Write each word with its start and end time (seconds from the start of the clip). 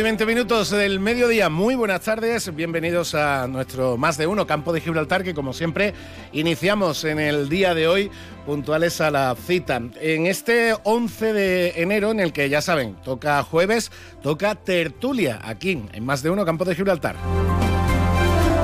y 0.00 0.02
20 0.02 0.26
minutos 0.26 0.70
del 0.70 0.98
mediodía. 0.98 1.50
Muy 1.50 1.74
buenas 1.74 2.00
tardes. 2.00 2.54
Bienvenidos 2.54 3.14
a 3.14 3.46
nuestro 3.46 3.98
más 3.98 4.16
de 4.16 4.26
uno 4.26 4.46
campo 4.46 4.72
de 4.72 4.80
Gibraltar 4.80 5.22
que 5.22 5.34
como 5.34 5.52
siempre 5.52 5.92
iniciamos 6.32 7.04
en 7.04 7.18
el 7.18 7.50
día 7.50 7.74
de 7.74 7.86
hoy 7.86 8.10
puntuales 8.46 9.02
a 9.02 9.10
la 9.10 9.34
cita. 9.34 9.82
En 10.00 10.26
este 10.26 10.74
11 10.84 11.32
de 11.34 11.82
enero 11.82 12.12
en 12.12 12.20
el 12.20 12.32
que 12.32 12.48
ya 12.48 12.62
saben, 12.62 12.94
toca 13.04 13.42
jueves, 13.42 13.92
toca 14.22 14.54
tertulia 14.54 15.38
aquí 15.42 15.82
en 15.92 16.04
más 16.06 16.22
de 16.22 16.30
uno 16.30 16.46
campo 16.46 16.64
de 16.64 16.74
Gibraltar. 16.74 17.16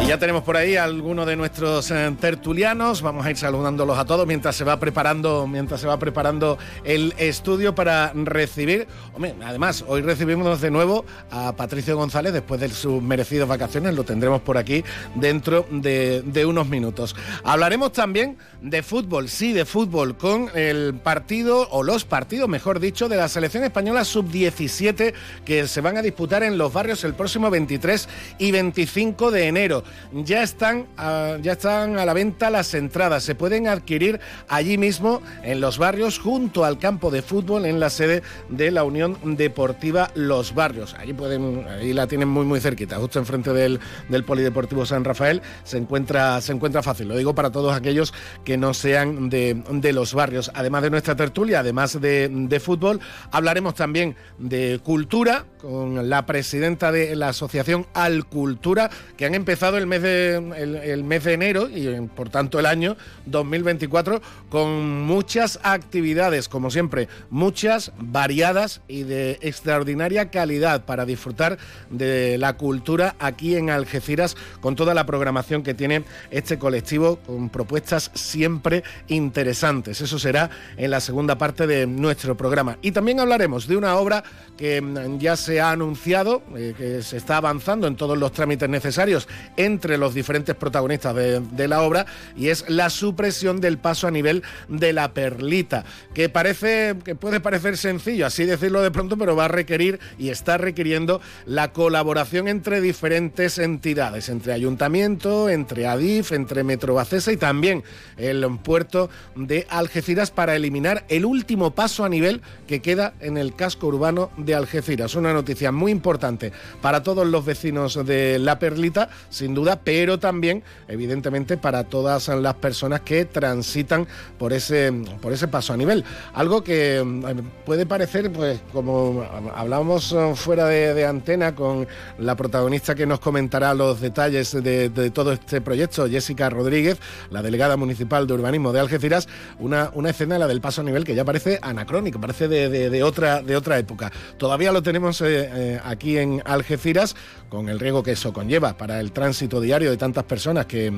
Ya 0.07 0.19
tenemos 0.19 0.45
por 0.45 0.57
ahí 0.57 0.77
a 0.77 0.85
algunos 0.85 1.27
de 1.27 1.35
nuestros 1.35 1.91
eh, 1.91 2.15
tertulianos. 2.21 3.03
Vamos 3.03 3.27
a 3.27 3.31
ir 3.33 3.37
saludándolos 3.37 3.99
a 3.99 4.05
todos 4.05 4.25
mientras 4.25 4.55
se 4.55 4.63
va 4.63 4.79
preparando, 4.79 5.49
mientras 5.49 5.81
se 5.81 5.89
va 5.89 5.99
preparando 5.99 6.59
el 6.85 7.13
estudio 7.19 7.75
para 7.75 8.13
recibir. 8.15 8.87
Hombre, 9.15 9.35
además, 9.45 9.85
hoy 9.89 10.03
recibimos 10.03 10.61
de 10.61 10.71
nuevo 10.71 11.05
a 11.33 11.57
Patricio 11.57 11.97
González 11.97 12.33
después 12.33 12.61
de 12.61 12.69
sus 12.69 13.03
merecidas 13.03 13.49
vacaciones. 13.49 13.97
Lo 13.97 14.05
tendremos 14.05 14.43
por 14.43 14.59
aquí 14.59 14.85
dentro 15.17 15.67
de, 15.73 16.23
de 16.23 16.47
unos 16.47 16.69
minutos. 16.69 17.17
Hablaremos 17.43 17.91
también 17.91 18.39
de 18.63 18.85
fútbol, 18.85 19.29
sí, 19.29 19.53
de 19.53 19.65
fútbol, 19.65 20.17
con 20.17 20.51
el 20.55 20.95
partido, 20.95 21.69
o 21.71 21.83
los 21.83 22.05
partidos, 22.05 22.49
mejor 22.49 22.79
dicho, 22.79 23.09
de 23.09 23.17
la 23.17 23.29
selección 23.29 23.65
española 23.65 24.05
sub-17 24.05 25.15
que 25.45 25.67
se 25.67 25.81
van 25.81 25.97
a 25.97 26.03
disputar 26.03 26.45
en 26.45 26.59
los 26.59 26.73
barrios 26.73 27.03
el 27.03 27.15
próximo 27.15 27.51
23 27.51 28.09
y 28.39 28.53
25 28.53 29.33
de 29.33 29.49
enero 29.49 29.83
ya 30.13 30.43
están, 30.43 30.87
a, 30.97 31.37
ya 31.43 31.53
están 31.53 31.99
a 31.99 32.05
la 32.05 32.13
venta 32.15 32.51
las 32.51 32.75
entradas. 32.75 33.23
Se 33.23 33.35
pueden 33.35 33.69
adquirir 33.69 34.21
allí 34.49 34.79
mismo 34.79 35.23
en 35.43 35.61
los 35.61 35.79
barrios 35.79 36.19
junto 36.19 36.65
al 36.65 36.79
campo 36.79 37.11
de 37.11 37.23
fútbol 37.23 37.67
en 37.67 37.81
la 37.81 37.91
sede 37.91 38.23
de 38.49 38.71
la 38.71 38.85
Unión 38.85 39.17
Deportiva 39.37 40.11
Los 40.15 40.55
Barrios. 40.55 40.95
Allí 40.95 41.13
pueden, 41.13 41.67
ahí 41.69 41.93
la 41.93 42.07
tienen 42.07 42.29
muy 42.29 42.45
muy 42.45 42.61
cerquita, 42.61 42.97
justo 42.97 43.19
enfrente 43.19 43.53
del, 43.53 43.81
del 44.09 44.25
Polideportivo 44.25 44.87
San 44.87 45.05
Rafael. 45.05 45.43
Se 45.65 45.79
encuentra, 45.79 46.41
se 46.41 46.53
encuentra 46.53 46.83
fácil. 46.83 47.09
Lo 47.09 47.17
digo 47.17 47.35
para 47.35 47.51
todos 47.51 47.75
aquellos 47.75 48.15
que 48.45 48.57
no 48.57 48.75
sean 48.75 49.29
de, 49.29 49.63
de 49.71 49.93
los 49.93 50.15
barrios. 50.15 50.51
Además 50.55 50.83
de 50.83 50.91
nuestra 50.91 51.17
tertulia, 51.17 51.61
además 51.61 52.01
de, 52.01 52.29
de 52.31 52.61
fútbol, 52.61 53.01
hablaremos 53.31 53.75
también 53.75 54.17
de 54.39 54.81
cultura 54.83 55.47
con 55.61 56.09
la 56.09 56.27
presidenta 56.27 56.93
de 56.93 57.17
la 57.17 57.31
asociación 57.31 57.87
Alcultura, 57.95 58.91
que 59.17 59.27
han 59.27 59.35
empezado 59.35 59.79
el 59.79 59.86
mes 59.87 60.03
de, 60.03 60.37
el, 60.85 61.05
mes 61.05 61.25
de 61.25 61.33
enero 61.33 61.69
y 61.69 61.89
por 62.15 62.29
tanto 62.29 62.59
el 62.59 62.67
año 62.67 62.97
2024 63.27 64.21
con 64.49 65.03
muchas 65.03 65.59
actividades, 65.63 66.49
como 66.49 66.71
siempre, 66.71 67.09
muchas 67.31 67.93
variadas 67.99 68.81
y 68.89 69.03
de 69.03 69.39
extraordinaria 69.41 70.31
calidad 70.31 70.85
para 70.85 71.05
disfrutar 71.05 71.59
de 71.91 72.39
la 72.39 72.55
cultura 72.55 73.17
aquí 73.19 73.57
en 73.57 73.71
Algeciras 73.71 74.37
con 74.61 74.77
toda 74.77 74.95
la 74.95 75.07
programación 75.07 75.63
que 75.63 75.75
tiene 75.75 76.05
este 76.31 76.59
colectivo 76.59 77.17
con 77.27 77.49
propuestas 77.51 78.11
siempre 78.15 78.83
interesantes. 79.09 80.01
Eso 80.01 80.19
será 80.19 80.51
en 80.77 80.91
la 80.91 81.01
segunda 81.01 81.39
parte 81.39 81.67
de 81.67 81.87
nuestro 81.87 82.37
programa. 82.37 82.79
Y 82.83 82.93
también 82.93 83.21
hablaremos 83.21 83.67
de 83.67 83.77
una 83.77 83.97
obra 83.97 84.25
que 84.57 84.83
ya 85.19 85.37
se 85.37 85.61
ha 85.61 85.71
anunciado, 85.71 86.43
eh, 86.57 86.75
que 86.77 87.03
se 87.03 87.17
está 87.17 87.37
avanzando 87.37 87.87
en 87.87 87.97
todos 87.97 88.17
los 88.17 88.33
trámites 88.33 88.69
necesarios 88.69 89.29
entre 89.77 89.99
los 89.99 90.15
diferentes 90.15 90.55
protagonistas 90.55 91.15
de, 91.15 91.69
la 91.69 91.83
obra, 91.83 92.07
y 92.37 92.49
es 92.49 92.65
la 92.69 92.89
supresión 92.89 93.61
del 93.61 93.77
paso 93.77 94.07
a 94.07 94.11
nivel 94.11 94.43
de 94.69 94.93
la 94.93 95.13
perlita, 95.13 95.85
que 96.15 96.29
parece, 96.29 96.97
que 97.05 97.15
puede 97.15 97.41
parecer 97.41 97.77
sencillo, 97.77 98.27
así 98.27 98.45
decirlo 98.45 98.81
de 98.81 98.91
pronto, 98.91 99.19
pero 99.19 99.37
va 99.37 99.45
a 99.45 99.49
requerir 99.49 100.01
y 100.19 100.31
está 100.31 100.57
requiriendo 100.57 101.21
la 101.45 101.73
colaboración 101.73 102.49
entre 102.49 102.81
diferentes 102.81 103.59
entidades, 103.59 104.31
entre 104.31 104.55
ayuntamiento, 104.55 105.51
entre 105.51 105.87
ADIF, 105.87 106.33
entre 106.33 106.65
Metrobacesa 106.65 107.33
y 107.33 107.37
también 107.37 107.85
el 108.17 108.47
puerto 108.63 109.11
de 109.35 109.67
Algeciras 109.69 110.31
para 110.31 110.57
eliminar 110.57 111.05
el 111.09 111.27
último 111.27 111.73
paso 111.73 112.05
a 112.05 112.09
nivel 112.09 112.41
que 112.67 112.81
queda 112.81 113.13
en 113.21 113.37
el 113.37 113.55
casco 113.55 113.89
urbano 113.89 114.31
de 114.39 114.55
Algeciras. 114.55 115.15
Una 115.15 115.35
noticia 115.35 115.71
muy 115.71 115.93
importante 115.93 116.53
para 116.81 117.03
todos 117.03 117.27
los 117.27 117.45
vecinos 117.45 118.07
de 118.07 118.39
La 118.39 118.59
Perlita, 118.59 119.09
sin 119.31 119.55
duda, 119.55 119.66
pero 119.75 120.21
también, 120.21 120.63
evidentemente, 120.87 121.57
para 121.57 121.85
todas 121.85 122.29
las 122.29 122.55
personas 122.55 123.01
que 123.01 123.25
transitan 123.25 124.07
por 124.39 124.53
ese, 124.53 124.93
por 125.21 125.33
ese 125.33 125.49
paso 125.49 125.73
a 125.73 125.77
nivel. 125.77 126.05
Algo 126.35 126.63
que 126.63 127.03
mm, 127.05 127.65
puede 127.65 127.87
parecer, 127.87 128.31
pues, 128.33 128.61
como 128.73 129.25
hablábamos 129.55 130.13
eh, 130.13 130.33
fuera 130.37 130.67
de, 130.67 131.07
antena 131.07 131.55
con 131.55 131.87
la 132.19 132.37
protagonista 132.37 132.95
que 132.95 133.07
nos 133.07 133.21
comentará 133.21 133.75
los 133.75 134.01
detalles 134.01 134.53
de, 134.53 135.11
todo 135.11 135.33
este 135.33 135.61
proyecto, 135.61 136.09
Jessica 136.09 136.51
Rodríguez, 136.51 136.99
la 137.31 137.43
delegada 137.43 137.77
municipal 137.77 138.27
de 138.27 138.35
urbanismo 138.35 138.73
de 138.73 138.81
Algeciras, 138.81 139.29
una, 139.59 139.91
una 139.95 140.11
escena, 140.11 140.39
la 140.39 140.47
del 140.47 140.61
paso 140.61 140.83
a 140.83 140.85
nivel, 140.85 141.05
que 141.05 141.15
ya 141.15 141.25
parece 141.25 141.59
anacrónica, 141.63 142.21
parece 142.21 142.49
de, 142.49 143.03
otra, 143.03 143.43
de 143.43 143.57
otra 143.57 143.79
época. 143.79 144.13
Todavía 144.39 144.73
lo 144.73 144.83
tenemos 144.83 145.21
eh, 145.21 145.51
eh, 145.53 145.81
aquí 145.85 146.19
en 146.19 146.43
Algeciras, 146.45 147.17
con 147.49 147.69
el 147.69 147.79
riesgo 147.79 148.03
que 148.03 148.13
eso 148.13 148.33
conlleva 148.33 148.77
para 148.77 149.01
el 149.01 149.13
tránsito 149.13 149.56
diario 149.61 149.91
de 149.91 149.97
tantas 149.97 150.25
personas 150.25 150.67
que, 150.67 150.91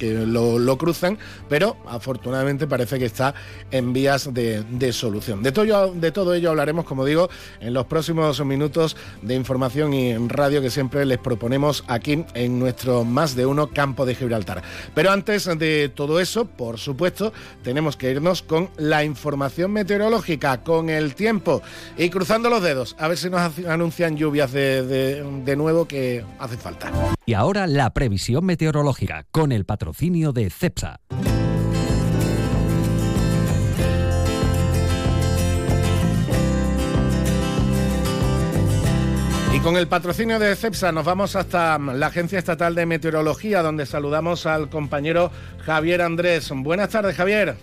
que 0.00 0.26
lo, 0.26 0.78
cruzan, 0.78 1.18
pero 1.48 1.76
afortunadamente 1.86 2.66
parece 2.66 2.98
que 2.98 3.04
está 3.04 3.34
en 3.70 3.92
vías 3.92 4.32
de, 4.32 4.92
solución. 4.92 5.42
De 5.42 5.52
todo, 5.52 5.92
de 5.92 6.10
todo 6.10 6.34
ello 6.34 6.50
hablaremos, 6.50 6.86
como 6.86 7.04
digo, 7.04 7.28
en 7.60 7.74
los 7.74 7.86
próximos 7.86 8.44
minutos 8.44 8.96
de 9.20 9.34
información 9.34 9.92
y 9.92 10.10
en 10.10 10.28
radio 10.30 10.62
que 10.62 10.70
siempre 10.70 11.04
les 11.04 11.18
proponemos 11.18 11.84
aquí 11.86 12.24
en 12.34 12.58
nuestro 12.58 13.04
más 13.04 13.36
de 13.36 13.44
uno 13.44 13.68
campo 13.70 14.06
de 14.06 14.14
Gibraltar. 14.14 14.62
Pero 14.94 15.12
antes 15.12 15.44
de 15.58 15.90
todo 15.94 16.18
eso, 16.18 16.46
por 16.46 16.78
supuesto, 16.78 17.32
tenemos 17.62 17.96
que 17.96 18.10
irnos 18.10 18.42
con 18.42 18.70
la 18.78 19.04
información 19.04 19.70
meteorológica, 19.72 20.62
con 20.62 20.88
el 20.88 21.14
tiempo 21.14 21.62
y 21.98 22.08
cruzando 22.08 22.48
los 22.48 22.62
dedos, 22.62 22.96
a 22.98 23.06
ver 23.06 23.18
si 23.18 23.28
nos 23.28 23.58
anuncian 23.68 24.16
lluvias 24.16 24.50
de, 24.52 25.22
de 25.44 25.56
nuevo 25.56 25.86
que 25.86 26.24
hace 26.38 26.56
falta. 26.56 26.90
Y 27.26 27.34
ahora 27.34 27.66
la 27.66 27.90
previsión 27.90 28.44
meteorológica 28.44 29.26
con 29.30 29.52
el 29.52 29.64
patrocinio 29.90 30.32
de 30.32 30.48
CEPSA. 30.50 31.00
Y 39.52 39.58
con 39.58 39.76
el 39.76 39.88
patrocinio 39.88 40.38
de 40.38 40.54
CEPSA 40.54 40.92
nos 40.92 41.04
vamos 41.04 41.34
hasta 41.34 41.76
la 41.78 42.06
Agencia 42.06 42.38
Estatal 42.38 42.76
de 42.76 42.86
Meteorología, 42.86 43.62
donde 43.62 43.84
saludamos 43.84 44.46
al 44.46 44.70
compañero 44.70 45.32
Javier 45.64 46.02
Andrés. 46.02 46.52
Buenas 46.54 46.90
tardes, 46.90 47.16
Javier. 47.16 47.56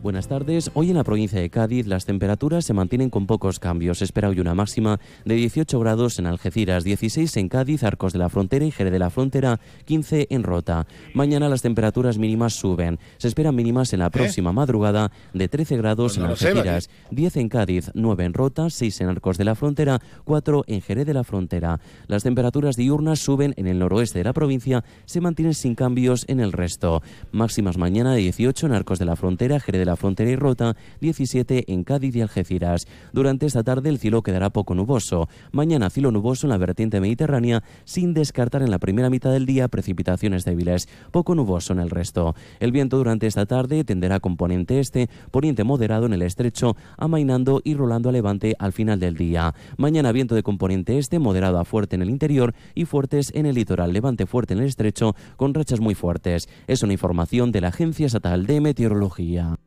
Buenas 0.00 0.28
tardes. 0.28 0.70
Hoy 0.74 0.90
en 0.90 0.96
la 0.96 1.02
provincia 1.02 1.40
de 1.40 1.50
Cádiz 1.50 1.88
las 1.88 2.04
temperaturas 2.06 2.64
se 2.64 2.72
mantienen 2.72 3.10
con 3.10 3.26
pocos 3.26 3.58
cambios. 3.58 3.98
Se 3.98 4.04
espera 4.04 4.28
hoy 4.28 4.38
una 4.38 4.54
máxima 4.54 5.00
de 5.24 5.34
18 5.34 5.80
grados 5.80 6.20
en 6.20 6.26
Algeciras, 6.26 6.84
16 6.84 7.36
en 7.36 7.48
Cádiz, 7.48 7.82
Arcos 7.82 8.12
de 8.12 8.20
la 8.20 8.28
Frontera 8.28 8.64
y 8.64 8.70
Jerez 8.70 8.92
de 8.92 9.00
la 9.00 9.10
Frontera, 9.10 9.58
15 9.86 10.28
en 10.30 10.44
Rota. 10.44 10.86
Mañana 11.14 11.48
las 11.48 11.62
temperaturas 11.62 12.16
mínimas 12.16 12.54
suben. 12.54 13.00
Se 13.16 13.26
esperan 13.26 13.56
mínimas 13.56 13.92
en 13.92 13.98
la 13.98 14.06
¿Eh? 14.06 14.10
próxima 14.10 14.52
madrugada 14.52 15.10
de 15.34 15.48
13 15.48 15.76
grados 15.78 16.16
pues 16.16 16.18
en 16.18 16.30
Algeciras, 16.30 16.90
10 17.10 17.36
en 17.38 17.48
Cádiz, 17.48 17.90
9 17.94 18.24
en 18.24 18.34
Rota, 18.34 18.70
6 18.70 19.00
en 19.00 19.08
Arcos 19.08 19.36
de 19.36 19.46
la 19.46 19.56
Frontera, 19.56 20.00
4 20.24 20.62
en 20.68 20.80
Jerez 20.80 21.06
de 21.06 21.14
la 21.14 21.24
Frontera. 21.24 21.80
Las 22.06 22.22
temperaturas 22.22 22.76
diurnas 22.76 23.18
suben 23.18 23.52
en 23.56 23.66
el 23.66 23.80
noroeste 23.80 24.20
de 24.20 24.24
la 24.24 24.32
provincia, 24.32 24.84
se 25.06 25.20
mantienen 25.20 25.54
sin 25.54 25.74
cambios 25.74 26.24
en 26.28 26.38
el 26.38 26.52
resto. 26.52 27.02
Máximas 27.32 27.78
mañana 27.78 28.14
de 28.14 28.20
18 28.20 28.66
en 28.66 28.72
Arcos 28.74 29.00
de 29.00 29.04
la 29.04 29.16
Frontera, 29.16 29.58
Jerez 29.58 29.80
de 29.80 29.87
la 29.88 29.96
Frontera 29.96 30.30
y 30.30 30.36
Rota, 30.36 30.76
17 31.00 31.72
en 31.72 31.82
Cádiz 31.82 32.14
y 32.14 32.20
Algeciras. 32.20 32.86
Durante 33.12 33.46
esta 33.46 33.62
tarde 33.64 33.88
el 33.88 33.98
cielo 33.98 34.22
quedará 34.22 34.50
poco 34.50 34.74
nuboso. 34.74 35.28
Mañana 35.50 35.90
cielo 35.90 36.10
nuboso 36.10 36.46
en 36.46 36.50
la 36.50 36.58
vertiente 36.58 37.00
mediterránea, 37.00 37.62
sin 37.84 38.14
descartar 38.14 38.62
en 38.62 38.70
la 38.70 38.78
primera 38.78 39.10
mitad 39.10 39.32
del 39.32 39.46
día 39.46 39.68
precipitaciones 39.68 40.44
débiles. 40.44 40.88
Poco 41.10 41.34
nuboso 41.34 41.72
en 41.72 41.80
el 41.80 41.90
resto. 41.90 42.34
El 42.60 42.72
viento 42.72 42.98
durante 42.98 43.26
esta 43.26 43.46
tarde 43.46 43.84
tenderá 43.84 44.20
componente 44.20 44.78
este, 44.78 45.08
poniente 45.30 45.64
moderado 45.64 46.06
en 46.06 46.12
el 46.12 46.22
estrecho, 46.22 46.76
amainando 46.96 47.60
y 47.64 47.74
rolando 47.74 48.10
a 48.10 48.12
levante 48.12 48.54
al 48.58 48.72
final 48.72 49.00
del 49.00 49.16
día. 49.16 49.54
Mañana 49.76 50.12
viento 50.12 50.34
de 50.34 50.42
componente 50.42 50.98
este, 50.98 51.18
moderado 51.18 51.58
a 51.58 51.64
fuerte 51.64 51.96
en 51.96 52.02
el 52.02 52.10
interior 52.10 52.54
y 52.74 52.84
fuertes 52.84 53.32
en 53.34 53.46
el 53.46 53.54
litoral. 53.54 53.92
Levante 53.92 54.26
fuerte 54.26 54.54
en 54.54 54.60
el 54.60 54.66
estrecho, 54.66 55.14
con 55.36 55.54
rachas 55.54 55.80
muy 55.80 55.94
fuertes. 55.94 56.48
Es 56.66 56.82
una 56.82 56.92
información 56.92 57.52
de 57.52 57.60
la 57.62 57.68
Agencia 57.68 58.06
Estatal 58.06 58.46
de 58.46 58.60
Meteorología. 58.60 59.58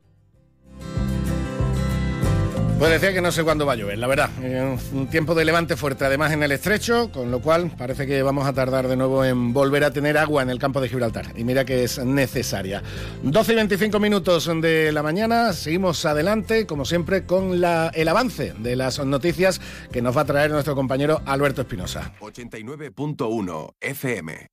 Pues 2.81 2.89
decía 2.89 3.13
que 3.13 3.21
no 3.21 3.31
sé 3.31 3.43
cuándo 3.43 3.63
va 3.63 3.73
a 3.73 3.75
llover, 3.75 3.99
la 3.99 4.07
verdad. 4.07 4.31
Eh, 4.41 4.75
un 4.93 5.05
tiempo 5.05 5.35
de 5.35 5.45
levante 5.45 5.77
fuerte, 5.77 6.03
además 6.03 6.31
en 6.31 6.41
el 6.41 6.51
estrecho, 6.51 7.11
con 7.11 7.29
lo 7.29 7.39
cual 7.39 7.69
parece 7.77 8.07
que 8.07 8.23
vamos 8.23 8.47
a 8.47 8.53
tardar 8.53 8.87
de 8.87 8.95
nuevo 8.95 9.23
en 9.23 9.53
volver 9.53 9.83
a 9.83 9.91
tener 9.91 10.17
agua 10.17 10.41
en 10.41 10.49
el 10.49 10.57
campo 10.57 10.81
de 10.81 10.89
Gibraltar. 10.89 11.27
Y 11.35 11.43
mira 11.43 11.63
que 11.63 11.83
es 11.83 12.03
necesaria. 12.03 12.81
12 13.21 13.51
y 13.51 13.55
25 13.55 13.99
minutos 13.99 14.49
de 14.61 14.91
la 14.91 15.03
mañana, 15.03 15.53
seguimos 15.53 16.03
adelante, 16.05 16.65
como 16.65 16.83
siempre, 16.83 17.27
con 17.27 17.61
la, 17.61 17.91
el 17.93 18.07
avance 18.07 18.55
de 18.57 18.75
las 18.75 18.97
noticias 19.05 19.61
que 19.91 20.01
nos 20.01 20.17
va 20.17 20.21
a 20.21 20.25
traer 20.25 20.49
nuestro 20.49 20.73
compañero 20.73 21.21
Alberto 21.27 21.61
Espinosa. 21.61 22.13
89.1 22.19 23.75
FM. 23.79 24.47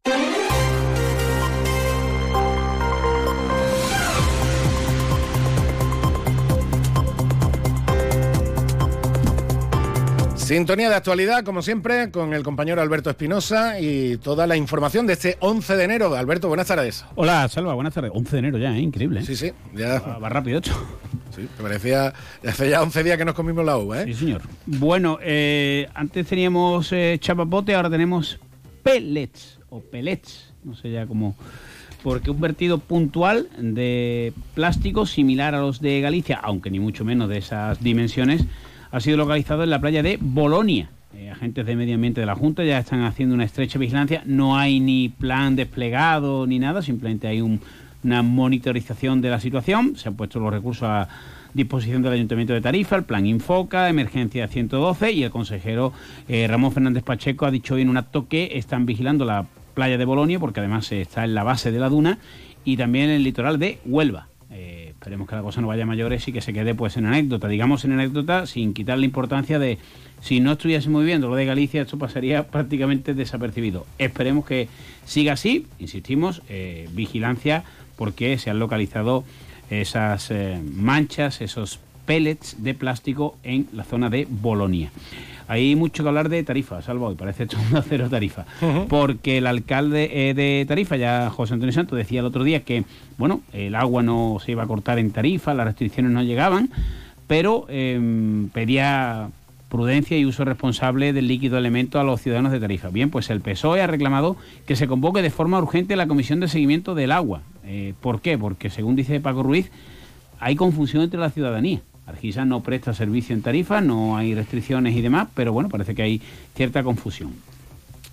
Sintonía 10.48 10.88
de 10.88 10.94
actualidad, 10.94 11.44
como 11.44 11.60
siempre, 11.60 12.10
con 12.10 12.32
el 12.32 12.42
compañero 12.42 12.80
Alberto 12.80 13.10
Espinosa 13.10 13.78
y 13.80 14.16
toda 14.16 14.46
la 14.46 14.56
información 14.56 15.06
de 15.06 15.12
este 15.12 15.36
11 15.40 15.76
de 15.76 15.84
enero. 15.84 16.16
Alberto, 16.16 16.48
buenas 16.48 16.68
tardes. 16.68 17.04
Hola, 17.16 17.46
Salva, 17.50 17.74
buenas 17.74 17.92
tardes. 17.92 18.12
11 18.14 18.30
de 18.30 18.38
enero 18.38 18.56
ya, 18.56 18.74
¿eh? 18.74 18.80
increíble. 18.80 19.20
¿eh? 19.20 19.24
Sí, 19.26 19.36
sí, 19.36 19.52
ya. 19.74 20.00
Va, 20.00 20.16
va 20.16 20.30
rápido, 20.30 20.56
hecho. 20.60 20.72
Sí, 21.36 21.42
me 21.42 21.62
parecía. 21.64 22.14
Hace 22.46 22.70
ya 22.70 22.82
11 22.82 23.04
días 23.04 23.18
que 23.18 23.26
nos 23.26 23.34
comimos 23.34 23.62
la 23.62 23.76
uva, 23.76 24.00
¿eh? 24.00 24.06
Sí, 24.06 24.14
señor. 24.14 24.40
Bueno, 24.64 25.18
eh, 25.20 25.86
antes 25.92 26.26
teníamos 26.26 26.90
eh, 26.92 27.18
chapapote, 27.20 27.74
ahora 27.74 27.90
tenemos 27.90 28.40
pellets 28.82 29.58
o 29.68 29.80
pellets, 29.80 30.54
no 30.64 30.74
sé 30.74 30.90
ya 30.90 31.06
cómo. 31.06 31.36
Porque 32.02 32.30
un 32.30 32.40
vertido 32.40 32.78
puntual 32.78 33.50
de 33.58 34.32
plástico 34.54 35.04
similar 35.04 35.54
a 35.54 35.60
los 35.60 35.82
de 35.82 36.00
Galicia, 36.00 36.40
aunque 36.42 36.70
ni 36.70 36.80
mucho 36.80 37.04
menos 37.04 37.28
de 37.28 37.36
esas 37.36 37.82
dimensiones, 37.82 38.46
ha 38.90 39.00
sido 39.00 39.16
localizado 39.16 39.62
en 39.64 39.70
la 39.70 39.80
playa 39.80 40.02
de 40.02 40.18
Bolonia. 40.20 40.90
Eh, 41.14 41.30
agentes 41.30 41.64
de 41.66 41.74
medio 41.76 41.94
ambiente 41.94 42.20
de 42.20 42.26
la 42.26 42.34
Junta 42.34 42.62
ya 42.64 42.78
están 42.78 43.02
haciendo 43.02 43.34
una 43.34 43.44
estrecha 43.44 43.78
vigilancia. 43.78 44.22
No 44.26 44.56
hay 44.58 44.78
ni 44.80 45.08
plan 45.08 45.56
desplegado 45.56 46.46
ni 46.46 46.58
nada, 46.58 46.82
simplemente 46.82 47.26
hay 47.28 47.40
un- 47.40 47.60
una 48.04 48.22
monitorización 48.22 49.20
de 49.20 49.30
la 49.30 49.40
situación. 49.40 49.96
Se 49.96 50.08
han 50.08 50.14
puesto 50.14 50.38
los 50.38 50.52
recursos 50.52 50.84
a 50.88 51.08
disposición 51.54 52.02
del 52.02 52.12
Ayuntamiento 52.12 52.52
de 52.52 52.60
Tarifa, 52.60 52.94
el 52.96 53.04
plan 53.04 53.26
Infoca, 53.26 53.88
Emergencia 53.88 54.46
112 54.48 55.12
y 55.12 55.22
el 55.24 55.30
consejero 55.30 55.92
eh, 56.28 56.46
Ramón 56.46 56.72
Fernández 56.72 57.02
Pacheco 57.02 57.46
ha 57.46 57.50
dicho 57.50 57.74
hoy 57.74 57.82
en 57.82 57.88
un 57.88 57.96
acto 57.96 58.28
que 58.28 58.50
están 58.54 58.86
vigilando 58.86 59.24
la 59.24 59.46
playa 59.74 59.96
de 59.98 60.04
Bolonia 60.04 60.38
porque 60.38 60.60
además 60.60 60.92
está 60.92 61.24
en 61.24 61.34
la 61.34 61.42
base 61.42 61.72
de 61.72 61.78
la 61.80 61.88
duna 61.88 62.18
y 62.64 62.76
también 62.76 63.06
en 63.06 63.16
el 63.16 63.24
litoral 63.24 63.58
de 63.58 63.78
Huelva. 63.86 64.27
Esperemos 64.98 65.28
que 65.28 65.36
la 65.36 65.42
cosa 65.42 65.60
no 65.60 65.68
vaya 65.68 65.84
a 65.84 65.86
mayores 65.86 66.26
y 66.26 66.32
que 66.32 66.40
se 66.40 66.52
quede 66.52 66.74
pues 66.74 66.96
en 66.96 67.06
anécdota, 67.06 67.46
digamos 67.46 67.84
en 67.84 67.92
anécdota 67.92 68.46
sin 68.46 68.74
quitar 68.74 68.98
la 68.98 69.04
importancia 69.04 69.60
de 69.60 69.78
si 70.20 70.40
no 70.40 70.50
estuviésemos 70.50 71.02
viviendo 71.02 71.28
lo 71.28 71.36
de 71.36 71.46
Galicia 71.46 71.82
esto 71.82 71.98
pasaría 71.98 72.48
prácticamente 72.50 73.14
desapercibido. 73.14 73.86
Esperemos 73.98 74.44
que 74.44 74.68
siga 75.04 75.34
así, 75.34 75.66
insistimos, 75.78 76.42
eh, 76.48 76.88
vigilancia 76.94 77.62
porque 77.96 78.38
se 78.38 78.50
han 78.50 78.58
localizado 78.58 79.22
esas 79.70 80.32
eh, 80.32 80.60
manchas, 80.74 81.42
esos 81.42 81.78
pellets 82.04 82.60
de 82.64 82.74
plástico 82.74 83.36
en 83.44 83.68
la 83.72 83.84
zona 83.84 84.10
de 84.10 84.26
Bolonia. 84.28 84.90
Hay 85.48 85.74
mucho 85.76 86.02
que 86.02 86.08
hablar 86.08 86.28
de 86.28 86.42
Tarifa, 86.42 86.82
salvo 86.82 87.06
hoy, 87.06 87.14
parece 87.14 87.44
esto 87.44 87.56
un 87.72 87.82
cero 87.82 88.08
Tarifa. 88.10 88.44
Porque 88.88 89.38
el 89.38 89.46
alcalde 89.46 90.30
eh, 90.30 90.34
de 90.34 90.64
Tarifa, 90.68 90.96
ya 90.96 91.30
José 91.30 91.54
Antonio 91.54 91.72
Santos, 91.72 91.96
decía 91.96 92.20
el 92.20 92.26
otro 92.26 92.44
día 92.44 92.64
que, 92.64 92.84
bueno, 93.16 93.40
el 93.52 93.74
agua 93.74 94.02
no 94.02 94.36
se 94.44 94.52
iba 94.52 94.62
a 94.62 94.66
cortar 94.66 94.98
en 94.98 95.10
Tarifa, 95.10 95.54
las 95.54 95.66
restricciones 95.66 96.12
no 96.12 96.22
llegaban, 96.22 96.70
pero 97.26 97.66
eh, 97.68 97.98
pedía 98.52 99.30
prudencia 99.68 100.18
y 100.18 100.24
uso 100.24 100.44
responsable 100.44 101.12
del 101.12 101.28
líquido 101.28 101.58
elemento 101.58 102.00
a 102.00 102.04
los 102.04 102.20
ciudadanos 102.20 102.52
de 102.52 102.60
Tarifa. 102.60 102.88
Bien, 102.88 103.10
pues 103.10 103.30
el 103.30 103.40
PSOE 103.40 103.82
ha 103.82 103.86
reclamado 103.86 104.36
que 104.66 104.76
se 104.76 104.86
convoque 104.86 105.22
de 105.22 105.30
forma 105.30 105.58
urgente 105.58 105.96
la 105.96 106.06
Comisión 106.06 106.40
de 106.40 106.48
Seguimiento 106.48 106.94
del 106.94 107.12
Agua. 107.12 107.42
Eh, 107.64 107.94
¿Por 108.00 108.20
qué? 108.20 108.38
Porque, 108.38 108.70
según 108.70 108.96
dice 108.96 109.20
Paco 109.20 109.42
Ruiz, 109.42 109.70
hay 110.40 110.56
confusión 110.56 111.02
entre 111.02 111.20
la 111.20 111.30
ciudadanía. 111.30 111.80
Argisa 112.08 112.44
no 112.44 112.62
presta 112.62 112.94
servicio 112.94 113.34
en 113.34 113.42
Tarifa, 113.42 113.80
no 113.80 114.16
hay 114.16 114.34
restricciones 114.34 114.96
y 114.96 115.00
demás, 115.02 115.28
pero 115.34 115.52
bueno, 115.52 115.68
parece 115.68 115.94
que 115.94 116.02
hay 116.02 116.22
cierta 116.54 116.82
confusión. 116.82 117.32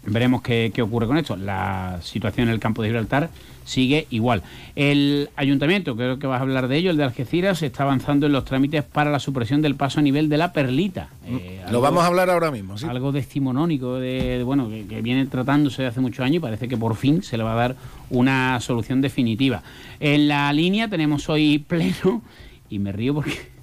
Veremos 0.08 0.44
qué, 0.44 0.72
qué 0.72 0.84
ocurre 0.84 1.08
con 1.08 1.18
esto. 1.18 1.36
La 1.36 1.98
situación 2.04 2.48
en 2.48 2.54
el 2.54 2.60
campo 2.60 2.84
de 2.84 2.90
Gibraltar 2.90 3.32
sigue 3.64 4.06
igual. 4.12 4.44
El 4.76 5.32
ayuntamiento, 5.36 5.96
creo 5.96 6.20
que 6.20 6.28
vas 6.28 6.38
a 6.38 6.44
hablar 6.44 6.68
de 6.68 6.78
ello, 6.78 6.92
el 6.92 6.98
de 6.98 7.06
Algeciras, 7.06 7.64
está 7.64 7.82
avanzando 7.82 8.28
en 8.28 8.32
los 8.32 8.46
trámites 8.46 8.84
para 8.84 9.10
la 9.10 9.18
supresión 9.20 9.64
del 9.64 9.74
paso 9.74 10.00
a 10.00 10.04
nivel 10.04 10.30
de 10.30 10.38
la 10.38 10.54
Perlita. 10.54 11.08
Eh, 11.26 11.60
Lo 11.64 11.70
algo- 11.70 11.82
vamos 11.82 12.04
a 12.04 12.08
hablar 12.08 12.30
ahora 12.30 12.52
mismo, 12.52 12.78
¿sí? 12.78 12.86
algo 12.88 13.12
decimonónico 13.12 13.96
de, 13.96 14.38
de, 14.38 14.44
bueno 14.44 14.70
que, 14.70 14.86
que 14.86 15.02
viene 15.02 15.26
tratándose 15.26 15.82
de 15.82 15.88
hace 15.88 16.02
muchos 16.02 16.24
años 16.24 16.36
y 16.36 16.40
parece 16.40 16.68
que 16.68 16.78
por 16.78 16.96
fin 16.96 17.24
se 17.24 17.36
le 17.40 17.44
va 17.44 17.54
a 17.54 17.56
dar 17.56 17.76
una 18.12 18.60
solución 18.60 19.02
definitiva. 19.02 19.64
En 20.00 20.28
la 20.28 20.54
línea 20.54 20.88
tenemos 20.88 21.28
hoy 21.30 21.58
pleno 21.58 22.22
y 22.70 22.78
me 22.78 22.92
río 22.92 23.16
porque 23.16 23.55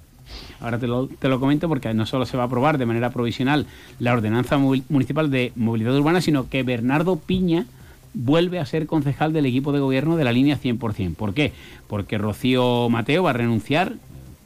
ahora 0.63 0.79
te 0.79 0.87
lo, 0.87 1.07
te 1.07 1.27
lo 1.27 1.39
comento 1.39 1.67
porque 1.67 1.93
no 1.93 2.05
solo 2.05 2.25
se 2.25 2.37
va 2.37 2.43
a 2.43 2.45
aprobar 2.47 2.77
de 2.77 2.85
manera 2.85 3.11
provisional 3.11 3.67
la 3.99 4.13
ordenanza 4.13 4.57
municipal 4.57 5.29
de 5.29 5.51
movilidad 5.55 5.95
urbana, 5.95 6.21
sino 6.21 6.49
que 6.49 6.63
Bernardo 6.63 7.17
Piña 7.17 7.65
vuelve 8.13 8.59
a 8.59 8.65
ser 8.65 8.87
concejal 8.87 9.33
del 9.33 9.45
equipo 9.45 9.71
de 9.73 9.79
gobierno 9.79 10.15
de 10.15 10.23
la 10.23 10.31
línea 10.31 10.57
100%. 10.59 11.15
¿Por 11.15 11.33
qué? 11.33 11.51
Porque 11.87 12.17
Rocío 12.17 12.89
Mateo 12.89 13.23
va 13.23 13.31
a 13.31 13.33
renunciar, 13.33 13.93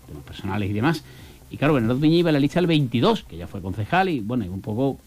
temas 0.08 0.24
personales 0.24 0.70
y 0.70 0.74
demás, 0.74 1.04
y 1.50 1.58
claro, 1.58 1.76
Bernardo 1.76 2.02
Piña 2.02 2.16
iba 2.16 2.30
a 2.30 2.34
la 2.34 2.40
lista 2.40 2.60
del 2.60 2.68
22, 2.68 3.24
que 3.24 3.38
ya 3.38 3.48
fue 3.48 3.62
concejal, 3.62 4.10
y 4.10 4.20
bueno, 4.20 4.46
un 4.46 4.62
poco, 4.62 4.98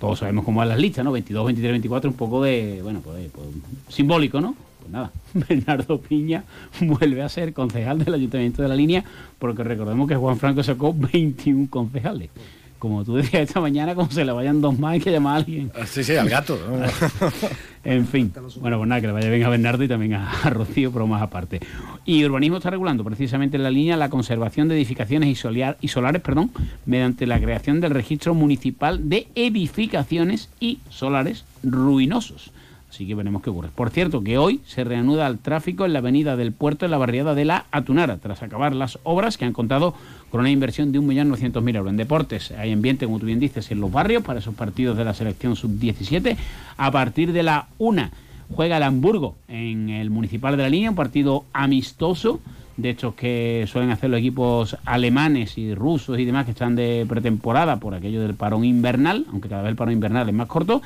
todos 0.00 0.18
sabemos 0.18 0.44
cómo 0.44 0.58
van 0.58 0.68
las 0.68 0.78
listas, 0.78 1.04
¿no? 1.04 1.12
22, 1.12 1.44
23, 1.44 1.72
24, 1.72 2.10
un 2.10 2.16
poco 2.16 2.42
de, 2.42 2.80
bueno, 2.82 3.00
pues, 3.00 3.30
pues, 3.32 3.46
simbólico, 3.88 4.40
¿no? 4.40 4.56
Nada, 4.92 5.10
Bernardo 5.34 5.98
Piña 6.00 6.44
vuelve 6.80 7.22
a 7.22 7.28
ser 7.28 7.52
concejal 7.52 8.04
del 8.04 8.14
Ayuntamiento 8.14 8.62
de 8.62 8.68
la 8.68 8.76
Línea, 8.76 9.02
porque 9.38 9.64
recordemos 9.64 10.06
que 10.06 10.16
Juan 10.16 10.38
Franco 10.38 10.62
sacó 10.62 10.94
21 11.12 11.68
concejales. 11.70 12.30
Como 12.78 13.04
tú 13.04 13.14
decías 13.14 13.44
esta 13.44 13.60
mañana, 13.60 13.94
como 13.94 14.10
se 14.10 14.24
le 14.24 14.32
vayan 14.32 14.60
dos 14.60 14.76
más, 14.76 14.94
hay 14.94 15.00
que 15.00 15.12
llamar 15.12 15.34
a 15.34 15.36
alguien. 15.36 15.70
Ah, 15.72 15.86
Sí, 15.86 16.02
sí, 16.02 16.16
al 16.16 16.28
gato. 16.28 16.58
¿no? 16.68 16.84
En 17.84 18.06
fin, 18.06 18.32
bueno, 18.60 18.78
pues 18.78 18.88
nada, 18.88 19.00
que 19.00 19.06
le 19.08 19.12
vaya 19.12 19.28
bien 19.28 19.42
a 19.44 19.48
Bernardo 19.48 19.82
y 19.82 19.88
también 19.88 20.14
a, 20.14 20.30
a 20.30 20.50
Rocío, 20.50 20.92
pero 20.92 21.06
más 21.08 21.20
aparte. 21.20 21.58
Y 22.04 22.24
Urbanismo 22.24 22.58
está 22.58 22.70
regulando 22.70 23.02
precisamente 23.02 23.56
en 23.56 23.64
la 23.64 23.72
línea 23.72 23.96
la 23.96 24.08
conservación 24.08 24.68
de 24.68 24.76
edificaciones 24.76 25.28
y, 25.28 25.34
solear- 25.34 25.76
y 25.80 25.88
solares 25.88 26.22
perdón, 26.22 26.52
mediante 26.86 27.26
la 27.26 27.40
creación 27.40 27.80
del 27.80 27.90
registro 27.90 28.34
municipal 28.34 29.08
de 29.08 29.26
edificaciones 29.34 30.48
y 30.60 30.78
solares 30.90 31.44
ruinosos. 31.64 32.51
Así 32.92 33.06
que 33.06 33.14
veremos 33.14 33.40
qué 33.40 33.48
ocurre. 33.48 33.70
Por 33.74 33.88
cierto, 33.88 34.22
que 34.22 34.36
hoy 34.36 34.60
se 34.66 34.84
reanuda 34.84 35.26
el 35.26 35.38
tráfico 35.38 35.86
en 35.86 35.94
la 35.94 36.00
avenida 36.00 36.36
del 36.36 36.52
puerto 36.52 36.84
en 36.84 36.90
la 36.90 36.98
barriada 36.98 37.34
de 37.34 37.46
la 37.46 37.64
Atunara, 37.70 38.18
tras 38.18 38.42
acabar 38.42 38.74
las 38.74 38.98
obras 39.02 39.38
que 39.38 39.46
han 39.46 39.54
contado 39.54 39.94
con 40.28 40.40
una 40.40 40.50
inversión 40.50 40.92
de 40.92 41.00
1.900.000 41.00 41.76
euros. 41.76 41.90
En 41.90 41.96
deportes 41.96 42.50
hay 42.50 42.70
ambiente, 42.70 43.06
como 43.06 43.18
tú 43.18 43.24
bien 43.24 43.40
dices, 43.40 43.70
en 43.70 43.80
los 43.80 43.90
barrios 43.90 44.22
para 44.22 44.40
esos 44.40 44.54
partidos 44.54 44.98
de 44.98 45.06
la 45.06 45.14
selección 45.14 45.56
sub-17. 45.56 46.36
A 46.76 46.90
partir 46.90 47.32
de 47.32 47.42
la 47.42 47.68
una 47.78 48.10
juega 48.54 48.76
el 48.76 48.82
Hamburgo 48.82 49.36
en 49.48 49.88
el 49.88 50.10
Municipal 50.10 50.54
de 50.58 50.62
la 50.62 50.68
Línea, 50.68 50.90
un 50.90 50.96
partido 50.96 51.46
amistoso 51.54 52.40
de 52.76 52.90
estos 52.90 53.14
que 53.14 53.66
suelen 53.68 53.90
hacer 53.90 54.10
los 54.10 54.18
equipos 54.18 54.76
alemanes 54.84 55.58
y 55.58 55.74
rusos 55.74 56.18
y 56.18 56.24
demás 56.24 56.44
que 56.44 56.52
están 56.52 56.74
de 56.74 57.04
pretemporada 57.08 57.76
por 57.76 57.94
aquello 57.94 58.22
del 58.22 58.34
parón 58.34 58.64
invernal, 58.64 59.26
aunque 59.30 59.48
cada 59.48 59.62
vez 59.62 59.70
el 59.70 59.76
parón 59.76 59.94
invernal 59.94 60.28
es 60.28 60.34
más 60.34 60.48
corto, 60.48 60.82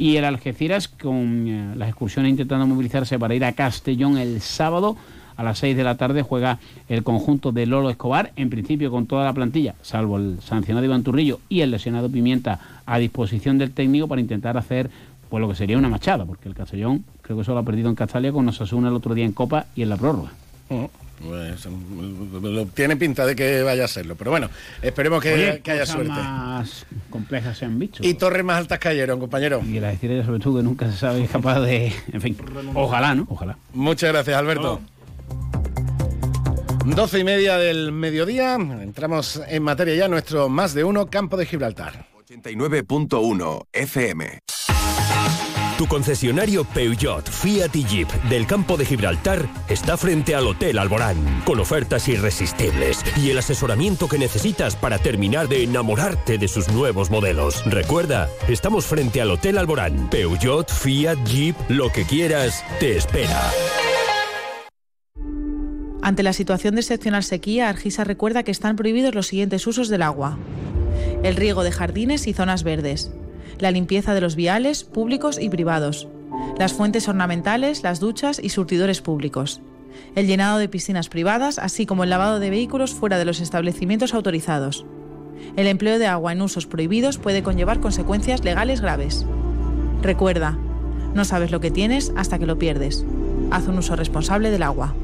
y 0.00 0.16
el 0.16 0.24
Algeciras 0.24 0.88
con 0.88 1.46
eh, 1.46 1.74
las 1.76 1.90
excursiones 1.90 2.30
intentando 2.30 2.66
movilizarse 2.66 3.18
para 3.18 3.34
ir 3.34 3.44
a 3.44 3.52
Castellón 3.52 4.16
el 4.16 4.40
sábado 4.40 4.96
a 5.36 5.42
las 5.42 5.58
6 5.58 5.76
de 5.76 5.84
la 5.84 5.98
tarde 5.98 6.22
juega 6.22 6.58
el 6.88 7.04
conjunto 7.04 7.52
de 7.52 7.66
Lolo 7.66 7.90
Escobar, 7.90 8.32
en 8.36 8.48
principio 8.48 8.90
con 8.90 9.06
toda 9.06 9.26
la 9.26 9.34
plantilla, 9.34 9.74
salvo 9.82 10.16
el 10.16 10.38
sancionado 10.40 10.86
Iván 10.86 11.02
Turrillo 11.02 11.40
y 11.50 11.60
el 11.60 11.70
lesionado 11.70 12.10
Pimienta 12.10 12.60
a 12.86 12.98
disposición 12.98 13.58
del 13.58 13.72
técnico 13.72 14.08
para 14.08 14.22
intentar 14.22 14.56
hacer 14.56 14.90
pues 15.28 15.42
lo 15.42 15.48
que 15.50 15.54
sería 15.54 15.76
una 15.76 15.90
machada, 15.90 16.24
porque 16.24 16.48
el 16.48 16.54
Castellón 16.54 17.04
creo 17.20 17.36
que 17.36 17.44
solo 17.44 17.58
ha 17.58 17.62
perdido 17.62 17.90
en 17.90 17.94
Castalia 17.94 18.32
con 18.32 18.48
Osasuna 18.48 18.88
el 18.88 18.94
otro 18.94 19.14
día 19.14 19.26
en 19.26 19.32
Copa 19.32 19.66
y 19.76 19.82
en 19.82 19.90
la 19.90 19.98
prórroga. 19.98 20.30
Pues, 21.26 21.68
tiene 22.74 22.96
pinta 22.96 23.26
de 23.26 23.36
que 23.36 23.62
vaya 23.62 23.84
a 23.84 23.88
serlo, 23.88 24.16
pero 24.16 24.30
bueno, 24.30 24.48
esperemos 24.80 25.22
que, 25.22 25.60
haya 25.66 25.86
suerte. 25.86 26.08
más 26.08 26.86
complejas 27.10 27.58
se 27.58 27.66
han 27.66 27.78
visto. 27.78 28.06
Y 28.06 28.14
torres 28.14 28.44
más 28.44 28.58
altas 28.58 28.78
cayeron, 28.78 29.20
compañero. 29.20 29.62
Y 29.66 29.80
la 29.80 29.88
decir 29.88 30.24
sobre 30.24 30.40
todo 30.40 30.56
que 30.58 30.62
nunca 30.62 30.90
se 30.90 30.96
sabe 30.96 31.26
capaz 31.26 31.60
de... 31.60 31.92
En 32.12 32.20
fin, 32.20 32.36
ojalá, 32.74 33.14
¿no? 33.14 33.26
Ojalá. 33.28 33.58
Muchas 33.74 34.12
gracias, 34.12 34.36
Alberto. 34.36 34.80
12 36.84 37.18
y 37.18 37.24
media 37.24 37.58
del 37.58 37.92
mediodía, 37.92 38.54
entramos 38.54 39.40
en 39.46 39.62
materia 39.62 39.94
ya 39.94 40.08
nuestro 40.08 40.48
más 40.48 40.72
de 40.72 40.84
uno 40.84 41.06
campo 41.06 41.36
de 41.36 41.44
Gibraltar. 41.44 42.06
89.1 42.26 43.66
FM. 43.72 44.40
Tu 45.80 45.86
concesionario 45.86 46.64
Peugeot, 46.64 47.26
Fiat 47.30 47.74
y 47.74 47.84
Jeep 47.84 48.12
del 48.24 48.46
campo 48.46 48.76
de 48.76 48.84
Gibraltar 48.84 49.48
está 49.66 49.96
frente 49.96 50.34
al 50.34 50.46
Hotel 50.46 50.78
Alborán, 50.78 51.16
con 51.46 51.58
ofertas 51.58 52.06
irresistibles 52.06 53.02
y 53.16 53.30
el 53.30 53.38
asesoramiento 53.38 54.06
que 54.06 54.18
necesitas 54.18 54.76
para 54.76 54.98
terminar 54.98 55.48
de 55.48 55.62
enamorarte 55.62 56.36
de 56.36 56.48
sus 56.48 56.68
nuevos 56.68 57.10
modelos. 57.10 57.64
Recuerda, 57.64 58.28
estamos 58.46 58.84
frente 58.84 59.22
al 59.22 59.30
Hotel 59.30 59.56
Alborán. 59.56 60.10
Peugeot, 60.10 60.70
Fiat, 60.70 61.16
Jeep, 61.24 61.56
lo 61.70 61.90
que 61.90 62.04
quieras, 62.04 62.62
te 62.78 62.98
espera. 62.98 63.50
Ante 66.02 66.22
la 66.22 66.34
situación 66.34 66.74
de 66.74 66.82
excepcional 66.82 67.24
sequía, 67.24 67.70
Argisa 67.70 68.04
recuerda 68.04 68.42
que 68.42 68.50
están 68.50 68.76
prohibidos 68.76 69.14
los 69.14 69.28
siguientes 69.28 69.66
usos 69.66 69.88
del 69.88 70.02
agua. 70.02 70.38
El 71.22 71.36
riego 71.36 71.64
de 71.64 71.72
jardines 71.72 72.26
y 72.26 72.34
zonas 72.34 72.64
verdes. 72.64 73.10
La 73.60 73.70
limpieza 73.70 74.14
de 74.14 74.20
los 74.20 74.36
viales 74.36 74.84
públicos 74.84 75.38
y 75.38 75.50
privados. 75.50 76.08
Las 76.58 76.72
fuentes 76.72 77.08
ornamentales, 77.08 77.82
las 77.82 78.00
duchas 78.00 78.40
y 78.42 78.48
surtidores 78.48 79.02
públicos. 79.02 79.60
El 80.14 80.26
llenado 80.26 80.58
de 80.58 80.68
piscinas 80.68 81.08
privadas, 81.08 81.58
así 81.58 81.84
como 81.84 82.04
el 82.04 82.10
lavado 82.10 82.40
de 82.40 82.50
vehículos 82.50 82.94
fuera 82.94 83.18
de 83.18 83.26
los 83.26 83.40
establecimientos 83.40 84.14
autorizados. 84.14 84.86
El 85.56 85.66
empleo 85.66 85.98
de 85.98 86.06
agua 86.06 86.32
en 86.32 86.42
usos 86.42 86.66
prohibidos 86.66 87.18
puede 87.18 87.42
conllevar 87.42 87.80
consecuencias 87.80 88.44
legales 88.44 88.80
graves. 88.80 89.26
Recuerda, 90.02 90.58
no 91.14 91.24
sabes 91.26 91.50
lo 91.50 91.60
que 91.60 91.70
tienes 91.70 92.12
hasta 92.16 92.38
que 92.38 92.46
lo 92.46 92.58
pierdes. 92.58 93.04
Haz 93.50 93.68
un 93.68 93.78
uso 93.78 93.94
responsable 93.96 94.50
del 94.50 94.62
agua. 94.62 94.94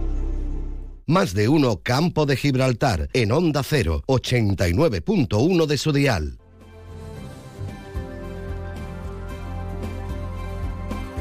Más 1.07 1.35
de 1.35 1.49
uno 1.49 1.81
Campo 1.83 2.27
de 2.27 2.37
Gibraltar 2.37 3.09
en 3.13 3.33
Onda 3.33 3.63
0, 3.63 4.03
89.1 4.07 5.67
de 5.67 5.79
su 5.79 5.93
dial. 5.93 6.39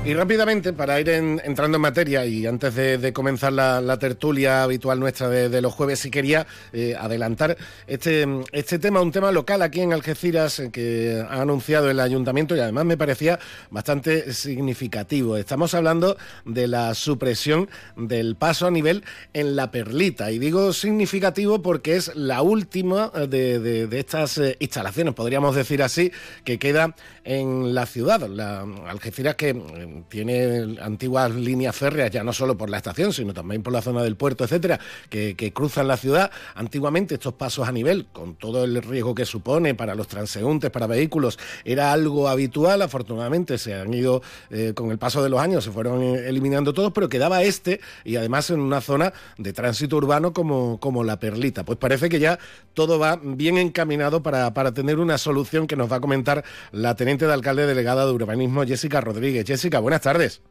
Y 0.05 0.13
rápidamente, 0.13 0.71
para 0.71 1.01
ir 1.01 1.09
entrando 1.09 1.77
en 1.77 1.81
materia 1.81 2.27
y 2.27 2.45
antes 2.45 2.75
de, 2.75 3.11
comenzar 3.11 3.51
la, 3.51 3.97
tertulia 3.97 4.61
habitual 4.61 4.99
nuestra 4.99 5.29
de, 5.29 5.61
los 5.63 5.73
jueves, 5.73 5.97
sí 5.97 6.11
quería 6.11 6.45
eh, 6.73 6.95
adelantar 6.95 7.57
este, 7.87 8.27
este 8.51 8.77
tema, 8.77 9.01
un 9.01 9.11
tema 9.11 9.31
local 9.31 9.63
aquí 9.63 9.81
en 9.81 9.93
Algeciras 9.93 10.59
eh, 10.59 10.69
que 10.71 11.25
ha 11.27 11.41
anunciado 11.41 11.89
el 11.89 11.99
ayuntamiento 11.99 12.55
y 12.55 12.59
además 12.59 12.85
me 12.85 12.97
parecía 12.97 13.39
bastante 13.71 14.31
significativo. 14.31 15.37
Estamos 15.37 15.73
hablando 15.73 16.17
de 16.45 16.67
la 16.67 16.93
supresión 16.93 17.67
del 17.95 18.35
paso 18.35 18.67
a 18.67 18.71
nivel 18.71 19.03
en 19.33 19.55
la 19.55 19.71
perlita. 19.71 20.31
Y 20.31 20.37
digo 20.37 20.71
significativo 20.73 21.63
porque 21.63 21.95
es 21.95 22.15
la 22.15 22.43
última 22.43 23.09
de, 23.09 23.89
estas 23.91 24.37
eh, 24.37 24.55
instalaciones, 24.59 25.15
podríamos 25.15 25.55
decir 25.55 25.81
así, 25.81 26.11
que 26.43 26.59
queda 26.59 26.95
en 27.23 27.73
la 27.73 27.87
ciudad. 27.87 28.21
La 28.29 28.67
Algeciras 28.87 29.33
que 29.33 29.94
tiene 30.03 30.77
antiguas 30.81 31.33
líneas 31.33 31.75
férreas, 31.75 32.11
ya 32.11 32.23
no 32.23 32.33
solo 32.33 32.57
por 32.57 32.69
la 32.69 32.77
estación, 32.77 33.13
sino 33.13 33.33
también 33.33 33.63
por 33.63 33.73
la 33.73 33.81
zona 33.81 34.03
del 34.03 34.15
puerto, 34.15 34.43
etcétera, 34.43 34.79
que, 35.09 35.35
cruzan 35.53 35.87
la 35.87 35.97
ciudad. 35.97 36.31
Antiguamente 36.55 37.15
estos 37.15 37.33
pasos 37.33 37.67
a 37.67 37.71
nivel, 37.71 38.07
con 38.11 38.35
todo 38.35 38.63
el 38.63 38.81
riesgo 38.81 39.15
que 39.15 39.25
supone 39.25 39.75
para 39.75 39.95
los 39.95 40.07
transeúntes, 40.07 40.71
para 40.71 40.87
vehículos, 40.87 41.39
era 41.63 41.91
algo 41.91 42.27
habitual. 42.27 42.81
Afortunadamente 42.81 43.57
se 43.57 43.73
han 43.73 43.93
ido, 43.93 44.21
eh, 44.49 44.73
con 44.75 44.91
el 44.91 44.97
paso 44.97 45.23
de 45.23 45.29
los 45.29 45.39
años, 45.39 45.63
se 45.63 45.71
fueron 45.71 46.01
eh, 46.01 46.27
eliminando 46.27 46.73
todos, 46.73 46.91
pero 46.91 47.09
quedaba 47.09 47.43
este 47.43 47.79
y 48.03 48.15
además 48.15 48.49
en 48.49 48.59
una 48.59 48.81
zona 48.81 49.13
de 49.37 49.53
tránsito 49.53 49.97
urbano 49.97 50.33
como, 50.33 50.79
como 50.79 51.03
la 51.03 51.19
Perlita. 51.19 51.63
Pues 51.63 51.77
parece 51.77 52.09
que 52.09 52.19
ya 52.19 52.39
todo 52.73 52.99
va 52.99 53.19
bien 53.21 53.57
encaminado 53.57 54.21
para, 54.23 54.53
para 54.53 54.73
tener 54.73 54.99
una 54.99 55.17
solución 55.17 55.67
que 55.67 55.75
nos 55.75 55.91
va 55.91 55.97
a 55.97 56.01
comentar 56.01 56.43
la 56.71 56.95
teniente 56.95 57.25
de 57.27 57.33
alcalde 57.33 57.65
delegada 57.65 58.05
de 58.05 58.11
urbanismo, 58.11 58.65
Jessica 58.65 59.01
Rodríguez. 59.01 59.45
Jessica, 59.45 59.79
buenas 59.85 60.01
tardes. 60.01 60.41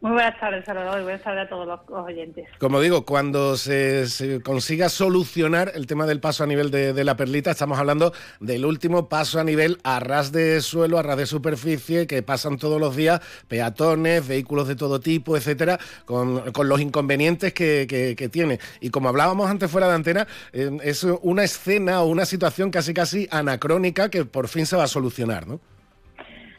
Muy 0.00 0.12
buenas 0.12 0.40
tardes, 0.40 0.64
Salvador, 0.64 0.98
y 0.98 1.02
buenas 1.02 1.22
tardes 1.22 1.44
a 1.44 1.48
todos 1.48 1.66
los, 1.66 1.80
oyentes. 1.90 2.48
Como 2.58 2.80
digo, 2.80 3.04
cuando 3.04 3.56
se, 3.58 4.40
consiga 4.42 4.88
solucionar 4.88 5.72
el 5.74 5.86
tema 5.86 6.06
del 6.06 6.20
paso 6.20 6.42
a 6.42 6.46
nivel 6.46 6.70
de, 6.70 7.04
la 7.04 7.16
perlita, 7.16 7.50
estamos 7.50 7.78
hablando 7.78 8.14
del 8.40 8.64
último 8.64 9.10
paso 9.10 9.38
a 9.38 9.44
nivel 9.44 9.78
a 9.84 10.00
ras 10.00 10.32
de 10.32 10.60
suelo, 10.62 10.98
a 10.98 11.02
ras 11.02 11.18
de 11.18 11.26
superficie, 11.26 12.06
que 12.06 12.22
pasan 12.22 12.56
todos 12.56 12.80
los 12.80 12.96
días 12.96 13.20
peatones, 13.46 14.26
vehículos 14.26 14.66
de 14.66 14.74
todo 14.74 14.98
tipo, 15.00 15.36
etcétera, 15.36 15.78
con, 16.06 16.42
los 16.64 16.80
inconvenientes 16.80 17.52
que, 17.52 18.30
tiene. 18.32 18.58
Y 18.80 18.88
como 18.88 19.10
hablábamos 19.10 19.50
antes 19.50 19.70
fuera 19.70 19.86
de 19.86 19.94
antena, 19.94 20.26
eh, 20.52 20.78
es 20.82 21.04
una 21.04 21.44
escena 21.44 22.00
o 22.02 22.06
una 22.06 22.24
situación 22.24 22.70
casi 22.70 22.94
casi 22.94 23.28
anacrónica 23.30 24.08
que 24.08 24.24
por 24.24 24.48
fin 24.48 24.64
se 24.64 24.76
va 24.76 24.84
a 24.84 24.88
solucionar, 24.88 25.46
¿no? 25.46 25.60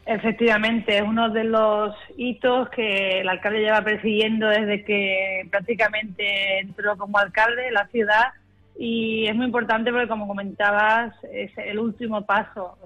Efectivamente, 0.06 0.98
es 0.98 1.02
uno 1.02 1.30
de 1.30 1.44
los 1.44 1.96
hitos 2.16 2.68
que 2.70 3.20
el 3.20 3.28
alcalde 3.28 3.60
lleva 3.60 3.82
persiguiendo 3.82 4.48
desde 4.48 4.84
que 4.84 5.46
prácticamente 5.50 6.58
entró 6.58 6.96
como 6.98 7.18
alcalde 7.18 7.62
de 7.62 7.72
la 7.72 7.86
ciudad. 7.88 8.32
Y 8.78 9.26
es 9.26 9.34
muy 9.34 9.46
importante 9.46 9.90
porque, 9.90 10.08
como 10.08 10.28
comentabas, 10.28 11.14
es 11.32 11.56
el 11.56 11.78
último 11.78 12.26
paso 12.26 12.76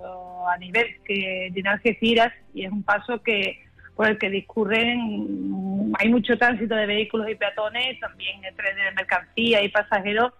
a 0.48 0.56
nivel 0.58 0.86
que 1.04 1.50
tiene 1.52 1.70
Algeciras 1.70 2.32
y 2.54 2.64
es 2.64 2.70
un 2.70 2.82
paso 2.82 3.20
que 3.22 3.64
por 3.96 4.06
el 4.06 4.16
que 4.16 4.30
discurren, 4.30 5.92
hay 5.98 6.08
mucho 6.08 6.38
tránsito 6.38 6.76
de 6.76 6.86
vehículos 6.86 7.28
y 7.28 7.34
peatones, 7.34 7.98
también 7.98 8.44
entre 8.44 8.72
de 8.72 8.92
mercancía 8.92 9.64
y 9.64 9.70
pasajeros 9.70 10.32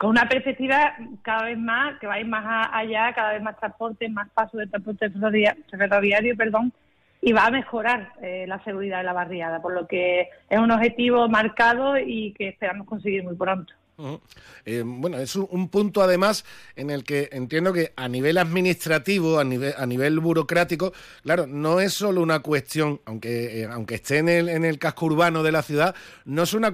con 0.00 0.08
una 0.08 0.26
perspectiva 0.26 0.94
cada 1.20 1.44
vez 1.44 1.58
más, 1.58 1.98
que 1.98 2.06
va 2.06 2.14
a 2.14 2.20
ir 2.20 2.26
más 2.26 2.70
allá, 2.72 3.12
cada 3.12 3.34
vez 3.34 3.42
más 3.42 3.58
transporte, 3.58 4.08
más 4.08 4.30
pasos 4.30 4.58
de 4.58 4.66
transporte 4.66 5.10
ferroviario, 5.10 6.36
perdón, 6.38 6.72
y 7.20 7.32
va 7.34 7.44
a 7.44 7.50
mejorar 7.50 8.14
eh, 8.22 8.46
la 8.48 8.64
seguridad 8.64 8.96
de 8.96 9.04
la 9.04 9.12
barriada, 9.12 9.60
por 9.60 9.74
lo 9.74 9.86
que 9.86 10.30
es 10.48 10.58
un 10.58 10.70
objetivo 10.70 11.28
marcado 11.28 11.98
y 11.98 12.32
que 12.32 12.48
esperamos 12.48 12.86
conseguir 12.86 13.24
muy 13.24 13.34
pronto. 13.34 13.74
Eh, 14.64 14.82
bueno, 14.84 15.18
es 15.18 15.36
un, 15.36 15.68
punto 15.68 16.02
además 16.02 16.44
en 16.76 16.90
el 16.90 17.04
que 17.04 17.28
entiendo 17.32 17.72
que 17.72 17.92
a 17.96 18.08
nivel 18.08 18.38
administrativo, 18.38 19.38
a 19.38 19.44
nivel, 19.44 20.20
burocrático, 20.20 20.92
claro, 21.22 21.46
no 21.46 21.80
es 21.80 21.94
solo 21.94 22.20
una 22.22 22.40
cuestión, 22.40 23.00
aunque, 23.04 23.62
eh, 23.62 23.68
aunque 23.70 23.96
esté 23.96 24.18
en 24.18 24.28
el, 24.28 24.48
en 24.48 24.64
el 24.64 24.78
casco 24.78 25.06
urbano 25.06 25.42
de 25.42 25.52
la 25.52 25.62
ciudad, 25.62 25.94
no 26.24 26.42
es 26.42 26.52
una, 26.54 26.72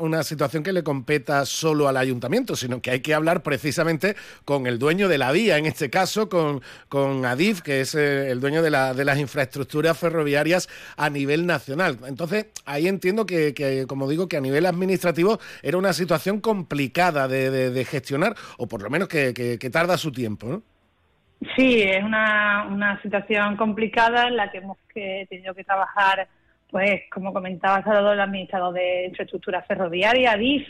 una, 0.00 0.22
situación 0.22 0.62
que 0.62 0.72
le 0.72 0.82
competa 0.82 1.44
solo 1.46 1.88
al 1.88 1.96
ayuntamiento, 1.96 2.56
sino 2.56 2.80
que 2.80 2.90
hay 2.90 3.00
que 3.00 3.14
hablar 3.14 3.42
precisamente 3.42 4.16
con 4.44 4.66
el 4.66 4.78
dueño 4.78 5.08
de 5.08 5.18
la 5.18 5.32
vía, 5.32 5.58
en 5.58 5.66
este 5.66 5.90
caso 5.90 6.28
con, 6.28 6.62
con 6.88 7.24
Adif, 7.24 7.62
que 7.62 7.80
es 7.82 7.94
eh, 7.94 8.30
el 8.30 8.40
dueño 8.40 8.62
de 8.62 8.70
las 8.70 9.18
infraestructuras 9.18 9.98
ferroviarias 9.98 10.68
a 10.96 11.10
nivel 11.10 11.46
nacional. 11.46 11.98
Entonces, 12.06 12.46
ahí 12.64 12.88
entiendo 12.88 13.26
que, 13.26 13.54
que, 13.54 13.86
como 13.86 14.08
digo, 14.08 14.28
que 14.28 14.36
a 14.36 14.40
nivel 14.40 14.66
administrativo 14.66 15.38
era 15.62 15.76
una 15.76 15.92
situación 15.92 16.40
complicada 16.40 16.57
de, 16.66 17.84
gestionar, 17.84 18.34
o 18.56 18.66
por 18.66 18.82
lo 18.82 18.90
menos 18.90 19.08
que, 19.08 19.70
tarda 19.72 19.96
su 19.96 20.12
tiempo, 20.12 20.46
¿no? 20.48 20.62
Sí, 21.56 21.82
es 21.82 22.02
una, 22.02 22.66
una 22.68 23.00
situación 23.00 23.56
complicada 23.56 24.26
en 24.26 24.36
la 24.36 24.50
que 24.50 24.58
hemos 24.58 24.76
que, 24.92 25.26
tenido 25.30 25.54
que 25.54 25.62
trabajar, 25.62 26.26
pues 26.70 27.02
como 27.12 27.32
comentaba 27.32 27.82
Salvador, 27.84 28.14
el 28.14 28.20
administrador 28.20 28.74
de 28.74 29.06
infraestructura 29.06 29.62
ferroviaria, 29.62 30.36
DIF, 30.36 30.66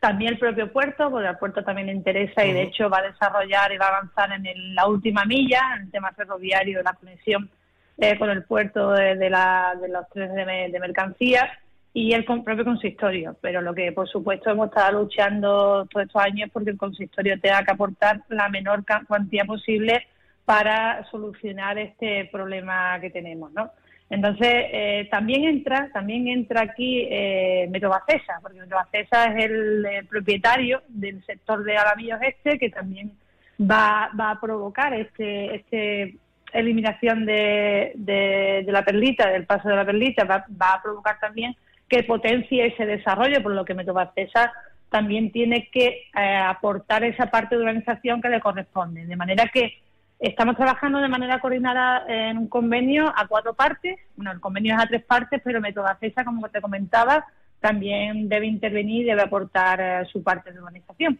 también 0.00 0.32
el 0.32 0.38
propio 0.38 0.72
puerto, 0.72 1.10
porque 1.10 1.28
al 1.28 1.38
puerto 1.38 1.62
también 1.64 1.88
le 1.88 1.92
interesa 1.92 2.44
y 2.44 2.52
de 2.52 2.62
hecho 2.62 2.88
va 2.88 2.98
a 2.98 3.10
desarrollar 3.10 3.72
y 3.72 3.76
va 3.76 3.86
a 3.86 3.96
avanzar 3.96 4.32
en 4.32 4.74
la 4.74 4.86
última 4.86 5.24
milla, 5.24 5.60
en 5.76 5.82
el 5.82 5.90
tema 5.90 6.12
ferroviario, 6.12 6.82
la 6.82 6.94
conexión 6.94 7.50
eh, 7.98 8.18
con 8.18 8.30
el 8.30 8.44
puerto 8.44 8.92
de, 8.92 9.28
la, 9.28 9.74
de 9.80 9.88
los 9.88 10.08
trenes 10.10 10.72
de 10.72 10.80
mercancías 10.80 11.50
y 11.96 12.12
el 12.12 12.26
propio 12.26 12.62
consistorio. 12.62 13.38
Pero 13.40 13.62
lo 13.62 13.74
que, 13.74 13.90
por 13.90 14.06
supuesto, 14.06 14.50
hemos 14.50 14.68
estado 14.68 15.00
luchando 15.00 15.86
todos 15.86 16.06
estos 16.06 16.22
años 16.22 16.48
es 16.48 16.52
porque 16.52 16.68
el 16.68 16.76
consistorio 16.76 17.40
tenga 17.40 17.64
que 17.64 17.72
aportar 17.72 18.20
la 18.28 18.50
menor 18.50 18.84
cuantía 19.08 19.46
posible 19.46 20.06
para 20.44 21.06
solucionar 21.10 21.78
este 21.78 22.26
problema 22.26 23.00
que 23.00 23.08
tenemos, 23.08 23.50
¿no? 23.52 23.70
Entonces, 24.10 24.52
eh, 24.72 25.08
también 25.10 25.44
entra 25.44 25.88
también 25.90 26.28
entra 26.28 26.64
aquí 26.64 27.08
eh, 27.10 27.66
Metobacesa, 27.70 28.40
porque 28.42 28.60
Metobacesa 28.60 29.32
es 29.32 29.44
el, 29.46 29.86
propietario 30.06 30.82
del 30.88 31.24
sector 31.24 31.64
de 31.64 31.78
Alamillos 31.78 32.20
Este, 32.20 32.58
que 32.58 32.68
también 32.68 33.12
va, 33.58 34.10
va 34.20 34.32
a 34.32 34.40
provocar 34.40 34.92
este, 34.92 35.56
este 35.56 36.18
eliminación 36.52 37.24
de, 37.24 37.92
de, 37.94 38.66
la 38.68 38.84
perlita, 38.84 39.30
del 39.30 39.46
paso 39.46 39.70
de 39.70 39.76
la 39.76 39.86
perlita, 39.86 40.24
va, 40.24 40.44
va 40.60 40.74
a 40.74 40.82
provocar 40.82 41.18
también 41.18 41.56
que 41.88 42.02
potencie 42.02 42.66
ese 42.66 42.86
desarrollo, 42.86 43.42
por 43.42 43.52
lo 43.52 43.64
que 43.64 43.74
Metobacesa 43.74 44.52
también 44.88 45.32
tiene 45.32 45.68
que 45.70 46.08
eh, 46.16 46.36
aportar 46.36 47.04
esa 47.04 47.26
parte 47.26 47.56
de 47.56 47.62
organización 47.62 48.20
que 48.20 48.28
le 48.28 48.40
corresponde. 48.40 49.06
De 49.06 49.16
manera 49.16 49.50
que 49.52 49.82
estamos 50.18 50.56
trabajando 50.56 50.98
de 50.98 51.08
manera 51.08 51.40
coordinada 51.40 52.04
en 52.08 52.38
un 52.38 52.48
convenio 52.48 53.12
a 53.14 53.26
cuatro 53.26 53.54
partes. 53.54 53.98
Bueno, 54.16 54.32
el 54.32 54.40
convenio 54.40 54.74
es 54.74 54.82
a 54.82 54.86
tres 54.86 55.04
partes, 55.04 55.40
pero 55.44 55.60
Metodacesa, 55.60 56.24
como 56.24 56.48
te 56.48 56.60
comentaba, 56.60 57.26
también 57.60 58.28
debe 58.28 58.46
intervenir 58.46 59.02
y 59.02 59.08
debe 59.08 59.22
aportar 59.22 59.80
eh, 59.80 60.06
su 60.12 60.22
parte 60.22 60.52
de 60.52 60.58
organización. 60.58 61.18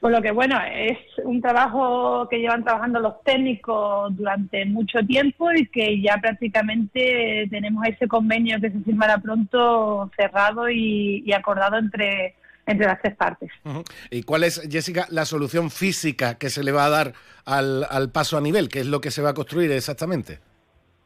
Por 0.00 0.10
lo 0.10 0.22
que, 0.22 0.30
bueno, 0.30 0.58
es 0.74 0.98
un 1.24 1.40
trabajo 1.40 2.28
que 2.28 2.38
llevan 2.38 2.64
trabajando 2.64 3.00
los 3.00 3.22
técnicos 3.22 4.16
durante 4.16 4.64
mucho 4.64 5.00
tiempo 5.06 5.52
y 5.52 5.66
que 5.66 6.00
ya 6.00 6.18
prácticamente 6.18 7.46
tenemos 7.50 7.86
ese 7.86 8.08
convenio 8.08 8.60
que 8.60 8.70
se 8.70 8.80
firmará 8.80 9.18
pronto 9.18 10.10
cerrado 10.16 10.68
y, 10.68 11.30
acordado 11.32 11.76
entre, 11.78 12.34
entre 12.66 12.86
las 12.86 13.00
tres 13.00 13.14
partes. 13.16 13.50
¿Y 14.10 14.22
cuál 14.22 14.44
es, 14.44 14.60
Jessica, 14.70 15.06
la 15.10 15.24
solución 15.24 15.70
física 15.70 16.36
que 16.38 16.50
se 16.50 16.64
le 16.64 16.72
va 16.72 16.86
a 16.86 16.90
dar 16.90 17.12
al, 17.44 17.86
al 17.90 18.10
paso 18.10 18.36
a 18.36 18.40
nivel? 18.40 18.68
¿Qué 18.68 18.80
es 18.80 18.86
lo 18.86 19.00
que 19.00 19.10
se 19.10 19.22
va 19.22 19.30
a 19.30 19.34
construir 19.34 19.70
exactamente? 19.72 20.40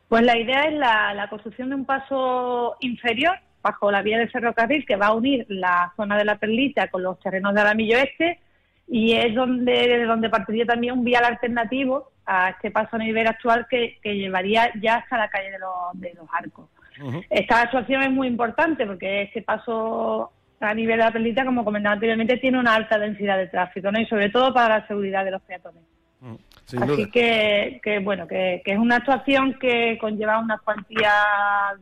Pues 0.08 0.24
la 0.24 0.36
idea 0.36 0.64
es 0.64 0.74
la, 0.74 1.14
la 1.14 1.28
construcción 1.28 1.68
de 1.68 1.76
un 1.76 1.84
paso 1.84 2.76
inferior 2.80 3.36
bajo 3.62 3.90
la 3.90 4.02
vía 4.02 4.18
del 4.18 4.30
ferrocarril 4.30 4.86
que 4.86 4.96
va 4.96 5.08
a 5.08 5.14
unir 5.14 5.46
la 5.48 5.92
zona 5.96 6.16
de 6.16 6.24
la 6.24 6.38
Perlita 6.38 6.88
con 6.88 7.02
los 7.02 7.18
terrenos 7.20 7.54
de 7.54 7.60
Alamillo 7.60 7.98
Este 7.98 8.38
y 8.88 9.12
es 9.12 9.34
donde, 9.34 10.04
donde 10.04 10.28
partiría 10.30 10.66
también 10.66 10.94
un 10.94 11.04
vial 11.04 11.24
alternativo 11.24 12.10
a 12.26 12.50
este 12.50 12.70
paso 12.70 12.96
a 12.96 12.98
nivel 12.98 13.26
actual 13.26 13.66
que, 13.68 13.98
llevaría 14.02 14.70
ya 14.80 14.96
hasta 14.96 15.16
la 15.16 15.28
calle 15.28 15.50
de 15.52 15.58
los, 15.58 16.00
de 16.00 16.14
los 16.14 16.26
arcos. 16.32 16.68
Esta 17.30 17.62
actuación 17.62 18.02
es 18.02 18.10
muy 18.10 18.28
importante 18.28 18.84
porque 18.86 19.22
este 19.22 19.42
paso 19.42 20.32
a 20.60 20.74
nivel 20.74 20.98
de 20.98 21.04
la 21.04 21.12
Perlita, 21.12 21.44
como 21.44 21.64
comentaba 21.64 21.94
anteriormente, 21.94 22.36
tiene 22.36 22.58
una 22.58 22.74
alta 22.74 22.98
densidad 22.98 23.38
de 23.38 23.46
tráfico 23.46 23.90
¿no? 23.90 23.98
y 23.98 24.06
sobre 24.06 24.28
todo 24.28 24.52
para 24.52 24.80
la 24.80 24.86
seguridad 24.86 25.24
de 25.24 25.30
los 25.30 25.42
peatones. 25.42 25.82
Así 26.66 27.10
que, 27.10 27.80
que, 27.82 27.98
bueno, 27.98 28.28
que, 28.28 28.62
es 28.64 28.78
una 28.78 28.96
actuación 28.96 29.58
que 29.58 29.98
conlleva 30.00 30.38
una 30.38 30.58
cuantía 30.58 31.12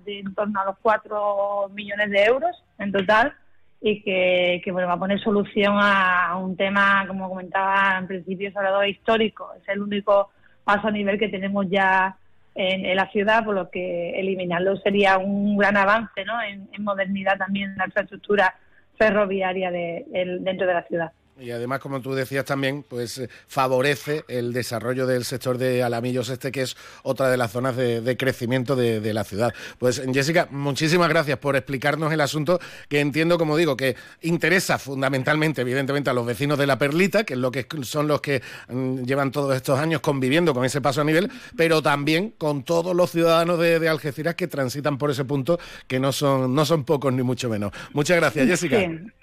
de 0.05 0.21
en 0.21 0.35
torno 0.35 0.61
a 0.61 0.67
los 0.67 0.77
4 0.81 1.71
millones 1.75 2.11
de 2.11 2.25
euros 2.25 2.65
en 2.79 2.93
total 2.93 3.35
y 3.81 4.03
que, 4.03 4.63
bueno, 4.73 4.89
va 4.89 4.95
a 4.95 4.99
poner 4.99 5.21
solución 5.21 5.77
a, 5.79 6.37
un 6.37 6.57
tema, 6.57 7.05
como 7.07 7.29
comentaba 7.29 7.99
en 7.99 8.07
principio, 8.07 8.53
todo 8.53 8.85
histórico. 8.85 9.53
Es 9.61 9.69
el 9.69 9.83
único 9.83 10.31
paso 10.65 10.89
a 10.89 10.91
nivel 10.91 11.19
que 11.19 11.29
tenemos 11.29 11.67
ya 11.69 12.17
en, 12.55 12.97
la 12.97 13.09
ciudad, 13.11 13.45
por 13.45 13.55
lo 13.55 13.71
que 13.71 14.19
eliminarlo 14.19 14.77
sería 14.79 15.19
un 15.19 15.57
gran 15.57 15.77
avance 15.77 16.25
¿no? 16.25 16.43
en, 16.43 16.69
modernidad 16.83 17.39
también 17.39 17.71
en 17.71 17.79
la 17.79 17.87
infraestructura 17.87 18.55
ferroviaria 18.99 19.71
de, 19.71 20.05
dentro 20.41 20.67
de 20.67 20.75
la 20.75 20.83
ciudad. 20.83 21.13
Y 21.41 21.53
además, 21.53 21.79
como 21.81 22.01
tú 22.01 22.15
decías 22.15 22.45
también, 22.45 22.85
pues 22.89 23.19
eh, 23.19 23.29
favorece 23.47 24.25
el 24.29 24.53
desarrollo 24.53 25.07
del 25.07 25.25
sector 25.25 25.57
de 25.57 25.83
Alamillos 25.83 26.31
Este, 26.31 26.51
que 26.51 26.63
es 26.63 26.77
otra 27.05 27.31
de 27.31 27.37
las 27.37 27.53
zonas 27.53 27.77
de, 27.77 28.17
crecimiento 28.19 28.75
de, 28.75 29.13
la 29.13 29.25
ciudad. 29.25 29.55
Pues 29.79 30.03
Jessica, 30.13 30.49
muchísimas 30.51 31.09
gracias 31.09 31.39
por 31.39 31.55
explicarnos 31.55 32.13
el 32.13 32.21
asunto, 32.21 32.59
que 32.89 33.01
entiendo, 33.01 33.39
como 33.39 33.57
digo, 33.57 33.77
que 33.77 33.97
interesa 34.23 34.79
fundamentalmente, 34.79 35.63
evidentemente, 35.63 36.11
a 36.11 36.13
los 36.13 36.27
vecinos 36.27 36.59
de 36.59 36.67
la 36.67 36.79
Perlita, 36.79 37.25
que 37.25 37.35
es 37.35 37.41
lo 37.41 37.51
que 37.51 37.67
son 37.83 38.09
los 38.09 38.21
que 38.21 38.43
mm, 38.69 39.05
llevan 39.05 39.31
todos 39.31 39.55
estos 39.55 39.79
años 39.79 40.01
conviviendo 40.01 40.53
con 40.53 40.65
ese 40.65 40.81
paso 40.81 41.01
a 41.01 41.05
nivel, 41.05 41.31
pero 41.57 41.83
también 41.83 42.35
con 42.37 42.65
todos 42.65 42.95
los 42.97 43.11
ciudadanos 43.11 43.59
de, 43.59 43.89
Algeciras 43.89 44.35
que 44.35 44.49
transitan 44.49 44.99
por 44.99 45.11
ese 45.11 45.25
punto, 45.25 45.59
que 45.87 45.99
no 45.99 46.13
son, 46.13 46.55
no 46.55 46.67
son 46.67 46.85
pocos 46.85 47.13
ni 47.13 47.23
mucho 47.23 47.49
menos. 47.49 47.73
Muchas 47.93 48.17
gracias, 48.17 48.47
Jessica. 48.47 48.79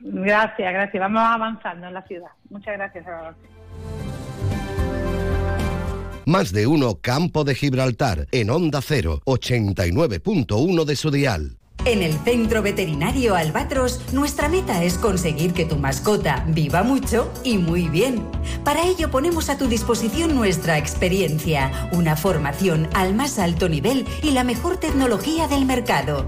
Gracias, 0.07 0.71
gracias. 0.71 1.01
Vamos 1.01 1.21
avanzando 1.24 1.88
en 1.88 1.93
la 1.93 2.03
ciudad. 2.03 2.29
Muchas 2.50 2.75
gracias, 2.75 3.05
Más 6.27 6.51
de 6.51 6.67
uno 6.67 6.95
Campo 7.01 7.43
de 7.43 7.55
Gibraltar 7.55 8.27
en 8.31 8.51
Onda 8.51 8.81
0, 8.81 9.21
89.1 9.25 10.85
de 10.85 10.95
su 10.95 11.12
dial. 11.12 11.57
En 11.85 12.01
el 12.01 12.13
Centro 12.13 12.63
Veterinario 12.63 13.35
Albatros, 13.35 14.12
nuestra 14.12 14.50
meta 14.50 14.83
es 14.83 14.97
conseguir 14.97 15.53
que 15.53 15.65
tu 15.65 15.75
mascota 15.75 16.43
viva 16.47 16.81
mucho 16.81 17.31
y 17.44 17.59
muy 17.59 17.89
bien. 17.89 18.24
Para 18.63 18.87
ello 18.87 19.11
ponemos 19.11 19.50
a 19.50 19.57
tu 19.59 19.68
disposición 19.68 20.35
nuestra 20.35 20.79
experiencia, 20.79 21.72
una 21.91 22.15
formación 22.15 22.89
al 22.96 23.13
más 23.13 23.37
alto 23.37 23.70
nivel 23.70 24.07
y 24.24 24.31
la 24.31 24.44
mejor 24.44 24.77
tecnología 24.77 25.48
del 25.48 25.65
mercado. 25.65 26.27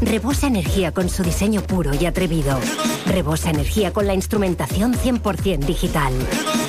Rebosa 0.00 0.46
energía 0.46 0.92
con 0.92 1.08
su 1.08 1.22
diseño 1.22 1.62
puro 1.62 1.92
y 1.94 2.06
atrevido. 2.06 2.58
Rebosa 3.06 3.50
energía 3.50 3.92
con 3.92 4.06
la 4.06 4.14
instrumentación 4.14 4.94
100% 4.94 5.64
digital. 5.64 6.12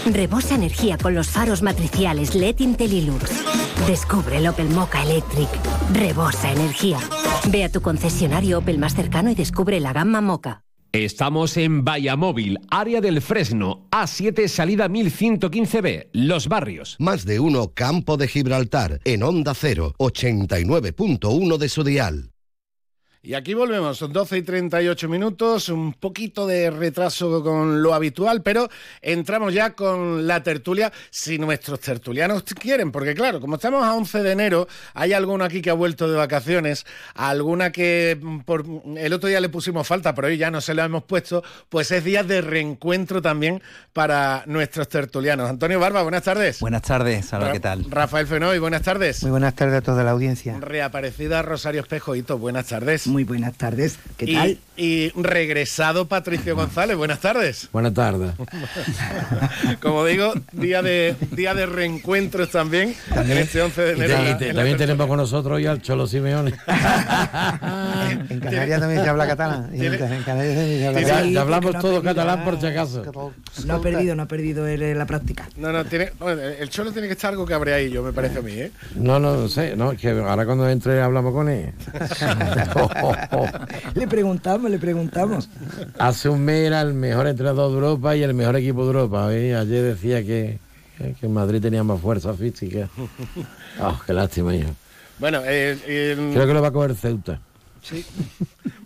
Rebosa 0.06 0.56
energía 0.56 0.98
con 0.98 1.16
los 1.16 1.30
faros 1.30 1.62
matriciales 1.62 2.36
LED 2.36 2.60
Intellilux. 2.60 3.32
Descubre 3.88 4.38
el 4.38 4.48
Opel 4.48 4.70
Mocha 4.70 5.04
Electric. 5.04 5.50
Rebosa 5.94 6.52
energía. 6.52 7.00
Ve 7.50 7.64
a 7.64 7.72
tu 7.72 7.82
concesionario 7.82 8.60
Opel 8.60 8.78
más 8.78 8.96
cercano 8.96 9.30
y 9.30 9.36
descubre 9.36 9.80
la 9.80 9.94
gama 9.94 10.22
Mocha. 10.22 10.62
Estamos 10.94 11.58
en 11.58 11.84
Vallamóvil, 11.84 12.58
área 12.70 13.02
del 13.02 13.22
Fresno, 13.22 13.86
A7, 13.92 14.48
salida 14.48 14.88
1115B, 14.88 16.08
Los 16.14 16.48
Barrios. 16.48 16.96
Más 17.00 17.26
de 17.26 17.42
uno 17.42 17.74
Campo 17.74 18.16
de 18.16 18.30
Gibraltar, 18.30 19.02
en 19.04 19.22
Onda 19.24 19.54
0, 19.54 19.96
89.1 19.98 21.58
de 21.58 21.68
su 21.70 21.84
dial. 21.84 22.32
Y 23.26 23.34
aquí 23.34 23.56
volvemos, 23.56 23.98
son 23.98 24.14
12 24.14 24.38
y 24.38 24.42
38 24.44 25.10
minutos, 25.10 25.70
un 25.70 25.94
poquito 25.94 26.46
de 26.46 26.70
retraso 26.70 27.42
con 27.42 27.82
lo 27.82 27.96
habitual, 27.96 28.44
pero 28.44 28.70
entramos 29.02 29.52
ya 29.52 29.72
con 29.72 30.28
la 30.28 30.44
tertulia, 30.44 30.94
si 31.10 31.40
nuestros 31.40 31.80
tertulianos 31.80 32.44
quieren, 32.44 32.92
porque 32.92 33.16
claro, 33.16 33.42
como 33.42 33.56
estamos 33.56 33.84
a 33.84 33.96
11 33.96 34.22
de 34.22 34.32
enero, 34.32 34.68
hay 34.94 35.14
alguno 35.14 35.44
aquí 35.44 35.64
que 35.64 35.72
ha 35.72 35.74
vuelto 35.74 36.08
de 36.08 36.16
vacaciones, 36.16 36.86
alguna 37.16 37.72
que 37.72 38.16
mm, 38.22 38.42
por, 38.42 38.64
el 38.96 39.12
otro 39.12 39.28
día 39.28 39.42
le 39.42 39.50
pusimos 39.50 39.88
falta, 39.88 40.14
pero 40.14 40.28
hoy 40.28 40.38
ya 40.38 40.52
no 40.52 40.62
se 40.62 40.76
lo 40.76 40.84
hemos 40.84 41.06
puesto, 41.06 41.44
pues 41.70 41.90
es 41.90 42.04
día 42.04 42.22
de 42.22 42.42
reencuentro 42.42 43.24
también 43.24 43.64
para 43.92 44.44
nuestros 44.46 44.88
tertulianos. 44.88 45.50
Antonio 45.50 45.80
Barba, 45.80 46.04
buenas 46.04 46.22
tardes. 46.22 46.60
Buenas 46.60 46.84
tardes, 46.84 47.26
Salva, 47.26 47.52
¿qué 47.52 47.60
tal? 47.60 47.86
Rafael 47.90 48.28
Fenoy, 48.28 48.60
buenas 48.60 48.84
tardes. 48.84 49.24
Muy 49.24 49.32
buenas 49.32 49.56
tardes 49.56 49.80
a 49.80 49.82
toda 49.82 50.04
la 50.04 50.12
audiencia. 50.12 50.60
Reaparecida 50.60 51.42
Rosario 51.42 51.82
Espejoito, 51.82 52.38
buenas 52.38 52.68
tardes. 52.68 53.08
Muy 53.16 53.24
buenas 53.24 53.54
tardes. 53.54 53.98
¿Qué 54.18 54.28
tal? 54.28 54.58
Y 54.76 55.10
regresado 55.12 56.06
Patricio 56.06 56.54
González. 56.54 56.98
Buenas 56.98 57.22
tardes. 57.22 57.70
Buenas 57.72 57.94
tardes. 57.94 58.34
Como 59.82 60.04
digo, 60.04 60.34
día 60.52 60.82
de 60.82 61.16
día 61.32 61.54
de 61.54 61.66
reencuentros 61.66 62.50
también, 62.50 62.94
también 63.08 63.38
este 63.38 63.62
11 63.62 63.82
de 63.82 63.92
enero. 63.94 64.16
también 64.54 64.78
tenemos 64.78 65.08
con 65.08 65.16
nosotros 65.16 65.62
ya 65.62 65.72
al 65.72 65.82
Cholo 65.82 66.08
Simeone. 66.08 66.50
en 68.30 68.40
Canarias 68.42 68.82
también 68.82 69.04
se 69.04 69.10
habla 69.10 69.28
catalán. 69.28 69.70
En 69.74 69.98
Canarias 69.98 70.26
también 70.26 70.80
se 70.80 70.88
habla 70.88 71.02
catalán. 71.02 71.32
Ya 71.32 71.42
hablamos 71.42 71.80
todo 71.80 72.04
catalán 72.04 72.44
por 72.44 72.60
si 72.60 72.66
acaso. 72.66 73.32
No 73.66 73.76
ha 73.76 73.82
perdido, 73.82 74.14
no 74.16 74.24
ha 74.24 74.28
perdido 74.28 74.68
la 74.68 75.06
práctica. 75.06 75.48
No, 75.56 75.72
no, 75.72 75.86
tiene, 75.86 76.12
el 76.60 76.70
Cholo 76.70 76.92
tiene 76.92 77.08
que 77.08 77.14
estar 77.14 77.32
algo 77.32 77.46
que 77.46 77.54
abre 77.54 77.74
ahí, 77.74 77.90
yo 77.90 78.04
me 78.04 78.12
parece 78.12 78.40
a 78.40 78.42
mí, 78.42 78.52
¿eh? 78.52 78.72
No, 78.96 79.22
no, 79.22 79.48
sé, 79.48 79.78
no, 79.78 79.96
que 79.96 80.10
ahora 80.10 80.46
cuando 80.46 80.70
entre 80.70 81.02
hablamos 81.02 81.32
con 81.34 81.48
él. 81.48 81.72
le 83.96 84.08
preguntamos, 84.08 84.72
le 84.72 84.80
preguntamos. 84.80 85.50
Hace 86.00 86.30
un 86.30 86.44
mes 86.44 86.68
era 86.68 86.82
el 86.82 86.94
mejor 86.94 87.28
entrenador 87.28 87.70
de 87.70 87.76
Europa 87.76 88.16
y 88.16 88.24
el 88.24 88.34
mejor 88.34 88.56
equipo 88.56 88.82
de 88.82 88.88
Europa. 88.88 89.28
Ayer 89.28 89.66
decía 89.66 90.24
que, 90.24 90.60
que 91.20 91.28
Madrid 91.28 91.62
tenía 91.62 91.84
más 91.84 92.00
fuerza 92.00 92.34
física. 92.34 92.90
Oh, 93.82 94.00
qué 94.06 94.14
lástima, 94.14 94.56
hijo. 94.56 94.72
Bueno, 95.20 95.42
eh, 95.46 95.78
creo 96.34 96.48
que 96.48 96.54
lo 96.54 96.62
va 96.62 96.70
a 96.70 96.72
coger 96.72 96.96
Ceuta. 96.96 97.40
Sí. 97.82 98.06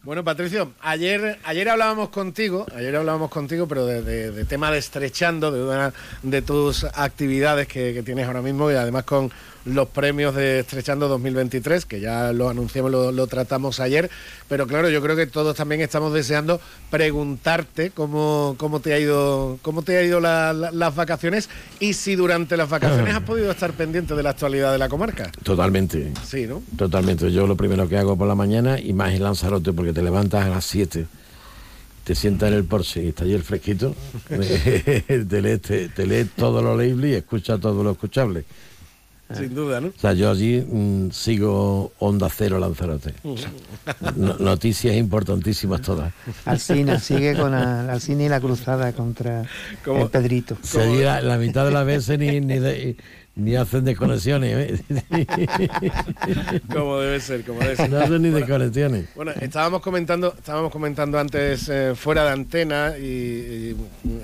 Bueno, 0.01 0.23
Patricio, 0.23 0.71
ayer, 0.81 1.37
ayer 1.43 1.69
hablábamos 1.69 2.09
contigo, 2.09 2.65
ayer 2.73 2.95
hablábamos 2.95 3.29
contigo, 3.29 3.67
pero 3.67 3.85
de, 3.85 4.43
tema 4.45 4.71
de 4.71 4.79
estrechando, 4.79 5.51
de 5.51 5.61
una 5.61 5.93
de 6.23 6.41
tus 6.41 6.83
actividades 6.83 7.67
que, 7.67 8.01
tienes 8.03 8.25
ahora 8.25 8.41
mismo 8.41 8.71
y 8.71 8.73
además 8.73 9.03
con 9.03 9.29
los 9.65 9.89
premios 9.89 10.33
de 10.35 10.59
Estrechando 10.59 11.07
2023, 11.07 11.85
que 11.85 11.99
ya 11.99 12.31
lo 12.33 12.49
anunciamos, 12.49 12.91
lo, 12.91 13.11
lo 13.11 13.27
tratamos 13.27 13.79
ayer, 13.79 14.09
pero 14.47 14.65
claro, 14.67 14.89
yo 14.89 15.01
creo 15.01 15.15
que 15.15 15.27
todos 15.27 15.55
también 15.55 15.81
estamos 15.81 16.13
deseando 16.13 16.59
preguntarte 16.89 17.91
cómo, 17.91 18.55
cómo 18.57 18.79
te 18.79 18.93
ha 18.93 18.99
ido, 18.99 19.59
cómo 19.61 19.81
te 19.81 19.97
ha 19.97 20.03
ido 20.03 20.19
la- 20.19 20.53
la- 20.53 20.71
las 20.71 20.95
vacaciones 20.95 21.49
y 21.79 21.93
si 21.93 22.15
durante 22.15 22.55
las 22.57 22.69
vacaciones 22.69 23.13
has 23.15 23.21
podido 23.23 23.51
estar 23.51 23.73
pendiente 23.73 24.15
de 24.15 24.23
la 24.23 24.29
actualidad 24.31 24.71
de 24.71 24.77
la 24.77 24.89
comarca. 24.89 25.31
Totalmente. 25.43 26.11
Sí, 26.25 26.45
¿no? 26.47 26.61
Totalmente. 26.77 27.31
Yo 27.31 27.47
lo 27.47 27.55
primero 27.57 27.87
que 27.89 27.97
hago 27.97 28.15
por 28.17 28.27
la 28.27 28.35
mañana, 28.35 28.79
y 28.79 28.93
más 28.93 29.13
en 29.13 29.23
Lanzarote, 29.23 29.73
porque 29.73 29.91
te 29.93 30.01
levantas 30.01 30.45
a 30.45 30.49
las 30.49 30.65
7, 30.65 31.05
te 32.03 32.15
sientas 32.15 32.49
en 32.49 32.55
el 32.55 32.63
Porsche 32.65 33.03
y 33.03 33.07
está 33.09 33.23
allí 33.23 33.33
el 33.33 33.43
fresquito, 33.43 33.95
te, 34.29 35.41
lees, 35.41 35.61
te, 35.61 35.89
te 35.89 36.05
lees 36.07 36.27
todo 36.35 36.61
lo 36.61 36.75
leíble 36.77 37.09
y 37.09 37.13
escuchas 37.13 37.59
todo 37.59 37.83
lo 37.83 37.91
escuchable. 37.91 38.45
Sin 39.35 39.53
duda, 39.53 39.79
¿no? 39.79 39.87
O 39.89 39.99
sea, 39.99 40.13
yo 40.13 40.31
allí 40.31 40.59
mm, 40.67 41.11
sigo 41.11 41.91
Onda 41.99 42.29
Cero 42.35 42.57
Lanzarote. 42.59 43.13
No- 44.15 44.35
noticias 44.39 44.95
importantísimas 44.95 45.81
todas. 45.81 46.13
Alcina 46.45 46.99
sigue 46.99 47.35
con 47.35 47.51
la, 47.51 47.91
Alcina 47.91 48.23
y 48.23 48.29
la 48.29 48.39
cruzada 48.39 48.93
contra 48.93 49.43
¿Cómo? 49.85 50.03
el 50.03 50.09
Pedrito. 50.09 50.57
Se 50.61 50.81
allí 50.81 50.99
la, 51.03 51.21
la 51.21 51.37
mitad 51.37 51.65
de 51.65 51.71
las 51.71 51.85
veces 51.85 52.17
ni, 52.19 52.39
ni, 52.41 52.59
de- 52.59 52.95
ni 53.35 53.55
hacen 53.55 53.85
desconexiones. 53.85 54.81
¿eh? 54.89 55.27
Como 56.71 56.99
debe 56.99 57.19
ser, 57.19 57.43
como 57.45 57.59
debe 57.61 57.75
ser. 57.75 57.89
No 57.89 57.99
hacen 57.99 58.21
ni 58.21 58.29
Bueno, 58.29 58.45
desconexiones. 58.45 59.05
Bueno, 59.15 59.31
estábamos 59.39 59.81
comentando, 59.81 60.33
estábamos 60.37 60.71
comentando 60.71 61.19
antes 61.19 61.69
eh, 61.69 61.93
fuera 61.95 62.25
de 62.25 62.31
antena 62.31 62.97
y, 62.97 63.03
y 63.03 63.75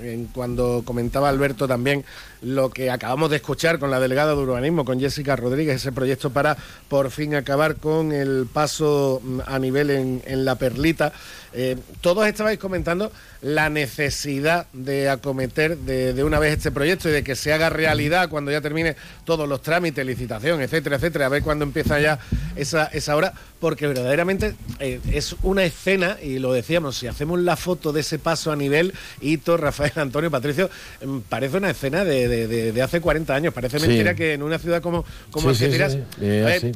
en 0.02 0.26
cuando 0.26 0.82
comentaba 0.84 1.28
Alberto 1.28 1.66
también 1.66 2.04
lo 2.42 2.70
que 2.70 2.90
acabamos 2.90 3.30
de 3.30 3.36
escuchar 3.36 3.78
con 3.78 3.90
la 3.90 4.00
delegada 4.00 4.34
de 4.34 4.40
urbanismo, 4.40 4.84
con 4.84 5.00
Jessica 5.00 5.36
Rodríguez, 5.36 5.76
ese 5.76 5.92
proyecto 5.92 6.30
para 6.30 6.56
por 6.88 7.10
fin 7.10 7.34
acabar 7.34 7.76
con 7.76 8.12
el 8.12 8.46
paso 8.52 9.20
mm, 9.22 9.40
a 9.46 9.58
nivel 9.58 9.90
en, 9.90 10.44
la 10.44 10.56
perlita. 10.56 11.12
Eh, 11.52 11.76
todos 12.02 12.26
estabais 12.26 12.58
comentando 12.58 13.10
la 13.40 13.70
necesidad 13.70 14.66
de 14.72 15.08
acometer 15.08 15.78
de, 15.78 16.22
una 16.24 16.38
vez 16.38 16.56
este 16.56 16.70
proyecto 16.70 17.08
y 17.08 17.12
de 17.12 17.24
que 17.24 17.36
se 17.36 17.52
haga 17.52 17.70
realidad 17.70 18.28
cuando 18.28 18.50
ya 18.50 18.60
termine 18.60 18.96
todos 19.24 19.48
los 19.48 19.62
trámites, 19.62 20.04
licitación, 20.04 20.60
etcétera, 20.60 20.96
etcétera, 20.96 21.26
a 21.26 21.28
ver 21.30 21.42
cuándo 21.42 21.64
empieza 21.64 22.00
ya 22.00 22.18
esa, 22.56 22.86
esa 22.86 23.16
hora, 23.16 23.32
porque 23.60 23.86
verdaderamente 23.86 24.54
eh, 24.80 25.00
es 25.12 25.36
una 25.42 25.64
escena, 25.64 26.18
y 26.22 26.38
lo 26.38 26.52
decíamos, 26.52 26.96
si 26.96 27.06
hacemos 27.06 27.40
la 27.40 27.56
foto 27.56 27.92
de 27.92 28.00
ese 28.00 28.18
paso 28.18 28.52
a 28.52 28.56
nivel, 28.56 28.92
Hito, 29.20 29.56
Rafael, 29.56 29.92
Antonio, 29.96 30.30
Patricio, 30.30 30.70
em, 31.00 31.22
parece 31.22 31.56
una 31.56 31.70
escena 31.70 32.04
de, 32.04 32.25
de- 32.28 32.46
de- 32.48 32.72
de 32.72 32.82
hace 32.82 33.00
40 33.00 33.34
años, 33.34 33.52
parece 33.54 33.78
Sí. 33.80 33.86
mentira 33.86 34.14
que 34.14 34.34
en 34.34 34.42
una 34.42 34.58
ciudad 34.58 34.80
como, 34.82 35.04
como 35.30 35.54
Sí, 35.54 35.64
Algeciras, 35.64 35.98
eh, 36.20 36.72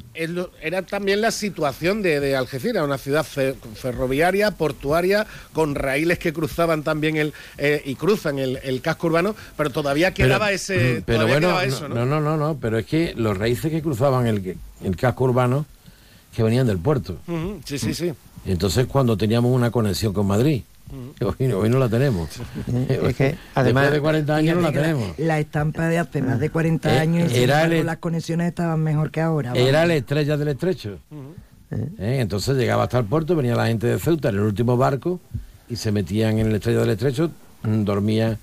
era 0.62 0.82
también 0.82 1.20
la 1.20 1.30
situación 1.30 2.02
de, 2.02 2.36
Algeciras, 2.36 2.84
una 2.84 2.98
ciudad 2.98 3.24
fe- 3.24 3.54
ferroviaria, 3.74 4.50
portuaria, 4.52 5.26
con 5.52 5.74
raíles 5.74 6.18
que 6.18 6.32
cruzaban 6.32 6.82
también 6.82 7.16
el 7.16 7.32
eh, 7.58 7.82
y 7.84 7.94
cruzan 7.94 8.38
el, 8.38 8.58
el 8.62 8.80
casco 8.80 9.06
urbano, 9.08 9.34
pero 9.56 9.70
todavía 9.70 10.12
quedaba 10.14 10.46
Pero- 10.46 10.56
ese 10.56 11.02
Pero 11.06 11.18
todavía 11.20 11.34
bueno, 11.34 11.48
quedaba 11.48 11.64
eso, 11.64 11.88
¿no? 11.88 11.94
no, 11.94 12.06
no, 12.06 12.20
no, 12.20 12.36
no, 12.36 12.58
pero 12.60 12.78
es 12.78 12.86
que 12.86 13.14
los 13.16 13.36
raíces 13.36 13.70
que 13.70 13.82
cruzaban 13.82 14.26
el, 14.26 14.56
el 14.84 14.96
casco 14.96 15.24
urbano, 15.24 15.66
que 16.34 16.42
venían 16.42 16.66
del 16.66 16.78
puerto. 16.78 17.18
Ujú, 17.26 17.60
Sí, 17.64 17.78
sí, 17.78 17.92
sí. 17.94 18.12
Entonces 18.46 18.86
cuando 18.86 19.16
teníamos 19.16 19.54
una 19.54 19.70
conexión 19.70 20.12
con 20.12 20.26
Madrid, 20.26 20.62
hoy, 21.20 21.46
no- 21.46 21.58
hoy 21.58 21.68
no 21.68 21.78
la 21.78 21.88
tenemos. 21.88 22.28
Es 22.88 23.16
que, 23.16 23.36
además- 23.54 23.84
Después 23.84 23.92
de 23.92 24.00
40 24.00 24.36
años 24.36 24.56
no 24.56 24.62
la 24.62 24.72
tenemos. 24.72 25.18
La 25.18 25.38
estampa 25.38 25.88
de 25.88 25.98
hace 25.98 26.22
más 26.22 26.38
de 26.40 26.50
40 26.50 26.94
Eh, 26.94 26.98
años 26.98 27.32
y 27.32 27.38
era 27.42 27.64
el- 27.64 27.86
las 27.86 27.98
conexiones 27.98 28.48
estaban 28.48 28.80
mejor 28.80 29.10
que 29.10 29.20
ahora. 29.20 29.52
Era 29.54 29.78
vamos. 29.78 29.88
la 29.88 29.94
estrella 29.94 30.36
del 30.36 30.48
estrecho. 30.48 30.98
¿Eh? 31.70 32.18
Entonces 32.20 32.56
llegaba 32.56 32.84
hasta 32.84 32.98
el 32.98 33.04
puerto, 33.04 33.36
venía 33.36 33.54
la 33.54 33.66
gente 33.66 33.86
de 33.86 33.98
Ceuta 33.98 34.30
en 34.30 34.36
el 34.36 34.40
último 34.42 34.76
barco 34.76 35.20
y 35.68 35.76
se 35.76 35.92
metían 35.92 36.38
en 36.38 36.50
la 36.50 36.56
estrella 36.56 36.80
del 36.80 36.90
estrecho, 36.90 37.30
mm, 37.62 37.84
dormía 37.84 38.36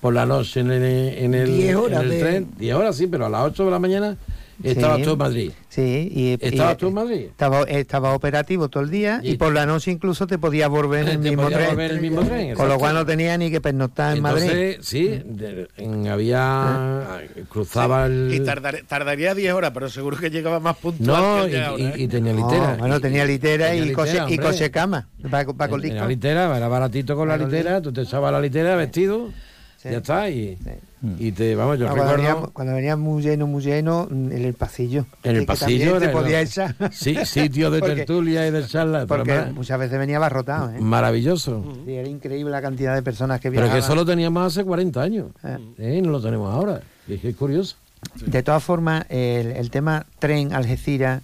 por 0.00 0.14
la 0.14 0.24
noche 0.24 0.60
en 0.60 0.70
el, 0.70 0.82
en 0.82 1.34
el, 1.34 1.46
Diez 1.58 1.76
horas 1.76 1.98
en 2.00 2.04
el 2.04 2.10
de- 2.10 2.20
tren. 2.20 2.48
10 2.58 2.74
horas, 2.74 2.96
sí, 2.96 3.06
pero 3.06 3.26
a 3.26 3.28
las 3.28 3.42
8 3.42 3.66
de 3.66 3.70
la 3.70 3.78
mañana 3.78 4.16
estabas 4.62 4.98
Sí. 4.98 5.02
tú 5.04 5.12
en 5.12 5.18
Madrid. 5.18 5.52
Sí, 5.68 6.08
y, 6.12 6.38
¿Estabas 6.44 6.74
y- 6.74 6.76
tú 6.78 6.88
en 6.88 6.94
Madrid? 6.94 7.20
Estaba, 7.30 7.62
estaba 7.62 8.14
operativo 8.14 8.68
todo 8.68 8.82
el 8.82 8.90
día 8.90 9.20
y, 9.22 9.32
Y- 9.32 9.36
por 9.36 9.52
la 9.52 9.66
noche 9.66 9.90
incluso 9.90 10.26
te 10.26 10.38
podías 10.38 10.68
volver 10.68 11.02
en 11.02 11.08
el 11.08 11.18
mismo 11.18 11.48
tren. 11.48 11.68
volver 11.70 11.90
en 11.90 11.96
el 11.96 12.02
mismo 12.02 12.22
tren, 12.22 12.54
Con 12.54 12.68
lo 12.68 12.78
cual 12.78 12.94
no 12.94 13.06
tenía 13.06 13.36
ni 13.38 13.50
que 13.50 13.60
pernoctar 13.60 14.16
en 14.16 14.22
Madrid. 14.22 14.76
Sí, 14.80 15.20
de- 15.24 15.68
en- 15.76 16.06
había. 16.08 17.20
cruzaba 17.48 18.06
el. 18.06 18.30
Y 18.34 18.40
tardar- 18.40 18.84
tardaría 18.86 19.34
10 19.34 19.52
horas, 19.52 19.70
pero 19.72 19.88
seguro 19.88 20.16
que 20.16 20.30
llegaba 20.30 20.60
más 20.60 20.76
puntual 20.76 21.22
No, 21.22 21.42
que 21.44 21.48
y, 21.48 21.52
llega 21.52 21.66
ahora, 21.68 21.82
y- 21.82 21.86
¿eh? 21.86 21.92
y 21.96 22.08
tenía 22.08 22.32
No, 22.32 22.48
litera. 22.48 22.76
bueno, 22.78 23.00
tenía 23.00 23.24
litera 23.24 23.66
Tenía 23.68 23.84
y, 23.84 23.88
litera, 23.88 24.26
y 24.30 24.36
coche 24.38 24.70
cama. 24.70 25.08
Va, 25.24 25.44
va 25.44 25.68
con 25.68 25.80
Tenía 25.80 25.94
disco. 25.96 26.08
litera, 26.08 26.56
era 26.56 26.68
baratito 26.68 27.16
con 27.16 27.28
la 27.28 27.36
litera, 27.36 27.80
tú 27.80 27.92
te 27.92 28.02
echabas 28.02 28.32
la 28.32 28.40
litera 28.40 28.76
vestido, 28.76 29.30
ya 29.84 29.90
está, 29.98 30.28
y, 30.28 30.58
y 31.18 31.32
te, 31.32 31.54
vamos, 31.54 31.78
yo 31.78 31.86
Ah, 31.86 31.90
cuando, 31.94 32.12
recuerdo... 32.16 32.34
venía, 32.36 32.50
cuando 32.52 32.74
venía 32.74 32.96
muy 32.96 33.22
lleno, 33.22 33.46
muy 33.46 33.62
lleno, 33.62 34.06
mm, 34.10 34.32
en 34.32 34.44
el 34.44 34.54
pasillo. 34.54 35.06
En 35.22 35.36
el 35.36 35.46
pasillo 35.46 35.98
te 35.98 36.08
podía 36.10 36.40
echar. 36.42 36.74
Sí, 36.92 37.16
sitio 37.24 37.70
de 37.70 37.80
Porque- 37.80 37.94
tertulia 37.96 38.46
y 38.46 38.50
de 38.50 38.66
charla. 38.66 39.06
pero 39.06 39.24
Porque 39.24 39.52
muchas 39.52 39.78
veces 39.78 39.98
venía 39.98 40.16
abarrotado. 40.18 40.70
¿eh? 40.70 40.80
Maravilloso. 40.80 41.64
Sí, 41.86 41.94
era 41.94 42.08
increíble 42.08 42.50
la 42.50 42.60
cantidad 42.60 42.94
de 42.94 43.02
personas 43.02 43.40
que 43.40 43.48
Pero 43.50 43.62
viajaban. 43.62 43.80
que 43.80 43.84
eso 43.86 43.94
lo 43.94 44.04
teníamos 44.04 44.44
hace 44.52 44.64
40 44.64 45.00
años. 45.00 45.26
¿eh? 45.78 46.00
No 46.02 46.10
lo 46.10 46.20
tenemos 46.20 46.52
ahora. 46.52 46.82
Y 47.08 47.14
es 47.14 47.20
que 47.20 47.30
es 47.30 47.36
curioso. 47.36 47.76
De 48.26 48.42
todas 48.42 48.62
formas, 48.62 49.04
el, 49.08 49.48
el 49.52 49.70
tema 49.70 50.06
tren 50.18 50.52
Algeciras 50.52 51.22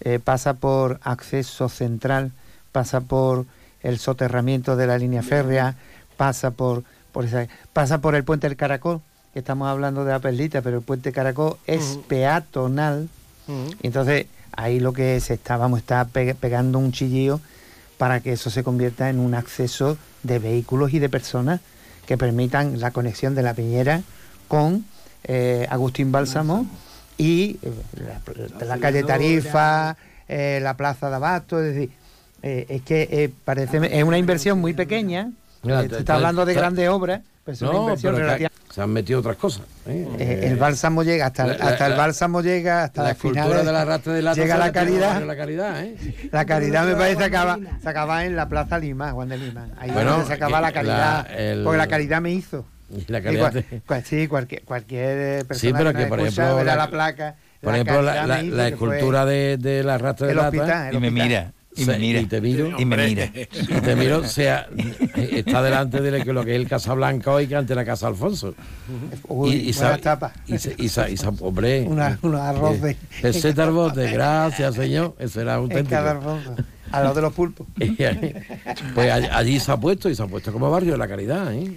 eh, 0.00 0.18
pasa 0.22 0.54
por 0.54 1.00
acceso 1.02 1.68
central, 1.68 2.32
pasa 2.72 3.00
por 3.00 3.46
el 3.82 3.98
soterramiento 3.98 4.76
de 4.76 4.86
la 4.86 4.98
línea 4.98 5.22
férrea, 5.22 5.74
pasa 6.16 6.50
por, 6.50 6.84
por 7.12 7.24
esa- 7.24 7.46
pasa 7.72 7.98
por 8.00 8.14
el 8.14 8.24
puente 8.24 8.48
del 8.48 8.56
Caracol, 8.56 9.00
que 9.32 9.38
estamos 9.40 9.68
hablando 9.68 10.04
de 10.04 10.12
la 10.12 10.18
perlita, 10.20 10.62
pero 10.62 10.78
el 10.78 10.82
puente 10.82 11.12
Caracol 11.12 11.56
es 11.66 11.98
peatonal. 12.08 13.08
Entonces, 13.82 14.26
ahí 14.52 14.80
lo 14.80 14.92
que 14.92 15.18
se 15.20 15.34
está, 15.34 15.56
vamos, 15.56 15.78
está 15.80 16.04
pe- 16.06 16.34
pegando 16.34 16.78
un 16.78 16.92
chillío 16.92 17.40
para 17.96 18.20
que 18.20 18.32
eso 18.32 18.50
se 18.50 18.62
convierta 18.62 19.08
en 19.10 19.18
un 19.18 19.34
acceso 19.34 19.96
de 20.22 20.38
vehículos 20.38 20.92
y 20.94 20.98
de 20.98 21.08
personas 21.08 21.60
que 22.06 22.16
permitan 22.16 22.80
la 22.80 22.90
conexión 22.90 23.34
de 23.34 23.42
la 23.42 23.54
Piñera 23.54 24.02
con 24.48 24.84
eh, 25.24 25.66
Agustín 25.70 26.12
Bálsamo 26.12 26.66
y 27.18 27.58
eh, 27.62 27.72
la, 28.58 28.64
la 28.64 28.78
calle 28.78 29.02
Tarifa, 29.02 29.96
eh, 30.28 30.60
la 30.62 30.74
plaza 30.76 31.10
de 31.10 31.16
Abasto, 31.16 31.60
es 31.62 31.74
decir, 31.74 31.90
eh, 32.42 32.66
es 32.68 32.82
que 32.82 33.08
eh, 33.10 33.30
parece 33.44 33.80
es 33.98 34.04
una 34.04 34.16
inversión 34.18 34.60
muy 34.60 34.72
pequeña. 34.74 35.30
Mira, 35.62 35.82
eh, 35.82 35.88
está 35.98 36.14
hablando 36.14 36.44
de 36.46 36.54
grandes 36.54 36.88
obras, 36.88 37.20
pero 37.44 37.54
es 37.54 37.62
una 37.62 37.72
No, 37.72 37.80
inversión 37.82 38.14
pero 38.14 38.26
que 38.26 38.32
relativa. 38.32 38.50
se 38.72 38.82
han 38.82 38.90
metido 38.90 39.18
otras 39.20 39.36
cosas. 39.36 39.62
¿eh? 39.86 40.06
Eh, 40.18 40.40
el 40.44 40.56
bálsamo 40.56 41.02
llega 41.02 41.26
hasta, 41.26 41.46
La- 41.46 41.56
la- 41.58 41.64
hasta 41.66 41.86
el 41.86 41.92
la- 41.92 41.96
bálsamo 41.98 42.40
llega 42.42 42.84
hasta 42.84 43.02
la 43.02 43.10
escultura 43.10 43.62
de 43.64 43.72
la 43.72 43.84
rata 43.84 44.12
de 44.12 44.22
lata 44.22 44.40
llega 44.40 44.56
la 44.56 44.72
caridad 44.72 45.22
La 45.24 45.36
caridad, 45.36 45.82
¿eh? 45.84 45.96
la 46.32 46.44
caridad 46.44 46.86
me 46.86 46.94
parece 46.94 47.18
que 47.18 47.24
acaba, 47.24 47.58
se 47.82 47.88
acaba 47.88 48.24
en 48.24 48.36
la 48.36 48.48
plaza 48.48 48.78
Lima 48.78 49.10
Juan 49.12 49.28
de 49.28 49.38
Lima 49.38 49.66
ahí 49.78 49.90
Bueno, 49.90 50.12
donde 50.12 50.26
se 50.26 50.32
acaba 50.34 50.58
que 50.58 50.62
la 50.62 50.72
caridad 50.72 51.26
la- 51.28 51.34
el- 51.36 51.64
porque 51.64 51.78
la 51.78 51.86
caridad 51.88 52.20
me 52.20 52.30
hizo 52.30 52.64
Y 52.90 53.04
la 53.10 53.18
Y 53.18 53.22
caridad 53.22 53.50
cual- 53.52 53.64
te- 53.64 53.80
cual- 53.86 54.04
sí 54.04 54.28
cualquier 54.28 54.62
cualquier 54.62 55.44
persona 55.46 55.58
Sí, 55.58 55.72
pero 55.76 55.92
nos 55.92 56.00
que 56.02 56.08
por 56.08 56.20
escucha, 56.20 56.42
ejemplo. 56.44 56.56
verá 56.64 56.76
la, 56.76 56.88
placa 56.90 57.34
Por 57.60 57.74
ejemplo, 57.74 58.02
la, 58.02 58.26
la- 58.26 58.42
la 58.42 58.70
que 58.70 58.76
fue 58.76 58.88
escultura 58.94 59.24
de, 59.26 59.56
de 59.58 59.82
la 59.82 59.98
rata 59.98 60.24
de 60.26 60.30
el 60.30 60.36
lata. 60.36 60.48
hospital, 60.48 60.88
el 60.90 60.94
Y 60.94 61.00
me 61.00 61.08
hospital. 61.08 61.28
mira, 61.28 61.52
y 61.78 61.84
se- 61.84 61.92
me 61.92 61.98
mira. 61.98 62.20
Y 62.20 62.26
te 62.26 62.40
miro. 62.40 62.80
Y 62.80 62.84
me 62.84 62.96
mira. 62.96 63.30
Y 63.34 63.80
te 63.80 63.96
miro, 63.96 64.18
o 64.18 64.24
sea, 64.24 64.68
está 65.16 65.62
delante 65.62 66.00
de 66.00 66.24
lo 66.32 66.44
que 66.44 66.54
es 66.54 66.60
el 66.60 66.68
Casablanca 66.68 67.32
hoy 67.32 67.46
que 67.46 67.56
ante 67.56 67.74
la 67.74 67.84
Casa 67.84 68.06
Alfonso. 68.08 68.54
Uy, 69.28 69.50
y, 69.54 69.70
y, 69.70 69.72
tapa. 69.72 70.32
y, 70.46 70.58
sa- 70.58 70.70
y, 70.76 70.88
sa- 70.88 71.08
y 71.10 71.16
sa- 71.16 71.28
hombre, 71.40 71.82
Una- 71.88 72.18
unos 72.22 72.40
arroces. 72.40 72.96
eh, 73.12 73.18
peseta 73.22 73.64
al 73.64 73.72
bote, 73.72 74.10
gracias 74.10 74.74
señor, 74.74 75.14
eso 75.18 75.40
era 75.40 75.54
auténtico. 75.54 75.96
al 75.96 77.02
lado 77.02 77.14
de 77.14 77.20
los 77.20 77.32
pulpos 77.34 77.66
pues 78.94 79.12
all- 79.12 79.28
allí 79.32 79.60
se 79.60 79.70
ha 79.72 79.76
puesto 79.76 80.08
y 80.08 80.14
se 80.14 80.22
ha 80.22 80.26
puesto 80.26 80.52
como 80.52 80.70
barrio 80.70 80.92
de 80.92 80.98
la 80.98 81.06
caridad, 81.08 81.52
¿eh? 81.52 81.70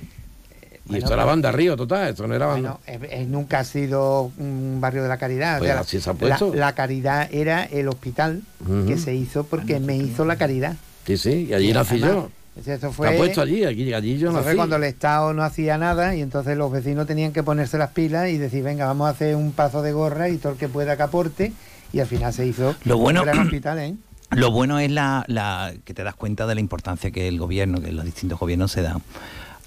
Y 0.92 1.00
Bueno, 1.00 1.06
esto 1.06 1.14
era 1.14 1.26
banda 1.26 1.52
río 1.52 1.76
total, 1.78 2.10
esto 2.10 2.28
no 2.28 2.36
era 2.36 2.46
banda. 2.48 2.78
Bueno, 2.86 3.06
eh, 3.06 3.22
eh, 3.22 3.26
nunca 3.28 3.60
ha 3.60 3.64
sido 3.64 4.32
un 4.38 4.78
barrio 4.82 5.04
de 5.04 5.10
la 5.10 5.18
caridad. 5.18 5.60
Pues 5.60 5.70
O 5.72 5.74
sea, 5.74 5.82
así 5.82 6.00
se 6.02 6.10
ha 6.10 6.14
la, 6.14 6.20
puesto. 6.20 6.54
la 6.54 6.74
caridad 6.74 7.30
era 7.32 7.64
el 7.64 7.88
hospital 7.88 8.42
que 8.88 8.98
se 8.98 9.16
hizo 9.16 9.44
porque 9.46 9.80
me 9.80 9.96
hizo 9.98 10.26
la 10.26 10.36
caridad. 10.36 10.76
Sí, 11.06 11.18
sí, 11.18 11.48
y 11.50 11.54
allí 11.54 11.70
Y 11.70 11.74
nací 11.74 11.96
además, 12.04 12.12
yo. 12.12 12.30
o 12.60 12.64
sea, 12.64 12.76
Esto 12.76 12.88
Se 12.90 12.94
fue, 12.94 13.14
ha 13.14 13.18
puesto 13.18 13.42
allí, 13.42 13.64
allí, 13.66 13.94
allí 13.94 14.18
yo 14.18 14.30
eso 14.30 14.38
fue 14.40 14.46
nací. 14.48 14.58
cuando 14.58 14.76
el 14.76 14.84
Estado 14.84 15.34
no 15.34 15.44
hacía 15.44 15.78
nada 15.78 16.16
y 16.16 16.22
entonces 16.22 16.58
los 16.58 16.72
vecinos 16.72 17.08
tenían 17.08 17.32
que 17.32 17.42
ponerse 17.44 17.78
las 17.78 17.92
pilas 17.92 18.30
y 18.30 18.38
decir, 18.38 18.64
venga, 18.64 18.86
vamos 18.86 19.08
a 19.08 19.12
hacer 19.12 19.36
un 19.36 19.52
paso 19.52 19.82
de 19.82 19.94
gorra 19.94 20.30
y 20.30 20.38
todo 20.38 20.54
el 20.54 20.58
que 20.60 20.68
pueda 20.68 20.96
que 20.98 21.04
aporte. 21.04 21.54
Y 21.94 22.00
al 22.00 22.08
final 22.08 22.32
se 22.34 22.46
hizo 22.46 22.76
Lo 22.84 22.98
bueno- 22.98 23.22
un 23.22 23.26
gran 23.28 23.40
hospital, 23.46 23.80
¿eh? 23.80 23.96
Lo 24.32 24.50
bueno 24.52 24.80
es 24.80 24.90
la, 24.92 25.26
la- 25.28 25.74
que 25.84 25.94
te 25.94 26.04
das 26.04 26.16
cuenta 26.16 26.48
de 26.48 26.56
la 26.56 26.62
importancia 26.62 27.12
que 27.12 27.28
el 27.28 27.38
gobierno, 27.38 27.82
que 27.82 27.92
los 27.92 28.06
distintos 28.06 28.40
gobiernos 28.40 28.72
se 28.72 28.82
dan 28.82 29.02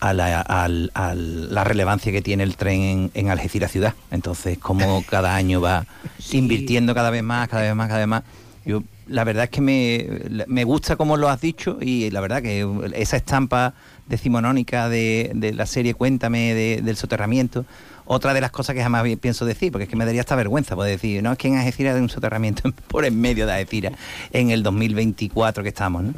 a 0.09 0.13
la, 0.13 0.41
al- 0.43 0.91
al- 0.95 1.55
la 1.55 1.65
relevancia 1.65 2.13
que 2.13 2.21
tiene 2.21 2.43
el 2.43 2.57
tren 2.57 2.81
en, 2.83 3.11
en 3.15 3.31
Algeciras 3.31 3.73
ciudad. 3.73 3.95
Entonces, 4.11 4.59
como 4.59 5.03
cada 5.09 5.35
año 5.35 5.61
va 5.61 5.87
invirtiendo 6.33 6.95
cada 6.95 7.11
vez 7.11 7.23
más, 7.23 7.49
cada 7.49 7.63
vez 7.63 7.75
más, 7.75 7.89
cada 7.89 8.01
vez 8.01 8.09
más. 8.09 8.23
Yo, 8.67 8.83
la 9.07 9.25
verdad 9.25 9.45
es 9.45 9.51
que 9.51 9.61
me, 9.61 10.45
me 10.47 10.65
gusta 10.65 10.97
como 10.97 11.17
lo 11.17 11.29
has 11.29 11.41
dicho 11.41 11.79
y 11.81 12.11
la 12.11 12.21
verdad 12.21 12.43
que 12.43 12.67
esa 12.95 13.17
estampa 13.17 13.75
decimonónica 14.07 14.89
de, 14.89 15.31
de 15.35 15.53
la 15.53 15.67
serie 15.67 15.95
Cuéntame 15.95 16.55
de- 16.55 16.81
del 16.83 16.97
soterramiento, 16.97 17.65
otra 18.07 18.35
de 18.35 18.41
las 18.41 18.51
cosas 18.51 18.75
que 18.75 18.83
jamás 18.83 19.05
pienso 19.21 19.45
decir, 19.47 19.73
porque 19.73 19.85
es 19.85 19.89
que 19.91 19.97
me 19.97 20.05
daría 20.05 20.21
hasta 20.21 20.37
vergüenza 20.37 20.75
poder 20.77 20.93
decir, 20.93 21.23
no, 21.23 21.33
es 21.33 21.39
que 21.39 21.49
en 21.49 21.57
Algeciras 21.57 21.95
hay 21.97 22.03
un 22.03 22.09
soterramiento 22.09 22.73
por 22.89 23.05
en 23.05 23.21
medio 23.21 23.47
de 23.47 23.53
Algeciras 23.53 23.93
en 24.33 24.51
el 24.51 24.63
2024 24.63 25.63
que 25.63 25.69
estamos, 25.71 26.05
¿no? 26.05 26.15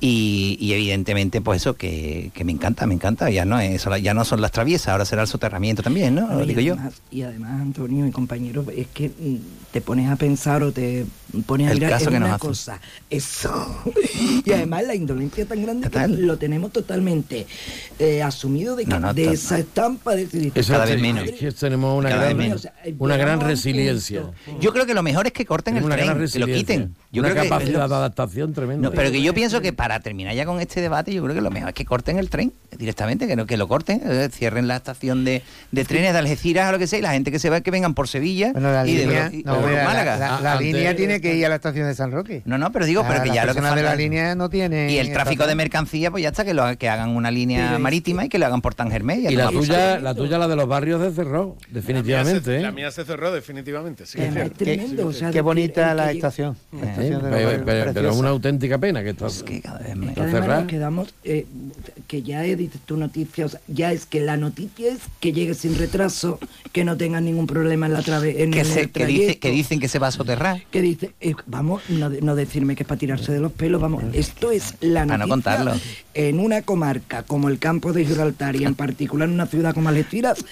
Y, 0.00 0.56
y 0.60 0.72
evidentemente, 0.72 1.40
pues 1.40 1.62
eso, 1.62 1.74
que, 1.74 2.30
que 2.34 2.44
me 2.44 2.52
encanta, 2.52 2.86
me 2.86 2.94
encanta, 2.94 3.30
ya 3.30 3.44
no 3.44 3.58
es, 3.60 3.86
ya 4.02 4.14
no 4.14 4.24
son 4.24 4.40
las 4.40 4.52
traviesas, 4.52 4.88
ahora 4.88 5.04
será 5.04 5.22
el 5.22 5.28
soterramiento 5.28 5.82
también, 5.82 6.14
¿no? 6.14 6.26
Lo 6.32 6.46
digo 6.46 6.60
yo. 6.60 6.74
además, 6.74 6.94
y 7.10 7.22
además, 7.22 7.60
Antonio 7.60 8.06
y 8.06 8.10
compañeros, 8.10 8.66
es 8.74 8.86
que 8.88 9.08
mm, 9.08 9.36
te 9.72 9.80
pones 9.80 10.10
a 10.10 10.16
pensar 10.16 10.62
o 10.62 10.72
te 10.72 11.04
pones 11.46 11.68
a 11.68 11.72
El 11.72 11.76
mirar 11.78 11.92
caso 11.92 12.06
en 12.06 12.10
que 12.12 12.16
una 12.24 12.38
cosa. 12.38 12.80
Eso. 13.10 13.82
y 14.44 14.50
además 14.52 14.84
la 14.86 14.94
indolencia 14.94 15.44
tan 15.46 15.62
grande 15.62 15.88
Total. 15.88 16.14
que 16.16 16.22
lo 16.22 16.38
tenemos 16.38 16.72
totalmente 16.72 17.46
eh, 17.98 18.22
asumido 18.22 18.76
de, 18.76 18.84
que- 18.84 18.90
No, 18.90 19.00
no, 19.00 19.14
de 19.14 19.32
esa 19.32 19.58
estampa 19.58 20.14
de 20.14 20.50
Cada 20.66 20.84
vez 20.84 21.00
menos. 21.00 21.25
Es 21.26 21.38
que 21.38 21.52
tenemos 21.52 21.98
una 21.98 22.08
Cada 22.10 22.32
gran, 22.32 22.56
una 22.98 23.16
gran 23.16 23.40
resiliencia. 23.40 24.22
Yo 24.60 24.72
creo 24.72 24.86
que 24.86 24.94
lo 24.94 25.02
mejor 25.02 25.26
es 25.26 25.32
que 25.32 25.44
corten 25.44 25.74
Tenemos 25.74 25.90
el 25.96 26.02
una 26.04 26.14
tren, 26.14 26.28
que 26.30 26.38
lo 26.38 26.46
quiten. 26.46 26.94
Yo 27.12 27.20
una 27.22 27.30
creo 27.30 27.42
que- 27.44 27.48
capacidad 27.48 27.88
de 27.88 27.94
adaptación 27.94 28.52
tremenda. 28.52 28.88
No, 28.88 28.94
pero 28.94 29.10
que 29.10 29.22
yo 29.22 29.32
pienso 29.34 29.60
que 29.60 29.72
para 29.72 30.00
terminar 30.00 30.34
ya 30.34 30.44
con 30.44 30.60
este 30.60 30.80
debate, 30.80 31.12
yo 31.14 31.22
creo 31.22 31.34
que 31.34 31.40
lo 31.40 31.50
mejor 31.50 31.70
es 31.70 31.74
que 31.74 31.84
corten 31.84 32.18
el 32.18 32.28
tren 32.30 32.52
directamente, 32.76 33.26
que, 33.26 33.36
no, 33.36 33.46
que 33.46 33.56
lo 33.56 33.68
corten, 33.68 34.02
eh, 34.04 34.28
cierren 34.30 34.68
la 34.68 34.76
estación 34.76 35.24
de, 35.24 35.42
de 35.72 35.84
trenes 35.84 36.12
de 36.12 36.18
Algeciras 36.18 36.68
o 36.68 36.72
lo 36.72 36.78
que 36.78 36.86
sea, 36.86 36.98
y 36.98 37.02
la 37.02 37.12
gente 37.12 37.30
que 37.32 37.38
se 37.38 37.48
va, 37.48 37.60
que 37.60 37.70
vengan 37.70 37.94
por 37.94 38.08
Sevilla 38.08 38.52
Bueno, 38.52 38.70
la 38.72 38.86
y 38.86 38.94
de, 38.96 39.06
línea, 39.06 39.30
y- 39.32 39.42
no, 39.44 39.56
mira, 39.60 39.78
la- 39.78 39.84
Málaga. 39.84 40.16
la, 40.18 40.40
la 40.40 40.52
Ah, 40.52 40.60
línea 40.60 40.94
tiene 40.96 41.20
que 41.20 41.34
ir 41.36 41.46
a 41.46 41.48
la 41.48 41.54
estación 41.56 41.86
de 41.86 41.94
San 41.94 42.10
Roque. 42.12 42.42
No, 42.44 42.58
no, 42.58 42.70
pero 42.72 42.84
digo, 42.86 43.02
pero 43.02 43.20
Ah, 43.20 43.22
que 43.22 43.28
las 43.28 43.34
ya 43.36 43.44
lo 43.46 43.54
que 43.54 43.60
de 43.60 43.82
la 43.82 43.94
línea 43.96 44.34
no 44.34 44.48
tienen 44.50 44.90
Y 44.90 44.98
el 44.98 45.12
tráfico 45.12 45.44
de 45.44 45.52
estación. 45.52 45.56
mercancía, 45.56 46.10
pues 46.10 46.22
ya 46.22 46.28
está, 46.30 46.44
que, 46.44 46.52
lo, 46.54 46.76
que 46.76 46.88
hagan 46.88 47.10
una 47.16 47.30
línea 47.30 47.68
Pero 47.68 47.78
marítima 47.80 48.24
y 48.26 48.28
que 48.28 48.38
lo 48.38 48.46
hagan 48.46 48.60
por 48.60 48.74
Tangermé. 48.74 49.16
Y 49.28 49.36
la 49.36 49.48
tuya, 49.48 49.98
la 50.00 50.14
tuya, 50.14 50.38
la 50.38 50.48
de 50.48 50.56
los 50.56 50.68
barrios 50.68 51.00
de 51.00 51.10
Cerró, 51.16 51.56
definitivamente. 51.70 52.60
La 52.60 52.68
¿eh? 52.68 52.72
mía 52.72 52.90
se 52.90 53.04
cerró 53.04 53.32
definitivamente, 53.32 54.04
sí. 54.06 54.18
Es 54.20 54.52
tremendo. 54.52 55.06
o 55.08 55.12
sea, 55.12 55.30
Qué 55.30 55.40
bonita 55.40 55.90
el 55.92 55.96
la 55.96 56.12
estación. 56.12 56.56
la 56.72 56.78
Eh, 56.78 56.90
estación 56.90 57.04
de 57.06 57.12
los 57.12 57.22
Pero, 57.22 57.46
barrios, 57.46 57.62
pero- 57.64 57.92
pero 57.94 58.10
es 58.10 58.16
una 58.16 58.28
auténtica 58.28 58.78
pena 58.78 59.02
que 59.02 59.10
está, 59.10 59.26
Es 59.26 59.42
que 59.42 59.60
cada 59.62 59.78
vez 59.78 59.96
me- 59.96 60.12
además 60.16 60.48
nos 60.60 60.66
quedamos, 60.68 61.14
eh, 61.24 61.46
que 62.06 62.22
ya 62.22 62.44
edites 62.44 62.80
tu 62.82 62.96
noticia, 62.96 63.46
o 63.46 63.48
sea, 63.48 63.60
ya 63.66 63.92
es 63.92 64.06
que 64.06 64.20
la 64.20 64.36
noticia 64.36 64.92
es 64.92 65.00
que 65.20 65.32
llegue 65.32 65.54
sin 65.54 65.76
retraso, 65.78 66.38
que 66.72 66.84
no 66.84 66.96
tengas 66.96 67.22
ningún 67.22 67.46
problema 67.46 67.86
en 67.86 67.94
la 67.94 68.02
trave, 68.02 68.42
en 68.42 68.50
que, 68.52 68.60
el 68.60 68.66
se- 68.66 68.90
que, 68.90 69.06
dice, 69.06 69.20
trayecto. 69.22 69.40
que 69.40 69.50
dicen 69.50 69.80
que 69.80 69.88
se 69.88 69.98
va 69.98 70.08
a 70.08 70.12
soterrar. 70.12 70.62
que 70.70 70.82
dice, 70.82 71.12
eh, 71.20 71.34
vamos, 71.46 71.82
no, 71.88 72.10
de- 72.10 72.20
no 72.20 72.34
decirme 72.36 72.76
que 72.76 72.82
es 72.82 72.86
para 72.88 72.98
tirarse 72.98 73.32
de 73.32 73.40
los 73.40 73.52
pelos, 73.52 73.80
vamos, 73.80 74.04
esto 74.12 74.50
es 74.50 74.74
la 74.80 75.06
Para 75.06 75.18
noticia 75.18 75.26
no 75.26 75.28
contarlo. 75.28 75.72
en 76.14 76.38
una 76.40 76.62
comarca 76.62 77.22
como 77.22 77.48
el 77.48 77.58
campo 77.58 77.92
de 77.92 78.04
Gibraltar 78.04 78.56
y 78.56 78.64
en 78.64 78.74
particular 78.74 79.28
en 79.28 79.34
una 79.34 79.46
ciudad 79.46 79.72
como 79.74 79.88
Algeciras, 79.88 80.44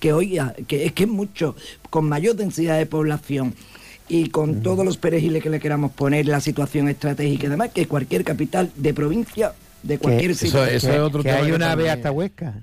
que 0.00 0.12
hoy 0.12 0.38
que 0.66 0.86
es 0.86 0.92
que 0.92 1.04
es 1.04 1.08
mucho, 1.08 1.54
con 1.90 2.08
mayor 2.08 2.36
densidad 2.36 2.78
de 2.78 2.86
población 2.86 3.54
y 4.08 4.28
con 4.30 4.62
todos 4.62 4.84
los 4.84 4.96
perejiles 4.96 5.42
que 5.42 5.50
le 5.50 5.60
queramos 5.60 5.92
poner, 5.92 6.26
la 6.26 6.40
situación 6.40 6.88
estratégica 6.88 7.46
y 7.46 7.50
demás, 7.50 7.70
que 7.74 7.86
cualquier 7.86 8.24
capital 8.24 8.70
de 8.76 8.94
provincia, 8.94 9.52
de 9.82 9.98
cualquier 9.98 10.30
Que- 10.30 10.34
sitio. 10.36 10.64
eso 10.64 10.88
que, 10.88 10.94
es 10.96 11.00
otro 11.00 11.22
que 11.22 11.28
tema 11.28 11.42
hay 11.44 11.50
que 11.50 11.56
una 11.56 11.72
ave 11.72 11.90
hasta 11.90 12.10
Huesca. 12.10 12.62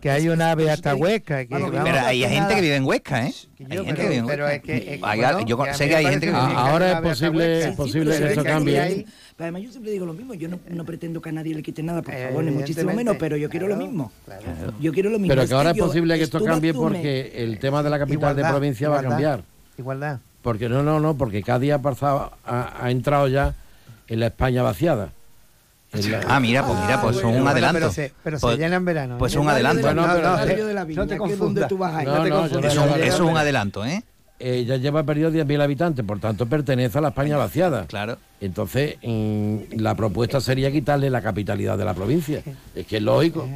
Que 0.00 0.10
hay 0.10 0.28
una 0.28 0.50
ave 0.50 0.68
hasta 0.68 0.96
Huesca. 0.96 1.44
Que, 1.46 1.54
Vamos, 1.54 1.70
vamos, 1.70 1.88
Pero 1.88 2.04
hay 2.04 2.20
gente 2.20 2.38
nada- 2.40 2.54
que 2.56 2.60
vive 2.60 2.74
en 2.76 2.84
Huesca, 2.84 3.20
¿eh? 3.20 3.22
Hay 3.26 3.32
gente 3.32 3.54
pero- 3.68 3.84
que 3.94 4.02
vive 4.02 4.16
en 4.16 4.26
pero 4.26 4.44
Huesca. 4.44 4.56
es 4.56 4.62
que- 4.62 4.76
es 4.76 4.82
que, 5.00 5.06
Hay- 5.06 5.20
bueno, 5.20 5.46
yo 5.46 5.64
sé 5.74 5.88
que 5.88 5.96
hay 5.96 6.04
gente 6.06 6.26
que 6.26 6.32
vive 6.32 6.42
en 6.44 6.50
Ah, 6.56 6.70
ahora 6.70 6.92
es 6.92 7.00
posible- 7.00 7.62
Sí, 7.62 7.92
que 7.92 8.00
es 8.10 8.20
eso 8.32 8.44
cambie. 8.44 9.06
además 9.38 9.62
yo 9.62 9.70
siempre 9.70 9.92
digo 9.92 10.04
lo 10.06 10.12
mismo, 10.12 10.34
yo 10.34 10.48
no, 10.48 10.58
no 10.68 10.84
pretendo 10.84 11.22
que 11.22 11.28
a 11.28 11.32
nadie 11.32 11.54
le 11.54 11.62
quite 11.62 11.82
nada, 11.84 12.02
por 12.02 12.12
Eh, 12.12 12.26
favor, 12.28 12.42
ni 12.44 12.50
muchísimo 12.50 12.92
menos, 12.92 13.16
pero 13.16 13.36
yo 13.36 13.48
quiero 13.48 13.68
lo 13.68 13.76
mismo. 13.76 14.10
claro. 14.24 14.42
Yo 14.80 14.92
quiero 14.92 15.08
lo 15.10 15.18
mismo. 15.20 15.34
Pero 15.34 15.46
que 15.46 15.54
ahora 15.54 15.70
es 15.70 15.78
posible 15.78 16.16
que 16.18 16.24
esto 16.24 16.42
cambie 16.44 16.74
porque 16.74 17.32
el 17.36 17.58
tema 17.60 17.82
de 17.82 17.90
la 17.90 17.98
capital 18.00 18.34
de 18.34 18.40
Igualdad, 18.40 18.50
provincia 18.50 18.88
va 18.88 18.98
a 19.00 19.02
cambiar. 19.02 19.42
Igualdad. 19.78 20.18
Porque 20.42 20.68
no, 20.68 20.82
no, 20.82 20.98
no, 21.00 21.16
porque 21.16 21.42
Cádiz 21.42 21.72
ha, 21.72 21.82
pasado, 21.82 22.32
ha, 22.44 22.84
ha 22.84 22.90
entrado 22.90 23.28
ya 23.28 23.54
en 24.08 24.20
la 24.20 24.26
España 24.26 24.62
vaciada. 24.62 25.10
La- 26.10 26.20
Ah, 26.28 26.40
mira, 26.40 26.64
pues 26.66 26.78
mira, 26.80 27.00
pues 27.00 27.16
son 27.16 27.24
Bueno, 27.30 27.42
un 27.42 27.48
adelanto. 27.48 27.78
Pero 27.78 27.92
se, 27.92 28.12
pero 28.22 28.38
se 28.38 28.42
Pues- 28.46 28.58
llena 28.58 28.76
en 28.76 28.84
verano. 28.84 29.18
pues 29.18 29.34
¿eh? 29.34 29.38
un 29.38 29.48
adelanto. 29.48 29.94
No, 29.94 30.06
no 30.06 31.06
te 31.06 31.16
confundas. 31.16 31.70
Eso, 31.70 32.96
es 32.96 33.20
un 33.20 33.36
adelanto, 33.36 33.84
¿eh? 33.84 34.02
eh, 34.38 34.64
ya 34.66 34.76
lleva 34.76 35.02
perdido 35.02 35.30
10.000 35.30 35.62
habitantes, 35.62 36.04
por 36.04 36.20
tanto 36.20 36.44
pertenece 36.46 36.98
a 36.98 37.00
la 37.00 37.08
España 37.08 37.38
vaciada. 37.38 37.86
Claro. 37.86 38.18
Entonces, 38.38 38.96
mm, 39.02 39.78
la 39.78 39.94
propuesta 39.94 40.42
sería 40.42 40.70
quitarle 40.70 41.08
la 41.08 41.22
capitalidad 41.22 41.78
de 41.78 41.86
la 41.86 41.94
provincia. 41.94 42.42
Es 42.74 42.86
que 42.86 42.98
es 42.98 43.02
lógico. 43.02 43.48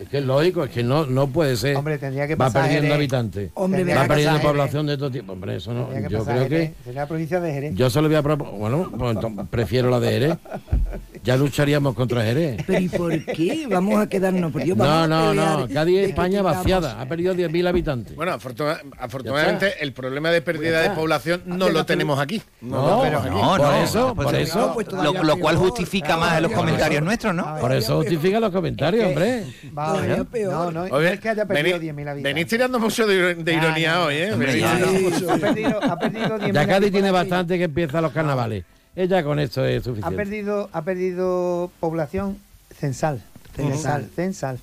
Es 0.00 0.08
que 0.08 0.18
es 0.18 0.24
lógico, 0.24 0.62
es 0.62 0.70
que 0.70 0.84
no, 0.84 1.04
no 1.04 1.26
puede 1.26 1.56
ser. 1.56 1.76
Hombre, 1.76 1.98
tendría 1.98 2.28
que 2.28 2.36
Va 2.36 2.46
pasar 2.46 2.62
perdiendo 2.62 2.82
Jerez. 2.84 2.96
habitantes. 2.96 3.50
Hombre, 3.54 3.92
va 3.92 4.06
perdiendo 4.06 4.40
población 4.40 4.86
de 4.86 4.96
todo 4.98 5.10
tipo. 5.10 5.32
Hombre, 5.32 5.56
eso 5.56 5.74
no. 5.74 5.88
Yo 6.08 6.22
creo 6.24 6.24
Jerez. 6.44 6.70
que. 6.70 6.84
Sería 6.84 7.00
la 7.02 7.08
provincia 7.08 7.40
de 7.40 7.52
Jerez. 7.52 7.74
Yo 7.74 7.90
se 7.90 8.00
lo 8.00 8.06
voy 8.06 8.16
a 8.16 8.22
proponer. 8.22 8.54
Bueno, 8.56 8.88
pues 8.96 9.16
entonces 9.16 9.46
prefiero 9.50 9.90
la 9.90 9.98
de 9.98 10.08
Jerez. 10.12 10.36
Ya 11.24 11.36
lucharíamos 11.38 11.94
contra 11.94 12.22
Jerez. 12.22 12.62
Pero 12.66 12.80
¿y 12.80 12.88
por 12.90 13.24
qué? 13.24 13.66
Vamos 13.68 13.98
a 13.98 14.06
quedarnos 14.08 14.52
por 14.52 14.62
Dios, 14.62 14.76
No, 14.76 15.06
no, 15.08 15.32
no. 15.32 15.66
Cádiz 15.72 16.00
España 16.08 16.42
vaciada. 16.42 17.00
Ha 17.00 17.06
perdido 17.06 17.34
10.000 17.34 17.66
habitantes. 17.66 18.14
Bueno, 18.14 18.32
afortuna- 18.34 18.78
afortunadamente 18.98 19.72
el 19.80 19.92
problema 19.94 20.30
de 20.30 20.42
pérdida 20.42 20.82
de 20.82 20.90
población 20.90 21.42
no 21.46 21.70
lo 21.70 21.86
tenemos 21.86 22.18
aquí. 22.20 22.42
No, 22.60 23.02
aquí. 23.02 23.10
No, 23.30 23.56
por 23.56 23.60
no, 23.60 23.82
eso, 23.82 24.14
pues 24.14 24.24
por 24.26 24.34
no, 24.34 24.38
eso. 24.38 24.70
pues 24.74 24.86
Lo, 25.24 25.36
cual 25.38 25.56
justifica 25.56 26.06
claro, 26.08 26.20
más 26.20 26.42
los 26.42 26.52
comentarios 26.52 26.90
peor. 27.00 27.04
nuestros, 27.04 27.34
¿no? 27.34 27.56
Por 27.58 27.72
eso 27.72 27.96
justifica 27.96 28.38
los 28.40 28.50
comentarios, 28.52 29.06
hombre. 29.06 29.44
Va, 29.76 29.92
Todavía 29.94 30.16
¿no? 30.18 30.24
peor. 30.26 30.52
No, 30.52 30.70
no, 30.70 30.88
no 30.88 31.00
es 31.00 31.20
que 31.20 31.28
haya 31.30 31.46
perdido 31.46 31.78
vení- 31.78 31.80
10.000 31.94 32.08
habitantes. 32.08 32.22
venís 32.22 32.46
tirando 32.46 32.78
mucho 32.78 33.06
de, 33.06 33.34
de 33.36 33.52
ironía 33.54 33.94
no, 33.94 34.00
no. 34.00 34.06
hoy, 34.06 34.14
¿eh? 34.16 34.30
Ya. 34.38 34.52
tirando 34.52 34.86
Sí, 34.88 34.98
mucho. 34.98 35.32
Ha 35.32 35.36
perdido, 35.38 35.78
ha 35.82 35.98
perdido 35.98 36.38
10.000 36.38 36.52
Ya 36.52 36.66
Cádiz 36.66 36.92
tiene 36.92 37.10
bastante 37.10 37.56
que 37.58 37.64
empieza 37.64 38.00
los 38.02 38.12
carnavales. 38.12 38.64
Ella 38.96 39.24
con 39.24 39.38
esto 39.38 39.64
es 39.64 39.80
Ha 39.82 39.84
suficiente. 39.84 40.16
perdido, 40.16 40.68
ha 40.72 40.82
perdido 40.82 41.70
población 41.80 42.38
censal. 42.74 43.22
Censal, 43.56 44.08
censal. 44.14 44.58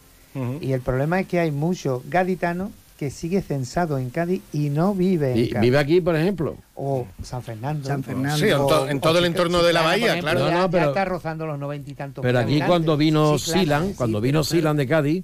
Y 0.61 0.71
el 0.71 0.81
problema 0.81 1.19
es 1.19 1.27
que 1.27 1.39
hay 1.39 1.51
muchos 1.51 2.01
gaditanos 2.09 2.71
que 2.97 3.09
sigue 3.09 3.41
censado 3.41 3.97
en 3.97 4.09
Cádiz 4.11 4.41
y 4.53 4.69
no 4.69 4.93
vive 4.93 5.31
en 5.33 5.37
Y 5.39 5.49
Cádiz. 5.49 5.61
vive 5.61 5.77
aquí, 5.79 6.01
por 6.01 6.15
ejemplo. 6.15 6.55
O 6.75 7.07
San 7.23 7.41
Fernando. 7.41 7.87
San 7.87 8.03
Fernando. 8.03 8.37
Sí, 8.37 8.45
en, 8.45 8.57
to- 8.57 8.83
O- 8.83 8.87
en 8.87 8.97
o 8.97 9.01
todo 9.01 9.17
el 9.19 9.25
entorno 9.25 9.63
de 9.63 9.73
la 9.73 9.81
bahía, 9.81 10.11
ejemplo, 10.11 10.31
claro. 10.31 10.45
No, 10.45 10.49
Ya, 10.51 10.61
no, 10.61 10.69
pero- 10.69 10.87
está 10.89 11.05
rozando 11.05 11.47
los 11.47 11.57
noventa 11.57 11.89
y 11.89 11.93
tantos. 11.95 12.21
Pero 12.21 12.39
aquí 12.39 12.61
cuando 12.61 12.95
vino 12.97 13.37
Chiclana, 13.37 13.59
Silan, 13.61 13.87
sí, 13.89 13.93
cuando 13.95 14.21
vino 14.21 14.43
Silan 14.43 14.77
de 14.77 14.87
Cádiz, 14.87 15.23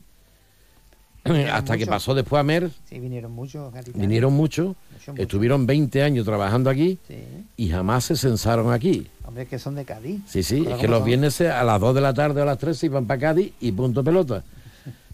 hasta 1.51 1.77
que 1.77 1.85
pasó 1.87 2.13
después 2.15 2.39
a 2.39 2.43
Mer, 2.43 2.69
Sí, 2.89 2.99
vinieron 2.99 3.31
muchos 3.31 3.73
vinieron 3.93 4.33
muchos, 4.33 4.75
muchos. 5.07 5.19
estuvieron 5.19 5.65
20 5.65 6.03
años 6.03 6.25
trabajando 6.25 6.69
aquí 6.69 6.97
Sí. 7.07 7.15
y 7.57 7.69
jamás 7.69 8.05
se 8.05 8.15
censaron 8.15 8.71
aquí. 8.71 9.07
Hombre, 9.25 9.45
que 9.45 9.59
son 9.59 9.75
de 9.75 9.83
Cádiz. 9.85 10.21
Sí, 10.27 10.41
sí, 10.43 10.59
es 10.61 10.75
que 10.75 10.85
¿cómo 10.85 10.87
los 10.87 10.99
son? 10.99 11.05
viernes 11.05 11.41
a 11.41 11.63
las 11.63 11.79
2 11.81 11.95
de 11.95 12.01
la 12.01 12.13
tarde 12.13 12.39
o 12.39 12.43
a 12.43 12.45
las 12.47 12.57
3 12.57 12.77
se 12.77 12.85
iban 12.85 13.05
para 13.05 13.19
Cádiz 13.19 13.51
y 13.59 13.71
punto 13.73 14.03
pelota. 14.03 14.43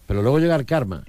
Pero 0.06 0.22
luego 0.22 0.38
llega 0.38 0.54
el 0.56 0.64
karma. 0.66 1.02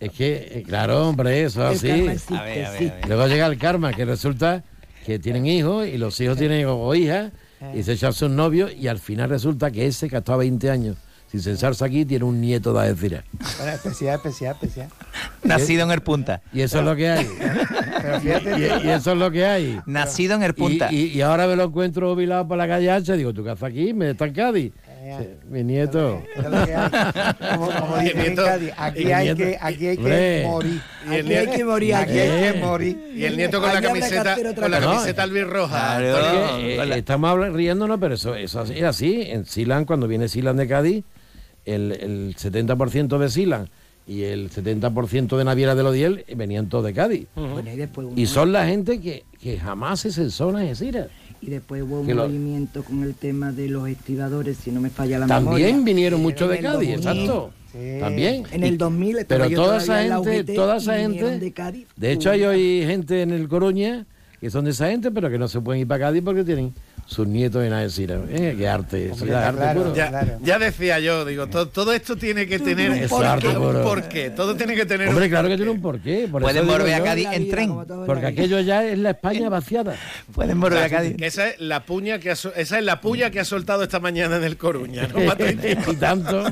Es 0.00 0.12
que, 0.12 0.48
eh, 0.60 0.62
claro, 0.66 1.08
hombre, 1.08 1.42
eso 1.42 1.68
es 1.70 1.78
así. 1.78 1.88
existe, 1.90 2.36
A 2.36 2.42
ver, 2.44 2.64
a 2.66 2.70
ver, 2.70 2.78
sí. 2.78 2.88
a 2.88 2.94
ver. 2.94 3.08
Luego 3.08 3.26
llega 3.26 3.46
el 3.46 3.58
karma, 3.58 3.92
que 3.92 4.04
resulta 4.04 4.62
que 5.04 5.18
tienen 5.18 5.46
hijos 5.46 5.86
y 5.88 5.98
los 5.98 6.20
hijos 6.20 6.38
tienen 6.38 6.60
hijos 6.60 6.76
o 6.78 6.94
hijas 6.94 7.32
y 7.74 7.82
se 7.82 7.92
echan 7.94 8.12
sus 8.12 8.30
novios 8.30 8.72
y 8.74 8.86
al 8.86 8.98
final 9.00 9.28
resulta 9.30 9.70
que 9.72 9.86
ese 9.86 10.08
que 10.08 10.14
ha 10.16 10.20
estado 10.20 10.38
20 10.38 10.70
años 10.70 10.96
sin 11.30 11.40
censarse 11.40 11.84
aquí 11.84 12.04
tiene 12.04 12.24
un 12.24 12.40
nieto 12.40 12.72
de 12.72 12.88
Algeciras. 12.88 13.24
Bueno, 13.58 13.72
especial, 13.72 14.16
especial, 14.16 14.54
especial. 14.54 14.88
Nacido 15.44 15.84
en 15.84 15.90
el 15.90 16.00
punta. 16.00 16.40
Y 16.52 16.62
eso 16.62 16.78
es 16.78 16.84
lo 16.84 16.96
que 16.96 17.08
hay. 17.10 17.28
Pero 18.02 18.20
fíjate, 18.20 18.58
Y, 18.58 18.86
y 18.86 18.90
eso 18.90 19.12
es 19.12 19.18
lo 19.18 19.30
que 19.30 19.44
hay. 19.46 19.80
Nacido 19.86 20.34
en 20.36 20.42
el 20.42 20.54
punta. 20.54 20.90
Y, 20.92 20.96
y- 20.96 21.06
y 21.18 21.20
ahora 21.20 21.46
me 21.46 21.56
lo 21.56 21.64
encuentro 21.64 22.12
jubilado 22.14 22.46
por 22.48 22.56
la 22.58 22.66
calle 22.66 22.90
Ancha. 22.90 23.14
Digo, 23.14 23.32
¿tú 23.34 23.44
qué 23.44 23.50
haces 23.50 23.64
aquí? 23.64 23.92
¿Me 23.92 24.10
está 24.10 24.24
en 24.26 24.32
Cádiz? 24.34 24.72
Sí, 25.18 25.26
mi 25.48 25.64
nieto. 25.64 26.22
eso 26.36 26.42
es 26.42 26.50
lo 26.50 26.66
que 26.66 26.74
hay. 26.74 26.90
Como, 27.54 27.70
como 27.70 27.96
Y 28.02 28.06
el 28.08 28.12
dicen 28.16 28.26
en 28.26 28.36
Cádiz, 28.36 28.72
aquí 28.76 29.12
hay 29.12 29.34
que, 29.34 29.58
aquí 29.60 29.86
hay 29.86 29.96
que 29.96 30.44
morir. 30.46 30.80
Aquí 31.08 31.34
hay 31.34 31.46
que 31.46 31.64
morir, 31.64 31.94
Aquí 31.94 32.12
hay 32.18 32.28
Eh. 32.28 32.52
que 32.52 32.60
morir. 32.60 33.12
Y 33.14 33.24
el 33.24 33.36
nieto 33.38 33.60
con 33.60 33.72
la 33.72 33.80
camiseta, 33.80 34.36
con 34.54 34.70
la 34.70 34.80
camiseta 34.80 35.22
albirroja. 35.22 35.96
Claro. 35.98 36.16
Antonio. 36.16 36.48
Porque, 36.50 36.74
eh, 36.74 36.80
hola. 36.80 36.96
estamos 36.96 37.52
riéndonos, 37.54 37.98
pero 38.00 38.14
eso, 38.14 38.34
eso 38.34 38.62
es 38.64 38.82
así. 38.82 39.22
En 39.28 39.46
Silan, 39.46 39.84
cuando 39.86 40.06
viene 40.08 40.28
Silan 40.28 40.56
de 40.58 40.68
Cádiz, 40.68 41.04
el, 41.74 41.92
el 41.92 42.36
70% 42.36 43.18
de 43.18 43.28
Silan 43.30 43.68
y 44.06 44.22
el 44.22 44.50
70% 44.50 45.36
de 45.36 45.44
Naviera 45.44 45.74
de 45.74 45.82
Lodiel 45.82 46.24
venían 46.34 46.68
todos 46.68 46.84
de 46.84 46.94
Cádiz. 46.94 47.26
Bueno, 47.34 47.70
y 47.72 47.76
después 47.76 48.08
Y 48.16 48.26
son 48.26 48.52
la 48.52 48.66
gente 48.66 49.00
que, 49.00 49.24
que 49.40 49.58
jamás 49.58 50.00
se 50.00 50.10
censó 50.12 50.50
en 50.50 50.56
Algeciras. 50.56 51.08
Y 51.40 51.50
después 51.50 51.82
hubo 51.82 52.00
un 52.00 52.08
lo- 52.08 52.26
movimiento 52.26 52.82
con 52.82 53.02
el 53.04 53.14
tema 53.14 53.52
de 53.52 53.68
los 53.68 53.88
estibadores, 53.88 54.56
si 54.56 54.70
no 54.72 54.80
me 54.80 54.90
falla 54.90 55.18
la 55.20 55.26
También 55.26 55.62
memoria. 55.76 55.84
vinieron 55.84 56.20
muchos 56.22 56.48
de 56.50 56.58
Cádiz, 56.58 56.90
2000. 56.90 56.94
exacto. 56.94 57.50
También. 58.00 58.44
En 58.50 58.64
el 58.64 58.76
2000 58.78 59.18
estaba 59.18 59.44
Pero 59.46 59.62
toda 59.62 59.76
esa 59.76 60.02
gente, 60.02 60.40
UGT 60.40 60.54
toda 60.54 60.76
esa 60.78 60.98
gente. 60.98 61.38
de 61.38 61.52
Cádiz. 61.52 61.86
De 61.96 62.12
hecho, 62.12 62.30
hay 62.30 62.42
hoy 62.44 62.82
gente 62.86 63.22
en 63.22 63.30
el 63.30 63.46
Coruña 63.46 64.06
que 64.40 64.50
son 64.50 64.64
de 64.64 64.70
esa 64.70 64.88
gente, 64.88 65.10
pero 65.10 65.28
que 65.30 65.38
no 65.38 65.48
se 65.48 65.60
pueden 65.60 65.82
ir 65.82 65.86
para 65.86 66.06
Cádiz 66.06 66.22
porque 66.24 66.44
tienen 66.44 66.72
sus 67.08 67.26
nietos 67.26 67.64
en 67.64 67.72
Algeciras. 67.72 68.20
Eh, 68.28 68.54
qué 68.58 68.68
arte, 68.68 69.10
ya 69.26 69.40
es 69.40 69.46
arte 69.46 69.78
puro. 69.78 69.94
Ya, 69.94 70.38
ya 70.42 70.58
decía 70.58 70.98
yo, 71.00 71.24
digo, 71.24 71.46
to- 71.46 71.68
todo, 71.68 71.94
esto 71.94 72.16
tiene 72.16 72.46
que 72.46 72.58
tener 72.58 72.90
un 72.90 73.08
porqué, 73.08 73.48
un 73.48 73.82
porqué, 73.82 74.30
todo 74.30 74.54
tiene 74.54 74.74
que 74.76 74.84
tener 74.84 75.08
Hombre, 75.08 75.24
un 75.24 75.30
claro 75.30 75.48
que 75.48 75.56
tiene 75.56 75.70
un 75.70 75.80
porqué. 75.80 76.28
Por 76.30 76.42
Pueden 76.42 76.66
volver 76.66 76.92
a 76.94 77.02
Cádiz 77.02 77.28
en 77.32 77.48
tren. 77.48 77.74
Porque 78.04 78.26
aquello 78.26 78.60
ya 78.60 78.84
es 78.84 78.98
la 78.98 79.10
España 79.10 79.48
vaciada. 79.48 79.96
Pueden 80.34 80.60
volver 80.60 80.82
a 80.82 80.90
Cádiz. 80.90 81.16
esa 81.20 81.48
es 81.48 81.60
la 81.60 81.86
puña 81.86 82.18
que 82.18 82.30
ha, 82.30 82.34
esa 82.34 82.54
es 82.78 82.84
la 82.84 83.00
puya 83.00 83.30
que 83.30 83.40
ha 83.40 83.44
soltado 83.46 83.82
esta 83.82 84.00
mañana 84.00 84.36
en 84.36 84.44
el 84.44 84.58
Coruña, 84.58 85.08
¿no? 85.08 85.18
y 85.92 85.96
tanto. 85.96 86.44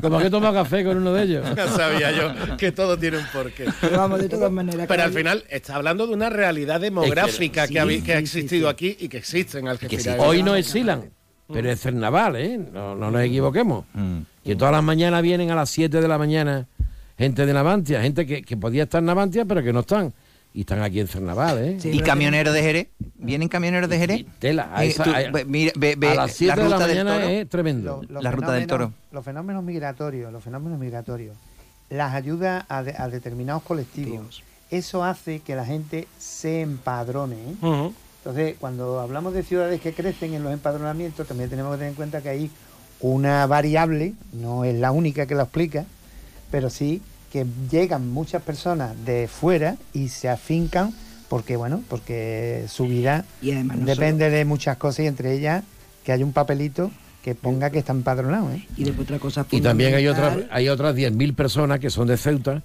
Como 0.00 0.18
que 0.20 0.28
he 0.28 0.30
tomado 0.30 0.54
café 0.54 0.84
con 0.84 0.96
uno 0.96 1.12
de 1.12 1.22
ellos. 1.24 1.46
Ya 1.54 1.68
sabía 1.68 2.12
yo 2.12 2.56
que 2.56 2.72
todo 2.72 2.98
tiene 2.98 3.18
un 3.18 3.26
porqué. 3.30 3.66
Pero 3.82 3.98
vamos, 3.98 4.20
de 4.20 4.30
todas 4.30 4.50
maneras. 4.50 4.86
Pero 4.88 5.02
al 5.02 5.12
final 5.12 5.44
está 5.50 5.74
hablando 5.76 6.06
de 6.06 6.14
una 6.14 6.30
realidad 6.30 6.80
demográfica 6.80 7.66
Sí, 7.66 7.74
que, 7.74 7.80
ha, 7.80 7.86
sí, 7.86 8.02
sí, 8.04 8.12
existido 8.12 8.68
aquí 8.70 8.96
y 8.98 9.08
que 9.08 9.18
existe 9.18 9.58
en 9.58 9.68
Algeciras. 9.68 9.97
Hoy 10.18 10.42
no 10.42 10.54
es 10.54 10.66
Silan, 10.66 11.10
pero 11.52 11.70
es 11.70 11.80
Cernaval, 11.80 12.36
¿eh? 12.36 12.58
No, 12.58 12.94
no 12.94 13.10
nos 13.10 13.22
equivoquemos. 13.22 13.84
Mm. 13.94 14.18
Que 14.44 14.56
todas 14.56 14.72
las 14.72 14.82
mañanas 14.82 15.22
vienen 15.22 15.50
a 15.50 15.54
las 15.54 15.70
7 15.70 16.00
de 16.00 16.08
la 16.08 16.18
mañana 16.18 16.66
gente 17.18 17.44
de 17.46 17.52
Navantia, 17.52 18.00
gente 18.00 18.26
que, 18.26 18.42
que 18.42 18.56
podía 18.56 18.84
estar 18.84 19.00
en 19.00 19.06
Navantia, 19.06 19.44
pero 19.44 19.62
que 19.62 19.72
no 19.72 19.80
están. 19.80 20.12
Y 20.54 20.60
están 20.60 20.80
aquí 20.82 20.98
en 21.00 21.06
Cernaval, 21.08 21.58
¿eh? 21.58 21.78
¿Y 21.84 22.00
camioneros 22.00 22.54
de 22.54 22.62
Jerez? 22.62 22.88
¿Vienen 23.16 23.48
camioneros 23.48 23.88
de 23.90 23.98
Jerez? 23.98 24.24
Tela, 24.38 24.70
a 24.74 24.84
Eh, 24.84 24.88
esa- 24.88 25.04
tú, 25.04 25.10
a- 25.10 25.30
ve- 25.30 25.44
mira, 25.44 25.72
ve- 25.76 25.94
ve 25.96 26.08
a 26.08 26.14
las 26.14 26.32
7 26.32 26.62
de 26.62 26.68
la 26.70 26.78
mañana 26.78 27.30
es 27.30 27.48
tremendo. 27.48 28.00
Los 28.08 28.22
La 28.24 28.30
ruta 28.30 28.52
del 28.52 28.66
toro. 28.66 28.92
Los 29.12 29.24
fenómenos 29.24 29.62
migratorios, 29.62 30.32
los 30.32 30.42
fenómenos 30.42 30.78
migratorios, 30.78 31.36
las 31.90 32.14
ayudas 32.14 32.64
a, 32.68 32.82
de- 32.82 32.94
a 32.96 33.08
determinados 33.08 33.62
colectivos, 33.62 34.42
eso 34.70 35.04
hace 35.04 35.40
que 35.40 35.54
la 35.54 35.66
gente 35.66 36.08
se 36.18 36.62
empadrone. 36.62 37.36
¿eh? 37.36 37.90
Entonces, 38.18 38.56
cuando 38.58 39.00
hablamos 39.00 39.32
de 39.32 39.42
ciudades 39.42 39.80
que 39.80 39.92
crecen 39.92 40.34
en 40.34 40.42
los 40.42 40.52
empadronamientos, 40.52 41.26
también 41.26 41.48
tenemos 41.48 41.72
que 41.72 41.78
tener 41.78 41.90
en 41.90 41.96
cuenta 41.96 42.20
que 42.20 42.28
hay 42.28 42.50
una 43.00 43.46
variable, 43.46 44.14
no 44.32 44.64
es 44.64 44.74
la 44.74 44.90
única 44.90 45.26
que 45.26 45.34
lo 45.34 45.42
explica, 45.42 45.86
pero 46.50 46.68
sí 46.68 47.00
que 47.32 47.46
llegan 47.70 48.10
muchas 48.10 48.42
personas 48.42 48.94
de 49.04 49.28
fuera 49.28 49.76
y 49.92 50.08
se 50.08 50.28
afincan 50.28 50.94
porque, 51.28 51.56
bueno, 51.56 51.82
porque 51.88 52.64
su 52.68 52.86
vida 52.86 53.24
Y 53.42 53.52
además 53.52 53.78
no 53.78 53.86
depende 53.86 54.30
de 54.30 54.44
muchas 54.44 54.78
cosas 54.78 55.00
y 55.00 55.06
entre 55.06 55.34
ellas 55.34 55.62
que 56.04 56.12
haya 56.12 56.24
un 56.24 56.32
papelito 56.32 56.90
que 57.22 57.34
ponga 57.34 57.70
que 57.70 57.78
está 57.78 57.92
empadronado. 57.92 58.50
¿eh? 58.50 58.66
Y 58.76 58.84
después 58.84 59.06
otra 59.06 59.18
cosa 59.18 59.46
Y 59.50 59.60
también 59.60 59.94
hay 59.94 60.08
otras 60.08 60.38
hay 60.50 60.68
otras 60.68 60.96
10.000 60.96 61.34
personas 61.34 61.80
que 61.80 61.90
son 61.90 62.08
de 62.08 62.16
Ceuta 62.16 62.62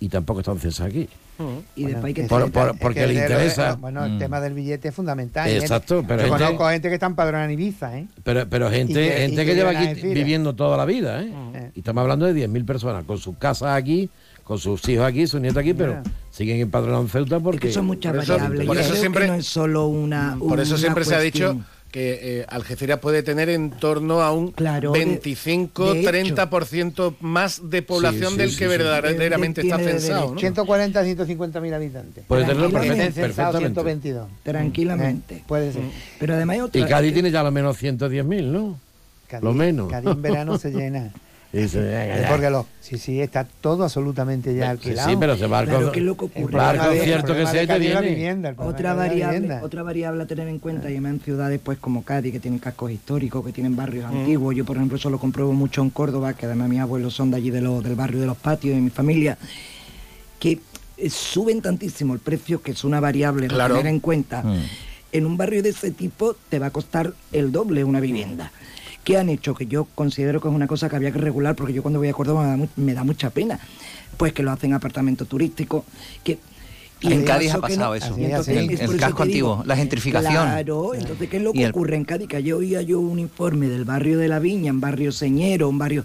y 0.00 0.08
tampoco 0.08 0.40
están 0.40 0.58
cesadas 0.58 0.90
aquí. 0.92 1.08
Y 1.76 1.84
después 1.84 2.04
hay 2.04 2.14
que 2.14 2.22
Por- 2.24 2.40
tener- 2.40 2.52
por- 2.52 2.70
Es 2.74 2.80
porque 2.80 3.00
que 3.00 3.06
le 3.06 3.12
el 3.14 3.22
interesa. 3.22 3.74
Bueno, 3.76 4.04
el 4.04 4.12
Mm. 4.12 4.18
tema 4.18 4.40
del 4.40 4.54
billete 4.54 4.88
es 4.88 4.94
fundamental. 4.94 5.48
¿eh? 5.48 5.58
Exacto, 5.58 6.04
pero 6.06 6.22
Yo 6.22 6.28
gente- 6.32 6.44
conozco 6.44 6.68
gente 6.68 6.88
que 6.88 6.94
está 6.94 7.06
empadronada 7.06 7.44
en 7.44 7.50
Ibiza, 7.52 7.98
¿eh? 7.98 8.06
Pero, 8.24 8.48
pero 8.48 8.70
gente, 8.70 8.94
que- 8.94 9.10
gente 9.20 9.36
que, 9.36 9.46
que 9.46 9.54
lleva 9.54 9.70
aquí 9.70 10.02
viviendo 10.08 10.54
toda 10.54 10.76
la 10.76 10.84
vida, 10.84 11.22
¿eh? 11.22 11.32
Eh. 11.54 11.70
Y 11.74 11.78
estamos 11.80 12.02
hablando 12.02 12.26
de 12.26 12.34
10.000 12.34 12.64
personas 12.64 13.04
con 13.04 13.18
sus 13.18 13.36
casas 13.38 13.76
aquí, 13.76 14.10
con 14.44 14.58
sus 14.58 14.88
hijos 14.88 15.04
aquí, 15.06 15.26
sus 15.26 15.40
nietos 15.40 15.58
aquí, 15.58 15.74
pero 15.74 16.02
siguen 16.30 16.58
empadronados 16.60 17.04
en 17.06 17.10
Ceuta 17.10 17.38
porque... 17.40 17.68
que 17.68 17.72
son 17.72 17.86
muchas 17.86 18.14
por 18.14 18.22
eso- 18.22 18.32
variables. 18.34 18.66
por 18.66 18.78
eso 18.78 18.94
siempre- 18.96 19.26
no 19.26 19.34
es 19.34 19.46
solo 19.46 19.86
una. 19.88 20.36
Por 20.38 20.58
eso 20.60 20.76
siempre 20.78 21.04
se 21.04 21.14
ha 21.14 21.20
dicho. 21.20 21.58
Que 21.90 22.40
eh, 22.40 22.46
Algeciras 22.48 22.98
puede 23.00 23.22
tener 23.22 23.48
en 23.48 23.70
torno 23.70 24.20
a 24.20 24.30
un 24.32 24.52
Claro, 24.52 24.92
de- 24.92 25.20
25-30% 25.22 27.16
más 27.20 27.70
de 27.70 27.82
población 27.82 28.32
sí, 28.32 28.38
del 28.38 28.50
sí, 28.50 28.56
que 28.58 28.64
sí. 28.64 28.68
verdaderamente 28.68 29.60
está 29.62 29.78
censado. 29.78 30.34
¿no? 30.34 30.38
140 30.40 31.02
150 31.04 31.60
mil 31.60 31.74
habitantes. 31.74 32.24
Puede 32.26 32.42
tenerlo 32.44 32.70
Censado 32.70 33.52
perfectamente. 33.58 33.72
122. 34.10 34.28
Tranquilamente. 34.42 35.34
Eh, 35.36 35.44
puede 35.46 35.72
ser. 35.72 35.82
Pero 36.18 36.34
además 36.34 36.54
hay 36.54 36.60
otra. 36.60 36.80
Y 36.80 36.84
Cádiz 36.84 37.12
tiene 37.14 37.30
ya 37.30 37.42
lo 37.42 37.50
menos 37.50 37.82
110.000, 37.82 38.44
¿no? 38.44 38.78
Cádiz- 39.30 39.42
lo 39.42 39.52
menos. 39.54 39.90
Cádiz 39.90 40.10
en 40.10 40.22
verano 40.22 40.58
se 40.58 40.70
llena. 40.72 41.12
Y 41.50 41.66
se- 41.66 41.80
venga, 41.80 42.14
Es 42.16 42.22
ya. 42.22 42.28
porque 42.28 42.50
lo, 42.50 42.66
sí, 42.80 42.98
sí, 42.98 43.20
está 43.22 43.44
todo 43.62 43.84
absolutamente 43.84 44.54
ya 44.54 44.68
alquilado. 44.68 45.08
sí, 45.08 45.16
pero 45.18 45.34
se 45.34 45.46
va 45.46 45.64
Claro, 45.64 45.84
con- 45.84 45.92
¿qué 45.92 46.00
es 46.00 46.04
lo 46.04 46.14
que 46.16 46.24
ocurre? 46.26 46.54
Barco 46.56 46.90
de- 46.90 47.00
cierto 47.00 47.34
que 47.34 47.42
y 47.42 47.66
te 47.66 47.78
viene. 47.78 48.00
vivienda, 48.02 48.54
Otra 48.58 48.92
variable, 48.92 49.36
vivienda. 49.40 49.64
otra 49.64 49.82
variable 49.82 50.22
a 50.24 50.26
tener 50.26 50.46
en 50.48 50.58
cuenta, 50.58 50.88
y 50.90 50.92
además 50.92 51.12
en 51.12 51.20
ciudades 51.20 51.58
pues 51.64 51.78
como 51.78 52.02
Cádiz, 52.04 52.32
que 52.32 52.40
tienen 52.40 52.60
cascos 52.60 52.90
históricos, 52.90 53.46
que 53.46 53.52
tienen 53.52 53.74
barrios 53.76 54.12
Mm. 54.12 54.16
antiguos. 54.18 54.54
Yo, 54.56 54.66
por 54.66 54.76
ejemplo, 54.76 54.98
eso 54.98 55.08
lo 55.08 55.18
compruebo 55.18 55.54
mucho 55.54 55.80
en 55.80 55.88
Córdoba, 55.88 56.34
que 56.34 56.44
además 56.44 56.68
mis 56.68 56.80
abuelos 56.80 57.14
son 57.14 57.30
de 57.30 57.38
allí 57.38 57.50
de 57.50 57.62
los- 57.62 57.82
del 57.82 57.94
barrio 57.94 58.20
de 58.20 58.26
los 58.26 58.36
patios, 58.36 58.74
de 58.74 58.82
mi 58.82 58.90
familia, 58.90 59.38
que 60.38 60.60
eh, 61.00 61.10
suben 61.10 61.62
tantísimo 61.62 62.12
el 62.12 62.18
precio, 62.20 62.60
que 62.60 62.72
es 62.72 62.82
una 62.84 62.98
variable 63.00 63.46
a 63.46 63.48
Claro. 63.48 63.76
tener 63.76 63.90
en 63.92 64.00
cuenta. 64.00 64.42
Mm. 64.42 64.56
En 65.12 65.24
un 65.26 65.36
barrio 65.36 65.62
de 65.62 65.68
ese 65.70 65.92
tipo 65.92 66.34
te 66.50 66.58
va 66.58 66.66
a 66.66 66.70
costar 66.70 67.14
el 67.32 67.52
doble 67.52 67.84
una 67.84 68.00
vivienda. 68.00 68.50
¿Qué 69.08 69.16
han 69.16 69.30
hecho? 69.30 69.54
Que 69.54 69.64
yo 69.66 69.86
considero 69.94 70.38
que 70.38 70.48
es 70.48 70.54
una 70.54 70.66
cosa 70.66 70.90
que 70.90 70.96
había 70.96 71.10
que 71.10 71.18
regular, 71.18 71.56
porque 71.56 71.72
yo 71.72 71.80
cuando 71.80 71.98
voy 71.98 72.08
a 72.08 72.12
Córdoba 72.12 72.42
me 72.42 72.48
da, 72.50 72.56
mu- 72.58 72.68
me 72.76 72.92
da 72.92 73.04
mucha 73.04 73.30
pena. 73.30 73.58
Pues 74.18 74.34
que 74.34 74.42
lo 74.42 74.50
hacen 74.50 74.74
apartamentos 74.74 75.26
turísticos, 75.26 75.84
que... 76.22 76.38
y 77.00 77.12
En 77.14 77.24
Cádiz 77.24 77.52
ha 77.52 77.54
que 77.54 77.60
pasado 77.62 77.88
no- 77.88 77.94
eso. 77.94 78.14
y 78.18 78.24
entonces 78.26 78.54
El- 78.58 78.70
es 78.70 78.80
casco 78.80 79.24
digo, 79.24 79.52
antiguo, 79.54 79.62
la 79.64 79.76
gentrificación. 79.76 80.32
Claro, 80.34 80.92
entonces 80.92 81.26
¿qué 81.30 81.38
es 81.38 81.42
lo 81.42 81.54
que 81.54 81.60
Y 81.60 81.62
el- 81.62 81.70
ocurre 81.70 81.96
en 81.96 82.04
Cádiz? 82.04 82.28
Que 82.28 82.36
ayer 82.36 82.52
oía 82.52 82.82
yo 82.82 83.00
un 83.00 83.18
informe 83.18 83.68
del 83.70 83.86
barrio 83.86 84.18
de 84.18 84.28
la 84.28 84.40
Viña, 84.40 84.68
en 84.68 84.80
barrio 84.82 85.10
Señero, 85.10 85.70
un 85.70 85.78
barrio... 85.78 86.04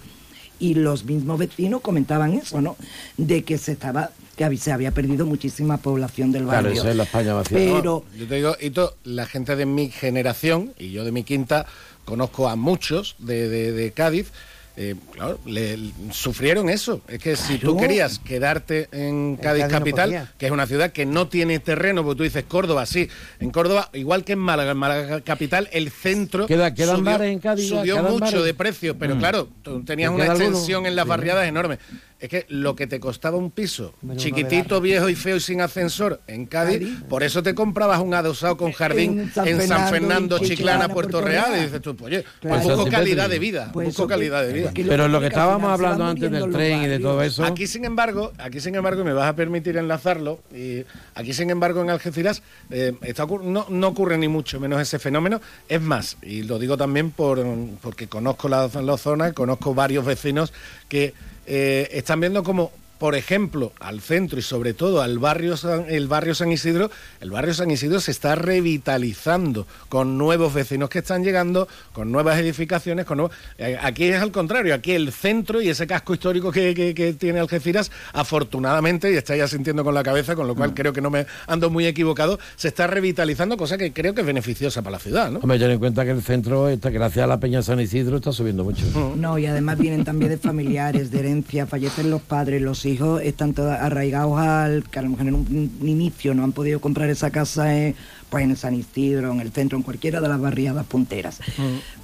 Y 0.58 0.74
los 0.74 1.04
mismos 1.04 1.38
vecinos 1.38 1.82
comentaban 1.82 2.32
eso, 2.32 2.62
¿no? 2.62 2.76
De 3.18 3.42
que 3.42 3.58
se 3.58 3.72
estaba 3.72 4.12
que 4.36 4.44
había- 4.44 4.60
se 4.60 4.72
había 4.72 4.92
perdido 4.92 5.26
muchísima 5.26 5.76
población 5.76 6.32
del 6.32 6.44
Claro, 6.44 6.68
barrio. 6.68 6.80
eso 6.80 6.88
es 6.90 6.96
la 6.96 7.02
España 7.02 7.34
vacía. 7.34 7.58
Pero 7.58 8.04
No, 8.08 8.16
yo 8.18 8.26
te 8.26 8.34
digo, 8.36 8.56
Hito, 8.60 8.94
la 9.04 9.26
gente 9.26 9.56
de 9.56 9.66
mi 9.66 9.90
generación 9.90 10.72
y 10.78 10.90
yo 10.92 11.04
de 11.04 11.12
mi 11.12 11.22
quinta 11.24 11.66
conozco 12.04 12.48
a 12.48 12.56
muchos 12.56 13.16
de, 13.18 13.48
de- 13.48 13.72
de 13.72 13.92
Cádiz. 13.92 14.30
eh, 14.76 14.96
claro, 15.12 15.38
le, 15.46 15.76
le- 15.76 15.92
sufrieron 16.10 16.68
eso. 16.68 17.00
Es 17.06 17.20
que 17.20 17.36
si 17.36 17.58
tú 17.58 17.76
querías 17.76 18.18
quedarte 18.18 18.88
en 18.90 19.36
Cádiz 19.36 19.66
capital, 19.66 20.28
que 20.36 20.46
es 20.46 20.52
una 20.52 20.66
ciudad 20.66 20.90
que 20.90 21.06
no 21.06 21.28
tiene 21.28 21.60
terreno, 21.60 22.02
porque 22.02 22.16
tú 22.18 22.22
dices 22.24 22.42
Córdoba, 22.48 22.84
sí. 22.84 23.08
En 23.38 23.50
Córdoba, 23.50 23.88
igual 23.92 24.24
que 24.24 24.32
en 24.32 24.40
Málaga, 24.40 24.72
en 24.72 24.76
Málaga 24.78 25.20
capital, 25.20 25.68
el 25.72 25.92
centro 25.92 26.46
Queda- 26.48 26.74
quedan 26.74 26.96
subió, 26.96 27.12
bares 27.12 27.32
en 27.32 27.38
Cádiz 27.38 27.70
ya, 27.70 27.78
subió 27.78 27.94
quedan 27.98 28.10
mucho 28.10 28.24
bares. 28.24 28.44
de 28.44 28.54
precio, 28.54 28.98
pero 28.98 29.14
Mm. 29.14 29.18
claro, 29.20 29.48
tú 29.62 29.84
tenías 29.84 30.10
¿Te 30.10 30.14
una 30.16 30.24
alguno? 30.24 30.44
extensión 30.44 30.86
en 30.86 30.96
las 30.96 31.04
Sí. 31.04 31.08
barriadas 31.08 31.46
enorme. 31.46 31.78
Es 32.20 32.28
que 32.30 32.46
lo 32.48 32.74
que 32.74 32.86
te 32.86 33.00
costaba 33.00 33.36
un 33.36 33.50
piso 33.50 33.92
chiquitito, 34.16 34.80
viejo 34.80 35.08
y 35.08 35.14
feo 35.14 35.36
y 35.36 35.40
sin 35.40 35.60
ascensor 35.60 36.20
en 36.26 36.46
Cádiz, 36.46 36.78
Cádiz. 36.78 37.02
por 37.08 37.22
eso 37.22 37.42
te 37.42 37.54
comprabas 37.54 38.00
un 38.00 38.14
adosado 38.14 38.56
con 38.56 38.72
jardín 38.72 39.20
En 39.20 39.32
San 39.32 39.48
en 39.48 39.60
San 39.68 39.88
Fernando, 39.90 40.38
Chiclana, 40.38 40.56
Chiclana, 40.56 40.88
Puerto 40.88 41.10
Puerto 41.18 41.28
Real, 41.28 41.46
y 41.48 41.52
Real. 41.52 41.64
dices 41.66 41.82
tú, 41.82 41.94
pues, 41.96 42.14
oye, 42.14 42.24
Claro. 42.40 42.62
busco 42.62 42.82
Pues 42.82 42.94
calidad 42.94 43.24
eso 43.26 43.32
de 43.32 43.38
vida, 43.38 43.70
Pues 43.72 43.86
busco 43.88 44.02
eso 44.04 44.08
calidad 44.08 44.46
de 44.46 44.52
vida. 44.52 44.72
Pero 44.74 45.08
lo 45.08 45.20
que 45.20 45.26
estábamos 45.26 45.70
hablando 45.70 46.04
antes 46.04 46.30
del 46.30 46.50
tren 46.50 46.82
y 46.82 46.86
de 46.86 46.98
todo 46.98 47.20
eso... 47.22 47.44
Aquí, 47.44 47.66
sin 47.66 47.84
embargo, 47.84 48.32
aquí, 48.38 48.60
sin 48.60 48.74
embargo, 48.74 49.02
y 49.02 49.04
me 49.04 49.12
vas 49.12 49.28
a 49.28 49.36
permitir 49.36 49.76
enlazarlo, 49.76 50.40
y 50.54 50.84
aquí, 51.14 51.34
sin 51.34 51.50
embargo, 51.50 51.82
en 51.82 51.90
Algeciras 51.90 52.42
eh, 52.70 52.94
está 53.02 53.26
no, 53.26 53.66
no 53.68 53.88
ocurre 53.88 54.16
ni 54.18 54.28
mucho 54.28 54.60
menos 54.60 54.80
ese 54.80 54.98
fenómeno. 54.98 55.40
Es 55.68 55.80
más, 55.80 56.16
y 56.22 56.42
lo 56.44 56.58
digo 56.58 56.76
también 56.76 57.10
por, 57.10 57.44
porque 57.82 58.06
conozco 58.06 58.48
la, 58.48 58.68
la 58.82 58.96
zona, 58.96 59.32
conozco 59.32 59.74
varios 59.74 60.04
vecinos 60.04 60.52
que 60.88 61.12
eh, 61.46 61.88
están 61.92 62.20
viendo 62.20 62.42
como 62.42 62.72
por 63.04 63.16
ejemplo, 63.16 63.74
al 63.80 64.00
centro 64.00 64.38
y 64.38 64.42
sobre 64.42 64.72
todo 64.72 65.02
al 65.02 65.18
barrio 65.18 65.58
San, 65.58 65.84
el 65.90 66.08
barrio 66.08 66.34
San 66.34 66.50
Isidro, 66.50 66.90
el 67.20 67.30
barrio 67.30 67.52
San 67.52 67.70
Isidro 67.70 68.00
se 68.00 68.10
está 68.12 68.34
revitalizando 68.34 69.66
con 69.90 70.16
nuevos 70.16 70.54
vecinos 70.54 70.88
que 70.88 71.00
están 71.00 71.22
llegando, 71.22 71.68
con 71.92 72.10
nuevas 72.10 72.38
edificaciones, 72.38 73.04
con 73.04 73.18
nuevos- 73.18 73.36
eh, 73.58 73.76
aquí 73.78 74.04
es 74.04 74.22
al 74.22 74.32
contrario, 74.32 74.74
aquí 74.74 74.92
el 74.92 75.12
centro 75.12 75.60
y 75.60 75.68
ese 75.68 75.86
casco 75.86 76.14
histórico 76.14 76.50
que, 76.50 76.74
que- 76.74 76.94
que 76.94 77.12
tiene 77.12 77.40
Algeciras, 77.40 77.90
afortunadamente, 78.14 79.12
y 79.12 79.16
está 79.16 79.36
ya 79.36 79.46
sintiendo 79.48 79.84
con 79.84 79.92
la 79.92 80.02
cabeza, 80.02 80.34
con 80.34 80.46
lo 80.46 80.54
cual 80.54 80.72
creo 80.72 80.94
que 80.94 81.02
no 81.02 81.10
me 81.10 81.26
ando 81.46 81.68
muy 81.68 81.86
equivocado, 81.86 82.38
se 82.56 82.68
está 82.68 82.86
revitalizando, 82.86 83.58
cosa 83.58 83.76
que 83.76 83.92
creo 83.92 84.14
que 84.14 84.22
es 84.22 84.26
beneficiosa 84.26 84.80
para 84.80 84.92
la 84.92 84.98
ciudad, 84.98 85.30
¿no? 85.30 85.40
Hombre, 85.40 85.58
ten 85.58 85.70
en 85.72 85.78
cuenta 85.78 86.06
que 86.06 86.12
el 86.12 86.22
centro, 86.22 86.70
está, 86.70 86.88
gracias 86.88 87.22
a 87.24 87.26
la 87.26 87.38
Peña 87.38 87.60
San 87.60 87.80
Isidro, 87.80 88.16
está 88.16 88.32
subiendo 88.32 88.64
mucho. 88.64 88.82
No, 89.14 89.38
y 89.38 89.44
además 89.44 89.76
vienen 89.76 90.04
también 90.04 90.30
de 90.30 90.38
familiares, 90.38 91.10
de 91.10 91.18
herencia, 91.18 91.66
fallecen 91.66 92.10
los 92.10 92.22
padres, 92.22 92.62
los 92.62 92.86
hijos 92.86 92.93
están 93.20 93.52
todos 93.54 93.72
arraigados 93.72 94.38
al, 94.38 94.84
que 94.90 94.98
a 94.98 95.02
lo 95.02 95.10
mejor 95.10 95.28
en 95.28 95.34
un, 95.34 95.72
un 95.80 95.88
inicio 95.88 96.34
no 96.34 96.44
han 96.44 96.52
podido 96.52 96.80
comprar 96.80 97.08
esa 97.10 97.30
casa 97.30 97.74
en, 97.76 97.94
pues 98.30 98.44
en 98.44 98.56
San 98.56 98.74
Isidro, 98.74 99.32
en 99.32 99.40
el 99.40 99.52
centro, 99.52 99.76
en 99.76 99.82
cualquiera 99.82 100.20
de 100.20 100.28
las 100.28 100.40
barriadas 100.40 100.84
punteras. 100.86 101.40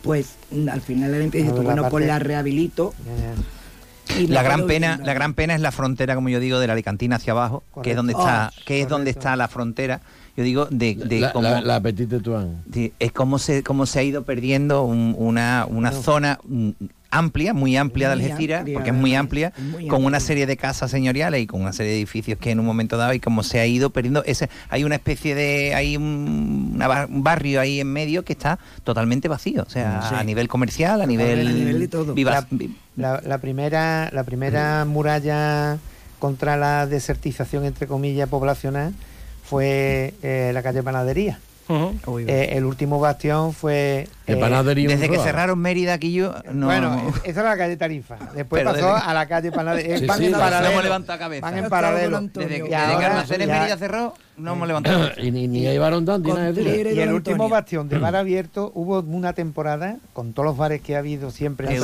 Pues 0.03 0.35
mm, 0.51 0.69
al 0.69 0.81
final 0.81 1.15
el 1.15 1.31
la 1.31 1.53
bueno, 1.53 1.83
pues 1.83 1.93
parte- 1.93 2.07
la 2.07 2.19
rehabilito. 2.19 2.95
Y 4.19 4.27
La 4.27 4.43
gran 4.43 4.67
pena, 4.67 4.99
la 5.05 5.15
gran 5.15 5.35
pena 5.35 5.55
es 5.55 5.61
la 5.61 5.71
frontera, 5.71 6.17
como 6.17 6.29
yo 6.29 6.41
digo, 6.41 6.59
de 6.59 6.67
la 6.67 6.73
Alicantina 6.73 7.17
hacia 7.17 7.33
abajo, 7.33 7.63
que 7.83 7.91
es 7.91 7.97
donde 7.97 8.13
está, 8.13 8.47
Ah, 8.47 8.53
que 8.67 8.81
es 8.81 8.89
donde 8.89 9.11
está 9.11 9.37
la 9.37 9.47
frontera. 9.47 10.01
Yo 10.37 10.45
digo 10.45 10.67
de, 10.71 10.95
de 10.95 11.21
La, 11.21 11.33
cómo- 11.33 11.49
la, 11.49 11.61
la 11.61 11.81
Petite 11.81 12.21
Tuan. 12.21 12.63
Es 12.99 13.13
como 13.13 13.39
se, 13.39 13.63
cómo 13.63 13.87
se 13.87 13.99
ha 13.99 14.03
ido 14.03 14.23
perdiendo 14.25 14.85
un- 14.85 15.15
una, 15.19 15.67
una 15.69 15.93
zona 15.93 16.39
mm, 16.47 16.71
amplia, 17.11 17.53
muy 17.53 17.77
amplia 17.77 18.07
de 18.09 18.13
Algeciras, 18.15 18.61
amplia, 18.61 18.75
porque 18.75 18.91
es 18.91 18.97
muy 18.97 19.15
amplia, 19.17 19.53
muy 19.73 19.89
con 19.89 20.05
una 20.05 20.21
serie 20.21 20.47
de 20.47 20.57
casas 20.57 20.93
señoriales 20.93 21.43
y 21.43 21.47
con 21.49 21.61
una 21.61 21.73
serie 21.73 21.91
de 21.93 21.99
edificios 21.99 22.39
que 22.39 22.53
en 22.53 22.61
un 22.61 22.67
momento 22.67 22.97
dado 22.97 23.13
y 23.13 23.19
como 23.19 23.43
se 23.43 23.59
ha 23.59 23.67
ido 23.67 23.91
perdiendo, 23.91 24.23
ese, 24.25 24.49
hay 24.69 24.85
una 24.85 24.95
especie 24.95 25.35
de, 25.35 25.75
hay 25.75 25.97
un, 25.97 26.73
una 26.77 26.87
bar- 26.87 27.09
un 27.11 27.25
barrio 27.25 27.61
ahí 27.61 27.81
en 27.81 27.93
medio 27.93 28.25
que 28.25 28.33
está 28.33 28.61
totalmente 28.85 29.27
vacío, 29.27 29.65
o 29.67 29.71
sea, 29.71 30.03
Sí. 30.09 30.15
a 30.17 30.23
nivel 30.23 30.47
comercial, 30.47 31.03
a 31.03 31.07
nivel, 31.07 31.49
viva- 32.15 32.47
La, 32.97 33.15
la- 33.15 33.21
la 33.27 33.39
primera, 33.39 34.09
la 34.13 34.23
primera 34.23 34.85
muralla 34.85 35.79
contra 36.21 36.57
la 36.57 36.87
desertización, 36.87 37.65
entre 37.65 37.89
comillas, 37.89 38.29
poblacional 38.29 38.95
fue 39.51 40.15
eh, 40.23 40.53
la 40.55 40.63
calle 40.63 40.81
Panadería. 40.81 41.41
Eh, 41.69 42.51
el 42.53 42.65
último 42.65 43.01
bastión 43.01 43.53
fue... 43.53 44.07
Eh, 44.33 44.41
Panadería 44.41 44.89
Desde 44.89 45.09
que 45.09 45.19
cerraron 45.19 45.59
Mérida 45.59 45.95
aquí 45.95 46.13
yo 46.13 46.35
no... 46.53 46.67
Bueno, 46.67 47.13
esa 47.25 47.41
era 47.41 47.51
la 47.51 47.57
calle 47.57 47.77
Tarifa. 47.77 48.17
Después 48.35 48.61
Pero 48.63 48.73
pasó 48.73 48.95
desde- 48.95 49.09
a 49.11 49.15
la 49.15 49.27
calle 49.27 49.53
Panadería. 49.53 49.99
Sí, 49.99 50.07
van 50.07 50.19
sí, 50.19 50.27
en 50.27 50.33
no 50.33 50.39
paralelo. 50.39 50.71
hemos 50.73 50.85
levantado 50.85 51.19
cabeza. 51.19 51.41
Van 51.47 51.59
en 51.59 51.69
paralelo. 51.69 52.21
Desde- 52.21 52.57
Y 52.59 52.69
que 52.69 52.77
Almacenes 52.77 53.47
ya- 53.49 53.59
Mérida 53.61 53.77
cerró, 53.77 54.15
no 54.37 54.53
hemos 54.53 54.69
levantado 54.69 55.11
y 55.19 55.31
ni, 55.31 55.49
ni 55.49 55.65
nada 55.65 55.91
de 56.53 56.61
eso. 56.81 56.91
Y 56.95 57.01
el 57.01 57.13
último 57.13 57.49
bastión 57.49 57.89
de 57.89 57.99
bar 57.99 58.17
abierto 58.17 58.73
hubo 58.75 59.01
una 59.01 59.33
temporada 59.33 59.97
con 60.13 60.33
todos 60.33 60.47
los 60.47 60.57
bares 60.57 60.81
que 60.81 60.97
ha 60.97 61.01
habido 61.01 61.31
siempre 61.31 61.69
en. 61.75 61.81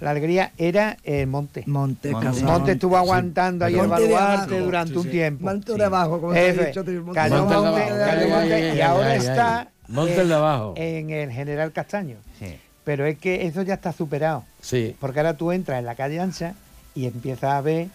La 0.00 0.10
alegría 0.10 0.52
era 0.56 0.96
el 1.04 1.26
Monte. 1.26 1.64
Monte, 1.66 2.12
Monte, 2.12 2.72
estuvo 2.72 2.96
aguantando 2.96 3.64
ahí 3.64 3.74
el 3.78 3.86
baluarte 3.88 4.60
durante 4.60 4.98
un 4.98 5.08
tiempo. 5.10 5.44
Monte 5.44 5.74
de 5.74 5.84
abajo, 5.84 6.20
como 6.20 6.32
dicho. 6.32 6.84
Cayó. 7.12 7.44
Monte, 7.44 8.74
y 8.76 8.80
ahora 8.80 9.14
está 9.16 9.68
ay. 9.92 9.96
Monte 9.96 10.20
el 10.20 10.28
de 10.28 10.34
abajo. 10.34 10.74
en 10.76 11.10
el 11.10 11.30
General 11.30 11.70
Castaño. 11.72 12.16
Pero 12.84 13.06
es 13.06 13.16
que 13.18 13.46
eso 13.46 13.62
ya 13.62 13.74
está 13.74 13.92
superado. 13.92 14.44
Sí. 14.60 14.96
Porque 14.98 15.20
ahora 15.20 15.36
tú 15.36 15.52
entras 15.52 15.78
en 15.78 15.84
la 15.86 15.94
calle 15.94 16.18
ancha 16.18 16.54
y 16.94 17.06
empiezas 17.06 17.52
a 17.52 17.60
ver 17.60 17.86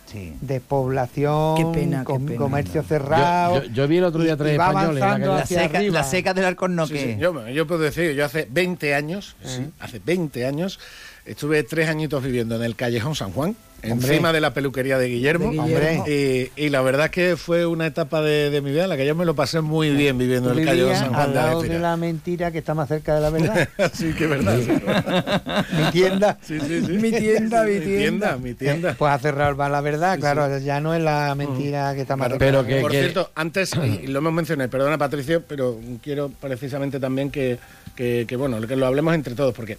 despoblación, 0.41 1.55
Qué 1.73 1.79
pena, 1.79 1.99
qué 1.99 2.05
com- 2.05 2.25
pena. 2.25 2.37
comercio 2.39 2.83
cerrado. 2.83 3.55
Yo- 3.57 3.63
yo- 3.65 3.71
yo 3.73 3.87
vi 3.87 3.97
el 3.97 4.03
otro 4.05 4.23
día 4.23 4.35
tres 4.37 4.53
españoles 4.53 5.03
en 5.03 5.27
la 5.27 5.37
hacia 5.39 5.61
seca- 5.63 5.77
arriba. 5.77 5.93
la 5.93 6.03
seca 6.03 6.33
del 6.33 6.45
Alcornoque. 6.45 6.99
Sí, 6.99 7.13
sí, 7.13 7.19
Yo, 7.19 7.47
yo 7.49 7.67
puedo 7.67 7.81
decir, 7.81 8.13
yo 8.13 8.25
hace 8.25 8.47
20 8.49 8.95
años, 8.95 9.35
sí, 9.43 9.69
hace 9.79 9.99
20 9.99 10.45
años, 10.45 10.79
estuve 11.27 11.63
tres 11.63 11.89
añitos 11.89 12.23
viviendo 12.23 12.55
en 12.55 12.63
el 12.63 12.75
Callejón 12.75 13.15
San 13.15 13.31
Juan, 13.31 13.55
Hombre. 13.83 14.07
encima 14.09 14.33
de 14.33 14.41
la 14.41 14.53
peluquería 14.55 14.97
de 14.97 15.07
Guillermo. 15.07 15.51
De 15.51 15.57
Guillermo. 15.57 16.05
Y, 16.07 16.51
y 16.55 16.69
la 16.69 16.81
verdad 16.81 17.05
es 17.05 17.11
que 17.11 17.37
fue 17.37 17.65
una 17.67 17.85
etapa 17.85 18.21
de, 18.23 18.49
de 18.49 18.61
mi 18.61 18.71
vida 18.71 18.83
en 18.85 18.89
la 18.89 18.97
que 18.97 19.05
yo 19.05 19.13
me 19.13 19.23
lo 19.25 19.35
pasé 19.35 19.61
muy 19.61 19.91
bien 19.91 20.17
viviendo 20.17 20.51
en 20.51 20.59
el 20.59 20.65
Callejón 20.65 20.95
San 20.95 21.09
Juan 21.09 21.19
al 21.21 21.29
de 21.29 21.35
lado 21.35 21.61
de 21.61 21.79
la 21.79 21.95
mentira 21.97 22.51
que 22.51 22.57
está 22.57 22.73
más 22.73 22.87
cerca 22.87 23.13
de 23.15 23.21
la 23.21 23.29
verdad. 23.29 23.69
sí, 23.93 24.13
que 24.13 24.23
es 24.23 24.29
verdad. 24.29 24.57
mi 25.77 25.91
tienda. 25.91 26.37
Sí, 26.41 26.59
sí, 26.59 26.81
sí. 26.85 26.91
Mi 26.93 27.11
tienda, 27.11 27.63
mi 27.63 27.73
Mi 27.73 27.79
tienda, 27.81 27.97
tienda. 27.99 28.37
mi 28.37 28.53
tienda. 28.55 28.95
Pues 28.97 29.11
ha 29.13 29.19
cerrado 29.19 29.49
el 29.51 29.55
bar 29.55 29.69
la 29.71 29.81
verdad, 29.81 30.15
Sí, 30.15 30.21
claro, 30.21 30.57
ya 30.59 30.79
no 30.79 30.93
es 30.95 31.01
la 31.03 31.35
mentira 31.35 31.93
que 31.93 32.01
está 32.01 32.15
más 32.15 32.29
cerca. 32.29 32.39
Pero 32.39 32.65
que- 32.65 32.81
Por 32.81 32.91
que- 32.91 32.99
cierto, 32.99 33.31
antes, 33.35 33.71
y 33.75 34.05
y 34.05 34.07
lo 34.07 34.19
hemos 34.19 34.33
mencionado, 34.33 34.69
perdona 34.69 34.97
Patricio, 34.97 35.43
pero 35.47 35.79
quiero 36.01 36.29
precisamente 36.41 36.99
también 36.99 37.29
que, 37.29 37.59
que, 37.97 38.25
que, 38.27 38.35
bueno, 38.37 38.61
que 38.61 38.75
lo 38.77 38.85
hablemos 38.85 39.13
entre 39.15 39.33
todos, 39.35 39.53
porque 39.53 39.77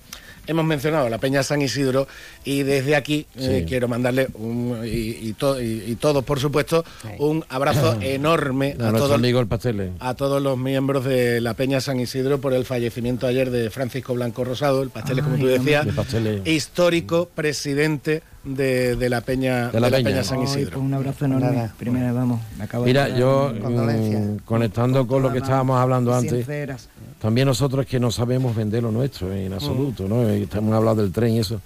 hemos 0.49 0.65
mencionado 0.65 1.07
a 1.07 1.11
la 1.11 1.19
Peña 1.19 1.43
San 1.43 1.63
Isidro 1.63 2.09
y 2.45 2.63
desde 2.65 2.97
aquí 2.97 3.27
eh, 3.37 3.65
quiero 3.69 3.87
mandarle, 3.87 4.29
un, 4.35 4.81
y, 4.85 4.89
y 5.29 5.33
to- 5.35 5.61
y- 5.63 5.85
y 5.87 5.95
todos 5.97 6.25
por 6.25 6.41
supuesto, 6.41 6.85
un 7.19 7.45
abrazo 7.49 7.97
enorme 8.03 8.75
A 8.81 8.91
todos, 8.93 9.13
amigo 9.13 9.39
el 9.41 9.47
pastel. 9.47 9.93
a 10.01 10.15
todos 10.15 10.43
los 10.43 10.59
miembros 10.59 11.05
de 11.05 11.41
la 11.41 11.55
Peña 11.55 11.81
San 11.81 12.01
Isidro 12.01 12.41
por 12.41 12.53
el 12.55 12.65
fallecimiento 12.65 13.27
ayer 13.27 13.51
de 13.51 13.71
Francisco 13.71 14.15
Blanco 14.15 14.43
Rosado, 14.43 14.83
el 14.83 14.91
pastel, 14.91 15.23
como 15.23 15.37
tú 15.37 15.47
decías, 15.47 15.87
Pasteles. 15.95 16.45
histórico 16.47 17.29
presidente 17.35 18.23
de, 18.43 18.97
de 18.97 19.09
la 19.11 19.21
Peña 19.21 19.69
De 19.69 19.79
la 19.81 19.91
Peña. 19.91 20.25
San 20.25 20.39
Ay, 20.39 20.45
Isidro. 20.45 20.71
pues 20.73 20.85
un 20.87 20.95
abrazo 20.95 21.27
enorme. 21.27 21.47
Nada. 21.47 21.75
Primero, 21.79 22.15
vamos. 22.15 22.41
me 22.57 22.65
acabo 22.65 22.85
de 22.85 22.89
Mira, 22.91 23.09
yo 23.11 23.53
mm, 23.55 24.39
conectando 24.47 25.07
con 25.07 25.23
lo 25.23 25.31
que 25.31 25.39
estábamos 25.39 25.79
hablando 25.79 26.15
antes, 26.15 26.33
Sinceras. 26.33 26.89
También 27.21 27.47
nosotros 27.47 27.87
que 27.87 27.99
no 27.99 28.11
sabemos 28.11 28.55
vender 28.55 28.83
lo 28.83 28.91
nuestro 28.93 29.33
en 29.33 29.53
absoluto, 29.53 30.07
¿no? 30.09 30.29
Estamos 30.29 30.75
hablando 30.75 31.03
del 31.03 31.13
tren 31.13 31.35
y 31.35 31.39
eso. 31.41 31.61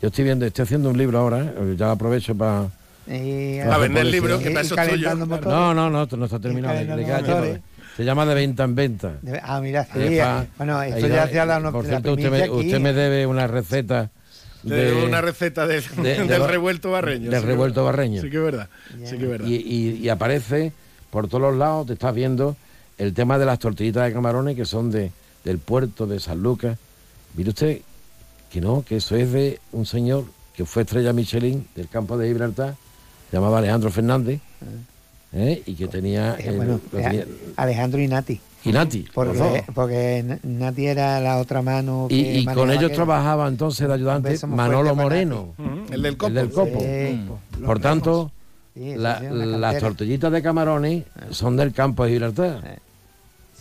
Yo 0.00 0.08
estoy 0.08 0.24
viendo, 0.24 0.44
estoy 0.46 0.62
haciendo 0.64 0.90
un 0.90 0.98
libro 0.98 1.18
ahora, 1.18 1.42
eh, 1.42 1.74
ya 1.78 1.90
aprovecho 1.92 2.34
para... 2.34 2.60
A 2.60 3.08
vender 3.08 3.62
publicidad. 3.62 4.04
libros, 4.12 4.40
que 4.42 4.50
para 4.50 4.60
eso 4.62 4.74
es 4.80 4.88
tuyo. 4.90 5.14
No, 5.14 5.72
no, 5.74 5.90
no, 5.90 6.02
esto 6.02 6.16
no 6.16 6.24
está 6.24 6.38
terminado. 6.40 6.74
le- 6.74 6.96
le. 6.96 7.62
Se 7.96 8.04
llama 8.04 8.26
de 8.26 8.34
venta 8.34 8.64
en 8.64 8.74
venta. 8.74 9.12
De- 9.22 9.40
Ah, 9.42 9.60
mira, 9.60 9.84
sí, 9.84 9.90
Eh, 9.94 10.18
pa- 10.20 10.44
bueno, 10.58 10.82
esto 10.82 11.06
ya 11.06 11.22
hacía 11.22 11.46
la, 11.46 11.70
Por 11.70 11.86
cierto, 11.86 12.12
usted 12.12 12.30
me, 12.30 12.50
usted 12.50 12.78
me 12.80 12.92
debe 12.92 13.26
una 13.26 13.46
receta 13.46 14.10
De, 14.62 14.92
de, 14.92 15.04
una 15.06 15.20
receta 15.22 15.66
de- 15.66 15.80
de- 15.80 16.14
del 16.18 16.28
de- 16.28 16.46
revuelto 16.46 16.90
barreño. 16.90 17.30
del 17.30 17.40
sí, 17.40 17.46
revuelto 17.46 17.84
barreño. 17.84 18.20
Sí 18.20 18.28
que 18.28 18.36
es 18.36 18.42
verdad. 18.42 18.68
Sí 19.04 19.16
que 19.16 19.24
es 19.24 19.30
verdad. 19.30 19.46
Y, 19.46 19.54
y- 19.54 19.98
y 20.02 20.08
aparece 20.10 20.72
por 21.10 21.28
todos 21.28 21.40
los 21.42 21.56
lados, 21.56 21.86
te 21.86 21.92
estás 21.94 22.14
viendo 22.14 22.56
el 22.98 23.12
tema 23.14 23.38
de 23.38 23.46
las 23.46 23.58
tortillitas 23.58 24.04
de 24.06 24.12
camarones 24.12 24.56
que 24.56 24.64
son 24.64 24.90
de, 24.90 25.12
del 25.44 25.58
puerto 25.58 26.06
de 26.06 26.18
San 26.20 26.42
Lucas. 26.42 26.78
Mire 27.34 27.50
usted 27.50 27.80
que 28.50 28.60
no, 28.60 28.82
que 28.86 28.96
eso 28.96 29.16
es 29.16 29.32
de 29.32 29.60
un 29.72 29.84
señor 29.86 30.24
que 30.54 30.64
fue 30.64 30.82
estrella 30.82 31.12
Michelin 31.12 31.66
del 31.74 31.88
campo 31.88 32.16
de 32.16 32.28
Gibraltar, 32.28 32.74
se 33.30 33.36
llamaba 33.36 33.58
Alejandro 33.58 33.90
Fernández, 33.90 34.40
¿eh? 35.32 35.62
y 35.66 35.74
que 35.74 35.88
tenía, 35.88 36.36
Eh, 36.38 36.48
el- 36.48 36.56
bueno, 36.56 36.80
eh, 36.94 37.02
tenía- 37.02 37.26
Alejandro 37.56 38.00
y 38.00 38.08
Nati. 38.08 38.40
y 38.64 38.72
Nati. 38.72 39.06
Porque, 39.12 39.64
porque 39.74 40.38
Nati 40.44 40.86
era 40.86 41.20
la 41.20 41.38
otra 41.38 41.60
mano. 41.60 42.06
Y, 42.08 42.22
que 42.22 42.38
y 42.38 42.44
con 42.46 42.70
ellos 42.70 42.84
aquello. 42.84 42.94
trabajaba 42.94 43.46
entonces 43.48 43.86
de 43.86 43.92
ayudante 43.94 44.38
Manolo 44.46 44.94
Moreno, 44.96 45.54
Ujú, 45.58 45.92
El 45.92 46.02
del 46.02 46.16
copo. 46.16 46.28
el 46.28 46.34
del 46.34 46.50
copo. 46.50 46.80
Sí. 46.80 47.60
Por 47.64 47.80
tanto, 47.80 48.32
Sí, 48.74 48.94
la- 48.96 49.20
las 49.20 49.78
tortillitas 49.78 50.30
de 50.32 50.42
camarones 50.42 51.04
son 51.30 51.56
del 51.56 51.72
campo 51.72 52.04
de 52.04 52.10
Gibraltar. 52.12 52.78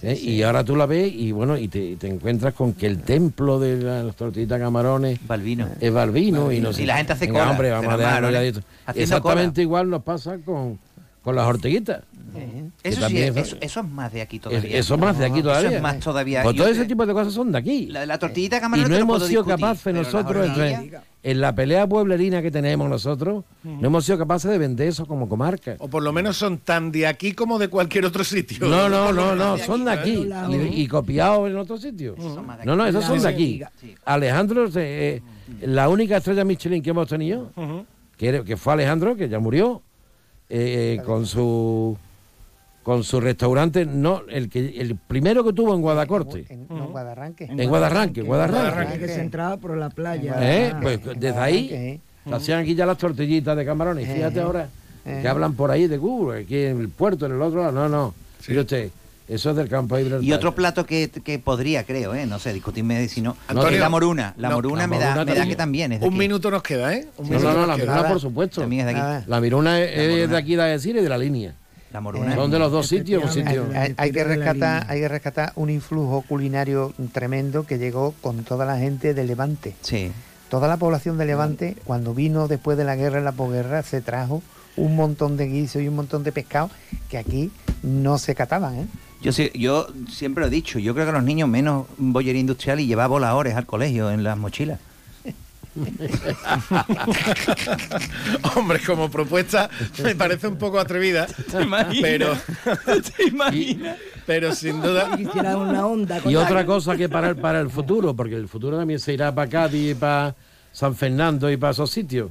¿Eh? 0.03 0.17
Y 0.19 0.41
ahora 0.43 0.63
tú 0.63 0.75
la 0.75 0.85
ves 0.85 1.11
y 1.13 1.31
bueno, 1.31 1.57
y 1.57 1.67
te, 1.67 1.79
y 1.83 1.95
te 1.95 2.07
encuentras 2.07 2.53
con 2.53 2.73
que 2.73 2.85
el 2.87 2.99
templo 3.03 3.59
de 3.59 3.77
las 3.81 4.15
tortillitas 4.15 4.59
camarones 4.59 5.19
Balbino. 5.27 5.67
es 5.79 5.91
Balbino 5.93 6.51
y 6.51 6.59
no 6.61 6.71
Y 6.71 6.73
sé. 6.73 6.85
la 6.85 6.97
gente 6.97 7.13
hace 7.13 7.27
cola, 7.29 7.51
hombre, 7.51 7.71
vamos 7.71 7.93
a 7.99 8.93
Exactamente 8.93 9.61
igual 9.61 9.89
nos 9.89 10.03
pasa 10.03 10.37
con, 10.43 10.79
con 11.21 11.35
las 11.35 11.45
orteguitas. 11.47 12.03
que 12.33 12.89
Eso 12.89 12.95
sí, 12.97 13.01
también 13.01 13.37
eso, 13.37 13.57
eso 13.61 13.79
es 13.79 13.85
más 13.87 14.11
de 14.13 14.21
aquí 14.21 14.35
es- 14.37 14.41
todavía. 14.43 14.77
eso 14.79 14.97
más 14.97 15.17
de 15.17 15.25
aquí 15.25 15.41
todavía. 15.41 15.67
Eso 15.69 15.75
es 15.77 15.81
más 15.81 15.99
todavía. 15.99 16.43
Pues 16.43 16.55
Y 16.55 16.57
todo 16.57 16.67
ese 16.67 16.85
tipo 16.85 17.05
de 17.05 17.13
cosas 17.13 17.33
son 17.33 17.51
de 17.51 17.57
aquí. 17.57 17.87
La, 17.87 18.05
la 18.05 18.19
tortillita 18.19 18.55
de 18.57 18.59
Y 18.59 18.61
camarón 18.61 18.83
no 18.83 18.87
te 18.89 18.95
lo 18.95 19.01
hemos 19.01 19.17
puedo 19.17 19.27
sido 19.29 19.43
discutir, 19.43 19.65
capaces 19.65 19.93
nosotros, 19.93 20.47
entre- 20.47 20.99
en 21.25 21.41
la 21.41 21.55
pelea 21.55 21.87
pueblerina 21.87 22.39
que 22.43 22.51
tenemos 22.51 22.87
nosotros, 22.87 23.45
no 23.63 23.87
hemos 23.87 24.05
sido 24.05 24.19
capaces 24.19 24.51
de 24.51 24.59
vender 24.59 24.89
eso 24.89 25.07
como 25.07 25.27
comarca. 25.27 25.75
O 25.79 25.87
por 25.87 26.03
lo 26.03 26.13
menos 26.13 26.37
son 26.37 26.59
tan 26.59 26.91
de 26.91 27.07
aquí 27.07 27.33
como 27.33 27.57
de 27.57 27.67
cualquier 27.67 28.05
otro 28.05 28.23
sitio. 28.23 28.67
No, 28.67 28.87
no, 28.87 29.11
no, 29.11 29.35
no, 29.35 29.57
son 29.57 29.85
de 29.85 29.91
aquí 29.91 30.29
y, 30.51 30.83
y 30.83 30.87
copiados 30.87 31.49
en 31.49 31.57
otro 31.57 31.77
sitio. 31.77 32.15
No, 32.63 32.75
no, 32.75 32.85
esos 32.85 33.03
son 33.05 33.19
de 33.19 33.27
aquí. 33.27 33.59
Alejandro, 34.05 34.69
eh, 34.75 35.23
la 35.61 35.89
única 35.89 36.17
estrella 36.17 36.43
Michelin 36.45 36.83
que 36.83 36.91
hemos 36.91 37.07
tenido, 37.07 37.51
que, 38.15 38.55
fue 38.55 38.73
Alejandro, 38.73 39.15
que 39.15 39.27
ya 39.27 39.39
murió, 39.39 39.81
eh, 40.47 41.01
con 41.07 41.25
su 41.25 41.97
con 42.85 43.03
su 43.03 43.19
restaurante, 43.19 43.83
no, 43.87 44.21
el 44.29 44.47
que 44.47 44.79
el 44.79 44.95
primero 44.95 45.43
que 45.43 45.51
tuvo 45.53 45.73
en 45.73 45.81
Guadacorte. 45.81 46.45
En, 46.49 46.67
no, 46.69 46.89
Guadarranque. 46.89 47.45
En 47.45 47.67
Guadarranque, 47.67 48.21
Guadarranque. 48.21 48.99
Que 48.99 49.07
se 49.07 49.21
entraba 49.21 49.57
por 49.57 49.75
la 49.75 49.89
playa. 49.89 50.35
¿Eh? 50.39 50.71
Pues 50.79 50.99
desde 51.19 51.39
ahí 51.39 51.99
se 52.27 52.33
hacían 52.35 52.59
aquí 52.59 52.75
ya 52.75 52.85
las 52.85 52.99
tortillitas 52.99 53.57
de 53.57 53.65
camarones. 53.65 54.07
Fíjate 54.07 54.37
Eh, 54.37 54.43
ahora 54.43 54.69
eh. 55.03 55.19
que 55.19 55.27
hablan 55.27 55.55
por 55.55 55.71
ahí 55.71 55.87
de 55.87 55.97
Cuba, 55.97 56.35
aquí 56.35 56.57
en 56.61 56.79
el 56.79 56.89
puerto, 56.89 57.25
en 57.25 57.31
el 57.31 57.41
otro 57.41 57.61
lado. 57.61 57.71
No, 57.71 57.89
no. 57.89 58.13
Mire 58.47 58.61
usted, 58.61 58.91
eso 59.27 59.49
es 59.49 59.55
del 59.55 59.67
campo 59.67 59.95
de. 59.97 60.19
Y 60.23 60.31
otro 60.33 60.53
plato 60.53 60.85
que, 60.85 61.09
que 61.09 61.39
podría, 61.39 61.85
creo, 61.85 62.13
¿eh? 62.13 62.27
no 62.27 62.37
sé, 62.37 62.53
discutirme 62.53 63.07
si 63.07 63.19
no. 63.19 63.35
Antonio, 63.47 63.79
la 63.79 63.89
moruna. 63.89 64.35
La 64.37 64.49
no, 64.49 64.57
moruna 64.57 64.81
la 64.81 64.87
me 64.87 64.99
da, 64.99 65.09
moruna 65.15 65.25
me 65.25 65.39
da 65.39 65.47
que 65.47 65.55
también 65.55 65.91
es 65.93 66.01
de 66.01 66.05
Un 66.05 66.13
aquí. 66.13 66.19
minuto 66.19 66.51
nos 66.51 66.61
queda, 66.61 66.93
¿eh? 66.93 67.07
Un 67.17 67.31
No, 67.31 67.39
minuto 67.39 67.53
no, 67.61 67.65
la 67.65 67.77
miruna, 67.77 68.07
por 68.07 68.19
supuesto. 68.19 68.61
También 68.61 68.87
es 68.87 68.93
de 68.93 69.01
aquí. 69.01 69.25
La 69.27 69.41
miruna 69.41 69.81
es, 69.81 69.95
La 69.97 70.03
es 70.03 70.09
moruna. 70.11 70.27
de 70.33 70.37
aquí 70.37 70.55
de 70.55 70.61
Algeciras 70.61 70.99
y 71.01 71.03
de 71.03 71.09
la 71.09 71.17
línea. 71.17 71.55
La. 72.01 72.35
Son 72.35 72.51
de 72.51 72.59
los 72.59 72.71
dos 72.71 72.87
sitios, 72.87 73.23
un 73.23 73.29
Hay, 73.29 73.33
sitio. 73.35 73.65
hay- 73.75 73.93
hay 73.97 74.11
que 74.11 74.23
rescatar, 74.23 74.85
hay 74.89 74.99
que 75.01 75.07
rescatar 75.07 75.53
un 75.55 75.69
influjo 75.69 76.21
culinario 76.27 76.93
tremendo 77.11 77.65
que 77.65 77.77
llegó 77.77 78.13
con 78.21 78.43
toda 78.43 78.65
la 78.65 78.77
gente 78.77 79.13
de 79.13 79.23
Levante. 79.23 79.75
Sí. 79.81 80.11
Toda 80.49 80.67
la 80.67 80.77
población 80.77 81.17
de 81.17 81.25
Levante, 81.25 81.75
cuando 81.85 82.13
vino 82.13 82.47
después 82.47 82.77
de 82.77 82.83
la 82.83 82.95
guerra 82.95 83.19
y 83.19 83.23
la 83.23 83.31
posguerra, 83.31 83.81
se 83.83 84.01
trajo 84.01 84.41
un 84.77 84.95
montón 84.95 85.37
de 85.37 85.47
guisos 85.47 85.81
y 85.81 85.87
un 85.87 85.95
montón 85.95 86.23
de 86.23 86.31
pescado 86.31 86.69
que 87.09 87.17
aquí 87.17 87.51
no 87.81 88.17
se 88.17 88.35
cataban, 88.35 88.75
¿eh? 88.75 88.85
Yo, 89.21 89.31
sí- 89.31 89.49
yo 89.55 89.87
siempre 90.09 90.41
lo 90.41 90.47
he 90.47 90.51
dicho, 90.51 90.77
yo 90.77 90.93
creo 90.93 91.05
que 91.07 91.11
los 91.11 91.23
niños 91.23 91.49
menos 91.49 91.87
bollería 91.97 92.39
industrial 92.41 92.79
y 92.79 92.85
llevar 92.85 93.09
voladores 93.09 93.55
al 93.55 93.65
colegio 93.65 94.11
en 94.11 94.23
las 94.23 94.37
mochilas. 94.37 94.79
Hombre, 98.55 98.79
como 98.85 99.09
propuesta 99.09 99.69
me 100.03 100.15
parece 100.15 100.47
un 100.47 100.57
poco 100.57 100.79
atrevida, 100.79 101.27
pero 102.01 102.33
¿Te 103.15 103.27
imaginas? 103.27 103.97
pero 104.25 104.53
sin 104.55 104.81
duda 104.81 105.15
Quisiera 105.17 105.57
una 105.57 105.85
onda. 105.85 106.19
con 106.21 106.31
Y 106.31 106.35
otra 106.35 106.59
alguien. 106.59 106.65
cosa 106.67 106.95
que 106.95 107.09
para 107.09 107.29
el, 107.29 107.35
para 107.35 107.59
el 107.59 107.69
futuro, 107.69 108.13
porque 108.15 108.35
el 108.35 108.47
futuro 108.47 108.77
también 108.77 108.99
se 108.99 109.13
irá 109.13 109.33
para 109.33 109.49
Cádiz 109.49 109.91
y 109.91 109.95
para 109.95 110.35
San 110.71 110.95
Fernando 110.95 111.49
y 111.51 111.57
para 111.57 111.71
esos 111.71 111.89
sitios. 111.91 112.29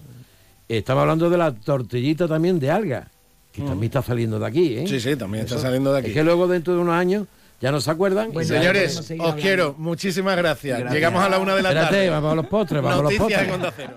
Estamos 0.68 1.02
hablando 1.02 1.28
de 1.28 1.36
la 1.38 1.52
tortillita 1.52 2.26
también 2.26 2.58
de 2.58 2.70
alga, 2.70 3.08
que 3.52 3.60
también 3.62 3.84
está 3.84 4.02
saliendo 4.02 4.38
de 4.38 4.46
aquí, 4.46 4.78
¿eh? 4.78 4.84
Sí, 4.88 4.98
sí, 5.00 5.16
también 5.16 5.44
está 5.44 5.58
saliendo 5.58 5.92
de 5.92 5.98
aquí. 6.00 6.08
Es 6.08 6.14
que 6.14 6.24
luego 6.24 6.48
dentro 6.48 6.74
de 6.74 6.80
unos 6.80 6.94
años 6.94 7.26
ya 7.64 7.72
no 7.72 7.80
se 7.80 7.90
acuerdan. 7.90 8.30
ya- 8.30 8.44
Señores, 8.44 9.10
os 9.18 9.34
quiero, 9.36 9.74
muchísimas 9.78 10.36
gracias. 10.36 10.92
Llegamos 10.92 11.24
a 11.24 11.30
la 11.30 11.38
una 11.38 11.54
de 11.56 11.62
la 11.62 11.70
Espérate, 11.70 11.94
tarde. 11.94 12.10
vamos 12.10 12.32
a 12.32 12.34
los 12.36 12.46
postres, 12.46 12.82
vamos 12.82 12.98
a 12.98 13.02
los 13.04 13.12
Noticias 13.18 13.22
postres. 13.42 13.48
en 13.48 13.54
Onda 13.54 13.72
Cero. 13.74 13.96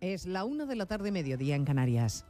Es 0.00 0.26
la 0.26 0.44
una 0.44 0.66
de 0.66 0.74
la 0.74 0.86
tarde, 0.86 1.12
mediodía 1.12 1.54
en 1.54 1.64
Canarias. 1.64 2.24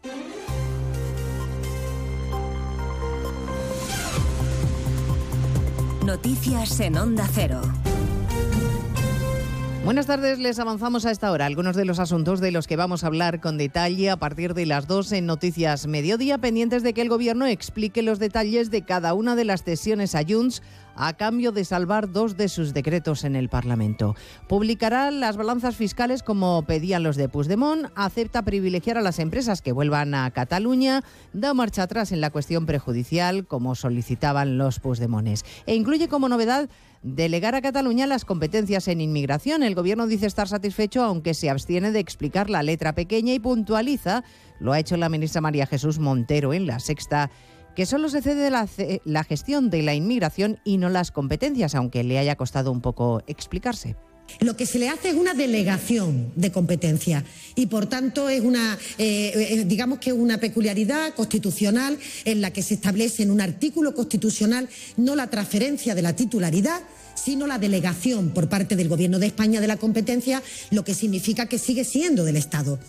Noticias 6.04 6.78
en 6.80 6.96
Onda 6.96 7.26
Cero. 7.32 7.60
Buenas 9.86 10.06
tardes, 10.06 10.40
les 10.40 10.58
avanzamos 10.58 11.06
a 11.06 11.12
esta 11.12 11.30
hora 11.30 11.46
algunos 11.46 11.76
de 11.76 11.84
los 11.84 12.00
asuntos 12.00 12.40
de 12.40 12.50
los 12.50 12.66
que 12.66 12.74
vamos 12.74 13.04
a 13.04 13.06
hablar 13.06 13.40
con 13.40 13.56
detalle 13.56 14.10
a 14.10 14.16
partir 14.16 14.52
de 14.52 14.66
las 14.66 14.88
2 14.88 15.12
en 15.12 15.26
Noticias 15.26 15.86
Mediodía, 15.86 16.38
pendientes 16.38 16.82
de 16.82 16.92
que 16.92 17.02
el 17.02 17.08
Gobierno 17.08 17.46
explique 17.46 18.02
los 18.02 18.18
detalles 18.18 18.72
de 18.72 18.82
cada 18.82 19.14
una 19.14 19.36
de 19.36 19.44
las 19.44 19.62
cesiones 19.62 20.16
a 20.16 20.24
Junts 20.28 20.60
a 20.96 21.16
cambio 21.16 21.52
de 21.52 21.64
salvar 21.64 22.10
dos 22.10 22.36
de 22.36 22.48
sus 22.48 22.74
decretos 22.74 23.24
en 23.24 23.36
el 23.36 23.48
Parlamento. 23.48 24.14
Publicará 24.48 25.10
las 25.10 25.36
balanzas 25.36 25.76
fiscales 25.76 26.22
como 26.22 26.62
pedían 26.62 27.02
los 27.02 27.16
de 27.16 27.28
Puigdemont, 27.28 27.86
acepta 27.94 28.42
privilegiar 28.42 28.98
a 28.98 29.02
las 29.02 29.18
empresas 29.18 29.62
que 29.62 29.72
vuelvan 29.72 30.14
a 30.14 30.30
Cataluña, 30.30 31.02
da 31.32 31.54
marcha 31.54 31.82
atrás 31.82 32.12
en 32.12 32.20
la 32.20 32.30
cuestión 32.30 32.66
prejudicial 32.66 33.46
como 33.46 33.74
solicitaban 33.74 34.58
los 34.58 34.80
Puigdemones 34.80 35.44
e 35.66 35.74
incluye 35.74 36.08
como 36.08 36.28
novedad 36.28 36.68
delegar 37.02 37.54
a 37.54 37.62
Cataluña 37.62 38.06
las 38.06 38.24
competencias 38.24 38.88
en 38.88 39.00
inmigración. 39.00 39.62
El 39.62 39.74
gobierno 39.74 40.06
dice 40.06 40.26
estar 40.26 40.48
satisfecho, 40.48 41.04
aunque 41.04 41.34
se 41.34 41.50
abstiene 41.50 41.92
de 41.92 42.00
explicar 42.00 42.50
la 42.50 42.62
letra 42.62 42.94
pequeña 42.94 43.32
y 43.32 43.38
puntualiza, 43.38 44.24
lo 44.58 44.72
ha 44.72 44.80
hecho 44.80 44.96
la 44.96 45.08
ministra 45.08 45.40
María 45.40 45.66
Jesús 45.66 45.98
Montero 45.98 46.52
en 46.52 46.66
la 46.66 46.80
sexta, 46.80 47.30
que 47.76 47.86
solo 47.86 48.08
se 48.08 48.22
cede 48.22 48.50
la, 48.50 49.24
gestión 49.24 49.68
de 49.68 49.82
la 49.82 49.94
inmigración 49.94 50.58
y 50.64 50.78
no 50.78 50.88
las 50.88 51.10
competencias, 51.10 51.74
aunque 51.74 52.02
le 52.02 52.18
haya 52.18 52.34
costado 52.34 52.72
un 52.72 52.80
poco 52.80 53.22
explicarse. 53.26 53.96
Lo 54.40 54.56
que 54.56 54.66
se 54.66 54.80
le 54.80 54.88
hace 54.88 55.10
es 55.10 55.14
una 55.14 55.34
delegación 55.34 56.32
de 56.34 56.50
competencia 56.50 57.22
y 57.54 57.66
por 57.66 57.86
tanto 57.86 58.28
es 58.28 58.40
una, 58.40 58.76
eh, 58.98 59.32
eh, 59.50 59.64
digamos 59.66 59.98
que 59.98 60.10
es 60.10 60.16
una 60.16 60.38
peculiaridad 60.38 61.14
constitucional 61.14 61.96
en 62.24 62.40
la 62.40 62.50
que 62.50 62.62
se 62.62 62.74
establece 62.74 63.22
en 63.22 63.30
un 63.30 63.40
artículo 63.40 63.94
constitucional 63.94 64.68
no 64.96 65.14
la 65.14 65.28
transferencia 65.28 65.94
de 65.94 66.02
la 66.02 66.16
titularidad, 66.16 66.80
sino 67.14 67.46
la 67.46 67.58
delegación 67.58 68.30
por 68.30 68.48
parte 68.48 68.74
del 68.74 68.88
Gobierno 68.88 69.20
de 69.20 69.26
España 69.26 69.60
de 69.60 69.68
la 69.68 69.76
competencia, 69.76 70.42
lo 70.70 70.82
que 70.82 70.94
significa 70.94 71.46
que 71.46 71.58
sigue 71.58 71.84
siendo 71.84 72.24
del 72.24 72.36
Estado. 72.36 72.80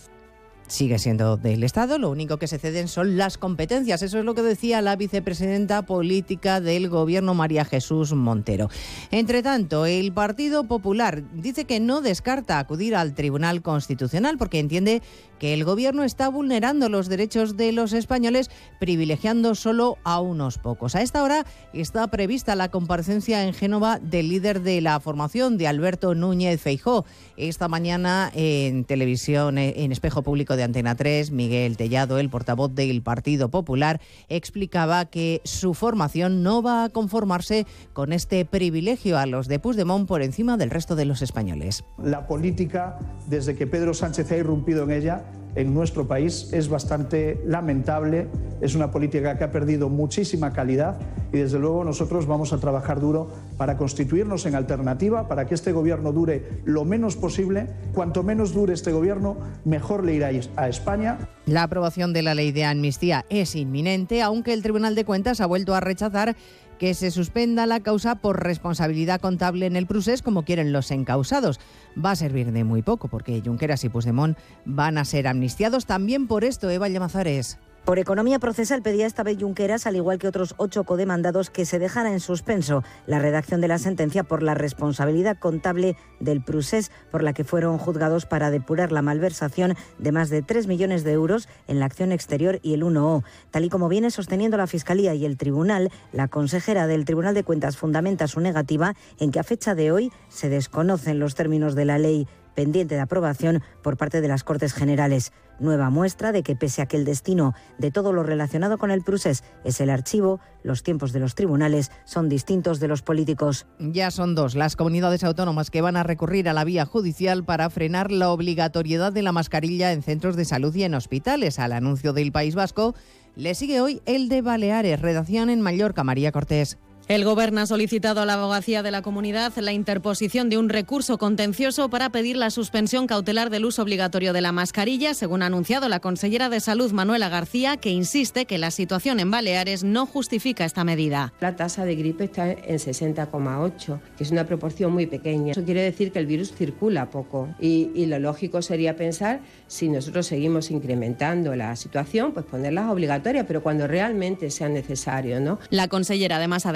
Sigue 0.68 0.98
siendo 0.98 1.38
del 1.38 1.64
Estado, 1.64 1.96
lo 1.96 2.10
único 2.10 2.36
que 2.36 2.46
se 2.46 2.58
ceden 2.58 2.88
son 2.88 3.16
las 3.16 3.38
competencias. 3.38 4.02
Eso 4.02 4.18
es 4.18 4.24
lo 4.26 4.34
que 4.34 4.42
decía 4.42 4.82
la 4.82 4.96
vicepresidenta 4.96 5.80
política 5.80 6.60
del 6.60 6.90
Gobierno, 6.90 7.32
María 7.32 7.64
Jesús 7.64 8.12
Montero. 8.12 8.68
Entre 9.10 9.42
tanto, 9.42 9.86
el 9.86 10.12
Partido 10.12 10.64
Popular 10.64 11.22
dice 11.32 11.64
que 11.64 11.80
no 11.80 12.02
descarta 12.02 12.58
acudir 12.58 12.94
al 12.96 13.14
Tribunal 13.14 13.62
Constitucional 13.62 14.36
porque 14.36 14.58
entiende 14.58 15.00
que 15.38 15.54
el 15.54 15.64
Gobierno 15.64 16.04
está 16.04 16.28
vulnerando 16.28 16.88
los 16.88 17.08
derechos 17.08 17.56
de 17.56 17.72
los 17.72 17.92
españoles, 17.92 18.50
privilegiando 18.80 19.54
solo 19.54 19.98
a 20.04 20.20
unos 20.20 20.58
pocos. 20.58 20.94
A 20.94 21.02
esta 21.02 21.22
hora 21.22 21.44
está 21.72 22.06
prevista 22.08 22.54
la 22.54 22.70
comparecencia 22.70 23.44
en 23.44 23.54
Génova 23.54 23.98
del 23.98 24.28
líder 24.28 24.62
de 24.62 24.80
la 24.80 25.00
formación, 25.00 25.58
de 25.58 25.68
Alberto 25.68 26.14
Núñez 26.14 26.60
Feijó. 26.60 27.04
Esta 27.36 27.68
mañana 27.68 28.30
en 28.34 28.84
televisión, 28.84 29.58
eh, 29.58 29.74
en 29.84 29.92
Espejo 29.92 30.22
Público 30.22 30.56
de 30.56 30.64
Antena 30.64 30.94
3, 30.94 31.30
Miguel 31.30 31.76
Tellado, 31.76 32.18
el 32.18 32.30
portavoz 32.30 32.74
del 32.74 33.02
Partido 33.02 33.48
Popular, 33.48 34.00
explicaba 34.28 35.04
que 35.06 35.40
su 35.44 35.74
formación 35.74 36.42
no 36.42 36.62
va 36.62 36.84
a 36.84 36.88
conformarse 36.88 37.66
con 37.92 38.12
este 38.12 38.44
privilegio 38.44 39.18
a 39.18 39.26
los 39.26 39.48
de 39.48 39.58
Puigdemont 39.58 40.08
por 40.08 40.22
encima 40.22 40.56
del 40.56 40.70
resto 40.70 40.96
de 40.96 41.04
los 41.04 41.22
españoles. 41.22 41.84
La 42.02 42.26
política, 42.26 42.98
desde 43.26 43.54
que 43.54 43.66
Pedro 43.66 43.94
Sánchez 43.94 44.30
ha 44.32 44.36
irrumpido 44.36 44.84
en 44.84 44.90
ella, 44.90 45.24
en 45.58 45.74
nuestro 45.74 46.06
país 46.06 46.50
es 46.52 46.68
bastante 46.68 47.42
lamentable, 47.44 48.28
es 48.60 48.76
una 48.76 48.92
política 48.92 49.36
que 49.36 49.42
ha 49.42 49.50
perdido 49.50 49.88
muchísima 49.88 50.52
calidad 50.52 51.00
y 51.32 51.38
desde 51.38 51.58
luego 51.58 51.82
nosotros 51.82 52.26
vamos 52.26 52.52
a 52.52 52.58
trabajar 52.58 53.00
duro 53.00 53.28
para 53.56 53.76
constituirnos 53.76 54.46
en 54.46 54.54
alternativa, 54.54 55.26
para 55.26 55.46
que 55.46 55.56
este 55.56 55.72
gobierno 55.72 56.12
dure 56.12 56.62
lo 56.64 56.84
menos 56.84 57.16
posible. 57.16 57.66
Cuanto 57.92 58.22
menos 58.22 58.54
dure 58.54 58.72
este 58.72 58.92
gobierno, 58.92 59.36
mejor 59.64 60.04
le 60.04 60.14
irá 60.14 60.30
a 60.54 60.68
España. 60.68 61.18
La 61.44 61.64
aprobación 61.64 62.12
de 62.12 62.22
la 62.22 62.34
ley 62.34 62.52
de 62.52 62.64
amnistía 62.64 63.24
es 63.28 63.56
inminente, 63.56 64.22
aunque 64.22 64.52
el 64.52 64.62
Tribunal 64.62 64.94
de 64.94 65.04
Cuentas 65.04 65.40
ha 65.40 65.46
vuelto 65.46 65.74
a 65.74 65.80
rechazar 65.80 66.36
que 66.78 66.94
se 66.94 67.10
suspenda 67.10 67.66
la 67.66 67.80
causa 67.80 68.14
por 68.16 68.42
responsabilidad 68.42 69.20
contable 69.20 69.66
en 69.66 69.76
el 69.76 69.86
procés 69.86 70.22
como 70.22 70.44
quieren 70.44 70.72
los 70.72 70.90
encausados. 70.90 71.60
Va 72.02 72.12
a 72.12 72.16
servir 72.16 72.52
de 72.52 72.64
muy 72.64 72.82
poco 72.82 73.08
porque 73.08 73.42
Junqueras 73.44 73.84
y 73.84 73.88
Puigdemont 73.88 74.38
van 74.64 74.98
a 74.98 75.04
ser 75.04 75.26
amnistiados 75.26 75.86
también 75.86 76.26
por 76.26 76.44
esto, 76.44 76.70
Eva 76.70 76.88
Llamazares. 76.88 77.58
Por 77.84 77.98
economía 77.98 78.38
procesal 78.38 78.82
pedía 78.82 79.06
esta 79.06 79.22
vez 79.22 79.38
Junqueras, 79.40 79.86
al 79.86 79.96
igual 79.96 80.18
que 80.18 80.28
otros 80.28 80.54
ocho 80.58 80.84
codemandados, 80.84 81.48
que 81.48 81.64
se 81.64 81.78
dejara 81.78 82.12
en 82.12 82.20
suspenso 82.20 82.84
la 83.06 83.18
redacción 83.18 83.62
de 83.62 83.68
la 83.68 83.78
sentencia 83.78 84.24
por 84.24 84.42
la 84.42 84.54
responsabilidad 84.54 85.38
contable 85.38 85.96
del 86.20 86.42
Prusés, 86.42 86.90
por 87.10 87.22
la 87.22 87.32
que 87.32 87.44
fueron 87.44 87.78
juzgados 87.78 88.26
para 88.26 88.50
depurar 88.50 88.92
la 88.92 89.00
malversación 89.00 89.74
de 89.98 90.12
más 90.12 90.28
de 90.28 90.42
3 90.42 90.66
millones 90.66 91.02
de 91.02 91.12
euros 91.12 91.48
en 91.66 91.80
la 91.80 91.86
acción 91.86 92.12
exterior 92.12 92.60
y 92.62 92.74
el 92.74 92.82
1O. 92.82 93.24
Tal 93.50 93.64
y 93.64 93.70
como 93.70 93.88
viene 93.88 94.10
sosteniendo 94.10 94.58
la 94.58 94.66
Fiscalía 94.66 95.14
y 95.14 95.24
el 95.24 95.38
Tribunal, 95.38 95.90
la 96.12 96.28
consejera 96.28 96.86
del 96.86 97.06
Tribunal 97.06 97.34
de 97.34 97.44
Cuentas 97.44 97.78
fundamenta 97.78 98.28
su 98.28 98.40
negativa 98.40 98.94
en 99.18 99.30
que 99.30 99.40
a 99.40 99.44
fecha 99.44 99.74
de 99.74 99.92
hoy 99.92 100.12
se 100.28 100.50
desconocen 100.50 101.18
los 101.18 101.34
términos 101.34 101.74
de 101.74 101.84
la 101.86 101.98
ley 101.98 102.26
pendiente 102.58 102.96
de 102.96 103.00
aprobación 103.00 103.62
por 103.84 103.96
parte 103.96 104.20
de 104.20 104.26
las 104.26 104.42
Cortes 104.42 104.72
Generales. 104.72 105.30
Nueva 105.60 105.90
muestra 105.90 106.32
de 106.32 106.42
que 106.42 106.56
pese 106.56 106.82
a 106.82 106.86
que 106.86 106.96
el 106.96 107.04
destino 107.04 107.54
de 107.78 107.92
todo 107.92 108.12
lo 108.12 108.24
relacionado 108.24 108.78
con 108.78 108.90
el 108.90 109.02
Prusés 109.02 109.44
es 109.62 109.80
el 109.80 109.90
archivo, 109.90 110.40
los 110.64 110.82
tiempos 110.82 111.12
de 111.12 111.20
los 111.20 111.36
tribunales 111.36 111.92
son 112.04 112.28
distintos 112.28 112.80
de 112.80 112.88
los 112.88 113.02
políticos. 113.02 113.68
Ya 113.78 114.10
son 114.10 114.34
dos 114.34 114.56
las 114.56 114.74
comunidades 114.74 115.22
autónomas 115.22 115.70
que 115.70 115.82
van 115.82 115.96
a 115.96 116.02
recurrir 116.02 116.48
a 116.48 116.52
la 116.52 116.64
vía 116.64 116.84
judicial 116.84 117.44
para 117.44 117.70
frenar 117.70 118.10
la 118.10 118.30
obligatoriedad 118.30 119.12
de 119.12 119.22
la 119.22 119.30
mascarilla 119.30 119.92
en 119.92 120.02
centros 120.02 120.34
de 120.34 120.44
salud 120.44 120.74
y 120.74 120.82
en 120.82 120.94
hospitales. 120.94 121.60
Al 121.60 121.70
anuncio 121.70 122.12
del 122.12 122.32
País 122.32 122.56
Vasco 122.56 122.96
le 123.36 123.54
sigue 123.54 123.80
hoy 123.80 124.02
el 124.04 124.28
de 124.28 124.42
Baleares, 124.42 125.00
redacción 125.00 125.48
en 125.48 125.60
Mallorca, 125.60 126.02
María 126.02 126.32
Cortés. 126.32 126.76
El 127.08 127.24
Gobierno 127.24 127.62
ha 127.62 127.66
solicitado 127.66 128.20
a 128.20 128.26
la 128.26 128.34
abogacía 128.34 128.82
de 128.82 128.90
la 128.90 129.00
comunidad 129.00 129.56
la 129.56 129.72
interposición 129.72 130.50
de 130.50 130.58
un 130.58 130.68
recurso 130.68 131.16
contencioso 131.16 131.88
para 131.88 132.10
pedir 132.10 132.36
la 132.36 132.50
suspensión 132.50 133.06
cautelar 133.06 133.48
del 133.48 133.64
uso 133.64 133.80
obligatorio 133.80 134.34
de 134.34 134.42
la 134.42 134.52
mascarilla, 134.52 135.14
según 135.14 135.40
ha 135.40 135.46
anunciado 135.46 135.88
la 135.88 136.00
consellera 136.00 136.50
de 136.50 136.60
Salud 136.60 136.92
Manuela 136.92 137.30
García, 137.30 137.78
que 137.78 137.88
insiste 137.88 138.44
que 138.44 138.58
la 138.58 138.70
situación 138.70 139.20
en 139.20 139.30
Baleares 139.30 139.84
no 139.84 140.04
justifica 140.04 140.66
esta 140.66 140.84
medida. 140.84 141.32
La 141.40 141.56
tasa 141.56 141.86
de 141.86 141.96
gripe 141.96 142.24
está 142.24 142.52
en 142.52 142.76
60,8, 142.76 144.00
que 144.18 144.24
es 144.24 144.30
una 144.30 144.44
proporción 144.44 144.92
muy 144.92 145.06
pequeña. 145.06 145.52
Eso 145.52 145.64
quiere 145.64 145.80
decir 145.80 146.12
que 146.12 146.18
el 146.18 146.26
virus 146.26 146.52
circula 146.52 147.08
poco 147.08 147.48
y, 147.58 147.90
y 147.94 148.04
lo 148.04 148.18
lógico 148.18 148.60
sería 148.60 148.96
pensar, 148.96 149.40
si 149.66 149.88
nosotros 149.88 150.26
seguimos 150.26 150.70
incrementando 150.70 151.56
la 151.56 151.74
situación, 151.76 152.32
pues 152.32 152.44
ponerlas 152.44 152.90
obligatorias, 152.90 153.46
pero 153.48 153.62
cuando 153.62 153.86
realmente 153.86 154.50
sea 154.50 154.68
necesario, 154.68 155.40
¿no? 155.40 155.58
La 155.70 155.88
consellera 155.88 156.36
además 156.36 156.66
ha 156.66 156.72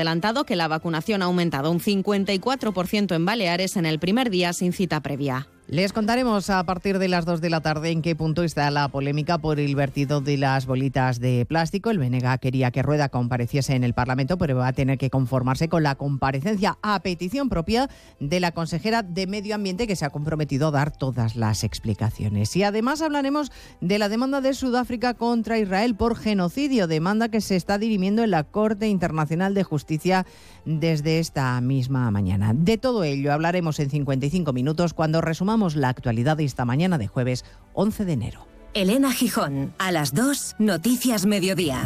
que 0.46 0.56
la 0.56 0.68
vacunación 0.68 1.20
ha 1.20 1.24
aumentado 1.24 1.70
un 1.70 1.80
54% 1.80 3.14
en 3.14 3.24
Baleares 3.26 3.76
en 3.76 3.86
el 3.86 3.98
primer 3.98 4.30
día 4.30 4.52
sin 4.52 4.72
cita 4.72 5.00
previa. 5.00 5.48
Les 5.72 5.94
contaremos 5.94 6.50
a 6.50 6.62
partir 6.64 6.98
de 6.98 7.08
las 7.08 7.24
2 7.24 7.40
de 7.40 7.48
la 7.48 7.62
tarde 7.62 7.92
en 7.92 8.02
qué 8.02 8.14
punto 8.14 8.42
está 8.42 8.70
la 8.70 8.88
polémica 8.88 9.38
por 9.38 9.58
el 9.58 9.74
vertido 9.74 10.20
de 10.20 10.36
las 10.36 10.66
bolitas 10.66 11.18
de 11.18 11.46
plástico. 11.46 11.88
El 11.88 11.98
Benega 11.98 12.36
quería 12.36 12.70
que 12.70 12.82
Rueda 12.82 13.08
compareciese 13.08 13.74
en 13.74 13.82
el 13.82 13.94
Parlamento, 13.94 14.36
pero 14.36 14.58
va 14.58 14.66
a 14.66 14.74
tener 14.74 14.98
que 14.98 15.08
conformarse 15.08 15.70
con 15.70 15.82
la 15.82 15.94
comparecencia 15.94 16.76
a 16.82 17.00
petición 17.00 17.48
propia 17.48 17.88
de 18.20 18.38
la 18.38 18.52
consejera 18.52 19.02
de 19.02 19.26
Medio 19.26 19.54
Ambiente 19.54 19.86
que 19.86 19.96
se 19.96 20.04
ha 20.04 20.10
comprometido 20.10 20.68
a 20.68 20.72
dar 20.72 20.94
todas 20.94 21.36
las 21.36 21.64
explicaciones. 21.64 22.54
Y 22.54 22.64
además 22.64 23.00
hablaremos 23.00 23.50
de 23.80 23.98
la 23.98 24.10
demanda 24.10 24.42
de 24.42 24.52
Sudáfrica 24.52 25.14
contra 25.14 25.58
Israel 25.58 25.94
por 25.94 26.16
genocidio, 26.16 26.86
demanda 26.86 27.30
que 27.30 27.40
se 27.40 27.56
está 27.56 27.78
dirimiendo 27.78 28.22
en 28.22 28.32
la 28.32 28.44
Corte 28.44 28.88
Internacional 28.88 29.54
de 29.54 29.64
Justicia 29.64 30.26
desde 30.66 31.18
esta 31.18 31.58
misma 31.62 32.10
mañana. 32.10 32.52
De 32.54 32.76
todo 32.76 33.04
ello 33.04 33.32
hablaremos 33.32 33.80
en 33.80 33.88
55 33.88 34.52
minutos 34.52 34.92
cuando 34.92 35.22
resumamos 35.22 35.61
la 35.70 35.88
actualidad 35.88 36.36
de 36.36 36.44
esta 36.44 36.64
mañana 36.64 36.98
de 36.98 37.08
jueves 37.08 37.44
11 37.74 38.04
de 38.04 38.12
enero. 38.12 38.46
Elena 38.74 39.12
Gijón, 39.12 39.74
a 39.78 39.92
las 39.92 40.14
2, 40.14 40.56
Noticias 40.58 41.26
Mediodía. 41.26 41.84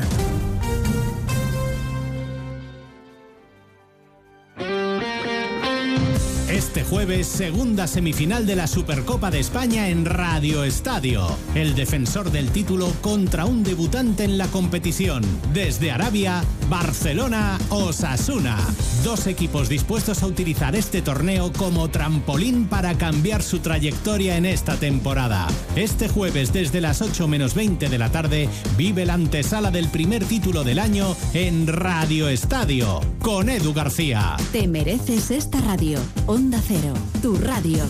Este 6.57 6.85
jueves, 6.85 7.27
segunda 7.27 7.87
semifinal 7.87 8.47
de 8.47 8.57
la 8.57 8.67
Supercopa 8.67 9.31
de 9.31 9.41
España 9.41 9.91
en 9.91 10.07
Radio 10.07 10.65
Estadio. 10.65 11.27
El 11.55 11.75
defensor 11.75 12.31
del 12.31 12.51
título 12.51 12.91
contra 13.03 13.45
un 13.45 13.63
debutante 13.63 14.25
en 14.25 14.39
la 14.39 14.47
competición. 14.47 15.23
Desde 15.53 15.91
Arabia, 15.91 16.43
Barcelona 16.71 17.59
Osasuna. 17.69 18.57
Dos 19.05 19.27
equipos 19.27 19.69
dispuestos 19.69 20.23
a 20.23 20.27
utilizar 20.27 20.75
este 20.75 21.03
torneo 21.03 21.53
como 21.53 21.91
trampolín 21.91 22.65
para 22.69 22.97
cambiar 22.97 23.43
su 23.43 23.59
trayectoria 23.59 24.39
en 24.39 24.47
esta 24.47 24.77
temporada. 24.77 25.49
Este 25.77 26.09
jueves, 26.09 26.55
desde 26.55 26.81
las 26.81 27.03
8 27.03 27.29
menos 27.29 27.55
20 27.55 27.91
de 27.91 27.99
la 27.99 28.11
tarde, 28.11 28.49
vive 28.79 29.05
la 29.05 29.13
antesala 29.13 29.71
del 29.71 29.91
primer 29.91 30.25
título 30.25 30.65
del 30.65 30.79
año 30.79 31.15
en 31.35 31.67
Radio 31.67 32.31
Estadio. 32.31 33.03
Con 33.21 33.51
Edu 33.51 33.75
García. 33.75 34.39
Te 34.53 34.67
mereces 34.67 35.31
esta 35.31 35.61
radio. 35.61 35.99
Cero, 36.53 36.95
tu 37.21 37.37
radio. 37.39 37.83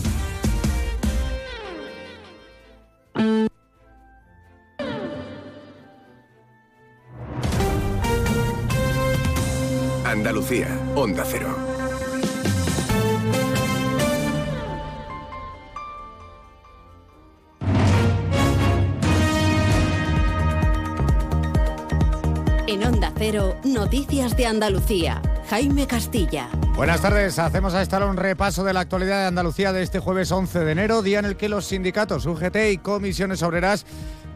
Andalucía, 10.05 10.67
Onda 10.95 11.23
Cero. 11.25 11.55
En 22.65 22.83
Onda 22.83 23.13
Cero, 23.17 23.55
Noticias 23.63 24.35
de 24.35 24.47
Andalucía. 24.47 25.21
Jaime 25.49 25.85
Castilla. 25.85 26.49
Buenas 26.77 27.01
tardes, 27.01 27.39
hacemos 27.39 27.73
a 27.73 27.81
esta 27.81 28.05
un 28.05 28.17
repaso 28.17 28.63
de 28.63 28.71
la 28.71 28.81
actualidad 28.81 29.21
de 29.21 29.25
Andalucía 29.25 29.73
de 29.73 29.81
este 29.81 29.97
jueves 29.97 30.31
11 30.31 30.59
de 30.59 30.71
enero, 30.71 31.01
día 31.01 31.17
en 31.17 31.25
el 31.25 31.35
que 31.35 31.49
los 31.49 31.65
sindicatos 31.65 32.27
UGT 32.27 32.55
y 32.71 32.77
comisiones 32.77 33.41
obreras 33.41 33.83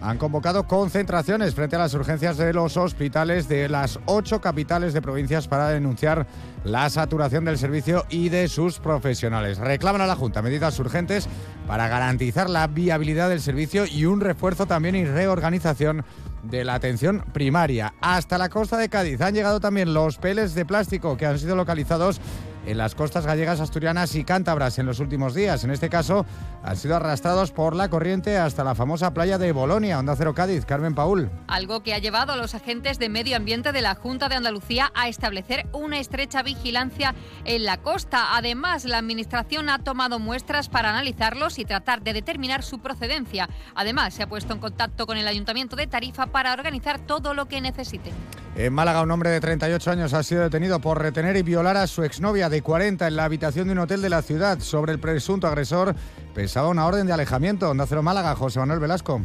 han 0.02 0.18
convocado 0.18 0.64
concentraciones 0.64 1.54
frente 1.54 1.76
a 1.76 1.80
las 1.80 1.94
urgencias 1.94 2.38
de 2.38 2.52
los 2.52 2.78
hospitales 2.78 3.48
de 3.48 3.70
las 3.70 4.00
ocho 4.08 4.42
capitales 4.42 4.94
de 4.94 5.04
provincias 5.04 5.48
para 5.48 5.70
denunciar 5.70 6.26
la 6.64 6.89
saturación 6.89 7.46
del 7.46 7.60
servicio 7.60 8.06
y 8.10 8.30
de 8.30 8.48
sus 8.48 8.80
profesionales. 8.80 9.60
Reclaman 9.60 10.02
a 10.02 10.08
la 10.08 10.16
Junta 10.16 10.42
medidas 10.42 10.80
urgentes 10.80 11.30
para 11.68 11.89
garantizar 11.89 12.50
la 12.50 12.66
viabilidad 12.66 13.30
del 13.30 13.42
servicio 13.42 13.86
y 13.86 14.06
un 14.06 14.20
refuerzo 14.20 14.66
también 14.66 14.96
y 14.96 15.06
reorganización 15.06 16.04
de 16.44 16.64
la 16.64 16.76
atención 16.76 17.24
primaria. 17.34 17.94
Hasta 18.02 18.38
la 18.38 18.50
costa 18.50 18.78
de 18.78 18.89
Cádiz 18.89 19.22
han 19.22 19.34
llegado 19.34 19.60
también 19.60 19.94
los 19.94 20.18
peles 20.18 20.56
de 20.56 20.66
plástico 20.66 21.18
que 21.18 21.26
han 21.26 21.39
sido 21.39 21.56
localizados 21.56 22.20
en 22.66 22.78
las 22.78 22.95
costas 22.95 23.26
gallegas, 23.26 23.59
asturianas 23.59 24.16
y 24.16 24.24
cántabras 24.24 24.78
en 24.80 24.86
los 24.86 24.99
últimos 24.99 25.34
días. 25.34 25.64
En 25.64 25.72
este 25.72 25.89
caso, 25.89 26.26
han 26.64 26.78
sido 26.78 26.95
arrastrados 26.95 27.51
por 27.51 27.76
la 27.76 27.89
corriente 27.89 28.38
hasta 28.38 28.64
la 28.64 28.76
famosa 28.76 29.14
playa 29.14 29.38
de 29.38 29.51
Bolonia, 29.51 29.99
Onda 29.99 30.16
Cero 30.16 30.34
Cádiz. 30.34 30.66
Carmen 30.66 30.95
Paul. 30.95 31.30
Algo 31.47 31.82
que 31.82 31.93
ha 31.93 31.99
llevado 31.99 32.34
a 32.34 32.38
los 32.38 32.55
agentes 32.55 32.99
de 32.99 33.09
medio 33.09 33.36
ambiente 33.36 33.72
de 33.72 33.82
la 33.82 33.95
Junta 33.95 34.30
de 34.30 34.36
Andalucía 34.36 34.91
a 34.95 35.07
establecer 35.07 35.68
una 35.74 35.99
estrecha 35.99 36.43
vigilancia 36.43 37.16
en 37.45 37.66
la 37.66 37.78
costa. 37.78 38.36
Además, 38.38 38.86
la 38.86 38.97
Administración 38.97 39.70
ha 39.70 39.80
tomado 39.80 40.20
muestras 40.20 40.70
para 40.70 40.89
analizarlos 40.89 41.59
y 41.59 41.66
tratar 41.66 42.01
de 42.01 42.14
determinar 42.14 42.64
su 42.64 42.80
procedencia. 42.80 43.49
Además, 43.76 44.14
se 44.14 44.24
ha 44.24 44.30
puesto 44.30 44.53
en 44.53 44.59
contacto 44.59 45.05
con 45.07 45.18
el 45.18 45.28
Ayuntamiento 45.28 45.76
de 45.76 45.88
Tarifa 45.88 46.28
para 46.28 46.53
organizar 46.53 46.99
todo 46.99 47.34
lo 47.34 47.47
que 47.47 47.62
necesiten. 47.62 48.14
En 48.64 48.74
Málaga, 48.74 49.01
un 49.01 49.09
hombre 49.09 49.32
de 49.32 49.39
38 49.39 49.89
años 49.89 50.14
ha 50.14 50.22
sido 50.22 50.43
detenido 50.43 50.80
por 50.80 51.01
retener 51.01 51.36
y 51.36 51.41
violar 51.41 51.78
a 51.78 51.88
su 51.88 52.03
exnovia 52.03 52.47
de 52.47 52.62
40 52.62 53.07
en 53.07 53.16
la 53.16 53.24
habitación 53.24 53.66
de 53.66 53.74
un 53.74 53.80
hotel 53.80 54.03
de 54.03 54.09
la 54.09 54.22
ciudad. 54.22 54.59
Sobre 54.59 54.91
el 54.91 54.99
presunto 54.99 55.47
agresor 55.47 55.95
pesaba 56.36 56.68
una 56.68 56.86
orden 56.86 57.07
de 57.07 57.14
alejamiento. 57.14 57.72
Onda 57.72 57.88
Málaga, 58.03 58.36
José 58.36 58.59
Manuel 58.59 58.80
Velasco. 58.80 59.20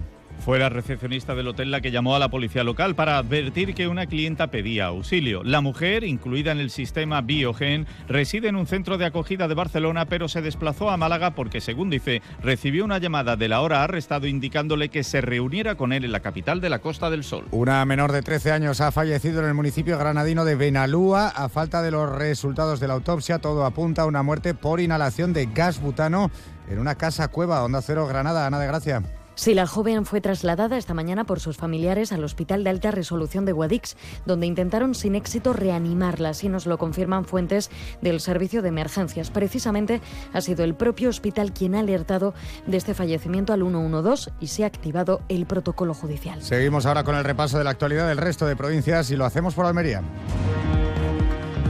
Fue 0.45 0.59
la 0.59 0.69
recepcionista 0.69 1.35
del 1.35 1.49
hotel 1.49 1.71
la 1.71 1.81
que 1.81 1.91
llamó 1.91 2.15
a 2.15 2.19
la 2.19 2.29
policía 2.29 2.63
local 2.63 2.95
para 2.95 3.19
advertir 3.19 3.75
que 3.75 3.89
una 3.89 4.07
clienta 4.07 4.47
pedía 4.47 4.87
auxilio. 4.87 5.43
La 5.43 5.61
mujer, 5.61 6.05
incluida 6.05 6.53
en 6.53 6.61
el 6.61 6.71
sistema 6.71 7.21
Biogen, 7.21 7.87
reside 8.09 8.49
en 8.49 8.57
un 8.57 8.67
centro 8.67 8.97
de 8.97 9.07
acogida 9.07 9.49
de 9.49 9.55
Barcelona, 9.55 10.07
pero 10.07 10.29
se 10.29 10.43
desplazó 10.43 10.91
a 10.91 10.97
Málaga 10.97 11.33
porque, 11.33 11.61
según 11.61 11.91
dice, 11.91 12.23
recibió 12.43 12.85
una 12.85 12.99
llamada 12.99 13.37
del 13.37 13.53
ahora 13.53 13.83
arrestado 13.83 14.27
indicándole 14.27 14.89
que 14.89 15.03
se 15.03 15.21
reuniera 15.21 15.75
con 15.75 15.93
él 15.93 16.05
en 16.05 16.13
la 16.13 16.21
capital 16.21 16.61
de 16.61 16.71
la 16.71 16.79
Costa 16.79 17.11
del 17.11 17.25
Sol. 17.25 17.47
Una 17.51 17.85
menor 17.85 18.13
de 18.13 18.23
13 18.23 18.53
años 18.53 18.81
ha 18.81 18.93
fallecido 18.93 19.41
en 19.41 19.47
el 19.47 19.55
municipio 19.55 19.99
granadino 19.99 20.45
de 20.45 20.55
Benalúa. 20.55 21.29
A 21.29 21.49
falta 21.49 21.83
de 21.83 21.91
los 21.91 22.09
resultados 22.11 22.79
de 22.79 22.89
la 22.89 22.95
autopsia, 22.95 23.39
todo 23.39 23.65
apunta 23.65 24.03
a 24.03 24.07
una 24.07 24.23
muerte 24.23 24.55
por 24.55 24.81
inhalación 24.81 25.33
de 25.33 25.47
gas 25.47 25.81
butano 25.81 26.31
en 26.69 26.79
una 26.79 26.95
casa 26.95 27.29
cueva. 27.29 27.65
Onda 27.65 27.83
Cero 27.83 28.07
Granada, 28.07 28.47
Ana 28.47 28.59
de 28.59 28.67
Gracia. 28.67 29.03
Sí, 29.37 29.53
la 29.53 29.67
joven 29.67 30.07
fue 30.07 30.23
trasladada 30.23 30.79
esta 30.79 30.95
mañana 30.95 31.25
por 31.25 31.41
sus 31.41 31.59
familiares 31.59 32.11
al 32.11 32.25
Hospital 32.25 32.65
de 32.65 32.71
Alta 32.71 32.91
Resolución 32.91 33.45
de 33.45 33.53
Guadix, 33.53 33.95
donde 34.25 34.47
intentaron 34.47 34.95
sin 34.95 35.15
éxito 35.15 35.53
reanimarla, 35.53 36.31
así 36.31 36.49
nos 36.49 36.65
lo 36.65 36.79
confirman 36.79 37.27
fuentes 37.27 37.71
del 38.01 38.21
Servicio 38.21 38.63
de 38.63 38.71
Emergencias. 38.71 39.31
Precisamente 39.31 40.01
ha 40.33 40.41
sido 40.41 40.65
el 40.65 40.75
propio 40.75 41.11
hospital 41.11 41.53
quien 41.53 41.75
ha 41.75 41.81
alertado 41.81 42.33
de 42.67 42.79
este 42.79 42.95
fallecimiento 42.95 43.53
al 43.53 43.61
112 43.61 44.33
y 44.41 44.47
se 44.47 44.65
ha 44.65 44.69
activado 44.69 45.21
el 45.29 45.45
protocolo 45.45 45.93
judicial. 45.93 46.43
Seguimos 46.43 46.87
ahora 46.87 47.05
con 47.05 47.15
el 47.15 47.23
repaso 47.23 47.59
de 47.59 47.65
la 47.65 47.71
actualidad 47.71 48.09
del 48.09 48.19
resto 48.19 48.47
de 48.47 48.57
provincias 48.57 49.11
y 49.11 49.17
lo 49.17 49.27
hacemos 49.27 49.55
por 49.55 49.67
Almería. 49.67 50.03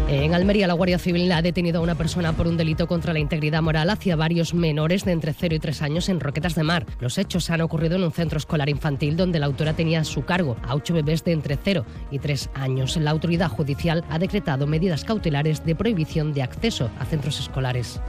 En 0.09 0.35
Almería, 0.35 0.69
la 0.69 0.75
Guardia 0.75 1.01
Civil 1.01 1.33
ha 1.33 1.43
detenido 1.43 1.81
a 1.81 1.83
una 1.83 1.97
persona 1.97 2.33
por 2.33 2.47
un 2.47 2.57
delito 2.57 2.87
contra 2.87 3.13
la 3.13 3.19
integridad 3.19 3.61
moral 3.61 3.91
hacia 3.91 4.15
varios 4.15 4.55
menores 4.55 5.05
de 5.05 5.11
entre 5.11 5.33
0 5.33 5.57
y 5.57 5.59
3 5.59 5.83
años 5.83 6.09
en 6.09 6.21
Roquetas 6.21 6.55
de 6.55 6.63
Mar. 6.63 6.87
Los 7.01 7.19
hechos 7.19 7.51
han 7.51 7.61
ocurrido 7.61 7.97
en 7.97 8.05
un 8.05 8.13
centro 8.13 8.39
escolar 8.39 8.69
infantil 8.69 9.17
donde 9.17 9.41
la 9.41 9.47
autora 9.47 9.75
tenía 9.75 10.01
a 10.01 10.05
su 10.05 10.25
cargo 10.25 10.57
a 10.63 10.77
ocho 10.77 10.95
bebés 10.95 11.25
de 11.25 11.33
entre 11.33 11.59
0 11.61 11.85
y 12.13 12.21
3 12.21 12.51
años. 12.55 12.97
La 12.99 13.11
autoridad 13.11 13.49
judicial 13.49 14.05
ha 14.09 14.21
decretado 14.21 14.69
medidas 14.69 15.05
cautelares 15.05 15.65
de 15.65 15.75
prohibición 15.75 16.33
de 16.33 16.43
acceso 16.43 16.89
a 17.01 17.05
centros 17.05 17.41
escolares. 17.41 18.01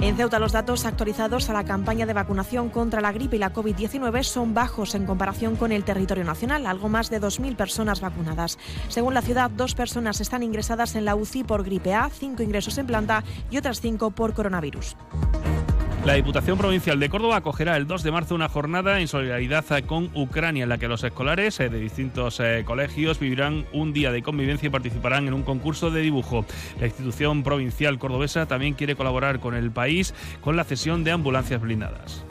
En 0.00 0.16
Ceuta 0.16 0.38
los 0.38 0.52
datos 0.52 0.84
actualizados 0.84 1.50
a 1.50 1.52
la 1.52 1.64
campaña 1.64 2.06
de 2.06 2.12
vacunación 2.12 2.68
contra 2.68 3.00
la 3.00 3.10
gripe 3.10 3.34
y 3.34 3.40
la 3.40 3.52
COVID-19 3.52 4.22
son 4.22 4.54
bajos 4.54 4.94
en 4.94 5.06
comparación 5.06 5.56
con 5.56 5.72
el 5.72 5.82
territorio 5.82 6.22
nacional, 6.22 6.66
algo 6.66 6.88
más 6.88 7.10
de 7.10 7.20
2.000 7.20 7.56
personas 7.56 8.00
vacunadas. 8.00 8.58
Según 8.88 9.14
la 9.14 9.22
ciudad, 9.22 9.50
dos 9.50 9.74
personas 9.74 10.20
están 10.20 10.44
ingresadas 10.44 10.94
en 10.94 11.04
la 11.04 11.16
UCI 11.16 11.42
por 11.42 11.64
gripe 11.64 11.94
A, 11.94 12.10
cinco 12.10 12.44
ingresos 12.44 12.78
en 12.78 12.86
planta 12.86 13.24
y 13.50 13.58
otras 13.58 13.80
cinco 13.80 14.12
por 14.12 14.34
coronavirus. 14.34 14.96
La 16.08 16.14
Diputación 16.14 16.56
Provincial 16.56 16.98
de 16.98 17.10
Córdoba 17.10 17.36
acogerá 17.36 17.76
el 17.76 17.86
2 17.86 18.02
de 18.02 18.10
marzo 18.10 18.34
una 18.34 18.48
jornada 18.48 18.98
en 18.98 19.08
solidaridad 19.08 19.66
con 19.84 20.08
Ucrania 20.14 20.62
en 20.62 20.70
la 20.70 20.78
que 20.78 20.88
los 20.88 21.04
escolares 21.04 21.60
eh, 21.60 21.68
de 21.68 21.78
distintos 21.78 22.40
eh, 22.40 22.62
colegios 22.64 23.20
vivirán 23.20 23.66
un 23.74 23.92
día 23.92 24.10
de 24.10 24.22
convivencia 24.22 24.68
y 24.68 24.70
participarán 24.70 25.28
en 25.28 25.34
un 25.34 25.42
concurso 25.42 25.90
de 25.90 26.00
dibujo. 26.00 26.46
La 26.80 26.86
institución 26.86 27.42
provincial 27.42 27.98
cordobesa 27.98 28.46
también 28.46 28.72
quiere 28.72 28.96
colaborar 28.96 29.38
con 29.38 29.54
el 29.54 29.70
país 29.70 30.14
con 30.40 30.56
la 30.56 30.64
cesión 30.64 31.04
de 31.04 31.10
ambulancias 31.10 31.60
blindadas. 31.60 32.24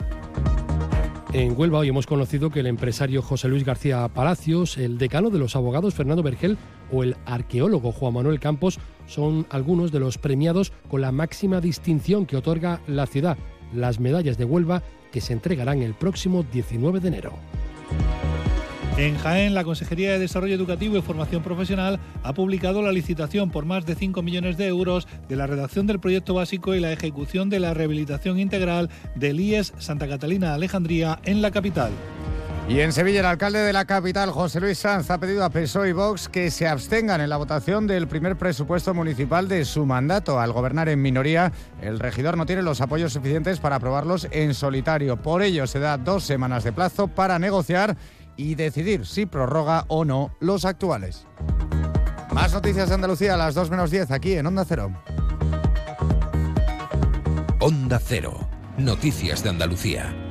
En 1.32 1.56
Huelva 1.56 1.78
hoy 1.78 1.88
hemos 1.88 2.08
conocido 2.08 2.50
que 2.50 2.60
el 2.60 2.66
empresario 2.66 3.22
José 3.22 3.46
Luis 3.46 3.62
García 3.62 4.08
Palacios, 4.08 4.76
el 4.76 4.98
decano 4.98 5.30
de 5.30 5.38
los 5.38 5.54
abogados 5.54 5.94
Fernando 5.94 6.24
Vergel 6.24 6.58
o 6.90 7.04
el 7.04 7.16
arqueólogo 7.26 7.92
Juan 7.92 8.14
Manuel 8.14 8.40
Campos 8.40 8.80
son 9.06 9.46
algunos 9.50 9.92
de 9.92 10.00
los 10.00 10.18
premiados 10.18 10.72
con 10.90 11.00
la 11.00 11.12
máxima 11.12 11.60
distinción 11.60 12.26
que 12.26 12.36
otorga 12.36 12.80
la 12.88 13.06
ciudad, 13.06 13.38
las 13.72 14.00
medallas 14.00 14.38
de 14.38 14.44
Huelva 14.44 14.82
que 15.12 15.20
se 15.20 15.32
entregarán 15.32 15.82
el 15.82 15.94
próximo 15.94 16.44
19 16.52 17.00
de 17.00 17.08
enero. 17.08 17.32
En 18.98 19.16
Jaén, 19.16 19.54
la 19.54 19.62
Consejería 19.62 20.10
de 20.10 20.18
Desarrollo 20.18 20.56
Educativo 20.56 20.96
y 20.96 21.02
Formación 21.02 21.44
Profesional 21.44 22.00
ha 22.24 22.34
publicado 22.34 22.82
la 22.82 22.90
licitación 22.90 23.48
por 23.50 23.64
más 23.64 23.86
de 23.86 23.94
5 23.94 24.22
millones 24.22 24.56
de 24.56 24.66
euros 24.66 25.06
de 25.28 25.36
la 25.36 25.46
redacción 25.46 25.86
del 25.86 26.00
proyecto 26.00 26.34
básico 26.34 26.74
y 26.74 26.80
la 26.80 26.92
ejecución 26.92 27.48
de 27.48 27.60
la 27.60 27.74
rehabilitación 27.74 28.40
integral 28.40 28.90
del 29.14 29.38
IES 29.38 29.72
Santa 29.78 30.08
Catalina 30.08 30.52
Alejandría 30.52 31.20
en 31.24 31.42
la 31.42 31.52
capital. 31.52 31.92
Y 32.68 32.80
en 32.80 32.92
Sevilla, 32.92 33.20
el 33.20 33.26
alcalde 33.26 33.60
de 33.60 33.72
la 33.72 33.86
capital, 33.86 34.30
José 34.30 34.60
Luis 34.60 34.76
Sanz, 34.76 35.10
ha 35.10 35.18
pedido 35.18 35.42
a 35.42 35.48
PSOE 35.48 35.88
y 35.88 35.92
Vox 35.92 36.28
que 36.28 36.50
se 36.50 36.68
abstengan 36.68 37.18
en 37.22 37.30
la 37.30 37.38
votación 37.38 37.86
del 37.86 38.06
primer 38.08 38.36
presupuesto 38.36 38.92
municipal 38.92 39.48
de 39.48 39.64
su 39.64 39.86
mandato. 39.86 40.38
Al 40.38 40.52
gobernar 40.52 40.90
en 40.90 41.00
minoría, 41.00 41.50
el 41.80 41.98
regidor 41.98 42.36
no 42.36 42.44
tiene 42.44 42.60
los 42.60 42.82
apoyos 42.82 43.14
suficientes 43.14 43.58
para 43.58 43.76
aprobarlos 43.76 44.28
en 44.32 44.52
solitario. 44.52 45.16
Por 45.16 45.40
ello, 45.40 45.66
se 45.66 45.80
da 45.80 45.96
dos 45.96 46.24
semanas 46.24 46.62
de 46.62 46.72
plazo 46.72 47.08
para 47.08 47.38
negociar 47.38 47.96
y 48.36 48.54
decidir 48.54 49.06
si 49.06 49.24
prorroga 49.24 49.86
o 49.88 50.04
no 50.04 50.36
los 50.38 50.66
actuales. 50.66 51.26
Más 52.34 52.52
noticias 52.52 52.90
de 52.90 52.96
Andalucía 52.96 53.32
a 53.32 53.38
las 53.38 53.54
2 53.54 53.70
menos 53.70 53.90
10 53.90 54.10
aquí 54.10 54.34
en 54.34 54.46
Onda 54.46 54.66
Cero. 54.68 54.92
Onda 57.60 57.98
Cero. 57.98 58.46
Noticias 58.76 59.42
de 59.42 59.48
Andalucía. 59.48 60.27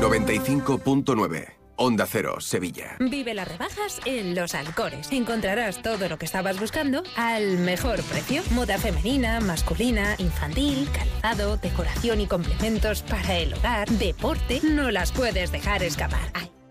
...95.9... 0.00 1.58
Onda 1.80 2.06
Cero, 2.06 2.40
Sevilla. 2.40 2.96
Vive 2.98 3.34
las 3.34 3.46
rebajas 3.46 4.00
en 4.04 4.34
Los 4.34 4.56
Alcores. 4.56 5.12
Encontrarás 5.12 5.80
todo 5.80 6.08
lo 6.08 6.18
que 6.18 6.24
estabas 6.24 6.58
buscando 6.58 7.04
al 7.16 7.58
mejor 7.58 8.02
precio. 8.02 8.42
Moda 8.50 8.78
femenina, 8.78 9.38
masculina, 9.38 10.16
infantil, 10.18 10.88
calzado, 10.92 11.56
decoración 11.56 12.20
y 12.20 12.26
complementos 12.26 13.02
para 13.02 13.38
el 13.38 13.54
hogar, 13.54 13.88
deporte. 13.90 14.60
No 14.64 14.90
las 14.90 15.12
puedes 15.12 15.52
dejar 15.52 15.84
escapar. 15.84 16.32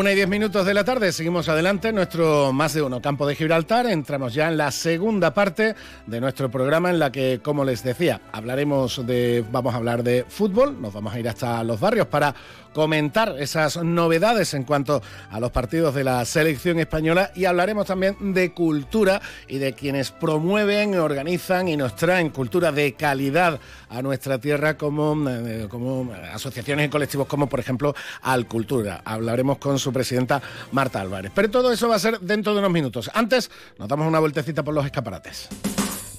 Una 0.00 0.12
y 0.12 0.14
diez 0.14 0.28
minutos 0.28 0.64
de 0.64 0.72
la 0.72 0.82
tarde, 0.82 1.12
seguimos 1.12 1.50
adelante 1.50 1.92
nuestro 1.92 2.54
más 2.54 2.72
de 2.72 2.80
uno 2.80 3.02
campo 3.02 3.26
de 3.26 3.34
Gibraltar. 3.34 3.84
Entramos 3.84 4.32
ya 4.32 4.48
en 4.48 4.56
la 4.56 4.70
segunda 4.70 5.34
parte 5.34 5.74
de 6.06 6.20
nuestro 6.22 6.50
programa 6.50 6.88
en 6.88 6.98
la 6.98 7.12
que, 7.12 7.40
como 7.42 7.66
les 7.66 7.84
decía, 7.84 8.18
hablaremos 8.32 9.06
de, 9.06 9.44
vamos 9.52 9.74
a 9.74 9.76
hablar 9.76 10.02
de 10.02 10.24
fútbol, 10.26 10.80
nos 10.80 10.94
vamos 10.94 11.12
a 11.12 11.20
ir 11.20 11.28
hasta 11.28 11.62
los 11.64 11.78
barrios 11.78 12.06
para 12.06 12.34
comentar 12.72 13.36
esas 13.38 13.82
novedades 13.82 14.54
en 14.54 14.64
cuanto 14.64 15.02
a 15.30 15.40
los 15.40 15.50
partidos 15.50 15.94
de 15.94 16.04
la 16.04 16.24
selección 16.24 16.78
española 16.78 17.30
y 17.34 17.44
hablaremos 17.44 17.86
también 17.86 18.32
de 18.32 18.52
cultura 18.52 19.20
y 19.48 19.58
de 19.58 19.72
quienes 19.72 20.10
promueven, 20.10 20.98
organizan 20.98 21.68
y 21.68 21.76
nos 21.76 21.96
traen 21.96 22.30
cultura 22.30 22.72
de 22.72 22.94
calidad 22.94 23.60
a 23.88 24.02
nuestra 24.02 24.38
tierra 24.38 24.76
como, 24.76 25.28
eh, 25.28 25.66
como 25.68 26.12
asociaciones 26.32 26.86
y 26.86 26.90
colectivos 26.90 27.26
como 27.26 27.48
por 27.48 27.60
ejemplo 27.60 27.94
Alcultura. 28.22 29.02
Hablaremos 29.04 29.58
con 29.58 29.78
su 29.78 29.92
presidenta 29.92 30.40
Marta 30.72 31.00
Álvarez. 31.00 31.32
Pero 31.34 31.50
todo 31.50 31.72
eso 31.72 31.88
va 31.88 31.96
a 31.96 32.00
ser 32.00 32.20
dentro 32.20 32.52
de 32.52 32.60
unos 32.60 32.70
minutos. 32.70 33.10
Antes 33.14 33.50
nos 33.78 33.88
damos 33.88 34.06
una 34.06 34.18
vueltecita 34.18 34.62
por 34.62 34.74
los 34.74 34.84
escaparates. 34.84 35.48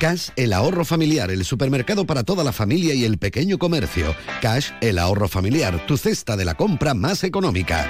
Cash, 0.00 0.28
el 0.36 0.52
ahorro 0.52 0.84
familiar, 0.84 1.28
el 1.32 1.44
supermercado 1.44 2.06
para 2.06 2.22
toda 2.22 2.44
la 2.44 2.52
familia 2.52 2.94
y 2.94 3.04
el 3.04 3.18
pequeño 3.18 3.58
comercio. 3.58 4.14
Cash, 4.40 4.70
el 4.80 4.96
ahorro 4.96 5.26
familiar, 5.26 5.84
tu 5.88 5.96
cesta 5.96 6.36
de 6.36 6.44
la 6.44 6.54
compra 6.54 6.94
más 6.94 7.24
económica. 7.24 7.88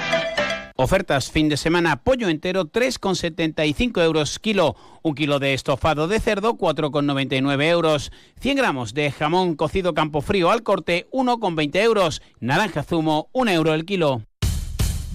Ofertas 0.77 1.31
fin 1.31 1.51
de 1.51 1.59
semana, 1.59 2.03
pollo 2.03 2.31
entero 2.31 2.65
3,75 2.65 4.03
euros 4.03 4.39
kilo, 4.39 4.75
un 5.03 5.15
kilo 5.15 5.39
de 5.39 5.53
estofado 5.53 6.09
de 6.09 6.19
cerdo 6.19 6.57
4,99 6.57 7.63
euros, 7.65 8.11
100 8.41 8.57
gramos 8.57 8.95
de 8.95 9.11
jamón 9.11 9.55
cocido 9.55 9.93
campo 9.93 10.23
frío 10.23 10.51
al 10.51 10.63
corte 10.63 11.09
1,20 11.13 11.77
euros, 11.83 12.23
naranja 12.41 12.85
zumo 12.85 13.29
1 13.33 13.51
euro 13.51 13.75
el 13.75 13.85
kilo. 13.85 14.28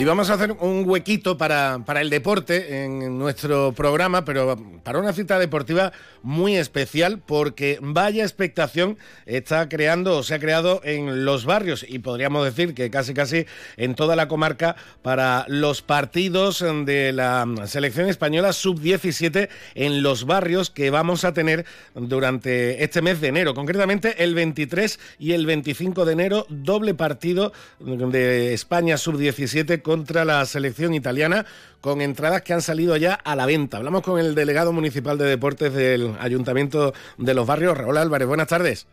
Y 0.00 0.04
vamos 0.06 0.30
a 0.30 0.34
hacer 0.34 0.52
un 0.52 0.88
huequito 0.88 1.36
para, 1.36 1.82
para, 1.84 2.00
el 2.00 2.08
deporte 2.08 2.84
en 2.84 3.18
nuestro 3.18 3.72
programa, 3.72 4.24
pero 4.24 4.56
para 4.82 4.98
una 4.98 5.12
cita 5.12 5.38
deportiva 5.38 5.92
muy 6.22 6.56
especial, 6.56 7.18
porque 7.18 7.78
vaya 7.82 8.22
expectación 8.22 8.96
está 9.26 9.68
creando 9.68 10.16
o 10.16 10.22
se 10.22 10.32
ha 10.32 10.38
creado 10.38 10.80
en 10.84 11.26
los 11.26 11.44
barrios, 11.44 11.84
y 11.86 11.98
podríamos 11.98 12.46
decir 12.46 12.72
que 12.72 12.88
casi 12.88 13.12
casi 13.12 13.44
en 13.76 13.94
toda 13.94 14.16
la 14.16 14.26
comarca, 14.26 14.74
para 15.02 15.44
los 15.48 15.82
partidos 15.82 16.64
de 16.86 17.12
la 17.12 17.46
selección 17.66 18.08
española 18.08 18.54
sub-17 18.54 19.50
en 19.74 20.02
los 20.02 20.24
barrios 20.24 20.70
que 20.70 20.88
vamos 20.88 21.26
a 21.26 21.34
tener 21.34 21.66
durante 21.94 22.82
este 22.82 23.02
mes 23.02 23.20
de 23.20 23.28
enero, 23.28 23.52
concretamente 23.52 24.24
el 24.24 24.34
23 24.34 24.98
y 25.18 25.32
el 25.32 25.44
25 25.44 26.06
de 26.06 26.12
enero, 26.14 26.46
doble 26.48 26.94
partido 26.94 27.52
de 27.80 28.54
España 28.54 28.96
sub-17 28.96 29.89
contra 29.90 30.24
la 30.24 30.46
selección 30.46 30.94
italiana 30.94 31.44
con 31.80 32.00
entradas 32.00 32.42
que 32.42 32.52
han 32.52 32.62
salido 32.62 32.96
ya 32.96 33.14
a 33.14 33.34
la 33.34 33.44
venta. 33.44 33.78
Hablamos 33.78 34.02
con 34.02 34.20
el 34.20 34.36
delegado 34.36 34.72
municipal 34.72 35.18
de 35.18 35.24
deportes 35.24 35.74
del 35.74 36.14
Ayuntamiento 36.20 36.94
de 37.18 37.34
los 37.34 37.44
Barrios, 37.44 37.76
Raúl 37.76 37.96
Álvarez. 37.96 38.28
Buenas 38.28 38.46
tardes. 38.46 38.86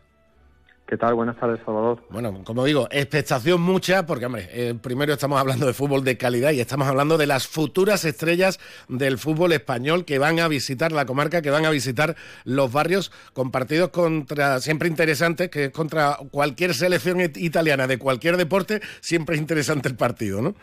¿Qué 0.87 0.97
tal? 0.97 1.13
Buenas 1.13 1.37
tardes, 1.37 1.59
Salvador. 1.63 2.01
Bueno, 2.09 2.43
como 2.43 2.65
digo, 2.65 2.87
expectación 2.89 3.61
mucha, 3.61 4.07
porque, 4.07 4.25
hombre, 4.25 4.49
eh, 4.51 4.73
primero 4.81 5.13
estamos 5.13 5.39
hablando 5.39 5.67
de 5.67 5.73
fútbol 5.73 6.03
de 6.03 6.17
calidad 6.17 6.49
y 6.49 6.61
estamos 6.61 6.87
hablando 6.87 7.19
de 7.19 7.27
las 7.27 7.45
futuras 7.45 8.03
estrellas 8.03 8.59
del 8.87 9.19
fútbol 9.19 9.51
español 9.51 10.03
que 10.03 10.17
van 10.17 10.39
a 10.39 10.47
visitar 10.47 10.91
la 10.91 11.05
comarca, 11.05 11.43
que 11.43 11.51
van 11.51 11.65
a 11.65 11.69
visitar 11.69 12.15
los 12.43 12.71
barrios 12.71 13.11
con 13.33 13.51
partidos 13.51 13.89
contra, 13.89 14.61
siempre 14.61 14.87
interesantes, 14.87 15.51
que 15.51 15.65
es 15.65 15.71
contra 15.71 16.17
cualquier 16.31 16.73
selección 16.73 17.19
italiana 17.19 17.85
de 17.85 17.99
cualquier 17.99 18.35
deporte, 18.35 18.81
siempre 18.99 19.35
es 19.35 19.41
interesante 19.41 19.89
el 19.89 19.95
partido, 19.95 20.41
¿no? 20.41 20.55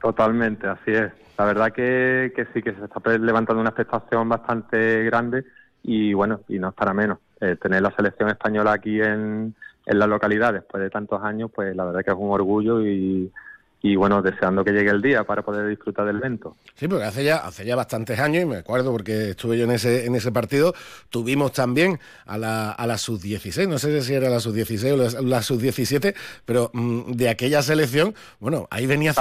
Totalmente, 0.00 0.66
así 0.66 0.92
es. 0.92 1.12
La 1.38 1.44
verdad 1.44 1.72
que, 1.72 2.32
que 2.34 2.46
sí, 2.52 2.62
que 2.62 2.72
se 2.74 2.84
está 2.84 3.00
levantando 3.18 3.60
una 3.60 3.70
expectación 3.70 4.28
bastante 4.28 5.04
grande 5.04 5.44
y 5.82 6.14
bueno, 6.14 6.40
y 6.48 6.58
no 6.58 6.68
es 6.68 6.74
para 6.74 6.94
menos. 6.94 7.18
Eh, 7.40 7.56
tener 7.56 7.82
la 7.82 7.94
selección 7.94 8.30
española 8.30 8.72
aquí 8.72 9.00
en, 9.00 9.54
en 9.84 9.98
la 9.98 10.06
localidad 10.06 10.52
después 10.54 10.82
de 10.82 10.90
tantos 10.90 11.22
años, 11.22 11.50
pues 11.54 11.74
la 11.76 11.84
verdad 11.84 12.04
que 12.04 12.10
es 12.10 12.16
un 12.18 12.30
orgullo 12.30 12.80
y, 12.84 13.30
y 13.82 13.94
bueno, 13.94 14.22
deseando 14.22 14.64
que 14.64 14.72
llegue 14.72 14.90
el 14.90 15.02
día 15.02 15.24
para 15.24 15.42
poder 15.42 15.68
disfrutar 15.68 16.06
del 16.06 16.16
evento. 16.16 16.56
Sí, 16.74 16.88
porque 16.88 17.04
hace 17.04 17.24
ya, 17.24 17.36
hace 17.36 17.64
ya 17.64 17.76
bastantes 17.76 18.18
años, 18.18 18.42
y 18.42 18.46
me 18.46 18.56
acuerdo 18.56 18.90
porque 18.90 19.30
estuve 19.30 19.58
yo 19.58 19.64
en 19.64 19.72
ese, 19.72 20.06
en 20.06 20.14
ese 20.14 20.32
partido, 20.32 20.74
tuvimos 21.10 21.52
también 21.52 21.98
a 22.24 22.38
la, 22.38 22.72
a 22.72 22.86
la 22.86 22.96
sub-16, 22.98 23.68
no 23.68 23.78
sé 23.78 24.00
si 24.02 24.14
era 24.14 24.28
la 24.30 24.40
sub-16 24.40 25.20
o 25.20 25.22
la, 25.22 25.42
sub-17, 25.42 26.14
pero 26.44 26.70
mm, 26.72 27.12
de 27.12 27.28
aquella 27.28 27.62
selección, 27.62 28.14
bueno, 28.40 28.66
ahí 28.70 28.86
venía 28.86 29.12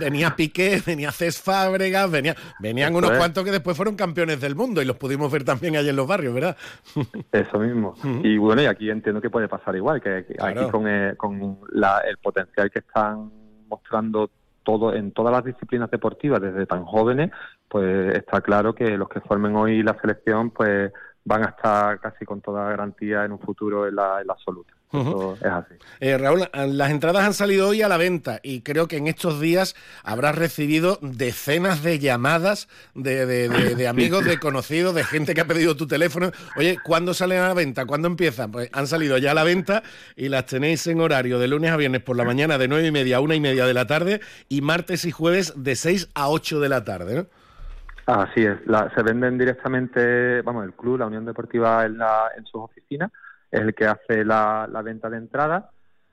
venía 0.00 0.36
Piqué, 0.36 0.82
venía 0.86 1.10
Cés 1.12 1.40
Fábregas, 1.40 2.10
venía, 2.10 2.36
venían 2.60 2.94
unos 2.94 3.10
cuantos 3.12 3.44
que 3.44 3.50
después 3.50 3.76
fueron 3.76 3.96
campeones 3.96 4.40
del 4.40 4.54
mundo 4.54 4.80
y 4.80 4.84
los 4.84 4.96
pudimos 4.96 5.30
ver 5.30 5.44
también 5.44 5.76
allí 5.76 5.88
en 5.88 5.96
los 5.96 6.06
barrios, 6.06 6.32
¿verdad? 6.32 6.56
Eso 7.32 7.58
mismo. 7.58 7.94
Y 8.22 8.38
bueno, 8.38 8.62
y 8.62 8.66
aquí 8.66 8.90
entiendo 8.90 9.20
que 9.20 9.28
puede 9.28 9.48
pasar 9.48 9.76
igual, 9.76 10.00
que, 10.00 10.24
aquí 10.38 10.70
con, 10.70 10.88
eh, 10.88 11.14
con 11.16 11.58
el 12.08 12.16
potencial 12.18 12.70
que 12.70 12.78
están 12.78 13.30
mostrando 13.68 14.30
todo 14.62 14.94
en 14.94 15.12
todas 15.12 15.32
las 15.32 15.44
disciplinas 15.44 15.90
deportivas 15.90 16.40
desde 16.40 16.66
tan 16.66 16.84
jóvenes, 16.84 17.30
pues 17.68 18.14
está 18.16 18.40
claro 18.40 18.74
que 18.74 18.96
los 18.96 19.08
que 19.08 19.20
formen 19.20 19.54
hoy 19.56 19.82
la 19.82 19.98
selección 20.00 20.50
pues 20.50 20.92
van 21.24 21.44
a 21.44 21.50
estar 21.50 22.00
casi 22.00 22.24
con 22.24 22.40
toda 22.40 22.70
garantía 22.70 23.24
en 23.24 23.32
un 23.32 23.40
futuro 23.40 23.86
en 23.86 23.96
la, 23.96 24.20
en 24.20 24.26
la 24.26 24.32
absoluta 24.32 24.75
es 24.92 25.42
así. 25.42 25.74
Eh, 26.00 26.16
Raúl, 26.16 26.48
las 26.52 26.90
entradas 26.90 27.24
han 27.24 27.34
salido 27.34 27.68
hoy 27.68 27.82
a 27.82 27.88
la 27.88 27.96
venta 27.96 28.40
y 28.42 28.62
creo 28.62 28.86
que 28.88 28.96
en 28.96 29.06
estos 29.06 29.40
días 29.40 29.74
habrás 30.02 30.36
recibido 30.36 30.98
decenas 31.02 31.82
de 31.82 31.98
llamadas 31.98 32.68
de, 32.94 33.86
amigos, 33.88 34.24
de 34.24 34.38
conocidos, 34.38 34.94
de 34.94 35.04
gente 35.04 35.34
que 35.34 35.40
ha 35.40 35.46
pedido 35.46 35.76
tu 35.76 35.86
teléfono. 35.86 36.30
Oye, 36.56 36.78
¿cuándo 36.82 37.14
salen 37.14 37.40
a 37.40 37.48
la 37.48 37.54
venta? 37.54 37.86
¿Cuándo 37.86 38.08
empiezan? 38.08 38.52
Pues 38.52 38.70
han 38.72 38.86
salido 38.86 39.18
ya 39.18 39.32
a 39.32 39.34
la 39.34 39.44
venta 39.44 39.82
y 40.16 40.28
las 40.28 40.46
tenéis 40.46 40.86
en 40.86 41.00
horario 41.00 41.38
de 41.38 41.48
lunes 41.48 41.70
a 41.70 41.76
viernes 41.76 42.02
por 42.02 42.16
la 42.16 42.24
mañana 42.24 42.58
de 42.58 42.68
nueve 42.68 42.86
y 42.86 42.92
media 42.92 43.16
a 43.16 43.20
una 43.20 43.34
y 43.34 43.40
media 43.40 43.66
de 43.66 43.74
la 43.74 43.86
tarde 43.86 44.20
y 44.48 44.60
martes 44.60 45.04
y 45.04 45.10
jueves 45.10 45.52
de 45.56 45.76
6 45.76 46.10
a 46.14 46.28
8 46.28 46.60
de 46.60 46.68
la 46.68 46.84
tarde, 46.84 47.26
Así 48.06 48.40
es, 48.44 48.58
se 48.94 49.02
venden 49.02 49.36
directamente, 49.36 50.40
vamos, 50.42 50.64
el 50.64 50.72
club, 50.74 50.98
la 50.98 51.06
Unión 51.06 51.24
Deportiva 51.24 51.84
en, 51.84 51.98
la, 51.98 52.30
en 52.38 52.44
sus 52.44 52.62
oficinas 52.62 53.10
es 53.50 53.60
el 53.60 53.74
que 53.74 53.86
hace 53.86 54.24
la, 54.24 54.68
venta 54.84 55.08
de 55.10 55.18
entrada. 55.18 55.70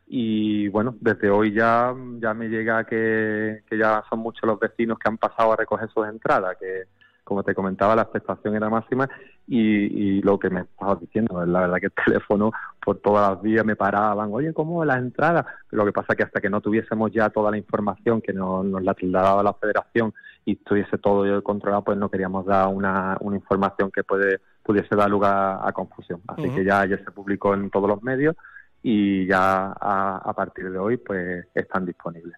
Y 0.07 0.67
bueno, 0.69 0.95
desde 0.99 1.29
hoy 1.29 1.53
ya, 1.53 1.93
ya 2.19 2.34
me 2.34 2.49
llega 2.49 2.84
que, 2.84 3.63
ya 3.71 4.03
son 4.09 4.19
muchos 4.19 4.43
los 4.43 4.59
vecinos 4.59 4.99
que 4.99 5.09
han 5.09 5.17
pasado 5.17 5.53
a 5.53 5.55
recoger 5.55 5.89
sus 5.89 6.07
entradas, 6.07 6.57
que 6.59 6.84
como 7.23 7.41
te 7.41 7.55
comentaba, 7.55 7.95
la 7.95 8.01
expectación 8.03 8.55
era 8.55 8.69
máxima. 8.69 9.09
Y, 9.47 10.21
lo 10.21 10.39
que 10.39 10.49
me 10.49 10.61
estabas 10.61 10.99
diciendo, 11.01 11.45
la 11.45 11.61
verdad 11.61 11.77
que 11.79 11.88
el 11.88 11.93
teléfono 12.05 12.51
por 12.84 12.97
todas 12.99 13.31
las 13.31 13.41
vías 13.41 13.65
me 13.65 13.75
paraban, 13.75 14.29
oye, 14.31 14.53
¿cómo 14.53 14.86
las 14.86 14.99
entradas? 14.99 15.45
Lo 15.71 15.86
que 15.86 15.91
pasa 15.91 16.15
que 16.15 16.23
hasta 16.23 16.41
que 16.41 16.49
no 16.49 16.61
tuviésemos 16.61 17.11
ya 17.11 17.29
toda 17.29 17.51
la 17.51 17.57
información 17.57 18.21
que 18.21 18.34
nos, 18.34 18.65
nos 18.65 18.84
la 18.84 18.93
trasladaba 18.93 19.43
la 19.43 19.53
federación 19.53 20.13
y 20.45 20.53
estuviese 20.53 20.97
todo 20.97 21.41
controlado, 21.43 21.84
pues 21.84 21.97
no 21.97 22.09
queríamos 22.09 22.45
dar 22.45 22.67
una, 22.67 23.17
una 23.21 23.38
información 23.38 23.91
que 23.91 24.03
puede 24.03 24.39
pudiese 24.64 24.95
dar 24.95 25.09
lugar 25.09 25.59
a 25.64 25.72
confusión. 25.72 26.22
Así 26.28 26.49
que 26.49 26.64
ya 26.64 26.82
ayer 26.82 27.03
se 27.03 27.11
publicó 27.11 27.53
en 27.53 27.70
todos 27.70 27.88
los 27.88 28.01
medios 28.01 28.36
y 28.82 29.26
ya 29.26 29.74
a, 29.80 30.34
partir 30.36 30.70
de 30.70 30.78
hoy 30.78 30.97
pues 30.97 31.45
están 31.53 31.86
disponibles. 31.86 32.36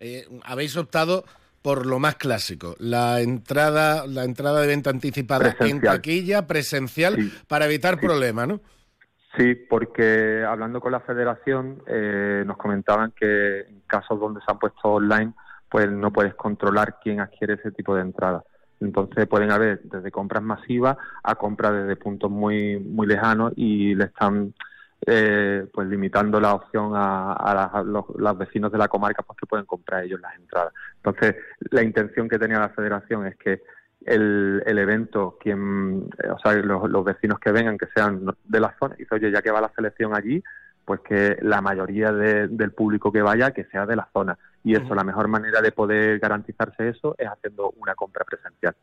Eh, 0.00 0.26
habéis 0.44 0.76
optado 0.76 1.24
por 1.62 1.86
lo 1.86 1.98
más 1.98 2.16
clásico, 2.16 2.74
la 2.78 3.20
entrada, 3.20 4.06
la 4.06 4.24
entrada 4.24 4.60
de 4.60 4.66
venta 4.66 4.90
anticipada 4.90 5.56
en 5.60 5.80
taquilla 5.80 6.46
presencial 6.46 7.16
para 7.48 7.64
evitar 7.64 7.98
problemas, 7.98 8.48
¿no? 8.48 8.60
Sí, 9.36 9.54
porque 9.54 10.44
hablando 10.46 10.80
con 10.80 10.92
la 10.92 11.00
federación 11.00 11.82
eh, 11.86 12.44
nos 12.46 12.56
comentaban 12.56 13.12
que 13.18 13.60
en 13.62 13.80
casos 13.86 14.20
donde 14.20 14.40
se 14.40 14.46
han 14.48 14.58
puesto 14.58 14.88
online, 14.88 15.32
pues 15.68 15.90
no 15.90 16.12
puedes 16.12 16.34
controlar 16.34 16.98
quién 17.02 17.20
adquiere 17.20 17.54
ese 17.54 17.72
tipo 17.72 17.96
de 17.96 18.02
entrada. 18.02 18.44
Entonces 18.84 19.26
pueden 19.26 19.50
haber 19.50 19.80
desde 19.82 20.10
compras 20.10 20.42
masivas 20.42 20.96
a 21.22 21.34
compras 21.34 21.72
desde 21.72 21.96
puntos 21.96 22.30
muy 22.30 22.78
muy 22.78 23.06
lejanos 23.06 23.52
y 23.56 23.94
le 23.94 24.04
están 24.04 24.54
eh, 25.06 25.66
pues 25.72 25.86
limitando 25.88 26.40
la 26.40 26.54
opción 26.54 26.92
a, 26.94 27.82
los, 27.84 28.38
vecinos 28.38 28.72
de 28.72 28.78
la 28.78 28.88
comarca 28.88 29.22
pues 29.22 29.38
que 29.38 29.46
pueden 29.46 29.66
comprar 29.66 30.04
ellos 30.04 30.20
las 30.20 30.34
entradas. 30.36 30.72
Entonces 30.96 31.36
la 31.70 31.82
intención 31.82 32.28
que 32.28 32.38
tenía 32.38 32.58
la 32.58 32.70
Federación 32.70 33.26
es 33.26 33.36
que 33.36 33.62
el, 34.06 34.62
el 34.66 34.78
evento, 34.78 35.36
quien, 35.40 36.08
eh, 36.22 36.28
o 36.28 36.38
sea, 36.38 36.54
los, 36.54 37.04
vecinos 37.04 37.38
que 37.38 37.52
vengan, 37.52 37.78
que 37.78 37.86
sean 37.94 38.26
de 38.44 38.60
la 38.60 38.74
zona, 38.78 38.94
y 38.96 39.02
dice, 39.02 39.14
oye, 39.14 39.30
ya 39.30 39.42
que 39.42 39.50
va 39.50 39.60
la 39.60 39.72
selección 39.74 40.14
allí, 40.14 40.42
pues 40.84 41.00
que 41.00 41.36
la 41.40 41.60
mayoría 41.60 42.12
del 42.12 42.72
público 42.72 43.10
que 43.10 43.22
vaya, 43.22 43.52
que 43.52 43.64
sea 43.64 43.86
de 43.86 43.96
la 43.96 44.08
zona. 44.12 44.38
Y 44.66 44.74
eso, 44.74 44.94
la 44.94 45.04
mejor 45.04 45.28
manera 45.28 45.60
de 45.60 45.72
poder 45.72 46.18
garantizarse 46.18 46.88
eso 46.88 47.14
es 47.18 47.28
haciendo 47.28 47.74
una 47.76 47.94
compra 47.94 48.24
presencial. 48.24 48.74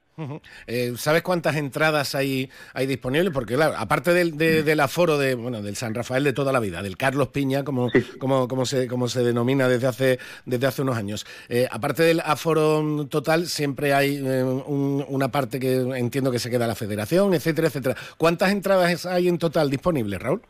Eh, 0.68 0.94
¿Sabes 0.96 1.24
cuántas 1.24 1.56
entradas 1.56 2.14
hay, 2.14 2.52
hay 2.76 2.86
disponibles? 2.86 3.34
Porque, 3.34 3.56
claro, 3.56 3.74
aparte 3.76 4.14
del, 4.14 4.38
del 4.38 4.80
aforo 4.80 5.18
de, 5.18 5.34
bueno, 5.34 5.64
del 5.64 5.76
San 5.76 5.96
Rafael 5.96 6.24
de 6.24 6.34
toda 6.34 6.54
la 6.54 6.60
vida, 6.60 6.84
del 6.84 6.98
Carlos 6.98 7.30
Piña, 7.30 7.64
como, 7.64 7.90
como, 8.20 8.48
como, 8.48 8.68
se, 8.68 8.88
como 8.88 9.08
se 9.08 9.24
denomina 9.24 9.68
desde 9.68 9.88
hace, 9.88 10.20
desde 10.46 10.68
hace 10.68 10.84
unos 10.84 10.98
años, 10.98 11.26
eh, 11.50 11.68
aparte 11.72 12.04
del 12.04 12.20
aforo 12.20 13.08
total, 13.08 13.48
siempre 13.48 13.96
hay 13.96 14.22
eh, 14.24 14.44
una 14.44 15.30
parte 15.30 15.60
que 15.60 15.78
entiendo 15.98 16.32
que 16.32 16.38
se 16.38 16.52
queda 16.52 16.68
la 16.68 16.76
federación, 16.76 17.34
etcétera, 17.34 17.70
etcétera. 17.70 17.96
¿Cuántas 18.18 18.52
entradas 18.52 19.08
hay 19.08 19.28
en 19.28 19.40
total 19.40 19.72
disponibles, 19.72 20.22
Raúl? 20.22 20.44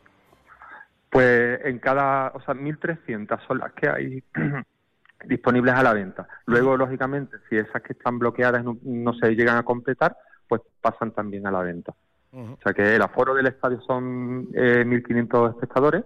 Pues 1.12 1.60
en 1.66 1.78
cada, 1.78 2.32
o 2.34 2.40
sea, 2.40 2.54
1.300 2.54 3.38
son 3.46 3.58
las 3.58 3.74
que 3.74 3.86
hay 3.86 4.24
disponibles 5.26 5.74
a 5.74 5.82
la 5.82 5.92
venta. 5.92 6.26
Luego, 6.46 6.74
lógicamente, 6.78 7.36
si 7.50 7.58
esas 7.58 7.82
que 7.82 7.92
están 7.92 8.18
bloqueadas 8.18 8.64
no, 8.64 9.12
se 9.12 9.36
llegan 9.36 9.58
a 9.58 9.62
completar, 9.62 10.16
pues 10.48 10.62
pasan 10.80 11.10
también 11.10 11.46
a 11.46 11.50
la 11.50 11.60
venta. 11.60 11.92
O 12.32 12.56
sea 12.62 12.72
que 12.72 12.96
el 12.96 13.02
aforo 13.02 13.34
del 13.34 13.46
estadio 13.46 13.82
son 13.82 14.48
eh, 14.54 14.84
1.500 14.86 15.50
espectadores 15.50 16.04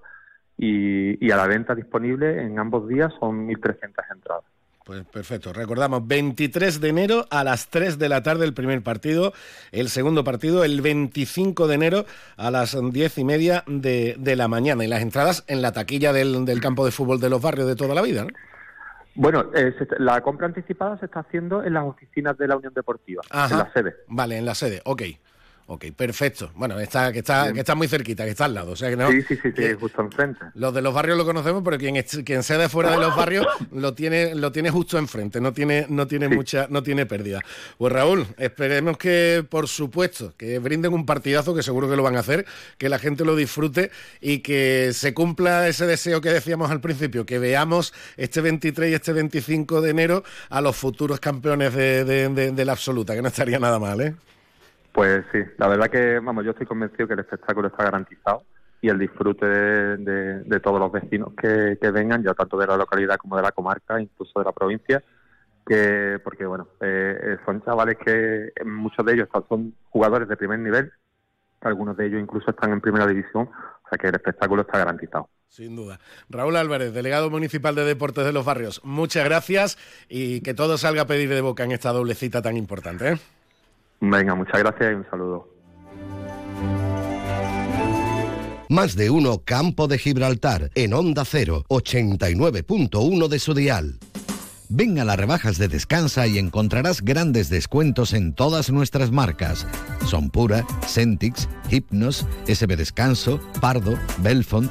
y, 0.59 1.25
y, 1.25 1.31
a 1.31 1.37
la 1.37 1.47
venta 1.47 1.77
disponible 1.77 2.43
en 2.43 2.59
ambos 2.59 2.89
días 2.89 3.15
son 3.21 3.47
1.300 3.47 4.13
entradas. 4.13 4.56
Pues 4.87 5.05
perfecto. 5.05 5.53
Recordamos, 5.53 6.07
23 6.07 6.81
de 6.81 6.89
enero 6.89 7.27
a 7.31 7.43
las 7.43 7.71
3 7.71 7.99
de 7.99 8.09
la 8.09 8.23
tarde 8.23 8.45
el 8.45 8.55
primer 8.55 8.83
partido, 8.83 9.33
el 9.73 9.89
segundo 9.89 10.23
partido 10.23 10.63
el 10.63 10.81
25 10.81 11.67
de 11.67 11.75
enero 11.75 12.07
a 12.37 12.53
las 12.53 12.79
10 12.81 13.19
y 13.19 13.25
media 13.25 13.65
de, 13.67 14.15
de 14.17 14.37
la 14.37 14.47
mañana. 14.47 14.85
Y 14.85 14.87
las 14.87 15.03
entradas 15.03 15.43
en 15.49 15.61
la 15.61 15.73
taquilla 15.73 16.13
del, 16.13 16.45
del 16.45 16.61
campo 16.61 16.85
de 16.85 16.93
fútbol 16.93 17.19
de 17.19 17.29
los 17.29 17.43
barrios 17.43 17.67
de 17.67 17.75
toda 17.75 17.97
la 17.97 18.03
vida, 18.03 18.23
¿no? 18.23 18.31
Bueno, 19.17 19.47
eh, 19.57 19.75
la 19.99 20.21
compra 20.21 20.47
anticipada 20.47 20.97
se 20.99 21.07
está 21.07 21.21
haciendo 21.21 21.65
en 21.65 21.75
las 21.75 21.83
oficinas 21.83 22.39
de 22.39 22.47
la 22.47 22.57
Unión 22.57 22.73
Deportiva, 22.73 23.23
en 23.33 23.59
la 23.59 23.73
sede. 23.73 23.97
Vale, 24.07 24.39
en 24.39 24.45
la 24.45 24.55
sede, 24.55 24.83
ok. 24.85 25.03
Ok, 25.69 25.87
perfecto. 25.97 26.53
Bueno, 26.55 26.79
está, 26.79 27.13
que, 27.13 27.19
está, 27.19 27.53
que 27.53 27.59
está 27.59 27.75
muy 27.75 27.89
cerquita, 27.89 28.25
que 28.25 28.31
está 28.31 28.45
al 28.45 28.55
lado. 28.55 28.71
O 28.71 28.77
sea 28.77 28.89
que 28.89 28.97
no, 28.97 29.11
sí, 29.11 29.21
sí, 29.23 29.37
sí, 29.43 29.51
sí 29.57 29.63
justo 29.79 30.01
enfrente. 30.01 30.39
Los 30.55 30.73
de 30.73 30.81
los 30.81 30.95
barrios 30.95 31.19
lo 31.19 31.25
conocemos, 31.25 31.63
pero 31.65 31.77
quien, 31.77 32.01
quien 32.25 32.45
sea 32.45 32.59
de 32.59 32.69
fuera 32.69 32.93
de 32.93 32.99
los 32.99 33.17
barrios 33.17 33.45
lo 33.73 33.93
tiene, 33.93 34.37
lo 34.37 34.53
tiene 34.53 34.71
justo 34.71 34.97
enfrente, 34.97 35.41
no 35.41 35.53
tiene, 35.53 35.87
no 35.89 36.07
tiene 36.07 36.29
mucha, 36.29 36.69
no 36.71 36.85
tiene 36.85 37.05
pérdida. 37.05 37.43
Pues 37.79 37.93
Raúl, 37.93 38.29
esperemos 38.39 38.97
que, 38.97 39.45
por 39.49 39.67
supuesto, 39.67 40.35
que 40.37 40.61
brinden 40.61 40.93
un 40.95 41.05
partidazo, 41.05 41.53
que 41.53 41.65
seguro 41.65 41.91
que 41.91 41.97
lo 41.97 42.05
van 42.05 42.17
a 42.17 42.21
hacer, 42.21 42.47
que 42.79 42.89
la 42.89 43.01
gente 43.01 43.25
lo 43.25 43.35
disfrute 43.35 43.91
y 44.21 44.39
que 44.39 44.93
se 44.93 45.15
cumpla 45.15 45.67
ese 45.67 45.87
deseo 45.87 46.21
que 46.21 46.31
decíamos 46.31 46.71
al 46.71 46.81
principio, 46.81 47.27
que 47.27 47.41
veamos 47.41 47.93
este 48.17 48.41
23 48.41 48.93
y 48.93 48.95
este 48.95 49.13
25 49.13 49.81
de 49.81 49.91
enero 49.91 50.23
a 50.49 50.61
los 50.61 50.77
futuros 50.77 51.19
campeones 51.19 51.75
de, 51.75 52.05
de 52.29 52.65
la 52.65 52.73
absoluta, 52.73 53.17
que 53.17 53.23
no 53.23 53.29
estaría 53.29 53.59
nada 53.59 53.81
mal, 53.81 54.01
¿eh? 54.01 54.15
Pues 54.97 55.27
sí, 55.31 55.41
la 55.59 55.69
verdad 55.69 55.91
que, 55.91 56.19
vamos, 56.21 56.43
yo 56.43 56.53
estoy 56.53 56.65
convencido 56.65 57.07
que 57.07 57.13
el 57.13 57.21
espectáculo 57.21 57.69
está 57.69 57.85
garantizado 57.85 58.45
y 58.81 58.89
el 58.89 58.99
disfrute 58.99 59.45
de, 59.45 60.61
todos 60.61 60.81
los 60.81 60.91
vecinos 60.91 61.35
que, 61.39 61.77
vengan, 61.91 62.25
ya 62.25 62.33
tanto 62.33 62.57
de 62.57 62.67
la 62.67 62.79
localidad 62.79 63.19
como 63.19 63.37
de 63.37 63.43
la 63.43 63.53
comarca, 63.53 64.01
incluso 64.01 64.39
de 64.39 64.47
la 64.47 64.53
provincia, 64.53 65.05
que 65.67 66.19
porque, 66.25 66.47
bueno, 66.47 66.69
eh, 66.81 67.15
eh, 67.23 67.37
son 67.45 67.63
chavales 67.63 67.99
que 67.99 68.53
muchos 68.65 69.05
de 69.05 69.13
ellos 69.13 69.29
son 69.51 69.75
jugadores 69.91 70.29
de 70.29 70.37
primer 70.39 70.61
nivel, 70.61 70.91
algunos 71.61 71.95
de 71.99 72.07
ellos 72.07 72.23
incluso 72.23 72.51
están 72.51 72.73
en 72.73 72.81
primera 72.81 73.07
división, 73.07 73.51
o 73.51 73.89
sea 73.91 73.99
que 73.99 74.09
el 74.09 74.15
espectáculo 74.15 74.63
está 74.63 74.79
garantizado. 74.79 75.29
Sin 75.49 75.77
duda. 75.77 76.01
Raúl 76.31 76.57
Álvarez, 76.57 76.95
delegado 76.95 77.29
municipal 77.29 77.75
de 77.75 77.85
Deportes 77.85 78.25
de 78.25 78.33
los 78.33 78.47
Barrios, 78.47 78.81
muchas 78.83 79.27
gracias 79.27 79.77
y 80.09 80.41
que 80.41 80.55
todo 80.55 80.79
salga 80.79 81.03
a 81.03 81.07
pedir 81.07 81.29
de 81.29 81.43
boca 81.43 81.65
en 81.65 81.73
esta 81.73 81.93
doble 81.93 82.15
cita 82.15 82.41
tan 82.41 82.57
importante. 82.57 83.11
¿eh? 83.11 83.19
Venga, 84.01 84.35
muchas 84.35 84.61
gracias 84.61 84.93
y 84.93 84.95
un 84.95 85.07
saludo. 85.11 85.49
Más 88.69 88.97
de 88.97 89.11
uno 89.11 89.43
Campo 89.45 89.87
de 89.87 89.99
Gibraltar 89.99 90.71
en 90.75 90.93
Onda 90.93 91.25
0, 91.25 91.65
89.1 91.69 93.29
de 93.29 93.39
su 93.39 93.55
dial. 93.55 93.99
Ven 94.69 94.99
a 94.99 95.05
las 95.05 95.17
rebajas 95.17 95.59
de 95.59 95.69
Descansa 95.69 96.27
y 96.27 96.39
encontrarás 96.39 97.03
grandes 97.03 97.49
descuentos 97.49 98.13
en 98.13 98.35
todas 98.35 98.71
nuestras 98.71 99.13
marcas. 99.13 99.67
Son 100.05 100.29
Pura, 100.31 100.67
Centix, 100.87 101.49
Hypnos, 101.71 102.27
SB 102.47 102.77
Descanso, 102.77 103.41
Pardo, 103.61 103.97
Belfont 104.19 104.71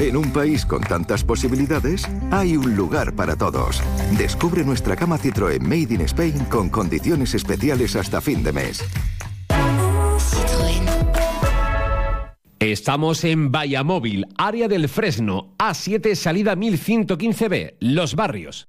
En 0.00 0.16
un 0.16 0.32
país 0.32 0.66
con 0.66 0.82
tantas 0.82 1.22
posibilidades, 1.22 2.08
hay 2.32 2.56
un 2.56 2.74
lugar 2.74 3.14
para 3.14 3.36
todos. 3.36 3.80
Descubre 4.18 4.64
nuestra 4.64 4.96
cama 4.96 5.18
Citroën 5.18 5.60
Made 5.60 5.94
in 5.94 6.00
Spain 6.02 6.46
con 6.46 6.68
condiciones 6.68 7.34
especiales 7.34 7.94
hasta 7.94 8.20
fin 8.20 8.42
de 8.42 8.52
mes. 8.52 8.84
Estamos 12.58 13.24
en 13.24 13.52
Vallamóvil, 13.52 14.26
área 14.38 14.68
del 14.68 14.88
Fresno, 14.88 15.54
A7, 15.58 16.14
salida 16.14 16.56
1115B, 16.56 17.76
Los 17.78 18.14
Barrios. 18.14 18.68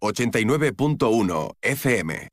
89.1 0.00 1.56
FM. 1.62 2.28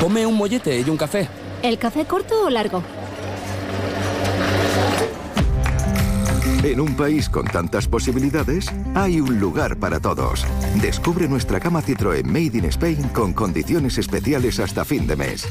Tome 0.00 0.26
un 0.26 0.36
mollete 0.36 0.80
y 0.80 0.90
un 0.90 0.96
café. 0.96 1.28
¿El 1.62 1.78
café 1.78 2.04
corto 2.04 2.44
o 2.44 2.50
largo? 2.50 2.82
En 6.62 6.80
un 6.80 6.96
país 6.96 7.28
con 7.28 7.46
tantas 7.46 7.86
posibilidades, 7.86 8.66
hay 8.94 9.20
un 9.20 9.38
lugar 9.38 9.78
para 9.78 10.00
todos. 10.00 10.44
Descubre 10.82 11.28
nuestra 11.28 11.60
cama 11.60 11.80
Citroën 11.80 12.24
Made 12.24 12.58
in 12.58 12.64
Spain 12.64 13.08
con 13.10 13.32
condiciones 13.32 13.98
especiales 13.98 14.58
hasta 14.58 14.84
fin 14.84 15.06
de 15.06 15.14
mes. 15.14 15.46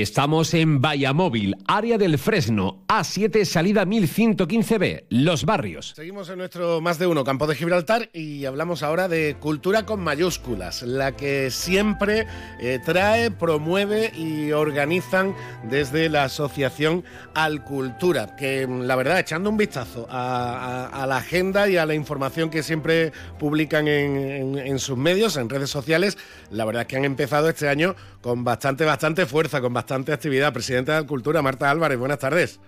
Estamos 0.00 0.54
en 0.54 0.80
Vallamóvil, 0.80 1.54
área 1.66 1.98
del 1.98 2.16
Fresno, 2.16 2.82
A7, 2.88 3.44
salida 3.44 3.84
1115B, 3.84 5.04
Los 5.10 5.44
Barrios. 5.44 5.92
Seguimos 5.94 6.30
en 6.30 6.38
nuestro 6.38 6.80
más 6.80 6.98
de 6.98 7.06
uno 7.06 7.24
campo 7.24 7.46
de 7.46 7.54
Gibraltar 7.54 8.08
y 8.14 8.46
hablamos 8.46 8.82
ahora 8.82 9.06
de 9.06 9.36
cultura 9.38 9.84
con 9.84 10.00
mayúsculas, 10.00 10.80
la 10.80 11.14
que 11.14 11.50
siempre 11.50 12.26
eh, 12.58 12.78
trae, 12.82 13.30
promueve 13.30 14.10
y 14.16 14.52
organizan 14.52 15.34
desde 15.68 16.08
la 16.08 16.24
Asociación 16.24 17.04
Alcultura, 17.34 18.34
que 18.34 18.66
mm, 18.66 18.84
la 18.84 18.96
verdad, 18.96 19.18
echando 19.18 19.50
un 19.50 19.58
vistazo 19.58 20.06
a, 20.08 21.04
la 21.06 21.18
agenda 21.18 21.68
y 21.68 21.76
a 21.76 21.84
la 21.84 21.92
información 21.92 22.48
que 22.48 22.62
siempre 22.62 23.12
publican 23.38 23.86
en 23.88 24.78
sus 24.78 24.96
medios, 24.96 25.36
en 25.36 25.50
redes 25.50 25.68
sociales, 25.68 26.16
la 26.50 26.64
verdad 26.64 26.82
es 26.82 26.88
que 26.88 26.96
han 26.96 27.04
empezado 27.04 27.50
este 27.50 27.68
año 27.68 27.94
con 28.22 28.42
bastante, 28.44 28.86
bastante 28.86 29.26
fuerza, 29.26 29.60
con 29.60 29.74
bastante 29.74 29.81
actividad. 29.86 30.52
Presidenta 30.52 30.92
de 30.92 30.98
Alcultura, 30.98 31.42
Marta 31.42 31.70
Álvarez, 31.70 31.98
buenas 31.98 32.18
tardes. 32.18 32.60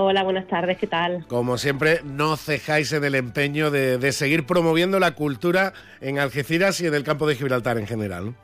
Hola, 0.00 0.22
buenas 0.22 0.46
tardes, 0.46 0.78
¿qué 0.78 0.86
tal? 0.86 1.26
Como 1.26 1.58
siempre, 1.58 2.00
no 2.04 2.36
cejáis 2.36 2.92
en 2.92 3.02
el 3.04 3.16
empeño 3.16 3.70
de, 3.72 3.98
de 3.98 4.12
seguir 4.12 4.46
promoviendo 4.46 5.00
la 5.00 5.12
cultura 5.12 5.72
en 6.00 6.20
Algeciras 6.20 6.80
y 6.80 6.86
en 6.86 6.94
el 6.94 7.02
campo 7.02 7.26
de 7.26 7.34
Gibraltar 7.34 7.78
en 7.78 7.86
general. 7.88 8.34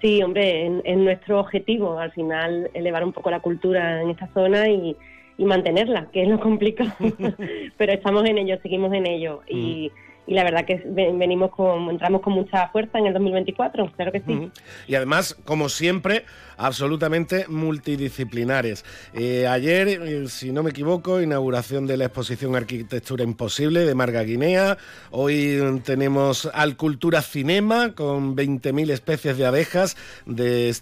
Sí, 0.00 0.22
hombre, 0.22 0.66
en- 0.66 0.82
es, 0.84 0.96
nuestro 0.96 1.40
objetivo 1.40 1.98
al 1.98 2.12
final 2.12 2.70
elevar 2.74 3.02
un 3.04 3.12
poco 3.12 3.30
la 3.32 3.40
cultura 3.40 4.00
en 4.02 4.10
esta 4.10 4.28
zona 4.32 4.68
y, 4.68 4.96
y 5.38 5.44
mantenerla, 5.44 6.06
que 6.12 6.22
es 6.22 6.28
lo 6.28 6.38
complicado. 6.38 6.92
Pero 7.76 7.92
estamos 7.92 8.24
en 8.24 8.38
ello, 8.38 8.56
seguimos 8.62 8.92
en 8.92 9.06
ello 9.08 9.42
y, 9.48 9.90
y 10.28 10.34
la 10.34 10.44
verdad 10.44 10.64
que 10.66 10.82
ve- 10.86 11.10
venimos 11.14 11.50
con, 11.50 11.90
entramos 11.90 12.20
con 12.20 12.34
mucha 12.34 12.68
fuerza 12.68 12.98
en 12.98 13.06
el 13.06 13.12
2024, 13.14 13.90
claro 13.96 14.12
que 14.12 14.20
sí. 14.20 14.32
Ujú. 14.34 14.50
Y 14.86 14.94
además, 14.94 15.34
como 15.44 15.68
siempre, 15.68 16.24
absolutamente 16.56 17.46
multidisciplinares. 17.48 18.84
Eh, 19.12 19.46
ayer, 19.46 19.88
eh, 19.88 20.28
si 20.28 20.52
no 20.52 20.62
me 20.62 20.70
equivoco, 20.70 21.20
inauguración 21.20 21.86
de 21.86 21.96
la 21.96 22.06
exposición 22.06 22.56
Arquitectura 22.56 23.24
Imposible 23.24 23.80
de 23.80 23.94
Marga 23.94 24.22
Guinea. 24.22 24.78
Hoy 25.10 25.80
tenemos 25.84 26.48
Alcultura 26.52 27.22
Cinema 27.22 27.94
con 27.94 28.36
20.000 28.36 28.90
especies 28.90 29.36
de 29.38 29.46
abejas 29.46 29.96
de 30.26 30.74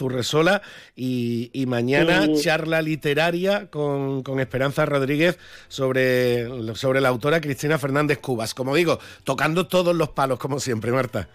Urresola. 0.00 0.62
Y, 0.96 1.50
y 1.52 1.66
mañana 1.66 2.26
Sí. 2.26 2.42
charla 2.42 2.82
literaria 2.82 3.68
con, 3.70 4.22
con 4.22 4.40
Esperanza 4.40 4.86
Rodríguez 4.86 5.38
sobre, 5.68 6.74
sobre 6.74 7.00
la 7.00 7.08
autora 7.08 7.40
Cristina 7.40 7.78
Fernández 7.78 8.18
Cubas. 8.18 8.54
Como 8.54 8.74
digo, 8.74 8.98
tocando 9.24 9.66
todos 9.66 9.94
los 9.94 10.10
palos, 10.10 10.38
como 10.38 10.60
siempre, 10.60 10.92
Marta. 10.92 11.28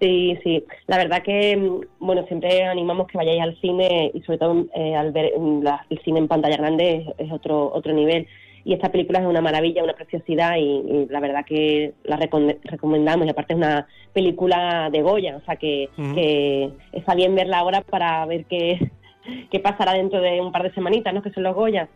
Sí, 0.00 0.36
sí. 0.44 0.62
La 0.86 0.98
verdad 0.98 1.22
que, 1.22 1.56
mm, 1.56 1.80
bueno, 2.00 2.26
siempre 2.26 2.64
animamos 2.64 3.06
que 3.06 3.16
vayáis 3.16 3.40
al 3.40 3.58
cine 3.60 4.10
y 4.12 4.20
sobre 4.22 4.38
todo 4.38 4.66
eh, 4.74 4.94
al 4.94 5.10
ver 5.12 5.32
mm, 5.38 5.62
la- 5.62 5.86
el 5.88 5.98
cine 6.02 6.18
en 6.18 6.28
pantalla 6.28 6.56
grande 6.58 6.96
es, 7.18 7.26
es 7.26 7.32
otro 7.32 7.72
otro 7.72 7.92
nivel. 7.94 8.26
Y 8.64 8.74
esta 8.74 8.90
película 8.90 9.20
es 9.20 9.26
una 9.26 9.40
maravilla, 9.40 9.84
una 9.84 9.94
preciosidad 9.94 10.56
y, 10.56 10.62
y 10.62 11.06
la 11.08 11.20
verdad 11.20 11.44
que 11.46 11.94
la 12.04 12.18
recom- 12.18 12.58
recomendamos. 12.64 13.26
Y 13.26 13.30
aparte 13.30 13.52
es 13.54 13.58
una 13.58 13.86
película 14.12 14.90
de 14.90 15.02
Goya, 15.02 15.36
o 15.36 15.44
sea 15.46 15.54
que, 15.56 15.88
que 16.14 16.70
está 16.92 17.14
bien 17.14 17.34
verla 17.36 17.58
ahora 17.60 17.80
para 17.82 18.26
ver 18.26 18.44
qué, 18.46 18.90
qué 19.50 19.60
pasará 19.60 19.92
dentro 19.94 20.20
de 20.20 20.40
un 20.40 20.50
par 20.52 20.64
de 20.64 20.74
semanitas, 20.74 21.14
¿no? 21.14 21.22
Que 21.22 21.30
son 21.30 21.44
los 21.44 21.54
Goyas. 21.54 21.88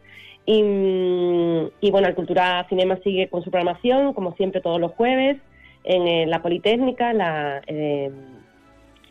Y, 0.47 0.63
mm, 0.63 1.67
y 1.83 1.91
bueno, 1.91 2.09
el 2.09 2.15
Cultura 2.15 2.65
Cinema 2.71 2.99
sigue 3.05 3.29
con 3.29 3.43
su 3.43 3.51
programación, 3.51 4.15
como 4.15 4.35
siempre, 4.37 4.61
todos 4.63 4.81
los 4.81 4.93
jueves 4.93 5.37
en 5.85 6.07
eh, 6.07 6.27
la 6.27 6.43
Politécnica. 6.43 7.13
La, 7.13 7.63
eh, 7.67 8.11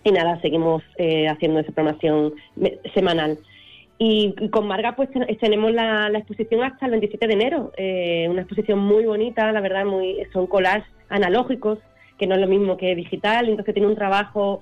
y 0.03 0.11
nada, 0.11 0.39
seguimos 0.41 0.84
eh, 0.97 1.28
haciendo 1.28 1.59
esa 1.59 1.72
programación 1.72 2.34
semanal. 2.93 3.38
Y, 3.97 4.34
con 4.49 4.65
Marga 4.65 4.95
pues 4.95 5.11
ten- 5.11 5.28
tenemos 5.39 5.74
la, 5.74 6.09
la 6.09 6.20
exposición 6.20 6.63
hasta 6.63 6.86
el 6.86 6.91
27 6.91 7.28
de 7.28 7.34
enero, 7.34 7.74
eh, 7.76 8.28
una 8.30 8.41
exposición 8.41 8.80
muy 8.80 9.03
bonita, 9.03 9.51
la 9.51 9.59
verdad, 9.59 9.84
muy 9.86 10.26
son 10.32 10.47
collages 10.47 10.86
analógicos, 11.09 11.80
que 12.17 12.26
no 12.26 12.36
es 12.36 12.41
lo 12.41 12.47
mismo 12.47 12.78
que 12.78 12.95
digital, 12.95 13.49
entonces 13.49 13.74
tiene 13.74 13.89
un 13.89 13.95
trabajo 13.95 14.61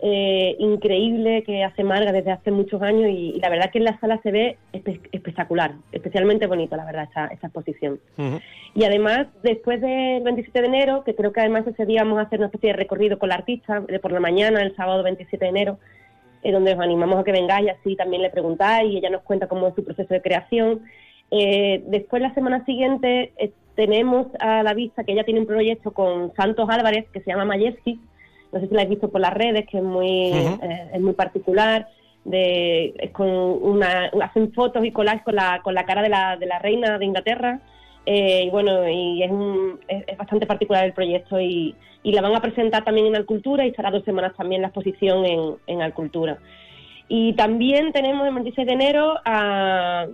eh, 0.00 0.54
increíble 0.60 1.42
que 1.42 1.64
hace 1.64 1.82
Marga 1.82 2.12
desde 2.12 2.30
hace 2.30 2.50
muchos 2.52 2.80
años 2.82 3.10
y, 3.10 3.32
y 3.36 3.40
la 3.40 3.48
verdad 3.48 3.70
que 3.70 3.78
en 3.78 3.84
la 3.84 3.98
sala 3.98 4.20
se 4.22 4.30
ve 4.30 4.56
espe- 4.72 5.00
espectacular, 5.10 5.72
especialmente 5.92 6.46
bonito, 6.46 6.76
la 6.76 6.84
verdad, 6.84 7.04
esta, 7.04 7.26
esta 7.26 7.48
exposición. 7.48 7.98
Y 8.74 8.84
además, 8.84 9.26
después 9.42 9.80
del 9.80 10.22
27 10.22 10.60
de 10.60 10.66
enero, 10.68 11.02
que 11.04 11.14
creo 11.16 11.32
que 11.32 11.40
además 11.40 11.66
ese 11.66 11.84
día 11.84 12.04
vamos 12.04 12.18
a 12.18 12.22
hacer 12.22 12.38
una 12.38 12.46
especie 12.46 12.70
de 12.70 12.76
recorrido 12.76 13.18
con 13.18 13.30
la 13.30 13.34
artista 13.36 13.80
de 13.80 13.98
por 13.98 14.12
la 14.12 14.20
mañana, 14.20 14.62
el 14.62 14.76
sábado 14.76 15.02
27 15.02 15.44
de 15.44 15.48
enero, 15.48 15.78
eh, 16.44 16.52
donde 16.52 16.74
os 16.74 16.80
animamos 16.80 17.18
a 17.18 17.24
que 17.24 17.32
vengáis 17.32 17.66
y 17.66 17.70
así 17.70 17.96
también 17.96 18.22
le 18.22 18.30
preguntáis 18.30 18.92
y 18.92 18.98
ella 18.98 19.10
nos 19.10 19.22
cuenta 19.22 19.48
cómo 19.48 19.66
es 19.68 19.74
su 19.74 19.84
proceso 19.84 20.14
de 20.14 20.22
creación. 20.22 20.82
Eh, 21.32 21.82
después, 21.88 22.22
la 22.22 22.32
semana 22.34 22.64
siguiente, 22.64 23.32
eh, 23.36 23.50
tenemos 23.74 24.28
a 24.38 24.62
la 24.62 24.74
vista 24.74 25.02
que 25.02 25.12
ella 25.12 25.24
tiene 25.24 25.40
un 25.40 25.46
proyecto 25.46 25.90
con 25.92 26.32
Santos 26.36 26.68
Álvarez 26.70 27.06
que 27.12 27.20
se 27.20 27.30
llama 27.30 27.44
Majestic. 27.44 27.98
No 28.52 28.60
sé 28.60 28.68
si 28.68 28.74
la 28.74 28.82
habéis 28.82 28.96
visto 28.96 29.10
por 29.10 29.20
las 29.20 29.34
redes, 29.34 29.66
que 29.66 29.78
es 29.78 29.84
muy, 29.84 30.30
eh, 30.32 30.90
es 30.92 31.00
muy 31.00 31.12
particular. 31.14 31.88
De, 32.24 32.94
es 32.98 33.10
con 33.12 33.28
una, 33.28 34.10
hacen 34.22 34.52
fotos 34.52 34.84
y 34.84 34.92
collages 34.92 35.22
con 35.22 35.34
la, 35.34 35.60
con 35.62 35.74
la 35.74 35.84
cara 35.84 36.02
de 36.02 36.08
la, 36.08 36.36
de 36.36 36.46
la 36.46 36.58
reina 36.58 36.98
de 36.98 37.04
Inglaterra 37.04 37.60
Eh, 38.10 38.44
y 38.46 38.50
bueno, 38.50 38.88
y 38.88 39.22
es, 39.22 39.30
un, 39.30 39.78
es, 39.86 40.16
bastante 40.16 40.46
particular 40.46 40.84
el 40.84 40.94
proyecto 40.94 41.38
y, 41.38 41.74
y, 42.02 42.12
la 42.12 42.22
van 42.22 42.34
a 42.34 42.40
presentar 42.40 42.82
también 42.82 43.06
en 43.06 43.16
Alcultura 43.16 43.66
y 43.66 43.68
estará 43.68 43.90
dos 43.90 44.02
semanas 44.04 44.32
también 44.34 44.62
la 44.62 44.68
exposición 44.68 45.26
en, 45.26 45.56
en 45.66 45.82
Alcultura. 45.82 46.38
Y 47.08 47.32
también 47.34 47.92
tenemos 47.92 48.26
el 48.26 48.34
26 48.34 48.66
de 48.66 48.72
enero 48.72 49.18
a, 49.24 50.06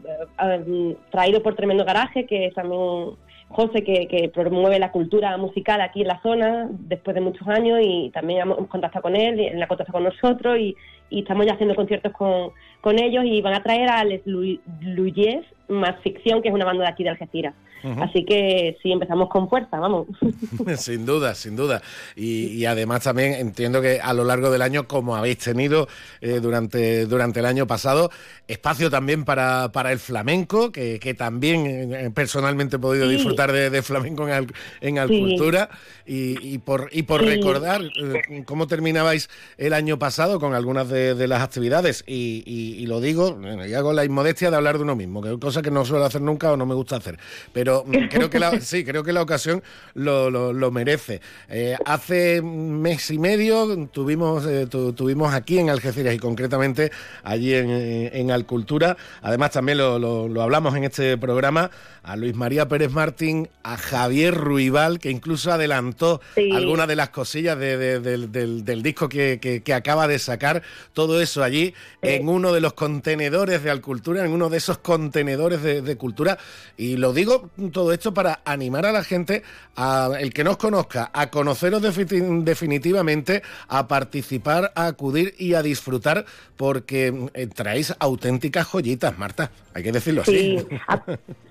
traído 1.11 1.43
por 1.43 1.55
Tremendo 1.55 1.85
Garaje, 1.85 2.25
que 2.27 2.47
es 2.47 2.55
también 2.55 3.17
José, 3.55 3.85
que, 3.85 4.31
promueve 4.35 4.81
la 4.81 4.91
cultura 4.91 5.37
musical 5.37 5.81
aquí 5.81 6.03
en 6.03 6.09
la 6.09 6.21
zona 6.23 6.69
después 6.71 7.15
de 7.15 7.21
muchos 7.21 7.47
años 7.47 7.79
y 7.83 8.11
también 8.11 8.41
hemos 8.41 8.67
contactado 8.67 9.03
con 9.03 9.15
él, 9.15 9.39
en 9.39 9.61
la 9.61 9.69
contacta 9.69 9.93
con 9.93 10.05
nosotros 10.05 10.59
y, 10.59 10.77
estamos 11.11 11.47
ya 11.47 11.53
haciendo 11.53 11.77
conciertos 11.77 12.11
con, 12.13 12.51
con, 12.81 12.99
ellos 12.99 13.25
y 13.25 13.41
van 13.41 13.55
a 13.55 13.63
traer 13.63 13.89
a 13.89 14.03
Les 14.03 14.27
Luyes 14.27 15.45
más 15.69 16.01
ficción, 16.01 16.43
que 16.43 16.49
es 16.49 16.55
una 16.55 16.65
banda 16.65 16.83
de 16.83 16.91
aquí 16.91 17.05
de 17.05 17.11
Algeciras. 17.11 17.55
Así 18.01 18.25
que 18.25 18.79
sí, 18.83 18.93
empezamos 18.93 19.29
con 19.29 19.49
fuerza, 19.49 19.79
vamos. 19.79 20.07
sin 20.79 21.05
duda, 21.05 21.35
sin 21.35 21.55
duda. 21.55 21.83
Y, 22.17 22.65
además 22.65 23.03
también 23.03 23.35
entiendo 23.35 23.83
que 23.83 24.01
a 24.01 24.15
lo 24.15 24.25
largo 24.25 24.51
del 24.51 24.63
año, 24.63 24.89
como 24.89 25.17
habéis 25.17 25.39
tenido 25.39 25.87
eh, 26.23 26.41
durante, 26.41 27.05
durante 27.05 27.41
el 27.41 27.47
año 27.47 27.67
pasado, 27.67 28.11
espacio 28.49 28.91
también 28.91 29.25
para, 29.25 29.71
para 29.73 29.93
el 29.93 29.99
flamenco, 29.99 30.73
que, 30.73 31.15
también 31.19 31.93
eh, 31.93 32.11
personalmente 32.11 32.77
he 32.77 32.79
podido 32.79 33.07
disfrutar 33.07 33.53
de, 33.53 33.83
flamenco 33.83 34.27
en, 34.29 34.53
en 34.81 34.99
Alcultura. 34.99 35.69
Y, 36.07 36.59
por, 36.59 36.91
y 36.93 37.05
por 37.05 37.23
recordar 37.23 37.81
eh, 37.83 38.45
cómo 38.45 38.67
terminabais 38.67 39.31
el 39.57 39.73
año 39.73 39.99
pasado 39.99 40.39
con 40.39 40.55
algunas 40.55 40.89
de, 40.89 41.27
las 41.27 41.43
actividades. 41.43 42.05
Y, 42.07 42.85
lo 42.87 43.01
digo, 43.01 43.39
y 43.67 43.75
hago 43.75 43.93
la 43.93 44.05
inmodestia 44.05 44.51
de 44.51 44.57
hablar 44.57 44.77
de 44.77 44.85
uno 44.85 44.97
mismo, 44.97 45.23
que 45.23 45.33
es 45.33 45.39
cosa 45.39 45.63
que 45.63 45.71
no 45.71 45.85
suelo 45.85 46.05
hacer 46.05 46.21
nunca 46.21 46.53
o 46.53 46.57
no 46.57 46.67
me 46.67 46.75
gusta 46.75 46.97
hacer. 46.97 47.19
Pero 47.53 47.74
creo 48.11 48.31
que 48.31 48.39
la, 48.39 48.61
sí, 48.61 48.85
creo 48.85 49.03
que 49.03 49.13
la 49.13 49.23
ocasión 49.23 49.63
lo, 49.95 50.31
lo, 50.31 50.71
merece. 50.71 51.21
Eh, 51.49 51.77
hace 51.85 52.41
un 52.41 52.81
mes 52.81 53.11
y 53.11 53.19
medio 53.19 53.89
tuvimos, 53.89 54.47
eh, 54.47 54.67
tuvimos 54.67 55.35
aquí 55.35 55.59
en 55.59 55.71
Algeciras 55.71 56.15
y 56.15 56.19
concretamente 56.19 56.93
allí 57.23 57.55
en, 57.55 57.71
en 57.71 58.31
Alcultura, 58.31 58.97
además 59.23 59.51
también 59.53 59.79
lo, 59.79 59.99
lo, 59.99 60.43
hablamos 60.43 60.75
en 60.77 60.85
este 60.85 61.17
programa, 61.19 61.71
a 62.03 62.17
Luis 62.17 62.35
María 62.35 62.69
Pérez 62.69 62.91
Martín, 62.93 63.49
a 63.63 63.77
Javier 63.77 64.35
Ruibal, 64.35 64.99
que 64.99 65.11
incluso 65.11 65.53
adelantó 65.53 66.21
algunas 66.53 66.87
de 66.87 66.97
las 66.97 67.09
cosillas 67.11 67.59
del, 67.59 68.83
disco 68.83 69.09
que, 69.09 69.63
acaba 69.75 70.07
de 70.07 70.19
sacar, 70.19 70.63
todo 70.93 71.21
eso 71.21 71.43
allí 71.43 71.75
en 72.03 72.29
uno 72.29 72.53
de 72.53 72.61
los 72.61 72.75
contenedores 72.75 73.63
de 73.63 73.71
Alcultura, 73.71 74.25
en 74.25 74.33
uno 74.33 74.51
de 74.51 74.59
esos 74.59 74.79
contenedores 74.79 75.63
de 75.63 75.97
cultura, 75.97 76.39
y 76.77 76.97
lo 76.97 77.13
digo 77.13 77.51
todo 77.71 77.93
esto 77.93 78.15
para 78.15 78.41
animar 78.45 78.87
a 78.87 78.93
la 78.93 79.05
gente, 79.05 79.43
a 79.77 80.11
el 80.19 80.33
que 80.33 80.45
nos 80.45 80.57
conozca, 80.57 81.11
a 81.13 81.31
conoceros 81.31 81.83
definitivamente, 81.83 83.43
a 83.69 83.89
participar, 83.89 84.73
a 84.75 84.87
acudir 84.87 85.35
y 85.39 85.55
a 85.55 85.63
disfrutar, 85.63 86.25
porque 86.57 87.13
eh, 87.35 87.47
traéis 87.47 87.95
auténticas 87.99 88.67
joyitas, 88.67 89.19
Marta. 89.19 89.51
Hay 89.75 89.83
que 89.83 89.93
decirlo 89.93 90.23
así. 90.23 90.59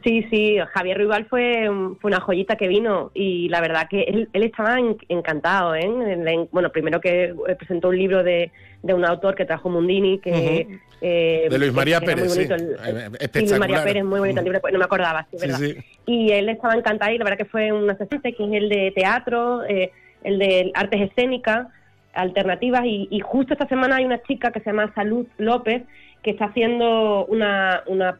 sí, 0.03 0.26
sí. 0.30 0.57
Javier 0.74 0.97
Rival 0.97 1.26
fue, 1.26 1.70
fue, 1.99 2.09
una 2.09 2.22
joyita 2.22 2.55
que 2.55 2.68
vino 2.68 3.11
y 3.14 3.49
la 3.49 3.59
verdad 3.59 3.88
que 3.89 4.03
él, 4.03 4.30
estaba 4.34 4.78
encantado. 5.09 5.76
¿eh? 5.76 6.47
Bueno, 6.51 6.72
primero 6.72 7.01
que 7.01 7.26
eh, 7.26 7.55
presentó 7.57 7.89
un 7.89 7.97
libro 7.97 8.24
de, 8.24 8.51
de 8.84 8.93
un 8.93 9.03
autor 9.05 9.34
que 9.34 9.45
trajo 9.45 9.69
Mundini, 9.69 10.19
que... 10.19 10.79
Eh, 11.01 11.47
de 11.49 11.57
Luis 11.57 11.73
María 11.73 11.99
Pérez, 11.99 12.31
sí. 12.31 12.47
Luis 12.47 13.59
María 13.59 13.84
Pérez, 13.84 14.03
muy 14.05 14.19
bonito 14.19 14.39
el 14.39 14.45
libro, 14.45 14.61
no 14.71 14.79
me 14.79 14.86
acordaba, 14.86 15.27
sí, 15.31 15.38
¿verdad? 15.39 15.59
Y 16.05 16.31
él 16.31 16.47
estaba 16.47 16.75
encantado 16.75 17.11
y 17.11 17.17
la 17.17 17.25
verdad 17.25 17.38
que 17.38 17.45
fue 17.45 17.71
un 17.71 17.89
asistente, 17.89 18.34
que 18.34 18.45
es 18.45 18.53
el 18.53 18.69
de 18.69 18.91
teatro, 18.91 19.63
el 19.63 20.39
de 20.39 20.71
artes 20.75 21.01
escénicas, 21.09 21.67
alternativas, 22.13 22.86
y, 22.86 23.07
y 23.09 23.19
justo 23.19 23.53
esta 23.53 23.67
semana 23.67 23.97
hay 23.97 24.05
una 24.05 24.21
chica 24.23 24.51
que 24.51 24.59
se 24.59 24.67
llama 24.67 24.93
Salud 24.93 25.25
López, 25.38 25.84
que 26.21 26.31
está 26.31 26.45
haciendo 26.45 27.25
una, 27.25 27.84
una, 27.86 28.17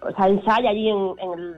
o 0.00 0.16
sea, 0.16 0.28
ensaya 0.28 0.70
allí 0.70 0.88
en, 0.88 0.96
el, 0.96 1.54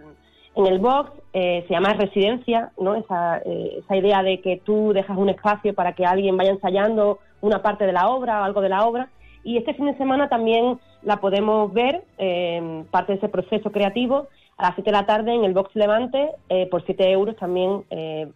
en 0.59 0.66
el 0.66 0.78
box, 0.78 1.12
eh, 1.32 1.64
se 1.68 1.74
llama 1.74 1.94
residencia, 1.94 2.72
¿no? 2.78 2.94
Esa, 2.94 3.38
eh, 3.44 3.78
esa 3.78 3.96
idea 3.96 4.22
de 4.22 4.40
que 4.40 4.61
tú 4.64 4.92
dejas 4.92 5.16
un 5.16 5.28
espacio 5.28 5.74
para 5.74 5.92
que 5.92 6.04
alguien 6.04 6.36
vaya 6.36 6.50
ensayando 6.50 7.18
una 7.40 7.62
parte 7.62 7.86
de 7.86 7.92
la 7.92 8.09
obra 8.09 8.40
o 8.40 8.44
algo 8.44 8.61
de 8.61 8.68
la 8.68 8.86
obra. 8.86 9.09
Y 9.44 9.56
este 9.56 9.74
fin 9.74 9.86
de 9.86 9.96
semana 9.96 10.28
también 10.28 10.78
la 11.02 11.18
podemos 11.18 11.72
ver, 11.72 12.02
eh, 12.18 12.84
parte 12.90 13.12
de 13.12 13.18
ese 13.18 13.28
proceso 13.28 13.70
creativo, 13.70 14.28
a 14.56 14.64
las 14.64 14.74
7 14.74 14.90
de 14.90 14.96
la 14.96 15.06
tarde 15.06 15.32
en 15.32 15.44
el 15.44 15.54
Box 15.54 15.70
Levante, 15.76 16.30
por 16.68 16.84
7 16.84 17.12
euros 17.12 17.36
también, 17.36 17.84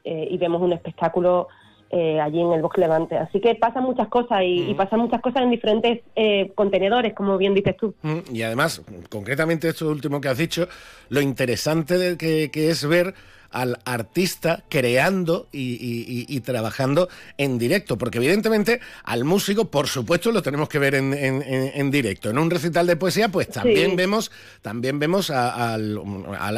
y 0.05 0.39
vemos 0.39 0.63
un 0.63 0.73
espectáculo 0.73 1.49
eh, 1.93 2.19
allí 2.21 2.41
en 2.41 2.53
el 2.53 2.63
Bosque 2.63 2.81
Levante. 2.81 3.19
Así 3.19 3.39
que 3.39 3.55
pasan 3.55 3.85
muchas 3.85 4.09
cosas 4.09 4.41
y, 4.43 4.73
pasan 4.75 5.01
muchas 5.01 5.21
cosas 5.21 5.43
en 5.43 5.51
diferentes 5.51 6.01
eh, 6.17 6.51
contenedores, 6.55 7.13
como 7.13 7.37
bien 7.37 7.55
dices 7.55 7.77
tú. 7.77 7.95
Y 8.33 8.43
además, 8.43 8.83
concretamente 9.11 9.69
esto 9.69 9.89
último 9.89 10.19
que 10.19 10.29
has 10.29 10.39
dicho, 10.39 10.67
lo 11.11 11.21
interesante 11.21 11.99
de 11.99 12.17
que, 12.17 12.51
que 12.51 12.71
es 12.71 12.89
ver 12.89 13.15
al 13.53 13.79
artista 13.85 14.65
creando 14.69 15.49
y, 15.53 16.41
trabajando 16.41 17.09
en 17.39 17.59
directo, 17.59 17.97
porque 17.99 18.19
evidentemente 18.19 18.81
al 19.05 19.25
músico, 19.25 19.71
por 19.71 19.87
supuesto, 19.87 20.33
lo 20.33 20.43
tenemos 20.43 20.69
que 20.69 20.79
ver 20.79 20.95
en, 20.95 21.91
directo. 21.91 22.31
En 22.31 22.39
un 22.39 22.51
recital 22.51 22.87
de 22.87 22.97
poesía, 22.97 23.29
pues 23.29 23.49
también 23.49 23.97
vemos, 23.97 24.31
también 24.63 24.99
vemos 24.99 25.31
al, 25.31 26.01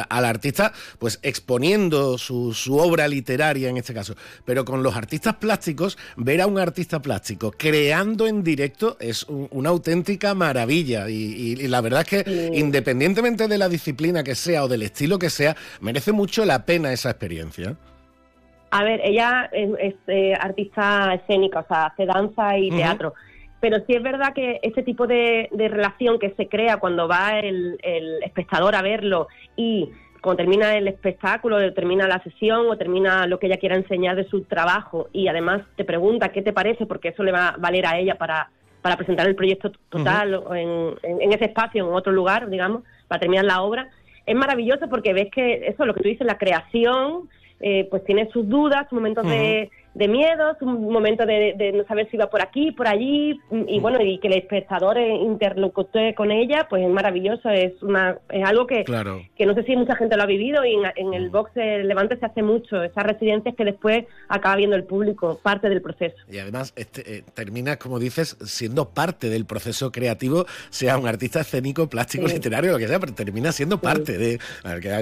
artista 0.09 0.73
pues 0.99 1.19
exponiendo 1.21 2.17
su, 2.17 2.53
obra 2.77 3.07
literaria 3.07 3.69
en 3.69 3.77
este 3.77 3.93
caso. 3.93 4.15
Pero 4.45 4.65
con 4.65 4.83
los 4.83 4.95
artistas 4.95 5.35
plásticos, 5.35 5.97
ver 6.15 6.41
a 6.41 6.47
un 6.47 6.59
artista 6.59 7.01
plástico 7.01 7.51
creando 7.51 8.27
en 8.27 8.43
directo 8.43 8.97
es 8.99 9.25
una 9.27 9.69
auténtica 9.69 10.33
maravilla. 10.33 11.09
Y, 11.09 11.55
la 11.67 11.81
verdad 11.81 12.01
es 12.01 12.23
que 12.23 12.51
independientemente 12.53 13.47
de 13.47 13.57
la 13.57 13.69
disciplina 13.69 14.23
que 14.23 14.35
sea 14.35 14.63
o 14.63 14.67
del 14.67 14.83
estilo 14.83 15.19
que 15.19 15.29
sea, 15.29 15.55
merece 15.81 16.11
mucho 16.11 16.45
la 16.45 16.65
pena 16.65 16.84
esa 16.93 17.09
experiencia? 17.09 17.75
A 18.71 18.83
ver, 18.83 18.99
ella 19.03 19.49
es, 19.51 19.95
eh, 20.07 20.33
artista 20.39 21.13
escénica, 21.13 21.59
o 21.59 21.67
sea, 21.67 21.85
hace 21.85 22.05
danza 22.05 22.57
y 22.57 22.69
teatro. 22.71 23.13
Pero 23.61 23.77
sí 23.87 23.93
es 23.93 24.03
verdad 24.03 24.33
que 24.33 24.59
ese 24.63 24.83
tipo 24.83 25.07
de, 25.07 25.49
relación 25.51 26.19
que 26.19 26.31
se 26.31 26.47
crea 26.47 26.77
cuando 26.77 27.07
va 27.07 27.39
el, 27.39 27.77
espectador 28.21 28.75
a 28.75 28.81
verlo 28.81 29.27
y 29.55 29.89
cuando 30.21 30.37
termina 30.37 30.75
el 30.75 30.87
espectáculo, 30.87 31.73
termina 31.73 32.07
la 32.07 32.21
sesión 32.23 32.67
o 32.69 32.77
termina 32.77 33.27
lo 33.27 33.39
que 33.39 33.47
ella 33.47 33.57
quiera 33.57 33.75
enseñar 33.75 34.15
de 34.15 34.27
su 34.27 34.41
trabajo 34.41 35.07
y 35.13 35.27
además 35.27 35.61
te 35.77 35.85
pregunta 35.85 36.33
qué 36.33 36.41
te 36.41 36.51
parece, 36.51 36.85
porque 36.85 37.09
eso 37.09 37.23
le 37.23 37.31
va 37.31 37.49
a 37.49 37.57
valer 37.57 37.85
a 37.85 37.97
ella 37.97 38.15
para, 38.15 38.49
para 38.81 38.97
presentar 38.97 39.25
el 39.27 39.35
proyecto 39.35 39.71
total 39.89 40.43
en, 40.53 40.95
en, 41.21 41.31
ese 41.31 41.45
espacio, 41.45 41.87
en 41.87 41.93
otro 41.93 42.11
lugar, 42.11 42.49
digamos, 42.49 42.83
para 43.07 43.19
terminar 43.19 43.45
la 43.45 43.61
obra, 43.61 43.89
es 44.25 44.35
maravilloso 44.35 44.89
porque 44.89 45.13
ves 45.13 45.29
que 45.31 45.67
eso, 45.67 45.85
lo 45.85 45.93
que 45.93 46.01
tú 46.01 46.09
dices, 46.09 46.25
la 46.25 46.37
creación, 46.37 47.29
eh, 47.59 47.87
pues 47.89 48.03
tiene 48.05 48.29
sus 48.31 48.47
dudas, 48.47 48.87
sus 48.89 48.97
momentos 48.97 49.27
de 49.27 49.69
de 49.95 50.09
miedos, 50.09 50.57
un 50.61 50.91
momento 50.91 51.25
de, 51.25 51.71
no 51.73 51.85
saber 51.85 52.09
si 52.11 52.17
va 52.17 52.29
por 52.29 52.41
aquí, 52.41 52.71
por 52.73 52.87
allí, 52.87 53.39
y 53.49 53.79
bueno, 53.79 54.01
y 54.01 54.19
que 54.19 54.27
el 54.27 54.33
espectador 54.33 54.97
interlocute 54.99 56.13
con 56.13 56.31
ella, 56.31 56.67
pues 56.69 56.83
es 56.83 56.89
maravilloso, 56.89 57.49
es 57.49 57.81
una 57.81 58.17
es 58.29 58.43
algo 58.43 58.67
que, 58.67 58.83
que 58.83 59.45
no 59.45 59.53
sé 59.53 59.63
si 59.63 59.75
mucha 59.75 59.95
gente 59.95 60.17
lo 60.17 60.23
ha 60.23 60.25
vivido 60.25 60.65
y 60.65 60.75
en, 60.97 61.13
el 61.13 61.29
box 61.29 61.53
de 61.53 61.83
Levante 61.85 62.17
se 62.17 62.25
hace 62.25 62.43
mucho, 62.43 62.83
esas 62.83 63.05
residencias 63.05 63.55
que 63.55 63.63
después 63.63 64.05
acaba 64.27 64.57
viendo 64.57 64.75
el 64.75 64.83
público, 64.83 65.39
parte 65.41 65.69
del 65.69 65.81
proceso. 65.81 66.17
Y 66.29 66.39
además 66.39 66.73
este, 66.75 67.17
eh, 67.17 67.23
termina, 67.33 67.77
como 67.77 67.97
dices, 67.97 68.37
siendo 68.43 68.89
parte 68.89 69.29
del 69.29 69.45
proceso 69.45 69.93
creativo, 69.93 70.45
sea 70.69 70.97
un 70.97 71.07
artista 71.07 71.39
escénico, 71.39 71.87
plástico, 71.87 72.27
literario, 72.27 72.73
lo 72.73 72.79
que 72.79 72.89
sea, 72.89 72.99
pero 72.99 73.13
termina 73.13 73.53
siendo 73.53 73.79
parte 73.79 74.17
de... 74.17 74.39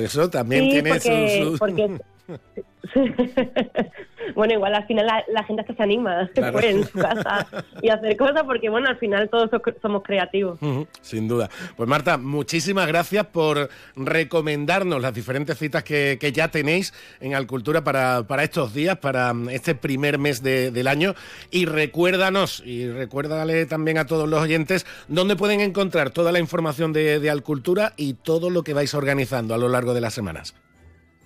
Eso 0.03 0.29
también 0.29 0.69
tiene 0.69 0.99
su... 0.99 1.57
bueno, 4.35 4.53
igual 4.53 4.75
al 4.75 4.85
final 4.85 5.07
la, 5.27 5.43
gente 5.43 5.61
hasta 5.61 5.73
se 5.73 5.83
anima 5.83 6.29
claro. 6.35 6.59
en 6.59 6.83
su 6.83 6.99
casa 6.99 7.47
y 7.81 7.89
hacer 7.89 8.17
cosas 8.17 8.43
porque, 8.43 8.69
bueno, 8.69 8.89
al 8.89 8.97
final 8.97 9.29
todos 9.29 9.49
somos 9.81 10.03
creativos. 10.03 10.59
sin 11.01 11.27
duda. 11.27 11.49
Pues 11.77 11.87
Marta, 11.87 12.17
muchísimas 12.17 12.87
gracias 12.87 13.25
por 13.27 13.69
recomendarnos 13.95 15.01
las 15.01 15.13
diferentes 15.13 15.57
citas 15.57 15.83
que, 15.83 16.17
ya 16.33 16.47
tenéis 16.47 16.93
en 17.19 17.35
Alcultura 17.35 17.83
para, 17.83 18.23
para 18.23 18.43
estos 18.43 18.73
días, 18.73 18.97
para 18.97 19.33
este 19.51 19.75
primer 19.75 20.17
mes 20.17 20.41
del 20.41 20.87
año. 20.87 21.13
Y 21.51 21.65
recuérdanos, 21.65 22.63
y 22.65 22.89
recuérdale 22.89 23.65
también 23.65 23.97
a 23.97 24.07
todos 24.07 24.27
los 24.27 24.41
oyentes, 24.41 24.85
dónde 25.07 25.35
pueden 25.35 25.61
encontrar 25.61 26.09
toda 26.09 26.31
la 26.31 26.39
información 26.39 26.91
de, 26.91 27.19
de 27.19 27.29
Alcultura 27.29 27.93
y 27.97 28.15
todo 28.15 28.49
lo 28.49 28.63
que 28.63 28.73
vais 28.73 28.93
organizando 28.95 29.53
a 29.53 29.57
lo 29.57 29.69
largo 29.69 29.93
de 29.93 30.01
las 30.01 30.13
semanas. 30.13 30.55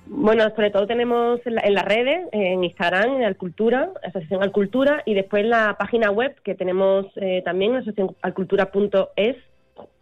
Bueno, 0.09 0.49
sobre 0.55 0.71
todo 0.71 0.87
tenemos 0.87 1.39
en, 1.45 1.73
las 1.73 1.85
redes, 1.85 2.27
en 2.31 2.63
Instagram, 2.63 3.17
en 3.17 3.23
Alcultura, 3.23 3.89
Asociación 4.03 4.43
Alcultura, 4.43 5.03
y 5.05 5.13
después 5.13 5.43
en 5.43 5.49
la 5.49 5.75
página 5.77 6.11
web 6.11 6.35
que 6.43 6.55
tenemos 6.55 7.05
eh, 7.17 7.41
también, 7.43 7.75
asociacionalcultura.es, 7.75 9.35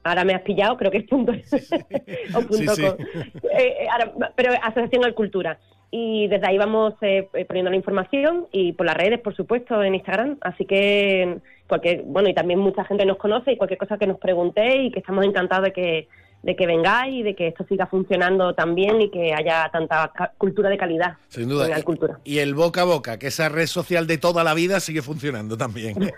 ahora 0.03 0.23
me 0.23 0.33
has 0.33 0.41
pillado, 0.41 0.77
creo 0.77 0.91
que 0.91 0.99
es 0.99 1.07
punto, 1.07 1.31
o 2.35 2.41
punto 2.41 2.55
Sí, 2.55 2.67
sí. 2.67 2.81
com. 2.83 2.95
Eh, 3.01 3.75
eh, 3.81 3.87
ahora, 3.91 4.31
pero 4.35 4.53
Asociación 4.61 5.05
al 5.05 5.13
Cultura. 5.15 5.59
Y 5.91 6.27
desde 6.27 6.47
ahí 6.47 6.57
vamos 6.57 6.93
eh, 7.01 7.29
eh, 7.33 7.45
poniendo 7.45 7.71
la 7.71 7.77
información 7.77 8.47
y 8.51 8.73
por 8.73 8.85
las 8.85 8.97
redes, 8.97 9.21
por 9.21 9.35
supuesto, 9.35 9.81
en 9.81 9.95
Instagram. 9.95 10.37
Así 10.41 10.65
que, 10.65 11.37
cualquier, 11.67 12.01
bueno, 12.03 12.27
y 12.27 12.33
también 12.33 12.59
mucha 12.59 12.83
gente 12.83 13.05
nos 13.05 13.17
conoce 13.17 13.53
y 13.53 13.57
cualquier 13.57 13.77
cosa 13.77 13.97
que 13.97 14.07
nos 14.07 14.19
preguntéis 14.19 14.87
y 14.87 14.91
que 14.91 14.99
estamos 14.99 15.25
encantados 15.25 15.65
de 15.65 15.73
que, 15.73 16.07
de 16.45 16.55
que 16.55 16.67
vengáis 16.67 17.15
y 17.15 17.23
de 17.23 17.35
que 17.35 17.47
esto 17.47 17.65
siga 17.67 17.87
funcionando 17.87 18.53
tan 18.53 18.75
bien 18.75 19.01
y 19.01 19.09
que 19.09 19.33
haya 19.33 19.67
tanta 19.73 20.11
cultura 20.37 20.69
de 20.69 20.77
calidad. 20.77 21.17
Sin 21.27 21.49
duda. 21.49 21.81
cultura. 21.81 22.19
Y 22.23 22.37
el 22.37 22.53
boca 22.53 22.81
a 22.81 22.83
boca, 22.83 23.17
que 23.17 23.27
esa 23.27 23.49
red 23.49 23.65
social 23.65 24.05
de 24.05 24.19
toda 24.19 24.43
la 24.43 24.53
vida 24.53 24.79
sigue 24.79 25.01
funcionando 25.01 25.57
también. 25.57 25.95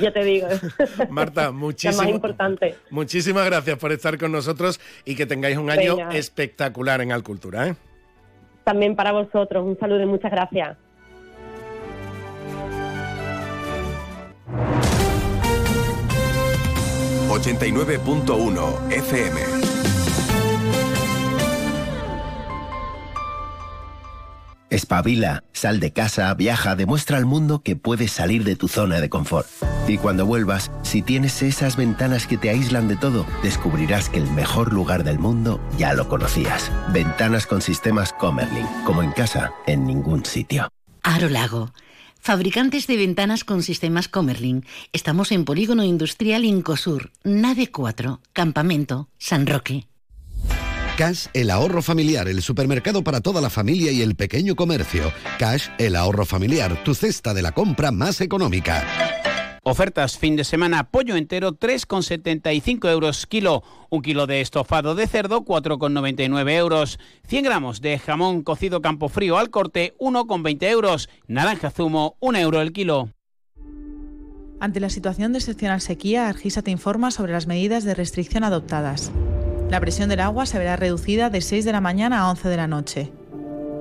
Ya 0.00 0.12
te 0.12 0.24
digo. 0.24 0.48
Marta, 1.10 1.50
más 1.52 1.60
muchísimo, 1.60 2.08
importante. 2.08 2.74
muchísimas 2.90 3.46
gracias 3.46 3.78
por 3.78 3.92
estar 3.92 4.18
con 4.18 4.32
nosotros 4.32 4.78
y 5.04 5.14
que 5.14 5.24
tengáis 5.24 5.56
un 5.56 5.70
año 5.70 5.96
Venga. 5.96 6.10
espectacular 6.10 7.00
en 7.00 7.12
Alcultura. 7.12 7.68
¿eh? 7.68 7.76
También 8.64 8.94
para 8.94 9.12
vosotros. 9.12 9.64
Un 9.64 9.78
saludo 9.78 10.02
y 10.02 10.06
muchas 10.06 10.30
gracias. 10.30 10.76
...89.1 17.36 18.92
FM. 18.92 19.40
Espabila, 24.70 25.44
sal 25.52 25.78
de 25.78 25.92
casa, 25.92 26.32
viaja, 26.32 26.76
demuestra 26.76 27.18
al 27.18 27.26
mundo 27.26 27.60
que 27.62 27.76
puedes 27.76 28.10
salir 28.10 28.42
de 28.42 28.56
tu 28.56 28.68
zona 28.68 29.00
de 29.00 29.10
confort. 29.10 29.46
Y 29.86 29.98
cuando 29.98 30.24
vuelvas, 30.24 30.70
si 30.82 31.02
tienes 31.02 31.42
esas 31.42 31.76
ventanas 31.76 32.26
que 32.26 32.38
te 32.38 32.48
aíslan 32.48 32.88
de 32.88 32.96
todo, 32.96 33.26
descubrirás 33.42 34.08
que 34.08 34.16
el 34.16 34.30
mejor 34.30 34.72
lugar 34.72 35.04
del 35.04 35.18
mundo 35.18 35.60
ya 35.76 35.92
lo 35.92 36.08
conocías. 36.08 36.72
Ventanas 36.88 37.46
con 37.46 37.60
sistemas 37.60 38.14
Comerlin, 38.14 38.66
como 38.86 39.02
en 39.02 39.12
casa, 39.12 39.52
en 39.66 39.86
ningún 39.86 40.24
sitio. 40.24 40.68
Aro 41.02 41.28
Lago. 41.28 41.70
Fabricantes 42.26 42.88
de 42.88 42.96
ventanas 42.96 43.44
con 43.44 43.62
sistemas 43.62 44.08
Comerlin. 44.08 44.64
Estamos 44.92 45.30
en 45.30 45.44
Polígono 45.44 45.84
Industrial 45.84 46.44
Incosur, 46.44 47.12
Nave 47.22 47.70
4, 47.70 48.20
Campamento, 48.32 49.08
San 49.16 49.46
Roque. 49.46 49.86
Cash, 50.98 51.26
el 51.34 51.50
ahorro 51.50 51.82
familiar, 51.82 52.26
el 52.26 52.42
supermercado 52.42 53.04
para 53.04 53.20
toda 53.20 53.40
la 53.40 53.48
familia 53.48 53.92
y 53.92 54.02
el 54.02 54.16
pequeño 54.16 54.56
comercio. 54.56 55.12
Cash, 55.38 55.68
el 55.78 55.94
ahorro 55.94 56.26
familiar, 56.26 56.82
tu 56.82 56.96
cesta 56.96 57.32
de 57.32 57.42
la 57.42 57.52
compra 57.52 57.92
más 57.92 58.20
económica. 58.20 59.25
Ofertas 59.68 60.16
fin 60.16 60.36
de 60.36 60.44
semana, 60.44 60.92
pollo 60.92 61.16
entero 61.16 61.58
3,75 61.58 62.88
euros 62.88 63.26
kilo, 63.26 63.64
un 63.90 64.00
kilo 64.00 64.28
de 64.28 64.40
estofado 64.40 64.94
de 64.94 65.08
cerdo 65.08 65.44
4,99 65.44 66.52
euros, 66.52 67.00
100 67.26 67.42
gramos 67.42 67.80
de 67.80 67.98
jamón 67.98 68.44
cocido 68.44 68.80
campo 68.80 69.08
frío 69.08 69.38
al 69.38 69.50
corte 69.50 69.96
1,20 69.98 70.68
euros, 70.68 71.08
naranja 71.26 71.72
zumo 71.72 72.14
1 72.20 72.38
euro 72.38 72.60
el 72.60 72.72
kilo. 72.72 73.10
Ante 74.60 74.78
la 74.78 74.88
situación 74.88 75.32
de 75.32 75.38
excepcional 75.38 75.80
sequía, 75.80 76.28
Argisa 76.28 76.62
te 76.62 76.70
informa 76.70 77.10
sobre 77.10 77.32
las 77.32 77.48
medidas 77.48 77.82
de 77.82 77.96
restricción 77.96 78.44
adoptadas. 78.44 79.10
La 79.68 79.80
presión 79.80 80.08
del 80.08 80.20
agua 80.20 80.46
se 80.46 80.60
verá 80.60 80.76
reducida 80.76 81.28
de 81.28 81.40
6 81.40 81.64
de 81.64 81.72
la 81.72 81.80
mañana 81.80 82.20
a 82.20 82.30
11 82.30 82.48
de 82.48 82.56
la 82.56 82.68
noche. 82.68 83.10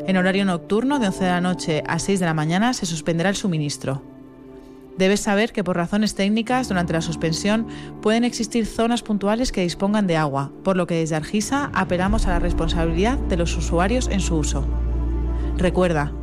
En 0.07 0.18
horario 0.18 0.45
nocturno, 0.45 0.98
de 0.98 1.10
11 1.10 1.24
de 1.26 1.30
la 1.30 1.41
noche 1.41 1.84
a 1.86 1.99
6 1.99 2.20
de 2.20 2.26
la 2.26 2.34
mañana, 2.34 2.74
se 2.74 2.88
suspenderá 2.88 3.30
el 3.30 3.36
suministro. 3.36 4.15
Debes 4.97 5.19
saber 5.19 5.51
que 5.51 5.63
por 5.63 5.76
razones 5.76 6.15
técnicas, 6.15 6.69
durante 6.69 6.93
la 6.93 7.01
suspensión, 7.01 7.67
pueden 8.01 8.23
existir 8.23 8.65
zonas 8.65 9.03
puntuales 9.03 9.51
que 9.51 9.61
dispongan 9.61 10.07
de 10.07 10.15
agua, 10.15 10.51
por 10.63 10.77
lo 10.77 10.88
que 10.88 10.95
desde 10.95 11.15
Argisa 11.15 11.69
apelamos 11.73 12.27
a 12.27 12.30
la 12.30 12.39
responsabilidad 12.39 13.17
de 13.17 13.35
los 13.35 13.55
usuarios 13.57 14.07
en 14.07 14.22
su 14.22 14.35
uso. 14.35 14.65
Recuerda, 15.57 16.13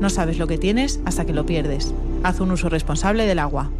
no 0.00 0.08
sabes 0.08 0.38
lo 0.38 0.46
que 0.46 0.58
tienes 0.58 1.00
hasta 1.04 1.26
que 1.26 1.34
lo 1.34 1.44
pierdes. 1.44 1.92
Haz 2.22 2.40
un 2.40 2.50
uso 2.52 2.68
responsable 2.68 3.26
del 3.26 3.38
agua. 3.38 3.70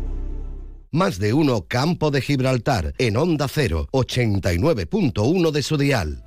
Más 0.91 1.19
de 1.19 1.33
uno 1.33 1.65
Campo 1.67 2.11
de 2.11 2.21
Gibraltar, 2.21 2.93
en 2.99 3.17
Onda 3.17 3.49
0, 3.49 3.89
89.1 3.93 5.51
de 5.51 5.63
su 5.63 5.79
dial. 5.79 6.23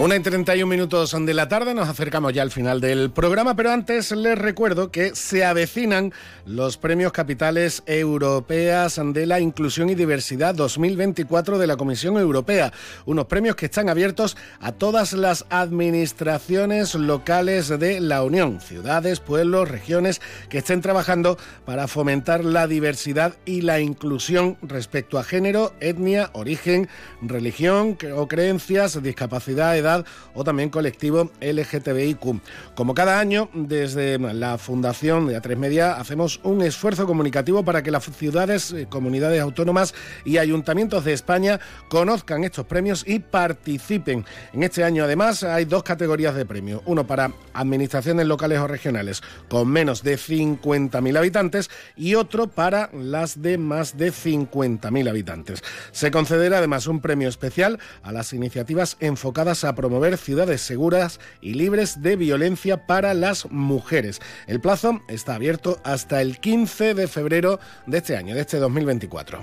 Una 0.00 0.16
y 0.16 0.20
31 0.20 0.66
minutos 0.66 1.14
de 1.14 1.34
la 1.34 1.46
tarde, 1.46 1.74
nos 1.74 1.86
acercamos 1.86 2.32
ya 2.32 2.40
al 2.40 2.50
final 2.50 2.80
del 2.80 3.10
programa, 3.10 3.54
pero 3.54 3.70
antes 3.70 4.12
les 4.12 4.38
recuerdo 4.38 4.90
que 4.90 5.14
se 5.14 5.44
avecinan 5.44 6.14
los 6.46 6.78
premios 6.78 7.12
capitales 7.12 7.82
europeas 7.84 8.98
de 9.04 9.26
la 9.26 9.40
inclusión 9.40 9.90
y 9.90 9.94
diversidad 9.94 10.54
2024 10.54 11.58
de 11.58 11.66
la 11.66 11.76
Comisión 11.76 12.16
Europea. 12.16 12.72
Unos 13.04 13.26
premios 13.26 13.56
que 13.56 13.66
están 13.66 13.90
abiertos 13.90 14.38
a 14.58 14.72
todas 14.72 15.12
las 15.12 15.44
administraciones 15.50 16.94
locales 16.94 17.68
de 17.68 18.00
la 18.00 18.22
Unión, 18.22 18.62
ciudades, 18.62 19.20
pueblos, 19.20 19.68
regiones 19.68 20.22
que 20.48 20.58
estén 20.58 20.80
trabajando 20.80 21.36
para 21.66 21.88
fomentar 21.88 22.42
la 22.42 22.66
diversidad 22.66 23.34
y 23.44 23.60
la 23.60 23.80
inclusión 23.80 24.56
respecto 24.62 25.18
a 25.18 25.24
género, 25.24 25.74
etnia, 25.80 26.30
origen, 26.32 26.88
religión 27.20 27.98
o 28.14 28.28
creencias, 28.28 29.02
discapacidad, 29.02 29.76
edad 29.76 29.89
o 30.34 30.44
también 30.44 30.70
colectivo 30.70 31.30
LGTBIQ. 31.40 32.40
Como 32.74 32.94
cada 32.94 33.18
año, 33.18 33.48
desde 33.52 34.18
la 34.18 34.58
Fundación 34.58 35.26
de 35.26 35.40
A3 35.40 35.56
Media 35.56 35.94
hacemos 35.94 36.40
un 36.42 36.62
esfuerzo 36.62 37.06
comunicativo 37.06 37.64
para 37.64 37.82
que 37.82 37.90
las 37.90 38.04
ciudades, 38.04 38.72
eh, 38.72 38.86
comunidades 38.88 39.40
autónomas 39.40 39.94
y 40.24 40.38
ayuntamientos 40.38 41.04
de 41.04 41.12
España 41.12 41.60
conozcan 41.88 42.44
estos 42.44 42.66
premios 42.66 43.04
y 43.06 43.18
participen. 43.18 44.24
En 44.52 44.62
este 44.62 44.84
año, 44.84 45.04
además, 45.04 45.42
hay 45.42 45.64
dos 45.64 45.82
categorías 45.82 46.34
de 46.34 46.46
premios. 46.46 46.82
Uno 46.86 47.06
para 47.06 47.32
administraciones 47.52 48.26
locales 48.26 48.58
o 48.58 48.66
regionales 48.66 49.22
con 49.48 49.68
menos 49.68 50.02
de 50.02 50.16
50.000 50.16 51.18
habitantes 51.18 51.70
y 51.96 52.14
otro 52.14 52.48
para 52.48 52.90
las 52.92 53.42
de 53.42 53.58
más 53.58 53.96
de 53.96 54.12
50.000 54.12 55.08
habitantes. 55.08 55.62
Se 55.92 56.10
concederá 56.10 56.58
además 56.58 56.86
un 56.86 57.00
premio 57.00 57.28
especial 57.28 57.78
a 58.02 58.12
las 58.12 58.32
iniciativas 58.32 58.96
enfocadas 59.00 59.64
a 59.64 59.74
promover 59.80 60.18
ciudades 60.18 60.60
seguras 60.60 61.20
y 61.40 61.54
libres 61.54 62.02
de 62.02 62.14
violencia 62.16 62.86
para 62.86 63.14
las 63.14 63.50
mujeres. 63.50 64.20
El 64.46 64.60
plazo 64.60 65.00
está 65.08 65.36
abierto 65.36 65.80
hasta 65.84 66.20
el 66.20 66.38
15 66.38 66.92
de 66.92 67.08
febrero 67.08 67.60
de 67.86 67.96
este 67.96 68.14
año, 68.14 68.34
de 68.34 68.42
este 68.42 68.58
2024. 68.58 69.40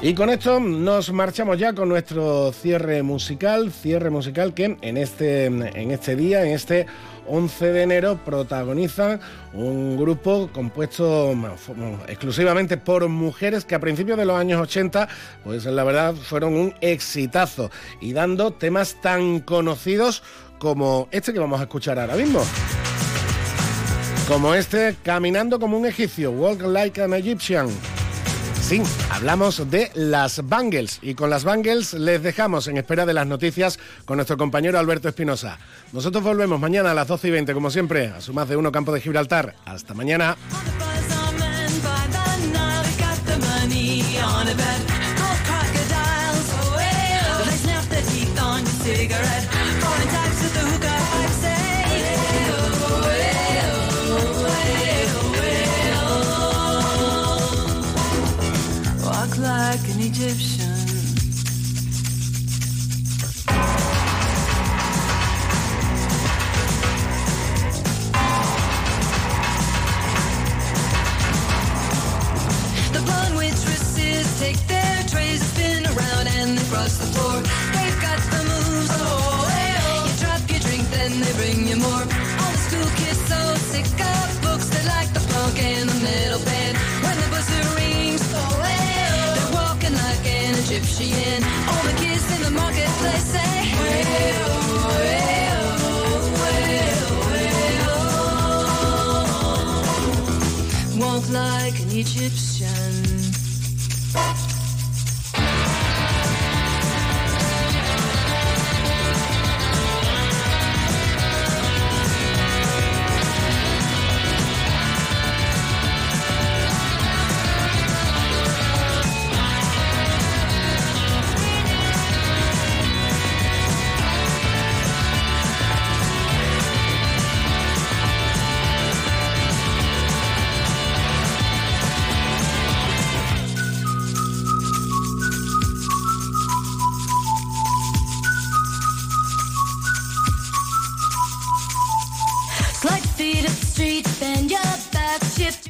Y 0.00 0.14
con 0.14 0.30
esto 0.30 0.58
nos 0.58 1.12
marchamos 1.12 1.58
ya 1.58 1.74
con 1.74 1.90
nuestro 1.90 2.50
cierre 2.52 3.02
musical, 3.02 3.70
cierre 3.70 4.08
musical 4.08 4.54
que 4.54 4.78
en 4.80 4.96
este, 4.96 5.44
en 5.44 5.90
este 5.90 6.16
día, 6.16 6.42
en 6.44 6.54
este 6.54 6.86
11 7.26 7.72
de 7.72 7.82
enero, 7.82 8.20
protagoniza 8.24 9.20
un 9.52 9.96
grupo 9.96 10.50
compuesto 10.52 11.34
exclusivamente 12.08 12.76
por 12.76 13.08
mujeres 13.08 13.64
que 13.64 13.74
a 13.74 13.80
principios 13.80 14.18
de 14.18 14.24
los 14.24 14.36
años 14.36 14.60
80, 14.60 15.08
pues 15.44 15.64
la 15.64 15.84
verdad 15.84 16.14
fueron 16.14 16.54
un 16.54 16.74
exitazo 16.80 17.70
y 18.00 18.12
dando 18.12 18.52
temas 18.52 19.00
tan 19.00 19.40
conocidos 19.40 20.22
como 20.58 21.08
este 21.10 21.32
que 21.32 21.38
vamos 21.38 21.60
a 21.60 21.64
escuchar 21.64 21.98
ahora 21.98 22.14
mismo. 22.16 22.44
Como 24.28 24.54
este, 24.54 24.96
Caminando 25.02 25.58
como 25.58 25.76
un 25.76 25.86
egipcio, 25.86 26.30
Walk 26.30 26.62
Like 26.62 27.02
an 27.02 27.14
Egyptian. 27.14 27.68
Sí, 28.62 28.80
hablamos 29.10 29.70
de 29.70 29.90
las 29.94 30.48
Bangles 30.48 31.00
y 31.02 31.14
con 31.14 31.28
las 31.28 31.44
Bangles 31.44 31.92
les 31.94 32.22
dejamos 32.22 32.68
en 32.68 32.78
espera 32.78 33.04
de 33.04 33.12
las 33.12 33.26
noticias 33.26 33.78
con 34.06 34.16
nuestro 34.16 34.38
compañero 34.38 34.78
Alberto 34.78 35.08
Espinosa. 35.08 35.58
Nosotros 35.92 36.22
volvemos 36.22 36.58
mañana 36.58 36.92
a 36.92 36.94
las 36.94 37.08
12 37.08 37.28
y 37.28 37.30
20, 37.32 37.54
como 37.54 37.70
siempre, 37.70 38.06
a 38.06 38.20
su 38.20 38.32
más 38.32 38.48
de 38.48 38.56
uno 38.56 38.72
campo 38.72 38.92
de 38.92 39.00
Gibraltar. 39.00 39.54
Hasta 39.66 39.94
mañana. 39.94 40.36
Take 74.42 74.66
their 74.66 75.02
trays 75.06 75.40
spin 75.40 75.86
around 75.86 76.26
and 76.26 76.58
they 76.58 76.64
cross 76.68 76.98
the 76.98 77.06
floor. 77.06 77.61
Egyptian. 91.00 91.42
All 91.68 91.82
the 91.84 91.92
kids 91.96 92.36
in 92.36 92.42
the 92.42 92.50
marketplace 92.50 93.24
say. 93.24 93.40
Walk 100.98 101.30
like 101.30 101.80
an 101.80 101.90
Egyptian. 101.90 102.51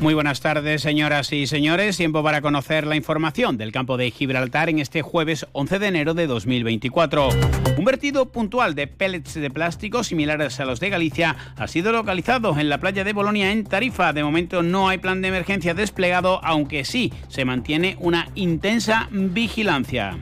Muy 0.00 0.12
buenas 0.12 0.40
tardes, 0.40 0.82
señoras 0.82 1.32
y 1.32 1.46
señores. 1.46 1.96
Tiempo 1.96 2.22
para 2.22 2.42
conocer 2.42 2.86
la 2.86 2.96
información 2.96 3.56
del 3.56 3.72
campo 3.72 3.96
de 3.96 4.10
Gibraltar 4.10 4.68
en 4.68 4.78
este 4.78 5.00
jueves 5.00 5.46
11 5.52 5.78
de 5.78 5.86
enero 5.86 6.12
de 6.12 6.26
2024. 6.26 7.30
Un 7.78 7.84
vertido 7.84 8.30
puntual 8.30 8.74
de 8.74 8.88
pellets 8.88 9.34
de 9.34 9.50
plástico 9.50 10.04
similares 10.04 10.60
a 10.60 10.66
los 10.66 10.80
de 10.80 10.90
Galicia 10.90 11.34
ha 11.56 11.66
sido 11.66 11.92
localizado 11.92 12.58
en 12.58 12.68
la 12.68 12.78
playa 12.78 13.04
de 13.04 13.14
Bolonia 13.14 13.50
en 13.52 13.64
Tarifa. 13.64 14.12
De 14.12 14.22
momento 14.22 14.62
no 14.62 14.88
hay 14.90 14.98
plan 14.98 15.22
de 15.22 15.28
emergencia 15.28 15.72
desplegado, 15.72 16.44
aunque 16.44 16.84
sí 16.84 17.10
se 17.28 17.46
mantiene 17.46 17.96
una 17.98 18.28
intensa 18.34 19.08
vigilancia. 19.10 20.18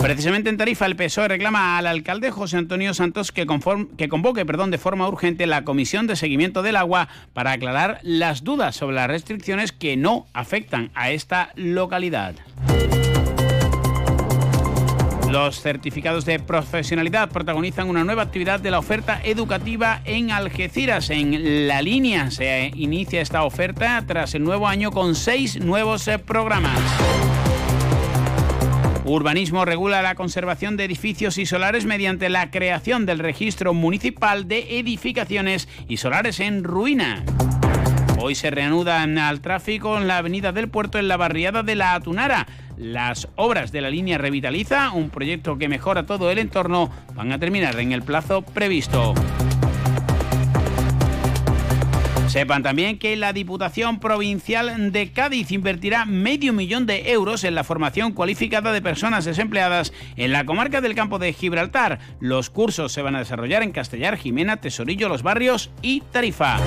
Precisamente 0.00 0.48
en 0.48 0.56
Tarifa, 0.56 0.86
el 0.86 0.96
PSOE 0.96 1.28
reclama 1.28 1.76
al 1.76 1.86
alcalde 1.86 2.30
José 2.30 2.56
Antonio 2.56 2.94
Santos 2.94 3.32
que, 3.32 3.46
que 3.98 4.08
convoque 4.08 4.46
perdón, 4.46 4.70
de 4.70 4.78
forma 4.78 5.06
urgente 5.06 5.46
la 5.46 5.62
Comisión 5.62 6.06
de 6.06 6.16
Seguimiento 6.16 6.62
del 6.62 6.76
Agua 6.76 7.08
para 7.34 7.52
aclarar 7.52 8.00
las 8.02 8.42
dudas 8.42 8.76
sobre 8.76 8.96
las 8.96 9.08
restricciones 9.08 9.72
que 9.72 9.96
no 9.98 10.26
afectan 10.32 10.90
a 10.94 11.10
esta 11.10 11.50
localidad. 11.54 12.34
Los 15.30 15.60
certificados 15.60 16.24
de 16.24 16.40
profesionalidad 16.40 17.28
protagonizan 17.28 17.88
una 17.88 18.02
nueva 18.02 18.22
actividad 18.22 18.58
de 18.58 18.72
la 18.72 18.80
oferta 18.80 19.20
educativa 19.22 20.00
en 20.04 20.32
Algeciras. 20.32 21.08
En 21.10 21.68
la 21.68 21.82
línea 21.82 22.32
se 22.32 22.72
inicia 22.74 23.20
esta 23.20 23.44
oferta 23.44 24.02
tras 24.06 24.34
el 24.34 24.42
nuevo 24.42 24.66
año 24.66 24.90
con 24.90 25.14
seis 25.14 25.60
nuevos 25.60 26.08
eh, 26.08 26.18
programas. 26.18 26.80
Urbanismo 29.10 29.64
regula 29.64 30.02
la 30.02 30.14
conservación 30.14 30.76
de 30.76 30.84
edificios 30.84 31.36
y 31.36 31.44
solares 31.44 31.84
mediante 31.84 32.28
la 32.28 32.52
creación 32.52 33.06
del 33.06 33.18
registro 33.18 33.74
municipal 33.74 34.46
de 34.46 34.78
edificaciones 34.78 35.68
y 35.88 35.96
solares 35.96 36.38
en 36.38 36.62
ruina. 36.62 37.24
Hoy 38.20 38.36
se 38.36 38.52
reanudan 38.52 39.18
al 39.18 39.40
tráfico 39.40 39.98
en 39.98 40.06
la 40.06 40.18
avenida 40.18 40.52
del 40.52 40.68
puerto 40.68 41.00
en 41.00 41.08
la 41.08 41.16
barriada 41.16 41.64
de 41.64 41.74
la 41.74 41.94
Atunara. 41.94 42.46
Las 42.76 43.26
obras 43.34 43.72
de 43.72 43.80
la 43.80 43.90
línea 43.90 44.16
Revitaliza, 44.16 44.92
un 44.92 45.10
proyecto 45.10 45.58
que 45.58 45.68
mejora 45.68 46.06
todo 46.06 46.30
el 46.30 46.38
entorno, 46.38 46.88
van 47.16 47.32
a 47.32 47.40
terminar 47.40 47.80
en 47.80 47.90
el 47.90 48.02
plazo 48.02 48.42
previsto. 48.42 49.14
Sepan 52.30 52.62
también 52.62 53.00
que 53.00 53.16
la 53.16 53.32
Diputación 53.32 53.98
Provincial 53.98 54.92
de 54.92 55.10
Cádiz 55.10 55.50
invertirá 55.50 56.04
medio 56.04 56.52
millón 56.52 56.86
de 56.86 57.10
euros 57.10 57.42
en 57.42 57.56
la 57.56 57.64
formación 57.64 58.12
cualificada 58.12 58.72
de 58.72 58.80
personas 58.80 59.24
desempleadas 59.24 59.92
en 60.14 60.30
la 60.30 60.46
comarca 60.46 60.80
del 60.80 60.94
campo 60.94 61.18
de 61.18 61.32
Gibraltar. 61.32 61.98
Los 62.20 62.48
cursos 62.48 62.92
se 62.92 63.02
van 63.02 63.16
a 63.16 63.18
desarrollar 63.18 63.64
en 63.64 63.72
Castellar, 63.72 64.16
Jimena, 64.16 64.58
Tesorillo, 64.58 65.08
Los 65.08 65.24
Barrios 65.24 65.72
y 65.82 66.02
Tarifa. 66.12 66.58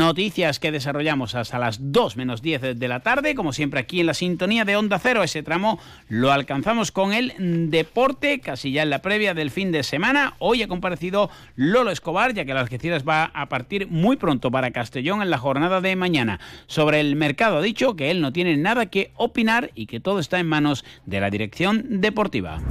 Noticias 0.00 0.58
que 0.58 0.72
desarrollamos 0.72 1.34
hasta 1.34 1.58
las 1.58 1.92
2 1.92 2.16
menos 2.16 2.40
10 2.40 2.78
de 2.78 2.88
la 2.88 3.00
tarde, 3.00 3.34
como 3.34 3.52
siempre 3.52 3.80
aquí 3.80 4.00
en 4.00 4.06
la 4.06 4.14
sintonía 4.14 4.64
de 4.64 4.74
Onda 4.74 4.98
Cero. 4.98 5.22
Ese 5.22 5.42
tramo 5.42 5.78
lo 6.08 6.32
alcanzamos 6.32 6.90
con 6.90 7.12
el 7.12 7.70
deporte, 7.70 8.40
casi 8.40 8.72
ya 8.72 8.82
en 8.82 8.88
la 8.88 9.02
previa 9.02 9.34
del 9.34 9.50
fin 9.50 9.72
de 9.72 9.82
semana. 9.82 10.36
Hoy 10.38 10.62
ha 10.62 10.68
comparecido 10.68 11.28
Lolo 11.54 11.90
Escobar, 11.90 12.32
ya 12.32 12.46
que 12.46 12.54
las 12.54 12.62
Algeciras 12.62 13.06
va 13.06 13.24
a 13.24 13.50
partir 13.50 13.88
muy 13.88 14.16
pronto 14.16 14.50
para 14.50 14.70
Castellón 14.70 15.20
en 15.20 15.28
la 15.28 15.36
jornada 15.36 15.82
de 15.82 15.94
mañana. 15.96 16.40
Sobre 16.66 17.00
el 17.00 17.14
mercado 17.14 17.58
ha 17.58 17.62
dicho 17.62 17.94
que 17.94 18.10
él 18.10 18.22
no 18.22 18.32
tiene 18.32 18.56
nada 18.56 18.86
que 18.86 19.12
opinar 19.16 19.70
y 19.74 19.84
que 19.84 20.00
todo 20.00 20.18
está 20.18 20.40
en 20.40 20.46
manos 20.46 20.82
de 21.04 21.20
la 21.20 21.28
dirección 21.28 22.00
deportiva. 22.00 22.62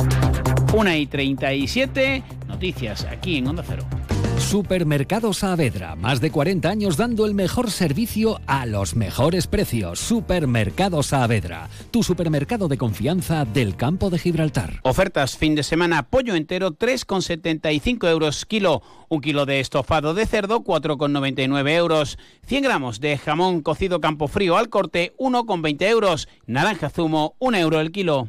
1 0.73 0.95
y 0.95 1.05
37, 1.05 2.23
noticias 2.47 3.05
aquí 3.05 3.37
en 3.37 3.49
Onda 3.49 3.63
Cero. 3.67 3.98
Supermercado 4.39 5.33
Saavedra, 5.33 5.95
más 5.95 6.21
de 6.21 6.31
40 6.31 6.69
años 6.69 6.97
dando 6.97 7.25
el 7.25 7.33
mejor 7.33 7.69
servicio 7.69 8.39
a 8.47 8.65
los 8.65 8.95
mejores 8.95 9.47
precios. 9.47 9.99
Supermercado 9.99 11.03
Saavedra, 11.03 11.69
tu 11.91 12.01
supermercado 12.01 12.67
de 12.67 12.77
confianza 12.77 13.45
del 13.45 13.75
campo 13.75 14.09
de 14.09 14.17
Gibraltar. 14.17 14.79
Ofertas 14.83 15.37
fin 15.37 15.55
de 15.55 15.63
semana, 15.63 16.03
pollo 16.09 16.35
entero 16.35 16.71
3,75 16.71 18.09
euros 18.09 18.45
kilo, 18.45 18.81
un 19.09 19.21
kilo 19.21 19.45
de 19.45 19.59
estofado 19.59 20.13
de 20.13 20.25
cerdo 20.25 20.63
4,99 20.63 21.69
euros, 21.75 22.17
100 22.47 22.63
gramos 22.63 22.99
de 22.99 23.17
jamón 23.17 23.61
cocido 23.61 24.01
campo 24.01 24.27
frío 24.27 24.57
al 24.57 24.69
corte 24.69 25.13
1,20 25.19 25.83
euros, 25.83 26.27
naranja 26.47 26.89
zumo 26.89 27.35
1 27.39 27.57
euro 27.57 27.79
el 27.81 27.91
kilo. 27.91 28.27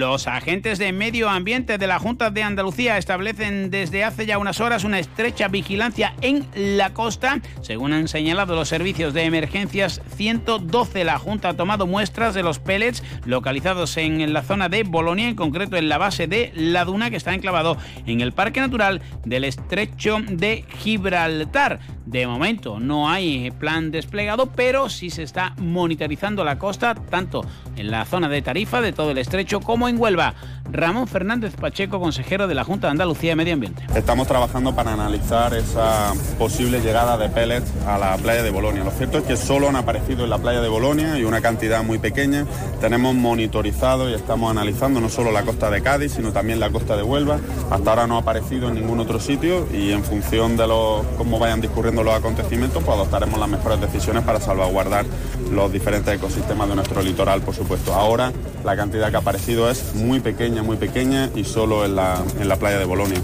Los 0.00 0.28
agentes 0.28 0.78
de 0.78 0.94
medio 0.94 1.28
ambiente 1.28 1.76
de 1.76 1.86
la 1.86 1.98
Junta 1.98 2.30
de 2.30 2.42
Andalucía 2.42 2.96
establecen 2.96 3.68
desde 3.68 4.02
hace 4.02 4.24
ya 4.24 4.38
unas 4.38 4.58
horas 4.58 4.82
una 4.84 4.98
estrecha 4.98 5.48
vigilancia 5.48 6.14
en 6.22 6.46
la 6.54 6.94
costa. 6.94 7.42
Según 7.60 7.92
han 7.92 8.08
señalado 8.08 8.56
los 8.56 8.66
servicios 8.66 9.12
de 9.12 9.24
emergencias 9.24 10.00
112, 10.16 11.04
la 11.04 11.18
Junta 11.18 11.50
ha 11.50 11.54
tomado 11.54 11.86
muestras 11.86 12.32
de 12.32 12.42
los 12.42 12.58
pellets 12.58 13.02
localizados 13.26 13.94
en 13.98 14.32
la 14.32 14.40
zona 14.40 14.70
de 14.70 14.84
Bolonia, 14.84 15.28
en 15.28 15.36
concreto 15.36 15.76
en 15.76 15.90
la 15.90 15.98
base 15.98 16.26
de 16.26 16.50
La 16.54 16.86
Duna, 16.86 17.10
que 17.10 17.16
está 17.16 17.34
enclavado 17.34 17.76
en 18.06 18.22
el 18.22 18.32
Parque 18.32 18.60
Natural 18.60 19.02
del 19.26 19.44
Estrecho 19.44 20.16
de 20.30 20.64
Gibraltar. 20.78 21.78
De 22.10 22.26
momento 22.26 22.80
no 22.80 23.08
hay 23.08 23.52
plan 23.52 23.92
desplegado, 23.92 24.46
pero 24.46 24.88
sí 24.88 25.10
se 25.10 25.22
está 25.22 25.54
monitorizando 25.58 26.42
la 26.42 26.58
costa, 26.58 26.96
tanto 26.96 27.44
en 27.76 27.92
la 27.92 28.04
zona 28.04 28.28
de 28.28 28.42
Tarifa, 28.42 28.80
de 28.80 28.92
todo 28.92 29.12
el 29.12 29.18
estrecho, 29.18 29.60
como 29.60 29.88
en 29.88 29.96
Huelva. 29.96 30.34
Ramón 30.72 31.06
Fernández 31.06 31.54
Pacheco, 31.56 32.00
consejero 32.00 32.46
de 32.46 32.54
la 32.54 32.64
Junta 32.64 32.86
de 32.86 32.92
Andalucía 32.92 33.30
de 33.30 33.36
Medio 33.36 33.54
Ambiente. 33.54 33.82
Estamos 33.94 34.26
trabajando 34.26 34.74
para 34.74 34.92
analizar 34.92 35.52
esa 35.54 36.12
posible 36.38 36.80
llegada 36.80 37.18
de 37.18 37.28
pellets 37.28 37.70
a 37.86 37.98
la 37.98 38.16
playa 38.16 38.42
de 38.42 38.50
Bolonia. 38.50 38.84
Lo 38.84 38.90
cierto 38.90 39.18
es 39.18 39.24
que 39.24 39.36
solo 39.36 39.68
han 39.68 39.76
aparecido 39.76 40.24
en 40.24 40.30
la 40.30 40.38
playa 40.38 40.60
de 40.60 40.68
Bolonia 40.68 41.18
y 41.18 41.24
una 41.24 41.40
cantidad 41.40 41.82
muy 41.82 41.98
pequeña. 41.98 42.46
Tenemos 42.80 43.14
monitorizado 43.14 44.08
y 44.08 44.14
estamos 44.14 44.50
analizando 44.50 45.00
no 45.00 45.08
solo 45.08 45.32
la 45.32 45.42
costa 45.42 45.70
de 45.70 45.82
Cádiz, 45.82 46.12
sino 46.12 46.32
también 46.32 46.60
la 46.60 46.70
costa 46.70 46.96
de 46.96 47.02
Huelva. 47.02 47.38
Hasta 47.70 47.90
ahora 47.90 48.06
no 48.06 48.16
ha 48.16 48.20
aparecido 48.20 48.68
en 48.68 48.74
ningún 48.74 49.00
otro 49.00 49.20
sitio 49.20 49.66
y 49.72 49.92
en 49.92 50.04
función 50.04 50.56
de 50.56 50.60
cómo 51.16 51.38
vayan 51.38 51.60
discurriendo 51.60 52.04
los 52.04 52.14
acontecimientos, 52.14 52.82
pues 52.84 52.96
adoptaremos 52.96 53.40
las 53.40 53.48
mejores 53.48 53.80
decisiones 53.80 54.22
para 54.24 54.40
salvaguardar 54.40 55.04
los 55.50 55.72
diferentes 55.72 56.14
ecosistemas 56.14 56.68
de 56.68 56.76
nuestro 56.76 57.02
litoral, 57.02 57.40
por 57.40 57.54
supuesto. 57.54 57.92
Ahora 57.92 58.32
la 58.64 58.76
cantidad 58.76 59.10
que 59.10 59.16
ha 59.16 59.20
aparecido 59.20 59.70
es 59.70 59.94
muy 59.94 60.20
pequeña, 60.20 60.59
muy 60.62 60.76
pequeña 60.76 61.30
y 61.34 61.44
solo 61.44 61.84
en 61.84 61.96
la, 61.96 62.22
en 62.38 62.48
la 62.48 62.56
playa 62.56 62.78
de 62.78 62.84
Bolonia. 62.84 63.20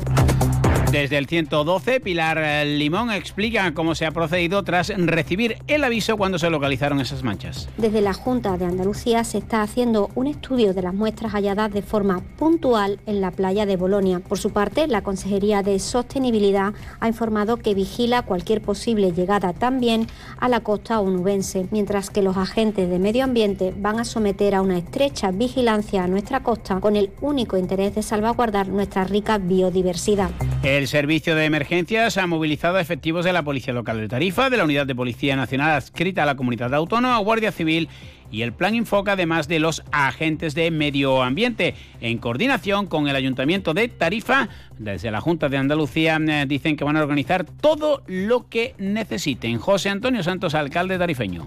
Desde 0.96 1.18
el 1.18 1.26
112, 1.26 2.00
Pilar 2.00 2.38
eh, 2.38 2.64
Limón 2.64 3.10
explica 3.10 3.74
cómo 3.74 3.94
se 3.94 4.06
ha 4.06 4.12
procedido 4.12 4.62
tras 4.64 4.88
recibir 4.96 5.58
el 5.66 5.84
aviso 5.84 6.16
cuando 6.16 6.38
se 6.38 6.48
localizaron 6.48 7.02
esas 7.02 7.22
manchas. 7.22 7.68
Desde 7.76 8.00
la 8.00 8.14
Junta 8.14 8.56
de 8.56 8.64
Andalucía 8.64 9.22
se 9.24 9.36
está 9.36 9.60
haciendo 9.60 10.08
un 10.14 10.26
estudio 10.26 10.72
de 10.72 10.80
las 10.80 10.94
muestras 10.94 11.32
halladas 11.32 11.70
de 11.70 11.82
forma 11.82 12.22
puntual 12.38 12.98
en 13.04 13.20
la 13.20 13.30
playa 13.30 13.66
de 13.66 13.76
Bolonia. 13.76 14.20
Por 14.20 14.38
su 14.38 14.52
parte, 14.54 14.86
la 14.86 15.02
Consejería 15.02 15.62
de 15.62 15.78
Sostenibilidad 15.80 16.72
ha 16.98 17.08
informado 17.08 17.58
que 17.58 17.74
vigila 17.74 18.22
cualquier 18.22 18.62
posible 18.62 19.12
llegada 19.12 19.52
también 19.52 20.06
a 20.38 20.48
la 20.48 20.60
costa 20.60 20.98
onubense, 21.00 21.66
mientras 21.72 22.08
que 22.08 22.22
los 22.22 22.38
agentes 22.38 22.88
de 22.88 22.98
medio 22.98 23.24
ambiente 23.24 23.74
van 23.76 24.00
a 24.00 24.06
someter 24.06 24.54
a 24.54 24.62
una 24.62 24.78
estrecha 24.78 25.30
vigilancia 25.30 26.04
a 26.04 26.08
nuestra 26.08 26.42
costa 26.42 26.80
con 26.80 26.96
el 26.96 27.10
único 27.20 27.58
interés 27.58 27.94
de 27.94 28.02
salvaguardar 28.02 28.68
nuestra 28.68 29.04
rica 29.04 29.36
biodiversidad. 29.36 30.30
El 30.62 30.85
Servicio 30.86 31.34
de 31.34 31.44
Emergencias 31.44 32.18
ha 32.18 32.26
movilizado 32.26 32.78
efectivos 32.78 33.24
de 33.24 33.32
la 33.32 33.42
Policía 33.42 33.72
Local 33.72 33.98
de 33.98 34.08
Tarifa, 34.08 34.50
de 34.50 34.56
la 34.56 34.64
Unidad 34.64 34.86
de 34.86 34.94
Policía 34.94 35.36
Nacional 35.36 35.72
adscrita 35.72 36.22
a 36.22 36.26
la 36.26 36.36
Comunidad 36.36 36.74
Autónoma, 36.74 37.18
Guardia 37.18 37.52
Civil 37.52 37.88
y 38.30 38.42
el 38.42 38.52
plan 38.52 38.74
Infoca, 38.74 39.12
además 39.12 39.48
de 39.48 39.58
los 39.58 39.82
agentes 39.92 40.54
de 40.54 40.70
medio 40.70 41.22
ambiente, 41.22 41.74
en 42.00 42.18
coordinación 42.18 42.86
con 42.86 43.08
el 43.08 43.16
Ayuntamiento 43.16 43.74
de 43.74 43.88
Tarifa. 43.88 44.48
Desde 44.78 45.10
la 45.10 45.20
Junta 45.20 45.48
de 45.48 45.56
Andalucía 45.56 46.18
eh, 46.20 46.44
dicen 46.46 46.76
que 46.76 46.84
van 46.84 46.96
a 46.96 47.02
organizar 47.02 47.44
todo 47.44 48.02
lo 48.06 48.48
que 48.48 48.74
necesiten. 48.78 49.58
José 49.58 49.90
Antonio 49.90 50.22
Santos, 50.22 50.54
alcalde 50.54 50.98
tarifeño. 50.98 51.46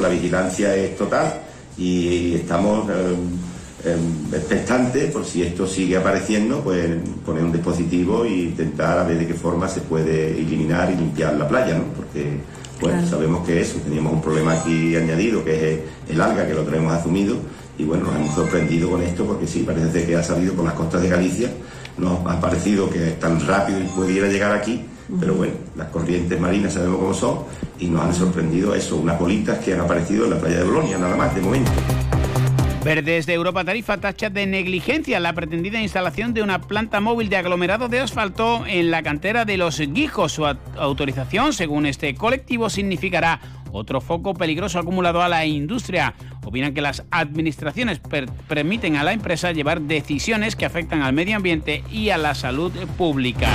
La 0.00 0.08
vigilancia 0.08 0.74
es 0.74 0.96
total 0.96 1.40
y 1.78 2.34
estamos 2.34 2.88
eh, 2.90 3.16
eh, 3.86 3.96
expectantes 4.32 5.10
por 5.12 5.24
si 5.24 5.42
esto 5.42 5.66
sigue 5.66 5.96
apareciendo, 5.96 6.60
pues 6.60 6.90
poner 7.24 7.44
un 7.44 7.52
dispositivo 7.52 8.24
e 8.24 8.30
intentar 8.50 8.98
a 8.98 9.04
ver 9.04 9.18
de 9.18 9.26
qué 9.26 9.34
forma 9.34 9.68
se 9.68 9.80
puede 9.80 10.30
eliminar 10.38 10.90
y 10.92 10.96
limpiar 10.96 11.34
la 11.34 11.46
playa, 11.48 11.74
¿no? 11.78 11.84
Porque 11.96 12.38
bueno, 12.80 12.98
Claro. 12.98 13.08
sabemos 13.08 13.46
que 13.46 13.60
eso, 13.60 13.78
teníamos 13.78 14.12
un 14.12 14.20
problema 14.20 14.52
aquí 14.52 14.94
añadido 14.96 15.42
que 15.44 15.72
es 15.74 15.80
el 16.10 16.20
alga 16.20 16.46
que 16.46 16.52
lo 16.52 16.62
tenemos 16.62 16.92
asumido 16.92 17.36
y 17.78 17.84
bueno, 17.84 18.04
nos 18.04 18.16
hemos 18.16 18.34
sorprendido 18.34 18.90
con 18.90 19.02
esto 19.02 19.24
porque 19.24 19.46
sí, 19.46 19.62
parece 19.66 20.04
que 20.06 20.14
ha 20.16 20.22
salido 20.22 20.52
por 20.54 20.64
las 20.66 20.74
costas 20.74 21.00
de 21.02 21.08
Galicia, 21.08 21.50
nos 21.96 22.18
ha 22.26 22.38
parecido 22.40 22.90
que 22.90 23.08
es 23.08 23.18
tan 23.20 23.46
rápido 23.46 23.80
y 23.80 23.84
pudiera 23.84 24.28
llegar 24.28 24.52
aquí, 24.52 24.84
pero 25.20 25.34
bueno, 25.34 25.54
las 25.76 25.88
corrientes 25.88 26.38
marinas 26.40 26.74
sabemos 26.74 26.98
cómo 26.98 27.14
son 27.14 27.38
y 27.78 27.86
nos 27.86 28.02
han 28.02 28.14
sorprendido 28.14 28.74
eso, 28.74 28.96
unas 28.96 29.18
bolitas 29.18 29.58
que 29.60 29.72
han 29.72 29.80
aparecido 29.80 30.24
en 30.24 30.30
la 30.30 30.38
playa 30.38 30.58
de 30.58 30.64
Bolonia, 30.64 30.98
nada 30.98 31.16
más 31.16 31.34
de 31.34 31.40
momento. 31.40 31.70
Verdes 32.86 33.26
de 33.26 33.34
Europa 33.34 33.64
Tarifa 33.64 33.96
tacha 33.96 34.30
de 34.30 34.46
negligencia 34.46 35.18
la 35.18 35.32
pretendida 35.32 35.80
instalación 35.82 36.34
de 36.34 36.42
una 36.44 36.60
planta 36.60 37.00
móvil 37.00 37.28
de 37.28 37.36
aglomerado 37.36 37.88
de 37.88 37.98
asfalto 37.98 38.64
en 38.64 38.92
la 38.92 39.02
cantera 39.02 39.44
de 39.44 39.56
los 39.56 39.80
Guijos. 39.80 40.30
Su 40.34 40.44
au- 40.44 40.56
autorización, 40.78 41.52
según 41.52 41.86
este 41.86 42.14
colectivo, 42.14 42.70
significará 42.70 43.40
otro 43.72 44.00
foco 44.00 44.34
peligroso 44.34 44.78
acumulado 44.78 45.22
a 45.22 45.28
la 45.28 45.44
industria. 45.46 46.14
Opinan 46.44 46.74
que 46.74 46.80
las 46.80 47.04
administraciones 47.10 47.98
per- 47.98 48.30
permiten 48.48 48.96
a 48.96 49.02
la 49.04 49.12
empresa 49.12 49.50
llevar 49.52 49.80
decisiones 49.80 50.54
que 50.54 50.64
afectan 50.64 51.02
al 51.02 51.12
medio 51.12 51.36
ambiente 51.36 51.82
y 51.90 52.10
a 52.10 52.18
la 52.18 52.34
salud 52.34 52.72
pública. 52.96 53.48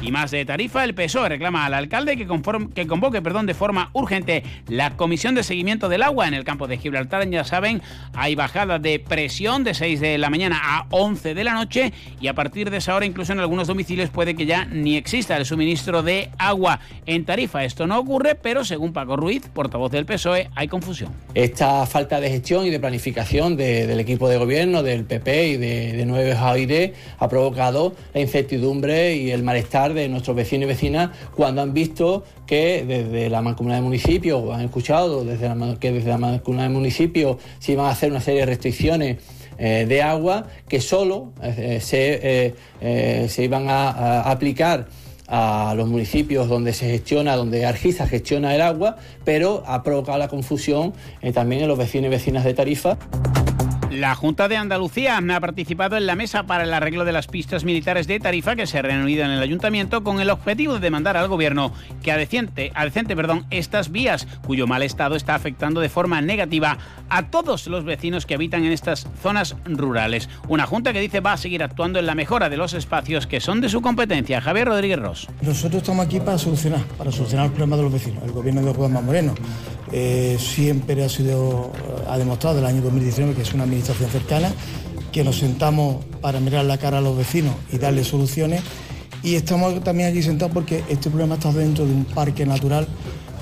Y 0.00 0.12
más 0.12 0.30
de 0.30 0.44
tarifa, 0.44 0.84
el 0.84 0.94
PSOE 0.94 1.28
reclama 1.28 1.66
al 1.66 1.74
alcalde 1.74 2.16
que, 2.16 2.26
conform- 2.26 2.72
que 2.72 2.86
convoque 2.86 3.20
perdón, 3.20 3.46
de 3.46 3.52
forma 3.54 3.90
urgente 3.92 4.44
la 4.68 4.96
Comisión 4.96 5.34
de 5.34 5.42
Seguimiento 5.42 5.88
del 5.88 6.02
Agua 6.02 6.26
en 6.28 6.34
el 6.34 6.44
campo 6.44 6.66
de 6.68 6.78
Gibraltar. 6.78 7.28
Ya 7.28 7.44
saben, 7.44 7.82
hay 8.14 8.34
bajada 8.34 8.78
de 8.78 8.98
presión 9.00 9.64
de 9.64 9.74
6 9.74 10.00
de 10.00 10.16
la 10.18 10.30
mañana 10.30 10.58
a 10.62 10.86
11 10.90 11.34
de 11.34 11.44
la 11.44 11.52
noche 11.52 11.92
y 12.20 12.28
a 12.28 12.34
partir 12.34 12.70
de 12.70 12.78
esa 12.78 12.94
hora 12.94 13.04
incluso 13.06 13.32
en 13.32 13.40
algunos 13.40 13.66
domicilios 13.66 14.08
puede 14.08 14.34
que 14.34 14.46
ya 14.46 14.64
ni 14.64 14.96
exista 14.96 15.36
el 15.36 15.44
suministro 15.44 16.02
de 16.02 16.30
agua 16.38 16.78
en 17.04 17.24
tarifa. 17.24 17.64
Esto 17.64 17.86
no 17.86 17.98
ocurre, 17.98 18.36
pero 18.36 18.64
según 18.64 18.92
Paco 18.92 19.16
Ruiz, 19.16 19.50
portavoz 19.58 19.90
del 19.90 20.06
PSOE, 20.06 20.50
hay 20.54 20.68
confusión. 20.68 21.10
Esta 21.34 21.84
falta 21.84 22.20
de 22.20 22.30
gestión 22.30 22.64
y 22.64 22.70
de 22.70 22.78
planificación 22.78 23.56
de- 23.56 23.88
del 23.88 23.98
equipo 23.98 24.28
de 24.28 24.36
gobierno, 24.36 24.84
del 24.84 25.02
PP 25.04 25.48
y 25.48 25.56
de, 25.56 25.92
de 25.94 26.06
Nuevos 26.06 26.36
Aires 26.38 26.92
ha 27.18 27.28
provocado 27.28 27.92
la 28.14 28.20
incertidumbre 28.20 29.16
y 29.16 29.32
el 29.32 29.42
malestar 29.42 29.94
de 29.94 30.08
nuestros 30.08 30.36
vecinos 30.36 30.66
y 30.66 30.68
vecinas 30.68 31.10
cuando 31.34 31.60
han 31.60 31.74
visto 31.74 32.22
que 32.46 32.84
desde 32.86 33.28
la 33.30 33.42
mancomunidad 33.42 33.78
de 33.78 33.82
municipios, 33.84 34.54
han 34.54 34.60
escuchado 34.60 35.24
desde 35.24 35.48
la, 35.48 35.76
que 35.80 35.90
desde 35.90 36.08
la 36.10 36.18
mancomunidad 36.18 36.68
de 36.68 36.74
municipios 36.74 37.38
se 37.58 37.72
iban 37.72 37.86
a 37.86 37.90
hacer 37.90 38.12
una 38.12 38.20
serie 38.20 38.40
de 38.40 38.46
restricciones 38.46 39.16
eh, 39.58 39.86
de 39.88 40.02
agua 40.02 40.46
que 40.68 40.80
solo 40.80 41.32
eh, 41.42 41.80
se, 41.82 42.54
eh, 42.80 43.26
se 43.28 43.42
iban 43.42 43.68
a 43.68 44.20
aplicar 44.30 44.86
a 45.28 45.74
los 45.76 45.88
municipios 45.88 46.48
donde 46.48 46.72
se 46.72 46.90
gestiona, 46.90 47.36
donde 47.36 47.66
Argiza 47.66 48.06
gestiona 48.06 48.54
el 48.54 48.62
agua, 48.62 48.96
pero 49.24 49.62
ha 49.66 49.82
provocado 49.82 50.18
la 50.18 50.28
confusión 50.28 50.94
eh, 51.20 51.32
también 51.32 51.62
en 51.62 51.68
los 51.68 51.78
vecinos 51.78 52.06
y 52.06 52.10
vecinas 52.10 52.44
de 52.44 52.54
Tarifa. 52.54 52.98
La 53.90 54.14
Junta 54.14 54.48
de 54.48 54.56
Andalucía 54.58 55.16
ha 55.16 55.40
participado 55.40 55.96
en 55.96 56.04
la 56.04 56.14
mesa 56.14 56.42
para 56.42 56.64
el 56.64 56.74
arreglo 56.74 57.06
de 57.06 57.12
las 57.12 57.26
pistas 57.26 57.64
militares 57.64 58.06
de 58.06 58.20
Tarifa 58.20 58.54
que 58.54 58.66
se 58.66 58.78
ha 58.78 58.82
reunido 58.82 59.24
en 59.24 59.30
el 59.30 59.40
ayuntamiento 59.40 60.04
con 60.04 60.20
el 60.20 60.28
objetivo 60.28 60.74
de 60.74 60.80
demandar 60.80 61.16
al 61.16 61.26
gobierno 61.26 61.72
que 62.02 62.12
adecente, 62.12 62.70
adecente 62.74 63.16
perdón, 63.16 63.46
estas 63.50 63.90
vías 63.90 64.28
cuyo 64.46 64.66
mal 64.66 64.82
estado 64.82 65.16
está 65.16 65.34
afectando 65.34 65.80
de 65.80 65.88
forma 65.88 66.20
negativa 66.20 66.76
a 67.08 67.30
todos 67.30 67.66
los 67.66 67.84
vecinos 67.84 68.26
que 68.26 68.34
habitan 68.34 68.62
en 68.64 68.72
estas 68.72 69.06
zonas 69.22 69.56
rurales. 69.64 70.28
Una 70.48 70.66
junta 70.66 70.92
que 70.92 71.00
dice 71.00 71.20
va 71.20 71.32
a 71.32 71.38
seguir 71.38 71.62
actuando 71.62 71.98
en 71.98 72.04
la 72.04 72.14
mejora 72.14 72.50
de 72.50 72.58
los 72.58 72.74
espacios 72.74 73.26
que 73.26 73.40
son 73.40 73.62
de 73.62 73.70
su 73.70 73.80
competencia. 73.80 74.42
Javier 74.42 74.68
Rodríguez 74.68 74.98
Ross. 74.98 75.28
Nosotros 75.40 75.80
estamos 75.80 76.04
aquí 76.04 76.20
para 76.20 76.36
solucionar, 76.36 76.82
para 76.98 77.10
solucionar 77.10 77.46
el 77.46 77.52
problema 77.52 77.76
de 77.76 77.82
los 77.84 77.92
vecinos. 77.92 78.22
El 78.22 78.32
gobierno 78.32 78.60
de 78.60 78.74
Juan 78.74 78.92
Moreno 78.92 79.34
eh, 79.92 80.36
siempre 80.38 81.02
ha 81.02 81.08
sido, 81.08 81.72
ha 82.06 82.18
demostrado 82.18 82.58
el 82.58 82.66
año 82.66 82.82
2019 82.82 83.34
que 83.34 83.42
es 83.42 83.54
una 83.54 83.64
administración 83.78 84.10
cercana, 84.10 84.52
que 85.12 85.24
nos 85.24 85.38
sentamos 85.38 86.04
para 86.20 86.40
mirar 86.40 86.64
la 86.64 86.78
cara 86.78 86.98
a 86.98 87.00
los 87.00 87.16
vecinos 87.16 87.54
y 87.72 87.78
darles 87.78 88.08
soluciones. 88.08 88.62
Y 89.22 89.34
estamos 89.34 89.82
también 89.82 90.10
aquí 90.10 90.22
sentados 90.22 90.52
porque 90.52 90.84
este 90.88 91.10
problema 91.10 91.36
está 91.36 91.52
dentro 91.52 91.86
de 91.86 91.92
un 91.92 92.04
parque 92.04 92.46
natural, 92.46 92.86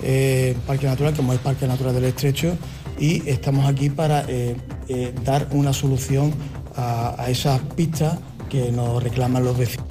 eh, 0.03 0.57
parque 0.67 0.87
natural 0.87 1.15
como 1.15 1.33
es 1.33 1.39
el 1.39 1.45
Parque 1.45 1.67
Natural 1.67 1.95
del 1.95 2.05
Estrecho, 2.05 2.57
y 2.99 3.29
estamos 3.29 3.67
aquí 3.67 3.91
para 3.91 4.25
eh, 4.29 4.57
eh, 4.89 5.15
dar 5.25 5.49
una 5.51 5.73
solución 5.73 6.33
a, 6.77 7.15
a 7.23 7.31
esas 7.31 7.61
pistas 7.75 8.19
que 8.49 8.73
nos 8.73 9.03
reclaman 9.03 9.45
los 9.45 9.59
vecinos. 9.59 9.86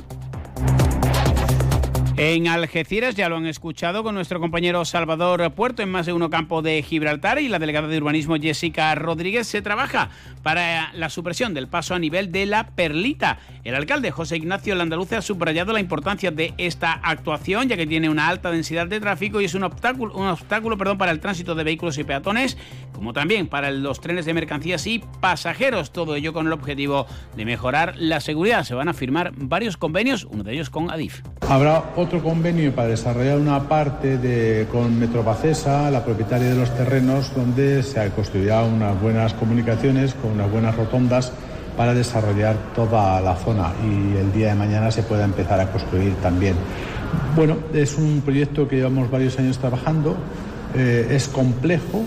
En 2.17 2.47
Algeciras 2.47 3.15
ya 3.15 3.27
lo 3.27 3.35
han 3.35 3.45
escuchado 3.45 4.01
con 4.01 4.15
nuestro 4.15 4.39
compañero 4.39 4.85
Salvador 4.85 5.51
Puerto 5.51 5.83
en 5.83 5.91
más 5.91 6.05
de 6.05 6.13
uno 6.13 6.29
campo 6.29 6.61
de 6.61 6.81
Gibraltar 6.81 7.39
y 7.39 7.49
la 7.49 7.59
delegada 7.59 7.89
de 7.89 7.97
urbanismo 7.97 8.37
Jessica 8.37 8.95
Rodríguez 8.95 9.47
se 9.47 9.61
trabaja 9.61 10.11
para 10.41 10.93
la 10.93 11.09
supresión 11.09 11.53
del 11.53 11.67
paso 11.67 11.93
a 11.93 11.99
nivel 11.99 12.31
de 12.31 12.45
la 12.45 12.67
Perlita. 12.67 13.39
El 13.65 13.75
alcalde 13.75 14.11
José 14.11 14.37
Ignacio 14.37 14.75
Landaluce 14.75 15.17
ha 15.17 15.21
subrayado 15.21 15.73
la 15.73 15.81
importancia 15.81 16.31
de 16.31 16.53
esta 16.57 16.93
actuación 16.93 17.67
ya 17.67 17.75
que 17.75 17.85
tiene 17.85 18.09
una 18.09 18.29
alta 18.29 18.49
densidad 18.49 18.87
de 18.87 19.01
tráfico 19.01 19.41
y 19.41 19.45
es 19.45 19.53
un 19.53 19.63
obstáculo, 19.63 20.15
un 20.15 20.27
obstáculo 20.27 20.77
perdón, 20.77 20.97
para 20.97 21.11
el 21.11 21.19
tránsito 21.19 21.53
de 21.53 21.65
vehículos 21.65 21.97
y 21.97 22.05
peatones 22.05 22.57
como 22.93 23.11
también 23.11 23.47
para 23.47 23.71
los 23.71 23.99
trenes 23.99 24.25
de 24.25 24.33
mercancías 24.33 24.87
y 24.87 25.03
pasajeros. 25.19 25.91
Todo 25.91 26.15
ello 26.15 26.31
con 26.31 26.47
el 26.47 26.53
objetivo 26.53 27.07
de 27.35 27.43
mejorar 27.43 27.95
la 27.97 28.21
seguridad. 28.21 28.63
Se 28.63 28.73
van 28.73 28.87
a 28.87 28.93
firmar 28.93 29.33
varios 29.35 29.75
convenios, 29.75 30.23
uno 30.23 30.43
de 30.43 30.53
ellos 30.53 30.69
con 30.69 30.89
Adif. 30.89 31.21
Habrá 31.49 31.83
otro 32.05 32.14
convenio 32.21 32.73
para 32.73 32.89
desarrollar 32.89 33.37
una 33.37 33.67
parte 33.67 34.17
de, 34.17 34.67
con 34.71 34.97
Metropacesa, 34.99 35.89
la 35.91 36.03
propietaria 36.03 36.49
de 36.49 36.55
los 36.55 36.69
terrenos, 36.75 37.33
donde 37.35 37.83
se 37.83 38.09
construirá 38.11 38.63
unas 38.63 38.99
buenas 39.01 39.33
comunicaciones 39.33 40.13
con 40.15 40.31
unas 40.31 40.51
buenas 40.51 40.75
rotondas 40.75 41.31
para 41.77 41.93
desarrollar 41.93 42.55
toda 42.73 43.19
la 43.21 43.35
zona 43.35 43.73
y 43.83 44.17
el 44.17 44.31
día 44.33 44.49
de 44.49 44.55
mañana 44.55 44.91
se 44.91 45.03
pueda 45.03 45.25
empezar 45.25 45.59
a 45.59 45.71
construir 45.71 46.13
también. 46.15 46.55
Bueno, 47.35 47.57
es 47.73 47.97
un 47.97 48.21
proyecto 48.21 48.67
que 48.67 48.77
llevamos 48.77 49.11
varios 49.11 49.37
años 49.39 49.57
trabajando, 49.57 50.15
eh, 50.73 51.07
es 51.11 51.27
complejo, 51.27 52.03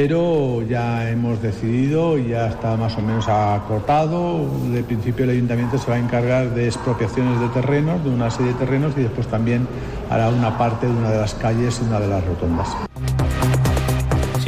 pero 0.00 0.62
ya 0.62 1.10
hemos 1.10 1.42
decidido 1.42 2.18
y 2.18 2.28
ya 2.28 2.46
está 2.46 2.76
más 2.76 2.96
o 2.96 3.02
menos 3.02 3.26
acotado. 3.28 4.46
De 4.72 4.84
principio 4.84 5.24
el 5.24 5.30
ayuntamiento 5.30 5.76
se 5.76 5.90
va 5.90 5.96
a 5.96 5.98
encargar 5.98 6.54
de 6.54 6.66
expropiaciones 6.66 7.40
de 7.40 7.48
terrenos, 7.48 8.04
de 8.04 8.10
una 8.10 8.30
serie 8.30 8.52
de 8.52 8.58
terrenos 8.60 8.92
y 8.96 9.00
después 9.00 9.26
también 9.26 9.66
hará 10.08 10.28
una 10.28 10.56
parte 10.56 10.86
de 10.86 10.92
una 10.92 11.10
de 11.10 11.18
las 11.18 11.34
calles 11.34 11.80
y 11.82 11.86
una 11.86 11.98
de 11.98 12.06
las 12.06 12.24
rotondas. 12.24 12.68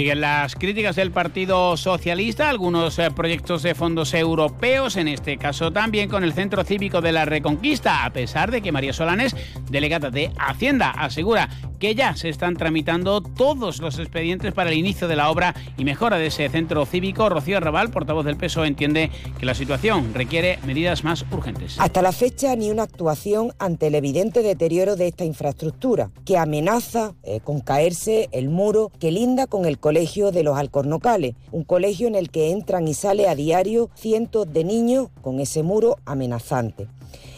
Siguen 0.01 0.23
las 0.23 0.55
críticas 0.55 0.97
del 0.97 1.11
Partido 1.11 1.77
Socialista, 1.77 2.49
algunos 2.49 2.99
eh, 2.99 3.11
proyectos 3.11 3.63
de 3.63 3.75
fondos 3.75 4.15
europeos, 4.15 4.97
en 4.97 5.09
este 5.09 5.37
caso 5.37 5.75
también 5.75 6.09
con 6.09 6.25
el 6.25 6.33
Centro 6.33 6.65
Cívico 6.65 7.03
de 7.03 7.13
la 7.13 7.27
Reconquista, 7.27 8.07
a 8.07 8.11
pesar 8.11 8.51
de 8.51 8.63
que 8.63 8.73
María 8.73 8.95
Solanes, 8.95 9.37
delegada 9.71 10.09
de 10.09 10.33
Hacienda, 10.39 10.91
asegura 10.93 11.51
que 11.79 11.95
ya 11.95 12.17
se 12.17 12.31
están 12.31 12.57
tramitando 12.57 13.23
todos 13.23 13.81
los 13.81 13.99
expedientes 13.99 14.53
para 14.55 14.71
el 14.71 14.79
inicio 14.79 15.07
de 15.07 15.17
la 15.17 15.31
obra 15.31 15.55
y 15.77 15.85
mejora 15.85 16.17
de 16.17 16.27
ese 16.27 16.49
centro 16.49 16.85
cívico. 16.87 17.29
Rocío 17.29 17.57
Arrabal, 17.57 17.91
portavoz 17.91 18.25
del 18.25 18.37
PSOE, 18.37 18.69
entiende 18.69 19.11
que 19.39 19.47
la 19.47 19.55
situación 19.55 20.13
requiere 20.15 20.59
medidas 20.67 21.05
más 21.05 21.25
urgentes. 21.31 21.77
Hasta 21.79 22.03
la 22.03 22.13
fecha, 22.13 22.55
ni 22.55 22.71
una 22.71 22.83
actuación 22.83 23.53
ante 23.59 23.87
el 23.87 23.95
evidente 23.95 24.43
deterioro 24.43 24.97
de 24.97 25.09
esta 25.09 25.25
infraestructura, 25.25 26.11
que 26.27 26.37
amenaza 26.37 27.15
eh, 27.23 27.41
con 27.43 27.61
caerse 27.61 28.29
el 28.33 28.51
muro 28.51 28.93
que 28.99 29.11
linda 29.11 29.47
con 29.47 29.65
el 29.65 29.79
colegio 29.79 29.90
de 29.91 30.43
los 30.45 30.57
Alcornocales, 30.57 31.35
un 31.51 31.65
colegio 31.65 32.07
en 32.07 32.15
el 32.15 32.31
que 32.31 32.51
entran 32.51 32.87
y 32.87 32.95
sale 32.95 33.29
a 33.29 33.35
diario 33.35 33.91
cientos 33.95 34.51
de 34.53 34.65
niños 34.65 35.09
con 35.21 35.41
ese 35.41 35.63
muro 35.63 35.99
amenazante. 36.07 36.87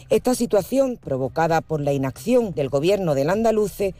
Esta 0.09 0.35
situación, 0.35 0.97
provocada 1.03 1.61
por 1.61 1.81
la 1.81 1.93
inacción 1.93 2.53
del 2.53 2.69
gobierno 2.69 3.15
del 3.15 3.29
Andaluce, 3.29 3.95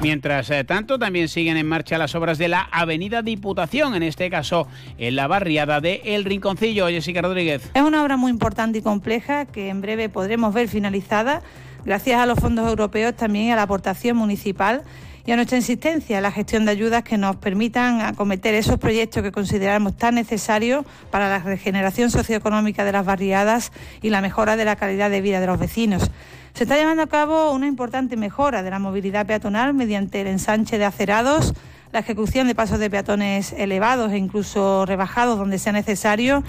Mientras 0.00 0.48
eh, 0.50 0.62
tanto, 0.62 0.96
también 0.96 1.26
siguen 1.26 1.56
en 1.56 1.66
marcha 1.66 1.98
las 1.98 2.14
obras 2.14 2.38
de 2.38 2.46
la 2.46 2.68
Avenida 2.70 3.20
Diputación, 3.22 3.96
en 3.96 4.04
este 4.04 4.30
caso 4.30 4.68
en 4.96 5.16
la 5.16 5.26
barriada 5.26 5.80
de 5.80 6.02
El 6.04 6.24
Rinconcillo. 6.24 6.86
Jessica 6.86 7.20
Rodríguez. 7.20 7.68
Es 7.74 7.82
una 7.82 8.04
obra 8.04 8.16
muy 8.16 8.30
importante 8.30 8.78
y 8.78 8.82
compleja 8.82 9.44
que 9.46 9.70
en 9.70 9.80
breve 9.80 10.08
podremos 10.08 10.54
ver 10.54 10.68
finalizada 10.68 11.42
gracias 11.84 12.20
a 12.20 12.26
los 12.26 12.38
fondos 12.38 12.68
europeos 12.68 13.16
también 13.16 13.46
y 13.46 13.50
a 13.50 13.56
la 13.56 13.62
aportación 13.62 14.16
municipal 14.16 14.84
y 15.28 15.30
a 15.30 15.36
nuestra 15.36 15.58
insistencia 15.58 16.16
en 16.16 16.22
la 16.22 16.32
gestión 16.32 16.64
de 16.64 16.70
ayudas 16.70 17.02
que 17.02 17.18
nos 17.18 17.36
permitan 17.36 18.00
acometer 18.00 18.54
esos 18.54 18.78
proyectos 18.78 19.22
que 19.22 19.30
consideramos 19.30 19.94
tan 19.94 20.14
necesarios 20.14 20.86
para 21.10 21.28
la 21.28 21.40
regeneración 21.40 22.10
socioeconómica 22.10 22.82
de 22.82 22.92
las 22.92 23.04
barriadas 23.04 23.70
y 24.00 24.08
la 24.08 24.22
mejora 24.22 24.56
de 24.56 24.64
la 24.64 24.76
calidad 24.76 25.10
de 25.10 25.20
vida 25.20 25.38
de 25.40 25.46
los 25.46 25.58
vecinos. 25.58 26.10
Se 26.54 26.64
está 26.64 26.78
llevando 26.78 27.02
a 27.02 27.08
cabo 27.08 27.52
una 27.52 27.66
importante 27.66 28.16
mejora 28.16 28.62
de 28.62 28.70
la 28.70 28.78
movilidad 28.78 29.26
peatonal 29.26 29.74
mediante 29.74 30.22
el 30.22 30.28
ensanche 30.28 30.78
de 30.78 30.86
acerados, 30.86 31.52
la 31.92 31.98
ejecución 31.98 32.46
de 32.46 32.54
pasos 32.54 32.78
de 32.78 32.88
peatones 32.88 33.52
elevados 33.52 34.12
e 34.12 34.16
incluso 34.16 34.86
rebajados 34.86 35.38
donde 35.38 35.58
sea 35.58 35.72
necesario 35.72 36.42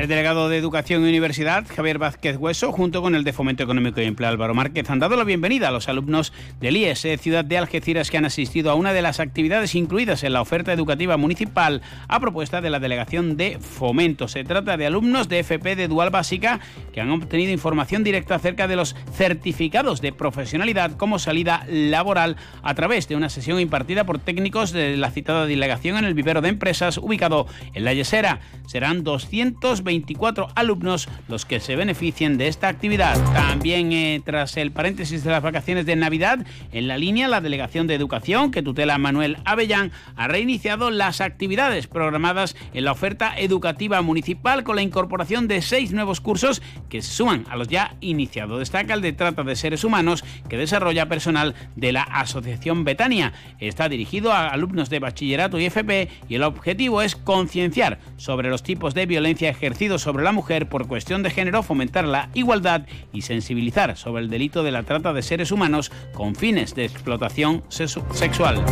el 0.00 0.08
delegado 0.08 0.48
de 0.48 0.56
Educación 0.56 1.04
y 1.04 1.10
Universidad, 1.10 1.66
Javier 1.76 1.98
Vázquez 1.98 2.38
Hueso, 2.38 2.72
junto 2.72 3.02
con 3.02 3.14
el 3.14 3.22
de 3.22 3.34
Fomento 3.34 3.64
Económico 3.64 4.00
y 4.00 4.04
Empleo 4.04 4.30
Álvaro 4.30 4.54
Márquez, 4.54 4.88
han 4.88 4.98
dado 4.98 5.14
la 5.14 5.24
bienvenida 5.24 5.68
a 5.68 5.72
los 5.72 5.90
alumnos 5.90 6.32
del 6.58 6.78
IES, 6.78 7.04
eh, 7.04 7.18
Ciudad 7.18 7.44
de 7.44 7.58
Algeciras, 7.58 8.10
que 8.10 8.16
han 8.16 8.24
asistido 8.24 8.70
a 8.70 8.76
una 8.76 8.94
de 8.94 9.02
las 9.02 9.20
actividades 9.20 9.74
incluidas 9.74 10.24
en 10.24 10.32
la 10.32 10.40
oferta 10.40 10.72
educativa 10.72 11.18
municipal 11.18 11.82
a 12.08 12.18
propuesta 12.18 12.62
de 12.62 12.70
la 12.70 12.78
Delegación 12.78 13.36
de 13.36 13.58
Fomento. 13.60 14.26
Se 14.26 14.42
trata 14.42 14.78
de 14.78 14.86
alumnos 14.86 15.28
de 15.28 15.40
FP 15.40 15.76
de 15.76 15.86
Dual 15.86 16.08
Básica 16.08 16.60
que 16.94 17.02
han 17.02 17.10
obtenido 17.10 17.52
información 17.52 18.02
directa 18.02 18.36
acerca 18.36 18.68
de 18.68 18.76
los 18.76 18.96
certificados 19.12 20.00
de 20.00 20.14
profesionalidad 20.14 20.92
como 20.96 21.18
salida 21.18 21.66
laboral 21.68 22.36
a 22.62 22.74
través 22.74 23.06
de 23.06 23.16
una 23.16 23.28
sesión 23.28 23.60
impartida 23.60 24.04
por 24.04 24.18
técnicos 24.18 24.72
de 24.72 24.96
la 24.96 25.10
citada 25.10 25.44
delegación 25.44 25.98
en 25.98 26.06
el 26.06 26.14
vivero 26.14 26.40
de 26.40 26.48
empresas 26.48 26.96
ubicado 26.96 27.46
en 27.74 27.84
la 27.84 27.92
Yesera. 27.92 28.40
Serán 28.66 29.04
220 29.04 29.89
24 29.90 30.46
alumnos 30.54 31.08
los 31.26 31.44
que 31.44 31.58
se 31.58 31.74
beneficien 31.74 32.38
de 32.38 32.46
esta 32.46 32.68
actividad. 32.68 33.18
También 33.32 33.90
eh, 33.90 34.22
tras 34.24 34.56
el 34.56 34.70
paréntesis 34.70 35.24
de 35.24 35.32
las 35.32 35.42
vacaciones 35.42 35.84
de 35.84 35.96
Navidad, 35.96 36.46
en 36.70 36.86
la 36.86 36.96
línea 36.96 37.26
la 37.26 37.40
Delegación 37.40 37.88
de 37.88 37.96
Educación 37.96 38.52
que 38.52 38.62
tutela 38.62 38.98
Manuel 38.98 39.38
Avellán 39.44 39.90
ha 40.14 40.28
reiniciado 40.28 40.92
las 40.92 41.20
actividades 41.20 41.88
programadas 41.88 42.54
en 42.72 42.84
la 42.84 42.92
oferta 42.92 43.34
educativa 43.36 44.00
municipal 44.00 44.62
con 44.62 44.76
la 44.76 44.82
incorporación 44.82 45.48
de 45.48 45.60
seis 45.60 45.90
nuevos 45.90 46.20
cursos 46.20 46.62
que 46.88 47.02
se 47.02 47.10
suman 47.10 47.44
a 47.50 47.56
los 47.56 47.66
ya 47.66 47.96
iniciados. 48.00 48.60
Destaca 48.60 48.94
el 48.94 49.00
de 49.00 49.12
trata 49.12 49.42
de 49.42 49.56
seres 49.56 49.82
humanos 49.82 50.22
que 50.48 50.56
desarrolla 50.56 51.08
personal 51.08 51.56
de 51.74 51.90
la 51.90 52.02
Asociación 52.02 52.84
Betania. 52.84 53.32
Está 53.58 53.88
dirigido 53.88 54.32
a 54.32 54.50
alumnos 54.50 54.88
de 54.88 55.00
bachillerato 55.00 55.58
y 55.58 55.66
FP 55.66 56.08
y 56.28 56.36
el 56.36 56.44
objetivo 56.44 57.02
es 57.02 57.16
concienciar 57.16 57.98
sobre 58.16 58.50
los 58.50 58.62
tipos 58.62 58.94
de 58.94 59.06
violencia 59.06 59.50
ejercida 59.50 59.79
sobre 59.80 60.22
la 60.22 60.32
mujer 60.32 60.68
por 60.68 60.86
cuestión 60.86 61.22
de 61.22 61.30
género, 61.30 61.62
fomentar 61.62 62.04
la 62.04 62.28
igualdad 62.34 62.82
y 63.14 63.22
sensibilizar 63.22 63.96
sobre 63.96 64.22
el 64.22 64.28
delito 64.28 64.62
de 64.62 64.72
la 64.72 64.82
trata 64.82 65.14
de 65.14 65.22
seres 65.22 65.52
humanos 65.52 65.90
con 66.12 66.34
fines 66.34 66.74
de 66.74 66.84
explotación 66.84 67.64
sexual. 67.70 68.62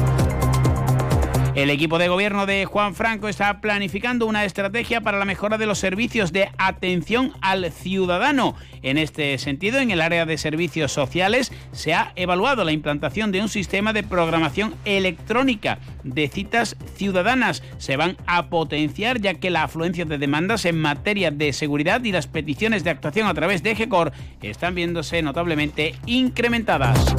El 1.59 1.71
equipo 1.71 1.99
de 1.99 2.07
gobierno 2.07 2.47
de 2.47 2.67
Juan 2.67 2.95
Franco 2.95 3.27
está 3.27 3.61
planificando 3.61 4.27
una 4.27 4.45
estrategia 4.45 5.01
para 5.01 5.19
la 5.19 5.25
mejora 5.25 5.59
de 5.59 5.67
los 5.67 5.81
servicios 5.81 6.33
de 6.33 6.53
atención 6.57 7.33
al 7.41 7.73
ciudadano. 7.73 8.55
En 8.83 8.97
este 8.97 9.37
sentido, 9.39 9.81
en 9.81 9.91
el 9.91 10.01
área 10.01 10.25
de 10.25 10.39
servicios 10.39 10.93
sociales 10.93 11.51
se 11.73 11.95
ha 11.95 12.13
evaluado 12.15 12.63
la 12.63 12.71
implantación 12.71 13.33
de 13.33 13.41
un 13.41 13.49
sistema 13.49 13.93
de 13.93 14.05
programación 14.05 14.73
electrónica 14.85 15.81
de 16.05 16.29
citas 16.29 16.77
ciudadanas. 16.95 17.65
Se 17.79 17.97
van 17.97 18.17
a 18.29 18.51
potenciar 18.51 19.21
ya 19.21 19.35
que 19.35 19.51
la 19.51 19.65
afluencia 19.65 20.05
de 20.05 20.17
demandas 20.17 20.65
en 20.65 20.81
materia 20.81 21.33
de 21.33 21.53
seguridad 21.53 22.05
y 22.05 22.13
las 22.13 22.29
peticiones 22.29 22.85
de 22.85 22.91
actuación 22.91 23.27
a 23.27 23.35
través 23.35 23.65
de 23.65 23.75
GECOR 23.75 24.13
están 24.43 24.77
viéndose 24.77 25.23
notablemente 25.23 25.97
incrementadas. 26.07 27.17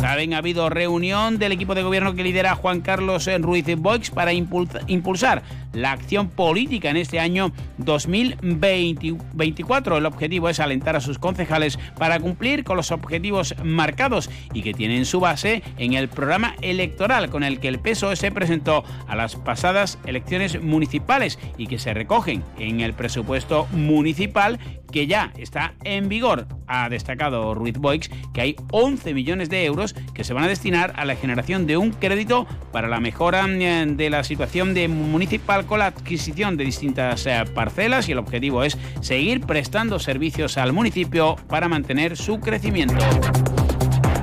También 0.00 0.32
ha 0.32 0.38
habido 0.38 0.70
reunión 0.70 1.38
del 1.38 1.52
equipo 1.52 1.74
de 1.74 1.82
gobierno 1.82 2.14
que 2.14 2.22
lidera 2.22 2.54
Juan 2.54 2.80
Carlos 2.80 3.28
Ruiz 3.40 3.66
Boix 3.76 4.10
para 4.10 4.32
impulsar 4.32 5.42
la 5.72 5.92
acción 5.92 6.28
política 6.28 6.90
en 6.90 6.96
este 6.96 7.20
año 7.20 7.52
2024. 7.78 9.98
El 9.98 10.06
objetivo 10.06 10.48
es 10.48 10.60
alentar 10.60 10.96
a 10.96 11.00
sus 11.00 11.18
concejales 11.18 11.78
para 11.98 12.20
cumplir 12.20 12.64
con 12.64 12.76
los 12.76 12.90
objetivos 12.90 13.54
marcados 13.62 14.30
y 14.52 14.62
que 14.62 14.74
tienen 14.74 15.04
su 15.04 15.20
base 15.20 15.62
en 15.78 15.94
el 15.94 16.08
programa 16.08 16.56
electoral 16.62 17.30
con 17.30 17.44
el 17.44 17.60
que 17.60 17.68
el 17.68 17.78
PSOE 17.78 18.16
se 18.16 18.32
presentó 18.32 18.84
a 19.06 19.16
las 19.16 19.36
pasadas 19.36 19.98
elecciones 20.06 20.62
municipales 20.62 21.38
y 21.56 21.66
que 21.66 21.78
se 21.78 21.94
recogen 21.94 22.42
en 22.58 22.80
el 22.80 22.94
presupuesto 22.94 23.66
municipal 23.72 24.58
que 24.90 25.06
ya 25.06 25.32
está 25.36 25.74
en 25.84 26.08
vigor. 26.08 26.48
Ha 26.66 26.88
destacado 26.88 27.54
Ruiz 27.54 27.78
Boix 27.78 28.10
que 28.34 28.40
hay 28.40 28.56
11 28.72 29.14
millones 29.14 29.48
de 29.48 29.64
euros 29.64 29.94
que 30.14 30.24
se 30.24 30.32
van 30.32 30.44
a 30.44 30.48
destinar 30.48 30.92
a 30.96 31.04
la 31.04 31.16
generación 31.16 31.66
de 31.66 31.76
un 31.76 31.90
crédito 31.90 32.46
para 32.72 32.88
la 32.88 33.00
mejora 33.00 33.46
eh, 33.48 33.86
de 33.86 34.10
la 34.10 34.24
situación 34.24 34.74
de 34.74 34.88
municipal 34.88 35.59
con 35.66 35.78
la 35.78 35.86
adquisición 35.86 36.56
de 36.56 36.64
distintas 36.64 37.26
eh, 37.26 37.44
parcelas 37.54 38.08
y 38.08 38.12
el 38.12 38.18
objetivo 38.18 38.64
es 38.64 38.76
seguir 39.00 39.40
prestando 39.42 39.98
servicios 39.98 40.58
al 40.58 40.72
municipio 40.72 41.36
para 41.48 41.68
mantener 41.68 42.16
su 42.16 42.40
crecimiento. 42.40 42.96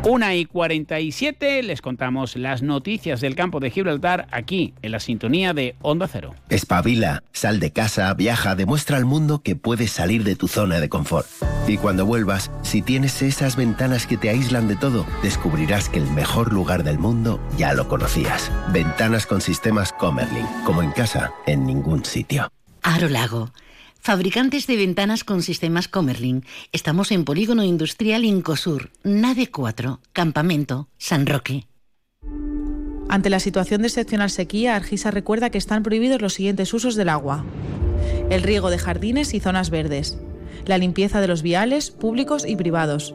Una 0.07 0.35
y 0.35 0.45
47 0.45 1.61
les 1.63 1.81
contamos 1.81 2.37
las 2.37 2.61
noticias 2.61 3.19
del 3.19 3.35
campo 3.35 3.59
de 3.59 3.71
Gibraltar 3.71 4.25
aquí 4.31 4.73
en 4.81 4.93
la 4.93 5.01
sintonía 5.01 5.53
de 5.53 5.75
Onda 5.81 6.07
Cero. 6.07 6.33
Espabila, 6.47 7.23
sal 7.33 7.59
de 7.59 7.73
casa, 7.73 8.13
viaja, 8.13 8.55
demuestra 8.55 8.95
al 8.95 9.03
mundo 9.03 9.41
que 9.43 9.57
puedes 9.57 9.91
salir 9.91 10.23
de 10.23 10.37
tu 10.37 10.47
zona 10.47 10.79
de 10.79 10.87
confort. 10.87 11.27
Y 11.67 11.75
cuando 11.75 12.05
vuelvas, 12.05 12.51
si 12.61 12.81
tienes 12.81 13.21
esas 13.21 13.57
ventanas 13.57 14.07
que 14.07 14.15
te 14.15 14.29
aíslan 14.29 14.69
de 14.69 14.77
todo, 14.77 15.05
descubrirás 15.23 15.89
que 15.89 15.99
el 15.99 16.09
mejor 16.11 16.53
lugar 16.53 16.85
del 16.85 16.99
mundo 16.99 17.41
ya 17.57 17.73
lo 17.73 17.89
conocías. 17.89 18.49
Ventanas 18.71 19.25
con 19.25 19.41
sistemas 19.41 19.91
Comerlin, 19.91 20.47
como 20.63 20.83
en 20.83 20.91
casa, 20.91 21.33
en 21.45 21.65
ningún 21.65 22.05
sitio. 22.05 22.49
Aro 22.81 23.09
Lago. 23.09 23.51
Fabricantes 24.07 24.67
de 24.67 24.77
ventanas 24.77 25.25
con 25.25 25.43
sistemas 25.43 25.89
Comerlin. 25.89 26.45
Estamos 26.71 27.11
en 27.11 27.25
Polígono 27.25 27.65
Industrial 27.65 28.23
Incosur, 28.23 28.89
Nave 29.03 29.51
4, 29.51 29.99
Campamento, 30.13 30.87
San 30.97 31.25
Roque. 31.27 31.67
Ante 33.09 33.29
la 33.29 33.41
situación 33.41 33.81
de 33.81 33.89
excepcional 33.89 34.29
sequía, 34.29 34.77
Argisa 34.77 35.11
recuerda 35.11 35.49
que 35.49 35.57
están 35.57 35.83
prohibidos 35.83 36.21
los 36.21 36.35
siguientes 36.35 36.73
usos 36.73 36.95
del 36.95 37.09
agua. 37.09 37.43
El 38.29 38.43
riego 38.43 38.69
de 38.69 38.77
jardines 38.77 39.33
y 39.33 39.41
zonas 39.41 39.71
verdes. 39.71 40.17
La 40.65 40.77
limpieza 40.77 41.19
de 41.19 41.27
los 41.27 41.41
viales 41.41 41.91
públicos 41.91 42.45
y 42.47 42.55
privados. 42.55 43.13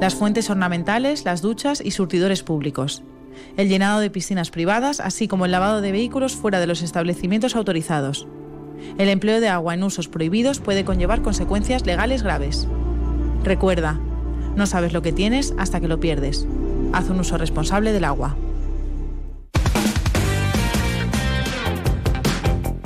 Las 0.00 0.16
fuentes 0.16 0.50
ornamentales, 0.50 1.24
las 1.24 1.40
duchas 1.40 1.80
y 1.80 1.92
surtidores 1.92 2.42
públicos. 2.42 3.04
El 3.56 3.68
llenado 3.68 4.00
de 4.00 4.10
piscinas 4.10 4.50
privadas, 4.50 4.98
así 4.98 5.28
como 5.28 5.44
el 5.44 5.52
lavado 5.52 5.80
de 5.80 5.92
vehículos 5.92 6.34
fuera 6.34 6.58
de 6.58 6.66
los 6.66 6.82
establecimientos 6.82 7.54
autorizados. 7.54 8.26
El 8.98 9.08
empleo 9.08 9.40
de 9.40 9.48
agua 9.48 9.74
en 9.74 9.82
usos 9.82 10.08
prohibidos 10.08 10.60
puede 10.60 10.84
conllevar 10.84 11.22
consecuencias 11.22 11.86
legales 11.86 12.22
graves. 12.22 12.68
Recuerda, 13.44 14.00
no 14.56 14.66
sabes 14.66 14.92
lo 14.92 15.02
que 15.02 15.12
tienes 15.12 15.54
hasta 15.58 15.80
que 15.80 15.88
lo 15.88 16.00
pierdes. 16.00 16.46
Haz 16.92 17.08
un 17.08 17.20
uso 17.20 17.38
responsable 17.38 17.92
del 17.92 18.04
agua. 18.04 18.36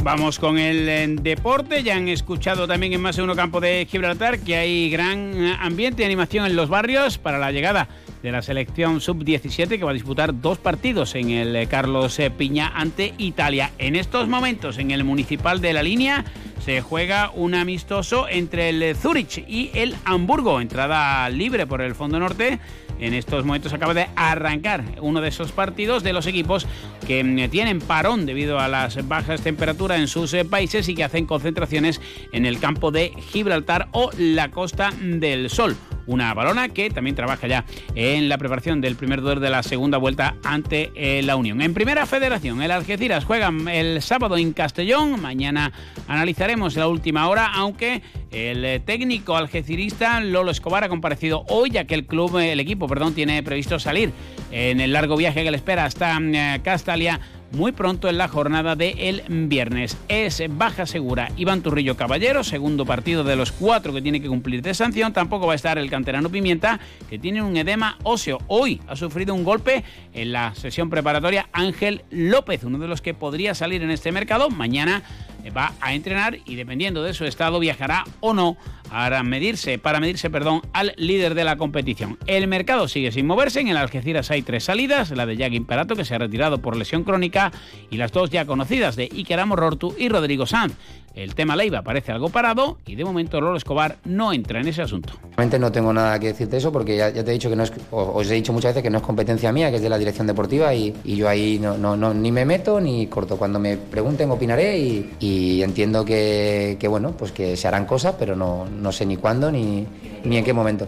Vamos 0.06 0.38
con 0.38 0.56
el 0.56 0.88
eh, 0.88 1.16
deporte. 1.20 1.82
Ya 1.82 1.96
han 1.96 2.06
escuchado 2.06 2.68
también 2.68 2.92
en 2.92 3.00
más 3.00 3.16
de 3.16 3.22
uno 3.22 3.34
campo 3.34 3.60
de 3.60 3.88
Gibraltar 3.90 4.38
que 4.38 4.56
hay 4.56 4.88
gran 4.88 5.34
eh, 5.34 5.56
ambiente 5.58 6.02
y 6.02 6.06
animación 6.06 6.46
en 6.46 6.54
los 6.54 6.68
barrios 6.68 7.18
para 7.18 7.38
la 7.38 7.50
llegada 7.50 7.88
de 8.22 8.32
la 8.32 8.42
selección 8.42 9.00
sub-17 9.00 9.78
que 9.78 9.84
va 9.84 9.90
a 9.90 9.94
disputar 9.94 10.40
dos 10.40 10.58
partidos 10.58 11.14
en 11.14 11.30
el 11.30 11.54
eh, 11.56 11.66
Carlos 11.66 12.20
Piña 12.36 12.72
ante 12.74 13.14
Italia. 13.18 13.72
En 13.78 13.96
estos 13.96 14.28
momentos, 14.28 14.78
en 14.78 14.90
el 14.90 15.04
municipal 15.04 15.60
de 15.60 15.72
la 15.72 15.82
línea, 15.82 16.24
se 16.64 16.80
juega 16.80 17.30
un 17.34 17.54
amistoso 17.54 18.28
entre 18.28 18.70
el 18.70 18.96
Zurich 18.96 19.44
y 19.46 19.70
el 19.74 19.94
Hamburgo. 20.04 20.60
Entrada 20.60 21.28
libre 21.30 21.66
por 21.66 21.80
el 21.80 21.94
fondo 21.94 22.18
norte 22.18 22.58
en 22.98 23.14
estos 23.14 23.44
momentos 23.44 23.72
acaba 23.72 23.94
de 23.94 24.08
arrancar 24.16 24.84
uno 25.00 25.20
de 25.20 25.28
esos 25.28 25.52
partidos 25.52 26.02
de 26.02 26.12
los 26.12 26.26
equipos 26.26 26.66
que 27.06 27.22
mm, 27.22 27.50
tienen 27.50 27.80
parón 27.80 28.26
debido 28.26 28.58
a 28.58 28.68
las 28.68 29.06
bajas 29.06 29.42
temperaturas 29.42 30.00
en 30.00 30.08
sus 30.08 30.32
eh, 30.34 30.44
países 30.44 30.88
y 30.88 30.94
que 30.94 31.04
hacen 31.04 31.26
concentraciones 31.26 32.00
en 32.32 32.46
el 32.46 32.58
campo 32.58 32.90
de 32.90 33.12
Gibraltar 33.30 33.88
o 33.92 34.10
la 34.16 34.50
Costa 34.50 34.90
del 35.00 35.50
Sol 35.50 35.76
una 36.06 36.32
balona 36.34 36.68
que 36.68 36.90
también 36.90 37.16
trabaja 37.16 37.46
ya 37.46 37.64
en 37.94 38.28
la 38.28 38.38
preparación 38.38 38.80
del 38.80 38.96
primer 38.96 39.20
duelo 39.20 39.40
de 39.40 39.50
la 39.50 39.62
segunda 39.62 39.98
vuelta 39.98 40.36
ante 40.44 40.90
eh, 40.94 41.22
la 41.22 41.36
Unión. 41.36 41.60
En 41.62 41.74
primera 41.74 42.06
federación, 42.06 42.62
el 42.62 42.70
Algeciras 42.70 43.24
juega 43.24 43.52
el 43.72 44.02
sábado 44.02 44.36
en 44.36 44.52
Castellón. 44.52 45.20
Mañana 45.20 45.72
analizaremos 46.08 46.76
la 46.76 46.88
última 46.88 47.28
hora, 47.28 47.50
aunque 47.52 48.02
el 48.30 48.64
eh, 48.64 48.80
técnico 48.80 49.36
algecirista 49.36 50.20
Lolo 50.20 50.50
Escobar 50.50 50.84
ha 50.84 50.88
comparecido 50.88 51.44
hoy, 51.48 51.70
ya 51.70 51.84
que 51.84 51.94
el 51.94 52.06
club, 52.06 52.38
el 52.38 52.60
equipo, 52.60 52.86
perdón, 52.86 53.14
tiene 53.14 53.42
previsto 53.42 53.78
salir 53.78 54.12
en 54.50 54.80
el 54.80 54.92
largo 54.92 55.16
viaje 55.16 55.42
que 55.44 55.50
le 55.50 55.56
espera 55.56 55.84
hasta 55.84 56.18
Castalia 56.62 57.20
muy 57.56 57.72
pronto 57.72 58.08
en 58.08 58.18
la 58.18 58.28
jornada 58.28 58.76
del 58.76 59.22
viernes. 59.28 59.96
Es 60.08 60.42
baja 60.50 60.84
segura 60.84 61.30
Iván 61.38 61.62
Turrillo 61.62 61.96
Caballero, 61.96 62.44
segundo 62.44 62.84
partido 62.84 63.24
de 63.24 63.34
los 63.34 63.50
cuatro 63.50 63.94
que 63.94 64.02
tiene 64.02 64.20
que 64.20 64.28
cumplir 64.28 64.60
de 64.60 64.74
sanción. 64.74 65.14
Tampoco 65.14 65.46
va 65.46 65.54
a 65.54 65.56
estar 65.56 65.78
el 65.78 65.88
canterano 65.88 66.28
Pimienta, 66.28 66.78
que 67.08 67.18
tiene 67.18 67.42
un 67.42 67.56
edema 67.56 67.96
óseo. 68.02 68.38
Hoy 68.46 68.82
ha 68.86 68.94
sufrido 68.94 69.34
un 69.34 69.42
golpe 69.42 69.84
en 70.12 70.32
la 70.32 70.54
sesión 70.54 70.90
preparatoria 70.90 71.48
Ángel 71.52 72.02
López, 72.10 72.62
uno 72.62 72.78
de 72.78 72.88
los 72.88 73.00
que 73.00 73.14
podría 73.14 73.54
salir 73.54 73.82
en 73.82 73.90
este 73.90 74.12
mercado. 74.12 74.50
Mañana 74.50 75.02
va 75.50 75.74
a 75.80 75.94
entrenar 75.94 76.38
y 76.44 76.56
dependiendo 76.56 77.02
de 77.02 77.14
su 77.14 77.24
estado 77.24 77.58
viajará 77.58 78.04
o 78.20 78.34
no 78.34 78.56
para 78.88 79.22
medirse, 79.22 79.78
para 79.78 80.00
medirse 80.00 80.30
perdón, 80.30 80.62
al 80.72 80.94
líder 80.96 81.34
de 81.34 81.44
la 81.44 81.56
competición. 81.56 82.18
El 82.26 82.46
mercado 82.46 82.88
sigue 82.88 83.12
sin 83.12 83.26
moverse, 83.26 83.60
en 83.60 83.68
el 83.68 83.76
Algeciras 83.76 84.30
hay 84.30 84.42
tres 84.42 84.64
salidas, 84.64 85.10
la 85.10 85.26
de 85.26 85.36
Jack 85.36 85.52
Imperato 85.52 85.96
que 85.96 86.04
se 86.04 86.14
ha 86.14 86.18
retirado 86.18 86.58
por 86.58 86.76
lesión 86.76 87.04
crónica 87.04 87.52
y 87.90 87.96
las 87.96 88.12
dos 88.12 88.30
ya 88.30 88.44
conocidas 88.44 88.96
de 88.96 89.08
Iker 89.12 89.40
Amorortu 89.40 89.94
y 89.98 90.08
Rodrigo 90.08 90.46
Sanz. 90.46 90.74
El 91.16 91.34
tema 91.34 91.56
Leiva 91.56 91.80
parece 91.80 92.12
algo 92.12 92.28
parado 92.28 92.76
y 92.86 92.94
de 92.94 93.02
momento 93.02 93.40
Lolo 93.40 93.56
Escobar 93.56 93.96
no 94.04 94.34
entra 94.34 94.60
en 94.60 94.68
ese 94.68 94.82
asunto. 94.82 95.14
Realmente 95.34 95.58
no 95.58 95.72
tengo 95.72 95.90
nada 95.90 96.18
que 96.18 96.26
decirte 96.26 96.58
eso 96.58 96.70
porque 96.70 96.94
ya, 96.94 97.08
ya 97.08 97.24
te 97.24 97.30
he 97.30 97.32
dicho 97.32 97.48
que 97.48 97.56
no 97.56 97.62
es, 97.62 97.72
os 97.90 98.30
he 98.30 98.34
dicho 98.34 98.52
muchas 98.52 98.72
veces 98.74 98.82
que 98.82 98.90
no 98.90 98.98
es 98.98 99.02
competencia 99.02 99.50
mía, 99.50 99.70
que 99.70 99.76
es 99.76 99.82
de 99.82 99.88
la 99.88 99.96
dirección 99.96 100.26
deportiva 100.26 100.74
y, 100.74 100.94
y 101.04 101.16
yo 101.16 101.26
ahí 101.26 101.58
no, 101.58 101.78
no, 101.78 101.96
no- 101.96 102.12
ni 102.12 102.30
me 102.30 102.44
meto 102.44 102.82
ni 102.82 103.06
corto. 103.06 103.38
Cuando 103.38 103.58
me 103.58 103.78
pregunten 103.78 104.30
opinaré 104.30 104.78
y, 104.78 105.14
y 105.18 105.62
entiendo 105.62 106.04
que, 106.04 106.76
que, 106.78 106.86
bueno, 106.86 107.12
pues 107.12 107.32
que 107.32 107.56
se 107.56 107.66
harán 107.66 107.86
cosas, 107.86 108.14
pero 108.18 108.36
no, 108.36 108.66
no 108.66 108.92
sé 108.92 109.06
ni 109.06 109.16
cuándo 109.16 109.50
ni, 109.50 109.86
ni 110.22 110.36
en 110.36 110.44
qué 110.44 110.52
momento. 110.52 110.86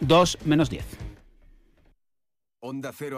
2 0.00 0.36
menos 0.44 0.68
10. 0.68 0.84
Onda 2.60 2.90
Cero 2.92 3.14